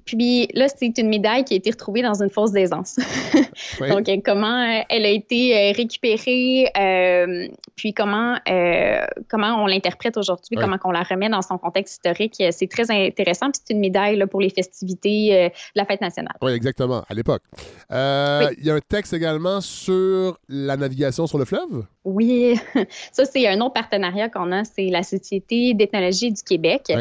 Puis 0.07 0.48
là, 0.54 0.68
c'est 0.68 0.96
une 0.98 1.09
médaille 1.09 1.44
qui 1.44 1.54
a 1.54 1.57
été 1.57 1.70
retrouvée 1.70 2.00
dans 2.00 2.22
une 2.22 2.30
fosse 2.30 2.52
d'aisance. 2.52 2.96
Oui. 3.80 3.88
Donc, 3.88 4.09
euh, 4.09 4.16
comment 4.24 4.62
euh, 4.62 4.82
elle 4.90 5.07
a 5.07 5.09
été 5.09 5.57
euh, 5.57 5.72
récupérée, 5.72 6.70
euh, 6.78 7.48
puis 7.74 7.94
comment, 7.94 8.36
euh, 8.48 9.07
comment 9.28 9.62
on 9.62 9.66
l'interprète 9.66 10.16
aujourd'hui, 10.18 10.57
Oui. 10.57 10.62
comment 10.62 10.76
on 10.84 10.90
la 10.90 11.02
remet 11.02 11.28
dans 11.30 11.40
son 11.42 11.57
contexte 11.59 11.94
historique. 11.94 12.42
C'est 12.50 12.68
très 12.68 12.90
intéressant. 12.90 13.50
Puis 13.50 13.62
c'est 13.64 13.74
une 13.74 13.80
médaille 13.80 14.16
là, 14.16 14.26
pour 14.26 14.40
les 14.40 14.50
festivités 14.50 15.34
euh, 15.34 15.48
de 15.48 15.52
la 15.74 15.84
fête 15.86 16.00
nationale. 16.00 16.34
Oui, 16.42 16.52
exactement, 16.52 17.02
à 17.09 17.14
l'époque. 17.14 17.42
Oui. 17.54 18.46
Il 18.59 18.66
y 18.66 18.70
a 18.70 18.74
un 18.74 18.80
texte 18.80 19.14
également 19.14 19.61
sur 19.61 20.38
la 20.48 20.76
navigation 20.76 21.26
sur 21.26 21.38
le 21.38 21.44
fleuve? 21.44 21.84
Oui, 22.04 22.57
ça 23.12 23.24
c'est 23.24 23.46
un 23.48 23.61
autre 23.61 23.74
partenariat 23.74 24.28
qu'on 24.28 24.52
a, 24.52 24.64
c'est 24.64 24.86
la 24.88 25.02
Société 25.02 25.74
d'ethnologie 25.74 26.30
du 26.30 26.42
Québec, 26.42 26.92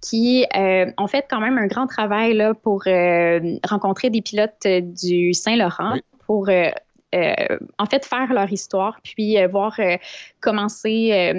qui 0.00 0.46
ont 0.54 1.06
fait 1.06 1.26
quand 1.28 1.40
même 1.40 1.58
un 1.58 1.66
grand 1.66 1.86
travail 1.86 2.34
là, 2.34 2.53
pour 2.54 2.82
euh, 2.86 3.58
rencontrer 3.68 4.10
des 4.10 4.22
pilotes 4.22 4.66
euh, 4.66 4.80
du 4.80 5.34
Saint-Laurent 5.34 5.94
Oui. 5.94 6.02
pour 6.26 6.48
euh, 7.14 7.58
en 7.78 7.86
fait 7.86 8.04
faire 8.04 8.32
leur 8.32 8.52
histoire, 8.52 8.98
puis 9.02 9.38
euh, 9.38 9.46
voir 9.46 9.74
euh, 9.78 9.96
commencer 10.40 11.32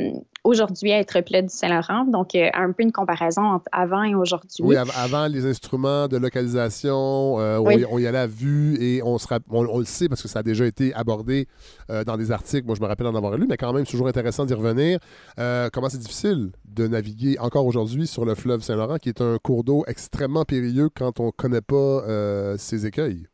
aujourd'hui 0.45 0.93
à 0.93 0.99
être 0.99 1.19
pilote 1.21 1.47
du 1.47 1.53
Saint-Laurent. 1.53 2.05
Donc 2.05 2.33
euh, 2.35 2.49
un 2.53 2.71
peu 2.71 2.83
une 2.83 2.93
comparaison 2.93 3.41
entre 3.41 3.65
avant 3.73 4.03
et 4.03 4.15
aujourd'hui. 4.15 4.63
Oui, 4.63 4.77
av- 4.77 4.91
avant 4.95 5.27
les 5.27 5.45
instruments 5.45 6.07
de 6.07 6.17
localisation, 6.17 7.39
euh, 7.39 7.57
on, 7.59 7.69
y, 7.71 7.85
on 7.85 7.99
y 7.99 8.07
allait 8.07 8.19
à 8.19 8.27
vue 8.27 8.77
et 8.81 9.03
on, 9.03 9.17
se 9.17 9.27
rapp- 9.27 9.43
on, 9.49 9.65
on 9.67 9.79
le 9.79 9.85
sait 9.85 10.07
parce 10.07 10.21
que 10.21 10.27
ça 10.29 10.39
a 10.39 10.43
déjà 10.43 10.65
été 10.65 10.93
abordé 10.93 11.47
euh, 11.89 12.03
dans 12.05 12.15
des 12.15 12.31
articles. 12.31 12.65
Moi, 12.65 12.75
je 12.75 12.81
me 12.81 12.87
rappelle 12.87 13.07
en 13.07 13.15
avoir 13.15 13.35
lu, 13.35 13.45
mais 13.49 13.57
quand 13.57 13.73
même, 13.73 13.85
c'est 13.85 13.91
toujours 13.91 14.07
intéressant 14.07 14.45
d'y 14.45 14.53
revenir. 14.53 14.99
Euh, 15.39 15.69
comment 15.73 15.89
c'est 15.89 15.97
difficile 15.97 16.51
de 16.65 16.87
naviguer 16.87 17.37
encore 17.39 17.65
aujourd'hui 17.65 18.07
sur 18.07 18.23
le 18.23 18.35
fleuve 18.35 18.61
Saint-Laurent, 18.61 18.97
qui 18.97 19.09
est 19.09 19.21
un 19.21 19.37
cours 19.41 19.63
d'eau 19.63 19.83
extrêmement 19.87 20.45
périlleux 20.45 20.89
quand 20.95 21.19
on 21.19 21.27
ne 21.27 21.31
connaît 21.31 21.61
pas 21.61 22.03
ses 22.57 22.85
écueils? 22.85 23.25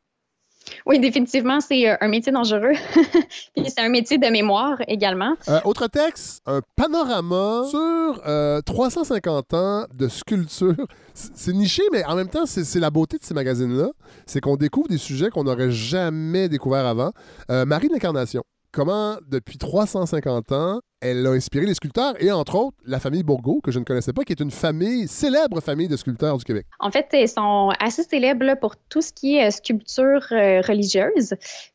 Oui, 0.85 0.99
définitivement, 0.99 1.59
c'est 1.59 1.89
euh, 1.89 1.95
un 2.01 2.07
métier 2.07 2.31
dangereux. 2.31 2.73
c'est 3.65 3.79
un 3.79 3.89
métier 3.89 4.17
de 4.17 4.27
mémoire 4.27 4.77
également. 4.87 5.35
Euh, 5.49 5.59
autre 5.65 5.87
texte, 5.87 6.41
un 6.45 6.61
panorama 6.75 7.63
sur 7.69 8.21
euh, 8.27 8.61
350 8.61 9.53
ans 9.53 9.85
de 9.93 10.07
sculpture. 10.07 10.87
C'est 11.13 11.53
niché, 11.53 11.83
mais 11.91 12.03
en 12.05 12.15
même 12.15 12.29
temps, 12.29 12.45
c'est 12.45 12.79
la 12.79 12.89
beauté 12.89 13.17
de 13.17 13.23
ces 13.23 13.33
magazines-là. 13.33 13.89
C'est 14.25 14.39
qu'on 14.39 14.55
découvre 14.55 14.87
des 14.87 14.97
sujets 14.97 15.29
qu'on 15.29 15.43
n'aurait 15.43 15.71
jamais 15.71 16.49
découverts 16.49 16.85
avant. 16.85 17.11
Euh, 17.49 17.65
Marie 17.65 17.87
de 17.87 17.93
l'Incarnation. 17.93 18.43
Comment, 18.73 19.17
depuis 19.27 19.57
350 19.57 20.53
ans, 20.53 20.79
elle 21.01 21.27
a 21.27 21.31
inspiré 21.31 21.65
les 21.65 21.73
sculpteurs 21.73 22.13
et 22.23 22.31
entre 22.31 22.55
autres 22.55 22.77
la 22.85 23.01
famille 23.01 23.21
Bourgault, 23.21 23.59
que 23.59 23.69
je 23.69 23.79
ne 23.79 23.83
connaissais 23.83 24.13
pas, 24.13 24.23
qui 24.23 24.31
est 24.31 24.39
une 24.39 24.49
famille, 24.49 25.09
célèbre 25.09 25.59
famille 25.59 25.89
de 25.89 25.97
sculpteurs 25.97 26.37
du 26.37 26.45
Québec. 26.45 26.65
En 26.79 26.89
fait, 26.89 27.09
ils 27.11 27.27
sont 27.27 27.71
assez 27.81 28.03
célèbres 28.03 28.57
pour 28.61 28.77
tout 28.77 29.01
ce 29.01 29.11
qui 29.11 29.35
est 29.35 29.47
euh, 29.47 29.51
sculpture 29.51 30.25
euh, 30.31 30.61
religieuse. 30.61 31.33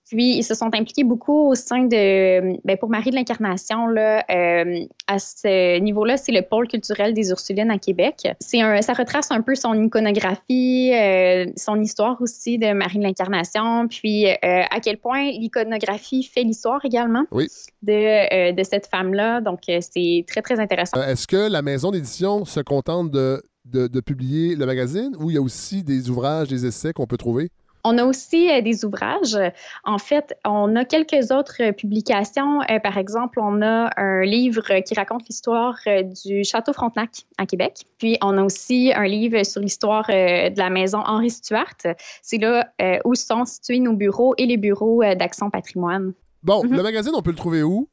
Puis, 0.08 0.36
ils 0.36 0.44
se 0.44 0.54
sont 0.54 0.66
impliqués 0.72 1.02
beaucoup 1.02 1.48
au 1.48 1.54
sein 1.56 1.82
de, 1.84 2.56
ben, 2.64 2.76
pour 2.78 2.88
Marie 2.88 3.10
de 3.10 3.16
l'Incarnation, 3.16 3.88
là, 3.88 4.24
euh, 4.30 4.84
à 5.08 5.18
ce 5.18 5.80
niveau-là, 5.80 6.16
c'est 6.16 6.30
le 6.32 6.42
pôle 6.42 6.68
culturel 6.68 7.12
des 7.12 7.30
Ursulines 7.30 7.70
à 7.72 7.78
Québec. 7.78 8.28
C'est 8.38 8.60
un, 8.60 8.80
ça 8.82 8.92
retrace 8.92 9.30
un 9.32 9.40
peu 9.42 9.56
son 9.56 9.74
iconographie, 9.74 10.92
euh, 10.94 11.46
son 11.56 11.80
histoire 11.80 12.20
aussi 12.22 12.56
de 12.58 12.72
Marie 12.72 12.98
de 12.98 13.02
l'Incarnation, 13.02 13.88
puis 13.88 14.26
euh, 14.26 14.34
à 14.42 14.80
quel 14.80 14.98
point 14.98 15.24
l'iconographie 15.30 16.22
fait 16.22 16.42
l'histoire 16.44 16.84
également 16.84 17.24
Oui. 17.32 17.48
de, 17.82 18.52
de 18.52 18.62
cette 18.62 18.86
femme-là. 18.86 19.40
Donc, 19.40 19.60
c'est 19.66 20.24
très, 20.28 20.42
très 20.42 20.60
intéressant. 20.60 21.02
Est-ce 21.02 21.26
que 21.26 21.50
la 21.50 21.62
maison 21.62 21.90
d'édition 21.90 22.44
se 22.44 22.60
contente 22.60 23.10
de, 23.10 23.42
de, 23.64 23.88
de 23.88 24.00
publier 24.00 24.54
le 24.54 24.66
magazine 24.66 25.16
ou 25.18 25.30
il 25.30 25.34
y 25.34 25.38
a 25.38 25.42
aussi 25.42 25.82
des 25.82 26.10
ouvrages, 26.10 26.48
des 26.48 26.64
essais 26.64 26.92
qu'on 26.92 27.06
peut 27.06 27.16
trouver? 27.16 27.50
On 27.88 27.98
a 27.98 28.04
aussi 28.04 28.50
euh, 28.50 28.62
des 28.62 28.84
ouvrages. 28.84 29.38
En 29.84 29.98
fait, 29.98 30.36
on 30.44 30.74
a 30.74 30.84
quelques 30.84 31.30
autres 31.30 31.62
euh, 31.62 31.70
publications. 31.70 32.60
Euh, 32.62 32.80
par 32.80 32.98
exemple, 32.98 33.38
on 33.40 33.62
a 33.62 33.90
un 33.96 34.24
livre 34.24 34.80
qui 34.80 34.92
raconte 34.94 35.28
l'histoire 35.28 35.78
du 36.24 36.42
Château 36.42 36.72
Frontenac 36.72 37.10
à 37.38 37.46
Québec. 37.46 37.84
Puis, 37.98 38.18
on 38.22 38.36
a 38.38 38.42
aussi 38.42 38.92
un 38.92 39.06
livre 39.06 39.40
sur 39.44 39.60
l'histoire 39.60 40.08
de 40.08 40.58
la 40.58 40.68
maison 40.68 40.98
Henri 40.98 41.30
Stuart. 41.30 41.76
C'est 42.22 42.38
là 42.38 42.68
où 43.04 43.14
sont 43.14 43.44
situés 43.44 43.78
nos 43.78 43.92
bureaux 43.92 44.34
et 44.36 44.46
les 44.46 44.56
bureaux 44.56 45.04
d'Action 45.14 45.48
Patrimoine. 45.50 46.12
Bon, 46.42 46.64
Mhm. 46.64 46.76
le 46.76 46.82
magazine, 46.82 47.12
on 47.14 47.22
peut 47.22 47.30
le 47.30 47.36
trouver 47.36 47.62
où? 47.62 47.88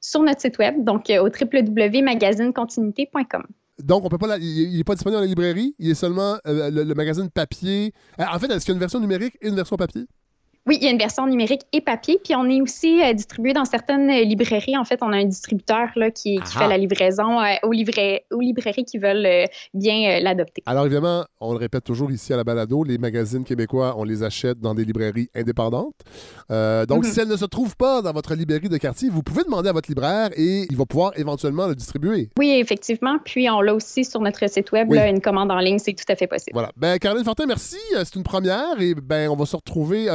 Sur 0.00 0.22
notre 0.22 0.40
site 0.40 0.58
web, 0.58 0.82
donc 0.82 1.08
au 1.10 1.28
www.magazinecontinuité.com. 1.28 3.44
Donc, 3.82 4.04
on 4.04 4.08
peut 4.08 4.18
pas 4.18 4.26
la- 4.26 4.38
il 4.38 4.76
n'est 4.76 4.84
pas 4.84 4.94
disponible 4.94 5.16
dans 5.16 5.20
la 5.20 5.26
librairie. 5.26 5.74
Il 5.78 5.90
est 5.90 5.94
seulement 5.94 6.38
euh, 6.46 6.70
le, 6.70 6.82
le 6.84 6.94
magazine 6.94 7.30
papier. 7.30 7.92
Euh, 8.20 8.24
en 8.32 8.38
fait, 8.38 8.46
est-ce 8.50 8.64
qu'il 8.64 8.68
y 8.68 8.72
a 8.72 8.74
une 8.76 8.80
version 8.80 9.00
numérique 9.00 9.36
et 9.42 9.48
une 9.48 9.54
version 9.56 9.76
papier? 9.76 10.06
Oui, 10.66 10.78
il 10.80 10.84
y 10.84 10.88
a 10.88 10.90
une 10.90 10.98
version 10.98 11.26
numérique 11.26 11.62
et 11.72 11.80
papier, 11.80 12.18
puis 12.22 12.34
on 12.34 12.48
est 12.50 12.60
aussi 12.60 13.00
euh, 13.02 13.12
distribué 13.12 13.52
dans 13.52 13.64
certaines 13.64 14.10
euh, 14.10 14.24
librairies. 14.24 14.76
En 14.76 14.84
fait, 14.84 14.98
on 15.02 15.12
a 15.12 15.16
un 15.16 15.24
distributeur 15.24 15.88
là, 15.96 16.10
qui, 16.10 16.36
qui 16.36 16.42
Ah. 16.56 16.58
fait 16.60 16.68
la 16.68 16.76
livraison 16.78 17.40
euh, 17.40 17.54
aux, 17.62 17.72
librairies 17.72 18.84
qui 18.84 18.98
veulent 18.98 19.26
euh, 19.26 19.44
bien 19.74 20.18
l'adopter. 20.20 20.62
Alors, 20.66 20.86
évidemment, 20.86 21.24
on 21.40 21.52
le 21.52 21.58
répète 21.58 21.84
toujours 21.84 22.10
ici 22.10 22.32
à 22.32 22.36
la 22.36 22.44
balado, 22.44 22.82
les 22.84 22.98
magazines 22.98 23.44
québécois, 23.44 23.94
on 23.96 24.04
les 24.04 24.22
achète 24.22 24.58
dans 24.58 24.74
des 24.74 24.84
librairies 24.84 25.28
indépendantes. 25.34 25.94
Donc, 26.50 27.04
Mhm. 27.04 27.10
si 27.12 27.20
elles 27.20 27.28
ne 27.28 27.36
se 27.36 27.44
trouvent 27.44 27.76
pas 27.76 28.02
dans 28.02 28.12
votre 28.12 28.34
librairie 28.34 28.68
de 28.68 28.76
quartier, 28.76 29.08
vous 29.08 29.22
pouvez 29.22 29.44
demander 29.44 29.68
à 29.68 29.72
votre 29.72 29.88
libraire 29.88 30.30
et 30.36 30.66
il 30.70 30.76
va 30.76 30.84
pouvoir 30.86 31.12
éventuellement 31.16 31.66
le 31.66 31.74
distribuer. 31.74 32.30
Oui, 32.38 32.50
effectivement. 32.58 33.16
Puis 33.24 33.48
on 33.50 33.60
l'a 33.60 33.74
aussi 33.74 34.04
sur 34.04 34.20
notre 34.20 34.48
site 34.48 34.72
web, 34.72 34.88
Oui. 34.90 34.96
là, 34.96 35.08
une 35.08 35.20
commande 35.20 35.50
en 35.50 35.58
ligne, 35.58 35.78
c'est 35.78 35.92
tout 35.94 36.04
à 36.10 36.16
fait 36.16 36.26
possible. 36.26 36.52
Voilà. 36.54 36.70
Ben, 36.76 36.98
Caroline 36.98 37.24
Fortin, 37.24 37.46
merci. 37.46 37.76
C'est 37.94 38.16
une 38.16 38.22
première 38.22 38.80
et 38.80 38.94
ben, 38.94 39.28
on 39.30 39.36
va 39.36 39.46
se 39.46 39.56
retrouver. 39.56 40.06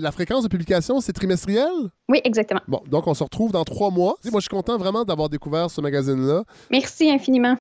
La 0.00 0.12
fréquence 0.12 0.42
de 0.42 0.48
publication, 0.48 1.00
c'est 1.00 1.12
trimestriel? 1.12 1.70
Oui, 2.08 2.20
exactement. 2.24 2.60
Bon, 2.66 2.80
donc 2.86 3.06
on 3.06 3.14
se 3.14 3.22
retrouve 3.22 3.52
dans 3.52 3.64
trois 3.64 3.90
mois. 3.90 4.16
Moi, 4.24 4.40
je 4.40 4.40
suis 4.40 4.48
content 4.48 4.78
vraiment 4.78 5.04
d'avoir 5.04 5.28
découvert 5.28 5.70
ce 5.70 5.80
magazine-là. 5.80 6.44
Merci 6.70 7.10
infiniment. 7.10 7.56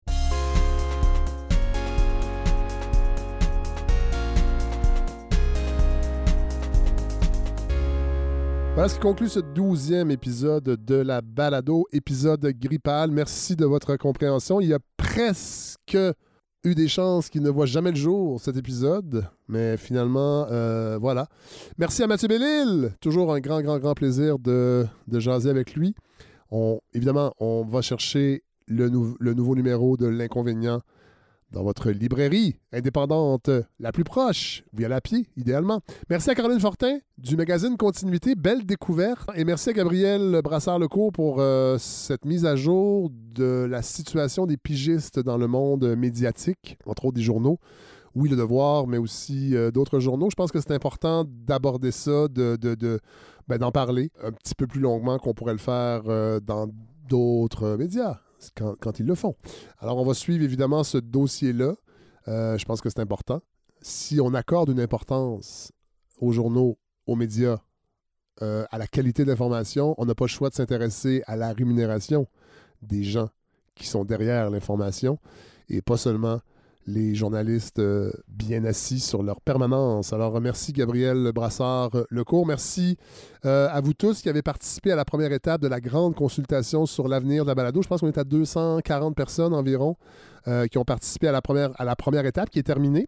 Voilà 8.75 8.87
ce 8.87 8.95
qui 8.95 9.01
conclut 9.01 9.27
ce 9.27 9.39
douzième 9.39 10.09
épisode 10.09 10.63
de 10.63 10.95
la 10.95 11.19
balado, 11.19 11.85
épisode 11.91 12.45
grippal. 12.45 13.11
Merci 13.11 13.57
de 13.57 13.65
votre 13.65 13.97
compréhension. 13.97 14.61
Il 14.61 14.69
y 14.69 14.73
a 14.73 14.79
presque 14.95 15.97
eu 16.63 16.75
des 16.75 16.87
chances 16.87 17.29
qu'il 17.29 17.41
ne 17.41 17.49
voit 17.49 17.65
jamais 17.65 17.91
le 17.91 17.97
jour, 17.97 18.39
cet 18.41 18.57
épisode. 18.57 19.25
Mais 19.47 19.77
finalement, 19.77 20.47
euh, 20.51 20.97
voilà. 20.99 21.27
Merci 21.77 22.03
à 22.03 22.07
Mathieu 22.07 22.27
Bellil. 22.27 22.91
Toujours 22.99 23.33
un 23.33 23.39
grand, 23.39 23.61
grand, 23.61 23.79
grand 23.79 23.93
plaisir 23.93 24.39
de, 24.39 24.85
jaser 25.11 25.49
avec 25.49 25.73
lui. 25.73 25.95
On, 26.51 26.79
évidemment, 26.93 27.33
on 27.39 27.63
va 27.63 27.81
chercher 27.81 28.43
le 28.67 28.89
nouveau 28.89 29.55
numéro 29.55 29.97
de 29.97 30.07
l'inconvénient 30.07 30.81
dans 31.51 31.63
votre 31.63 31.89
librairie 31.91 32.57
indépendante 32.71 33.49
la 33.79 33.91
plus 33.91 34.03
proche. 34.03 34.63
À 34.89 35.01
pied, 35.01 35.27
idéalement. 35.37 35.81
Merci 36.09 36.29
à 36.29 36.35
Caroline 36.35 36.59
Fortin 36.59 36.99
du 37.17 37.35
magazine 37.37 37.77
Continuité. 37.77 38.35
Belle 38.35 38.65
découverte. 38.65 39.29
Et 39.35 39.43
merci 39.43 39.69
à 39.69 39.73
Gabriel 39.73 40.41
Brassard-Lecourt 40.43 41.11
pour 41.11 41.37
euh, 41.39 41.77
cette 41.77 42.25
mise 42.25 42.45
à 42.45 42.55
jour 42.55 43.11
de 43.11 43.67
la 43.69 43.81
situation 43.81 44.45
des 44.45 44.57
pigistes 44.57 45.19
dans 45.19 45.37
le 45.37 45.47
monde 45.47 45.95
médiatique, 45.95 46.77
entre 46.85 47.05
autres 47.05 47.15
des 47.15 47.21
journaux. 47.21 47.59
Oui, 48.15 48.29
Le 48.29 48.35
Devoir, 48.35 48.87
mais 48.87 48.97
aussi 48.97 49.55
euh, 49.55 49.69
d'autres 49.71 49.99
journaux. 49.99 50.29
Je 50.31 50.35
pense 50.35 50.51
que 50.51 50.59
c'est 50.59 50.73
important 50.73 51.25
d'aborder 51.27 51.91
ça, 51.91 52.27
de- 52.27 52.57
ben, 53.47 53.57
d'en 53.57 53.71
parler 53.71 54.11
un 54.23 54.31
petit 54.31 54.55
peu 54.55 54.65
plus 54.67 54.79
longuement 54.81 55.17
qu'on 55.19 55.33
pourrait 55.33 55.53
le 55.53 55.59
faire 55.59 56.01
euh, 56.07 56.39
dans 56.39 56.67
d'autres 57.07 57.75
médias 57.77 58.19
quand, 58.55 58.99
ils 58.99 59.05
le 59.05 59.15
font. 59.15 59.35
Alors, 59.79 59.97
on 59.97 60.05
va 60.05 60.13
suivre 60.13 60.43
évidemment 60.43 60.83
ce 60.83 60.97
dossier-là. 60.97 61.75
Euh, 62.27 62.57
je 62.57 62.65
pense 62.65 62.81
que 62.81 62.89
c'est 62.89 62.99
important. 62.99 63.41
Si 63.81 64.19
on 64.21 64.33
accorde 64.33 64.69
une 64.69 64.79
importance 64.79 65.71
aux 66.19 66.31
journaux, 66.31 66.77
aux 67.05 67.15
médias, 67.15 67.59
euh, 68.41 68.65
à 68.71 68.77
la 68.77 68.87
qualité 68.87 69.23
de 69.23 69.29
l'information, 69.29 69.95
on 69.97 70.05
n'a 70.05 70.15
pas 70.15 70.25
le 70.25 70.29
choix 70.29 70.49
de 70.49 70.55
s'intéresser 70.55 71.23
à 71.27 71.35
la 71.35 71.51
rémunération 71.53 72.27
des 72.81 73.03
gens 73.03 73.29
qui 73.75 73.87
sont 73.87 74.05
derrière 74.05 74.49
l'information 74.49 75.19
et 75.69 75.81
pas 75.81 75.97
seulement 75.97 76.39
les 76.87 77.13
journalistes 77.13 77.79
euh, 77.79 78.11
bien 78.27 78.63
assis 78.65 78.99
sur 78.99 79.21
leur 79.21 79.41
permanence. 79.41 80.11
Alors, 80.13 80.39
merci 80.41 80.73
Gabriel 80.73 81.31
Brassard-Lecourt. 81.33 82.45
Merci 82.47 82.97
euh, 83.45 83.67
à 83.71 83.79
vous 83.81 83.93
tous 83.93 84.21
qui 84.21 84.29
avez 84.29 84.41
participé 84.41 84.91
à 84.91 84.95
la 84.95 85.05
première 85.05 85.31
étape 85.31 85.61
de 85.61 85.67
la 85.67 85.79
grande 85.79 86.15
consultation 86.15 86.85
sur 86.85 87.07
l'avenir 87.07 87.43
de 87.43 87.49
la 87.49 87.55
balado. 87.55 87.81
Je 87.81 87.87
pense 87.87 88.01
qu'on 88.01 88.07
est 88.07 88.17
à 88.17 88.23
240 88.23 89.15
personnes 89.15 89.53
environ 89.53 89.95
euh, 90.47 90.67
qui 90.67 90.77
ont 90.77 90.85
participé 90.85 91.27
à 91.27 91.31
la, 91.31 91.41
première, 91.41 91.71
à 91.79 91.85
la 91.85 91.95
première 91.95 92.25
étape 92.25 92.49
qui 92.49 92.59
est 92.59 92.63
terminée. 92.63 93.07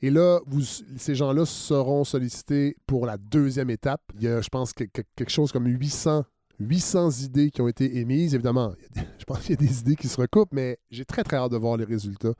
Et 0.00 0.10
là, 0.10 0.38
vous, 0.46 0.62
ces 0.62 1.14
gens-là 1.14 1.44
seront 1.44 2.04
sollicités 2.04 2.76
pour 2.86 3.04
la 3.04 3.16
deuxième 3.18 3.68
étape. 3.68 4.00
Il 4.14 4.22
y 4.22 4.28
a, 4.28 4.40
je 4.40 4.48
pense, 4.48 4.72
que- 4.72 4.84
que- 4.84 5.02
quelque 5.16 5.30
chose 5.32 5.50
comme 5.50 5.66
800, 5.66 6.22
800 6.60 7.10
idées 7.24 7.50
qui 7.50 7.60
ont 7.60 7.68
été 7.68 7.98
émises. 7.98 8.32
Évidemment, 8.34 8.72
je 9.18 9.24
pense 9.24 9.40
qu'il 9.40 9.50
y 9.50 9.64
a 9.64 9.66
des 9.66 9.80
idées 9.80 9.96
qui 9.96 10.06
se 10.08 10.20
recoupent, 10.20 10.52
mais 10.52 10.78
j'ai 10.90 11.04
très, 11.04 11.24
très 11.24 11.36
hâte 11.36 11.50
de 11.50 11.56
voir 11.56 11.76
les 11.76 11.84
résultats. 11.84 12.32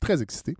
Très 0.00 0.22
excité. 0.22 0.54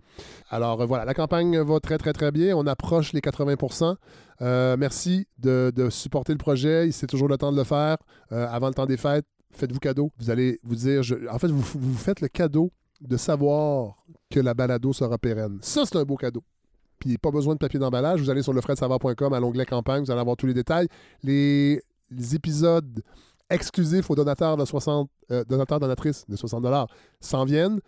Alors 0.49 0.81
euh, 0.81 0.85
voilà, 0.85 1.05
la 1.05 1.13
campagne 1.13 1.59
va 1.59 1.79
très, 1.79 1.97
très, 1.97 2.13
très 2.13 2.31
bien. 2.31 2.55
On 2.55 2.65
approche 2.67 3.13
les 3.13 3.21
80% 3.21 3.95
Euh, 4.41 4.77
Merci 4.77 5.27
de, 5.37 5.71
supporter 5.89 6.33
le 6.33 6.37
projet. 6.37 6.91
C'est 6.91 7.07
toujours 7.07 7.27
le 7.27 7.37
temps 7.37 7.51
de 7.51 7.57
le 7.57 7.63
faire. 7.63 7.97
Euh, 8.31 8.47
avant 8.49 8.67
le 8.67 8.73
temps 8.73 8.85
des 8.85 8.97
fêtes, 8.97 9.25
faites-vous 9.51 9.79
cadeau. 9.79 10.11
Vous 10.19 10.29
allez 10.29 10.59
vous 10.63 10.75
dire, 10.75 11.01
en 11.31 11.39
fait, 11.39 11.47
vous 11.47 11.97
faites 11.97 12.21
le 12.21 12.27
cadeau 12.27 12.71
de 13.01 13.17
savoir 13.17 13.95
que 14.29 14.39
la 14.39 14.53
balado 14.53 14.93
sera 14.93 15.17
pérenne. 15.17 15.59
Ça, 15.61 15.83
c'est 15.85 15.97
un 15.97 16.03
beau 16.03 16.15
cadeau. 16.15 16.43
Puis 16.99 17.17
pas 17.17 17.31
besoin 17.31 17.53
de 17.53 17.59
papier 17.59 17.79
d'emballage. 17.79 18.21
Vous 18.21 18.29
allez 18.29 18.41
sur 18.41 18.53
lefredsavard.com 18.53 19.33
à 19.33 19.39
l'onglet 19.39 19.65
campagne, 19.65 20.03
vous 20.03 20.11
allez 20.11 20.21
avoir 20.21 20.35
tous 20.35 20.47
les 20.47 20.53
détails. 20.53 20.87
Les, 21.23 21.81
épisodes 22.33 23.03
exclusifs 23.49 24.09
aux 24.09 24.15
donateurs 24.15 24.57
de 24.57 24.65
60 24.65 25.09
euh, 25.31 25.43
donateurs 25.45 25.79
donatrices 25.79 26.25
de 26.27 26.35
60 26.35 26.63
dollars 26.63 26.87
s'en 27.19 27.45
viennent. 27.45 27.79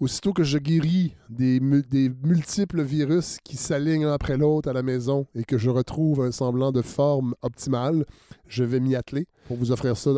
Aussitôt 0.00 0.32
que 0.32 0.42
je 0.42 0.58
guéris 0.58 1.14
des, 1.30 1.60
mu- 1.60 1.84
des 1.88 2.10
multiples 2.24 2.82
virus 2.82 3.38
qui 3.44 3.56
s'alignent 3.56 4.04
l'un 4.04 4.12
après 4.12 4.36
l'autre 4.36 4.68
à 4.68 4.72
la 4.72 4.82
maison 4.82 5.26
et 5.34 5.44
que 5.44 5.56
je 5.56 5.70
retrouve 5.70 6.20
un 6.22 6.32
semblant 6.32 6.72
de 6.72 6.82
forme 6.82 7.34
optimale, 7.42 8.04
je 8.48 8.64
vais 8.64 8.80
m'y 8.80 8.96
atteler 8.96 9.28
pour 9.46 9.56
vous 9.56 9.70
offrir 9.70 9.96
ça 9.96 10.10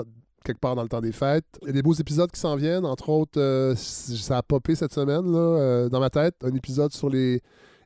quelque 0.45 0.61
part 0.61 0.77
dans 0.77 0.83
le 0.83 0.89
temps 0.89 1.01
des 1.01 1.13
fêtes. 1.13 1.45
Il 1.63 1.67
y 1.67 1.71
a 1.71 1.73
des 1.73 1.83
beaux 1.83 1.93
épisodes 1.93 2.31
qui 2.31 2.41
s'en 2.41 2.57
viennent. 2.57 2.87
Entre 2.87 3.09
autres, 3.11 3.39
euh, 3.41 3.75
ça 3.77 4.39
a 4.39 4.43
popé 4.43 4.77
cette 4.77 4.93
semaine 4.95 5.31
là, 5.31 5.39
euh, 5.39 5.89
dans 5.89 6.01
ma 6.01 6.09
tête. 6.09 6.37
Un 6.43 6.55
épisode 6.55 6.93
sur 6.93 7.11
les, 7.11 7.43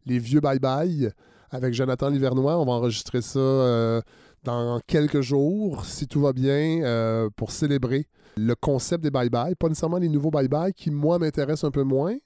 vieux 0.06 0.40
bye-bye 0.40 1.10
avec 1.50 1.74
Jonathan 1.74 2.08
Livernois. 2.08 2.58
On 2.58 2.66
va 2.66 2.72
enregistrer 2.72 3.22
ça 3.22 3.38
euh, 3.40 4.00
dans 4.44 4.78
quelques 4.86 5.22
jours, 5.22 5.84
si 5.86 6.06
tout 6.06 6.20
va 6.20 6.32
bien, 6.32 7.28
pour 7.36 7.50
célébrer 7.50 8.06
le 8.36 8.54
concept 8.54 9.02
des 9.02 9.10
bye-bye. 9.10 9.54
Pas 9.54 9.68
nécessairement 9.68 9.98
les 9.98 10.08
nouveaux 10.08 10.30
bye-bye 10.30 10.72
qui, 10.72 10.90
moi, 10.90 11.18
m'intéressent 11.18 11.64
un 11.64 11.70
peu 11.70 11.82
moins. 11.82 12.16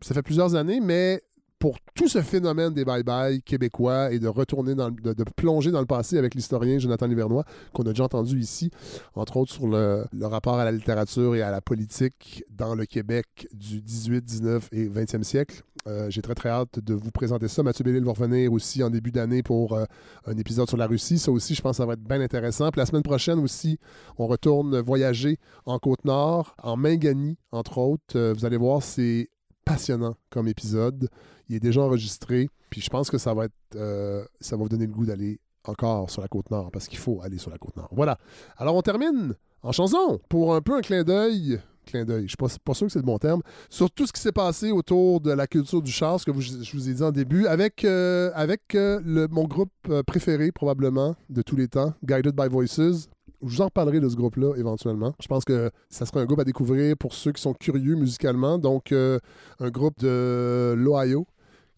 Ça 0.00 0.14
fait 0.14 0.22
plusieurs 0.22 0.54
années, 0.54 0.80
mais 0.80 1.22
pour 1.58 1.78
tout 1.94 2.08
ce 2.08 2.20
phénomène 2.20 2.74
des 2.74 2.84
bye-bye 2.84 3.40
québécois 3.42 4.12
et 4.12 4.18
de 4.18 4.28
retourner 4.28 4.74
de, 4.74 5.24
plonger 5.36 5.70
dans 5.70 5.80
le 5.80 5.86
passé 5.86 6.18
avec 6.18 6.34
l'historien 6.34 6.78
Jonathan 6.78 7.06
Livernois, 7.06 7.44
qu'on 7.72 7.82
a 7.84 7.90
déjà 7.90 8.04
entendu 8.04 8.38
ici, 8.38 8.70
entre 9.14 9.36
autres 9.38 9.52
sur 9.52 9.66
le, 9.66 10.04
le 10.12 10.26
rapport 10.26 10.58
à 10.58 10.64
la 10.64 10.72
littérature 10.72 11.34
et 11.34 11.42
à 11.42 11.50
la 11.50 11.60
politique 11.60 12.44
dans 12.50 12.74
le 12.74 12.84
Québec 12.84 13.48
du 13.52 13.80
18, 13.80 14.24
19 14.24 14.68
et 14.72 14.88
20e 14.88 15.22
siècle. 15.22 15.62
Euh, 15.86 16.10
J'ai 16.10 16.22
très 16.22 16.34
très 16.34 16.48
hâte 16.48 16.80
de 16.80 16.94
vous 16.94 17.10
présenter 17.10 17.48
ça. 17.48 17.62
Mathieu 17.62 17.84
Bellil 17.84 18.04
va 18.04 18.12
revenir 18.12 18.52
aussi 18.52 18.82
en 18.82 18.90
début 18.90 19.12
d'année 19.12 19.42
pour 19.42 19.74
euh, 19.74 19.84
un 20.26 20.36
épisode 20.36 20.68
sur 20.68 20.76
la 20.76 20.86
Russie. 20.86 21.18
Ça 21.18 21.30
aussi, 21.30 21.54
je 21.54 21.62
pense 21.62 21.72
que 21.72 21.76
ça 21.78 21.86
va 21.86 21.92
être 21.92 22.02
bien 22.02 22.20
intéressant. 22.20 22.70
Puis 22.70 22.80
la 22.80 22.86
semaine 22.86 23.02
prochaine 23.02 23.38
aussi, 23.38 23.78
on 24.18 24.26
retourne 24.26 24.80
voyager 24.80 25.38
en 25.64 25.78
Côte-Nord, 25.78 26.56
en 26.62 26.76
Mingani, 26.76 27.38
entre 27.52 27.78
autres. 27.78 28.16
Euh, 28.16 28.34
vous 28.36 28.44
allez 28.44 28.56
voir, 28.56 28.82
c'est 28.82 29.30
passionnant 29.66 30.16
comme 30.30 30.48
épisode. 30.48 31.10
Il 31.50 31.56
est 31.56 31.60
déjà 31.60 31.82
enregistré. 31.82 32.48
Puis 32.70 32.80
je 32.80 32.88
pense 32.88 33.10
que 33.10 33.18
ça 33.18 33.34
va 33.34 33.44
être, 33.44 33.52
euh, 33.74 34.24
ça 34.40 34.56
va 34.56 34.62
vous 34.62 34.68
donner 34.70 34.86
le 34.86 34.92
goût 34.92 35.04
d'aller 35.04 35.38
encore 35.64 36.08
sur 36.08 36.22
la 36.22 36.28
côte 36.28 36.50
nord 36.50 36.70
parce 36.70 36.88
qu'il 36.88 36.98
faut 36.98 37.20
aller 37.22 37.36
sur 37.36 37.50
la 37.50 37.58
côte 37.58 37.76
nord. 37.76 37.88
Voilà. 37.92 38.16
Alors 38.56 38.74
on 38.76 38.82
termine 38.82 39.34
en 39.62 39.72
chanson 39.72 40.20
pour 40.28 40.54
un 40.54 40.62
peu 40.62 40.76
un 40.76 40.80
clin 40.80 41.02
d'œil. 41.02 41.60
Clin 41.84 42.04
d'œil, 42.04 42.22
je 42.22 42.28
suis 42.28 42.36
pas, 42.36 42.74
sûr 42.74 42.86
que 42.86 42.92
c'est 42.92 42.98
le 42.98 43.04
bon 43.04 43.18
terme. 43.18 43.42
Sur 43.68 43.90
tout 43.90 44.06
ce 44.06 44.12
qui 44.12 44.20
s'est 44.20 44.32
passé 44.32 44.72
autour 44.72 45.20
de 45.20 45.30
la 45.30 45.46
culture 45.46 45.82
du 45.82 45.92
char, 45.92 46.18
ce 46.18 46.24
que 46.24 46.32
je 46.40 46.72
vous 46.72 46.88
ai 46.88 46.94
dit 46.94 47.02
en 47.02 47.12
début, 47.12 47.46
avec, 47.46 47.84
euh, 47.84 48.32
euh, 48.74 49.28
mon 49.30 49.44
groupe 49.44 49.70
préféré 50.04 50.50
probablement 50.50 51.14
de 51.30 51.42
tous 51.42 51.54
les 51.54 51.68
temps, 51.68 51.94
Guided 52.04 52.34
by 52.34 52.48
Voices. 52.48 53.08
Je 53.46 53.56
vous 53.56 53.62
en 53.62 53.66
reparlerai 53.66 54.00
de 54.00 54.08
ce 54.08 54.16
groupe-là 54.16 54.54
éventuellement. 54.56 55.14
Je 55.20 55.28
pense 55.28 55.44
que 55.44 55.70
ça 55.88 56.04
sera 56.04 56.20
un 56.20 56.24
groupe 56.24 56.40
à 56.40 56.44
découvrir 56.44 56.96
pour 56.96 57.14
ceux 57.14 57.30
qui 57.30 57.40
sont 57.40 57.54
curieux 57.54 57.94
musicalement. 57.94 58.58
Donc, 58.58 58.90
euh, 58.90 59.20
un 59.60 59.70
groupe 59.70 59.98
de 60.00 60.74
l'Ohio 60.76 61.26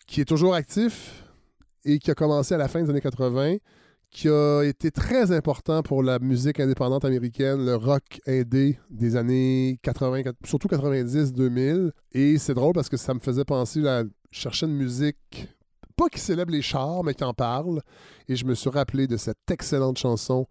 qui 0.07 0.23
est 0.23 0.24
toujours 0.24 0.55
actif 0.55 1.24
et 1.85 1.99
qui 1.99 2.11
a 2.11 2.15
commencé 2.15 2.55
à 2.55 2.59
la 2.59 2.69
fin 2.69 2.82
des 2.82 2.89
années 2.89 3.03
80, 3.03 3.57
qui 4.11 4.28
a 4.31 4.62
été 4.62 4.90
très 4.90 5.31
important 5.31 5.82
pour 5.82 6.03
la 6.03 6.19
musique 6.19 6.59
indépendante 6.59 7.05
américaine, 7.05 7.66
le 7.66 7.77
rock 7.77 8.20
indé 8.27 8.78
des 8.89 9.16
années 9.16 9.78
80, 9.82 10.23
surtout 10.45 10.69
90-2000. 10.69 11.90
Et 12.12 12.39
c'est 12.39 12.55
drôle 12.55 12.73
parce 12.73 12.89
que 12.89 12.97
ça 12.97 13.12
me 13.12 13.20
faisait 13.20 13.45
penser 13.45 13.86
à 13.86 14.05
chercher 14.31 14.65
une 14.65 14.74
musique, 14.74 15.49
pas 15.97 16.09
qui 16.09 16.19
célèbre 16.19 16.53
les 16.53 16.62
chars, 16.62 17.05
mais 17.05 17.12
qui 17.12 17.24
en 17.24 17.35
parle. 17.35 17.82
Et 18.27 18.36
je 18.36 18.47
me 18.47 18.55
suis 18.55 18.70
rappelé 18.70 19.07
de 19.07 19.19
cette 19.19 19.51
excellente 19.51 19.99
chanson 19.99 20.47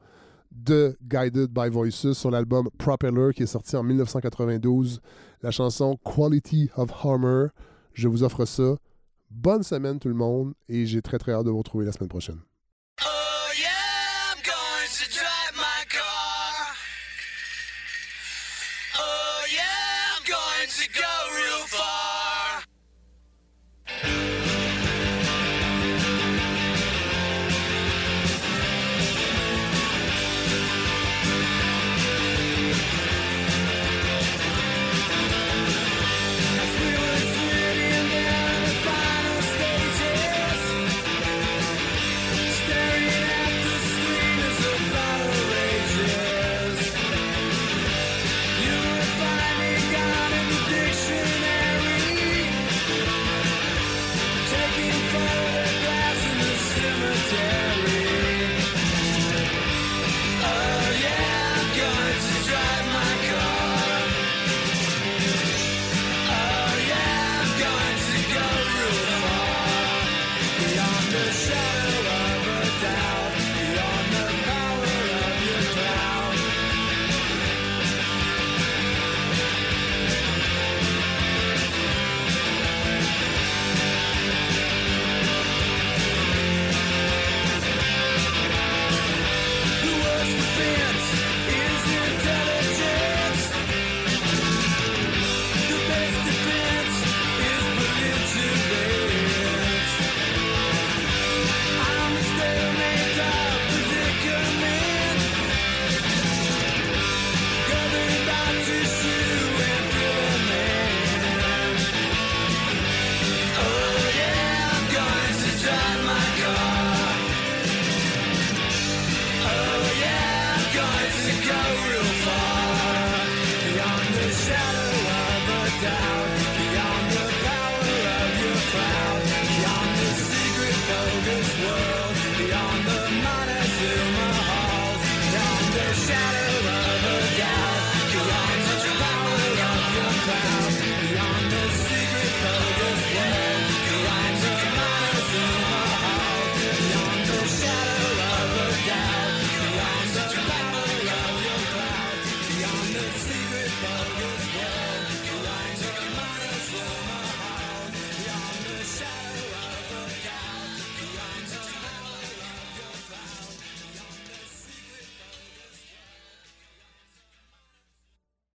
de 0.58 0.98
Guided 1.08 1.52
by 1.52 1.70
Voices 1.70 2.14
sur 2.14 2.32
l'album 2.32 2.70
Propeller 2.78 3.32
qui 3.34 3.44
est 3.44 3.48
sorti 3.48 3.76
en 3.76 3.84
1992. 3.84 5.02
La 5.42 5.52
chanson 5.52 5.98
Quality 6.04 6.70
of 6.76 6.92
Harmor. 6.92 7.50
Je 7.94 8.08
vous 8.08 8.24
offre 8.24 8.46
ça. 8.46 8.78
Bonne 9.30 9.64
semaine 9.64 10.00
tout 10.00 10.08
le 10.08 10.16
monde 10.16 10.54
et 10.68 10.86
j'ai 10.86 11.02
très 11.02 11.18
très 11.18 11.34
hâte 11.34 11.46
de 11.46 11.52
vous 11.52 11.58
retrouver 11.58 11.86
la 11.86 11.92
semaine 11.92 12.10
prochaine. 12.10 12.40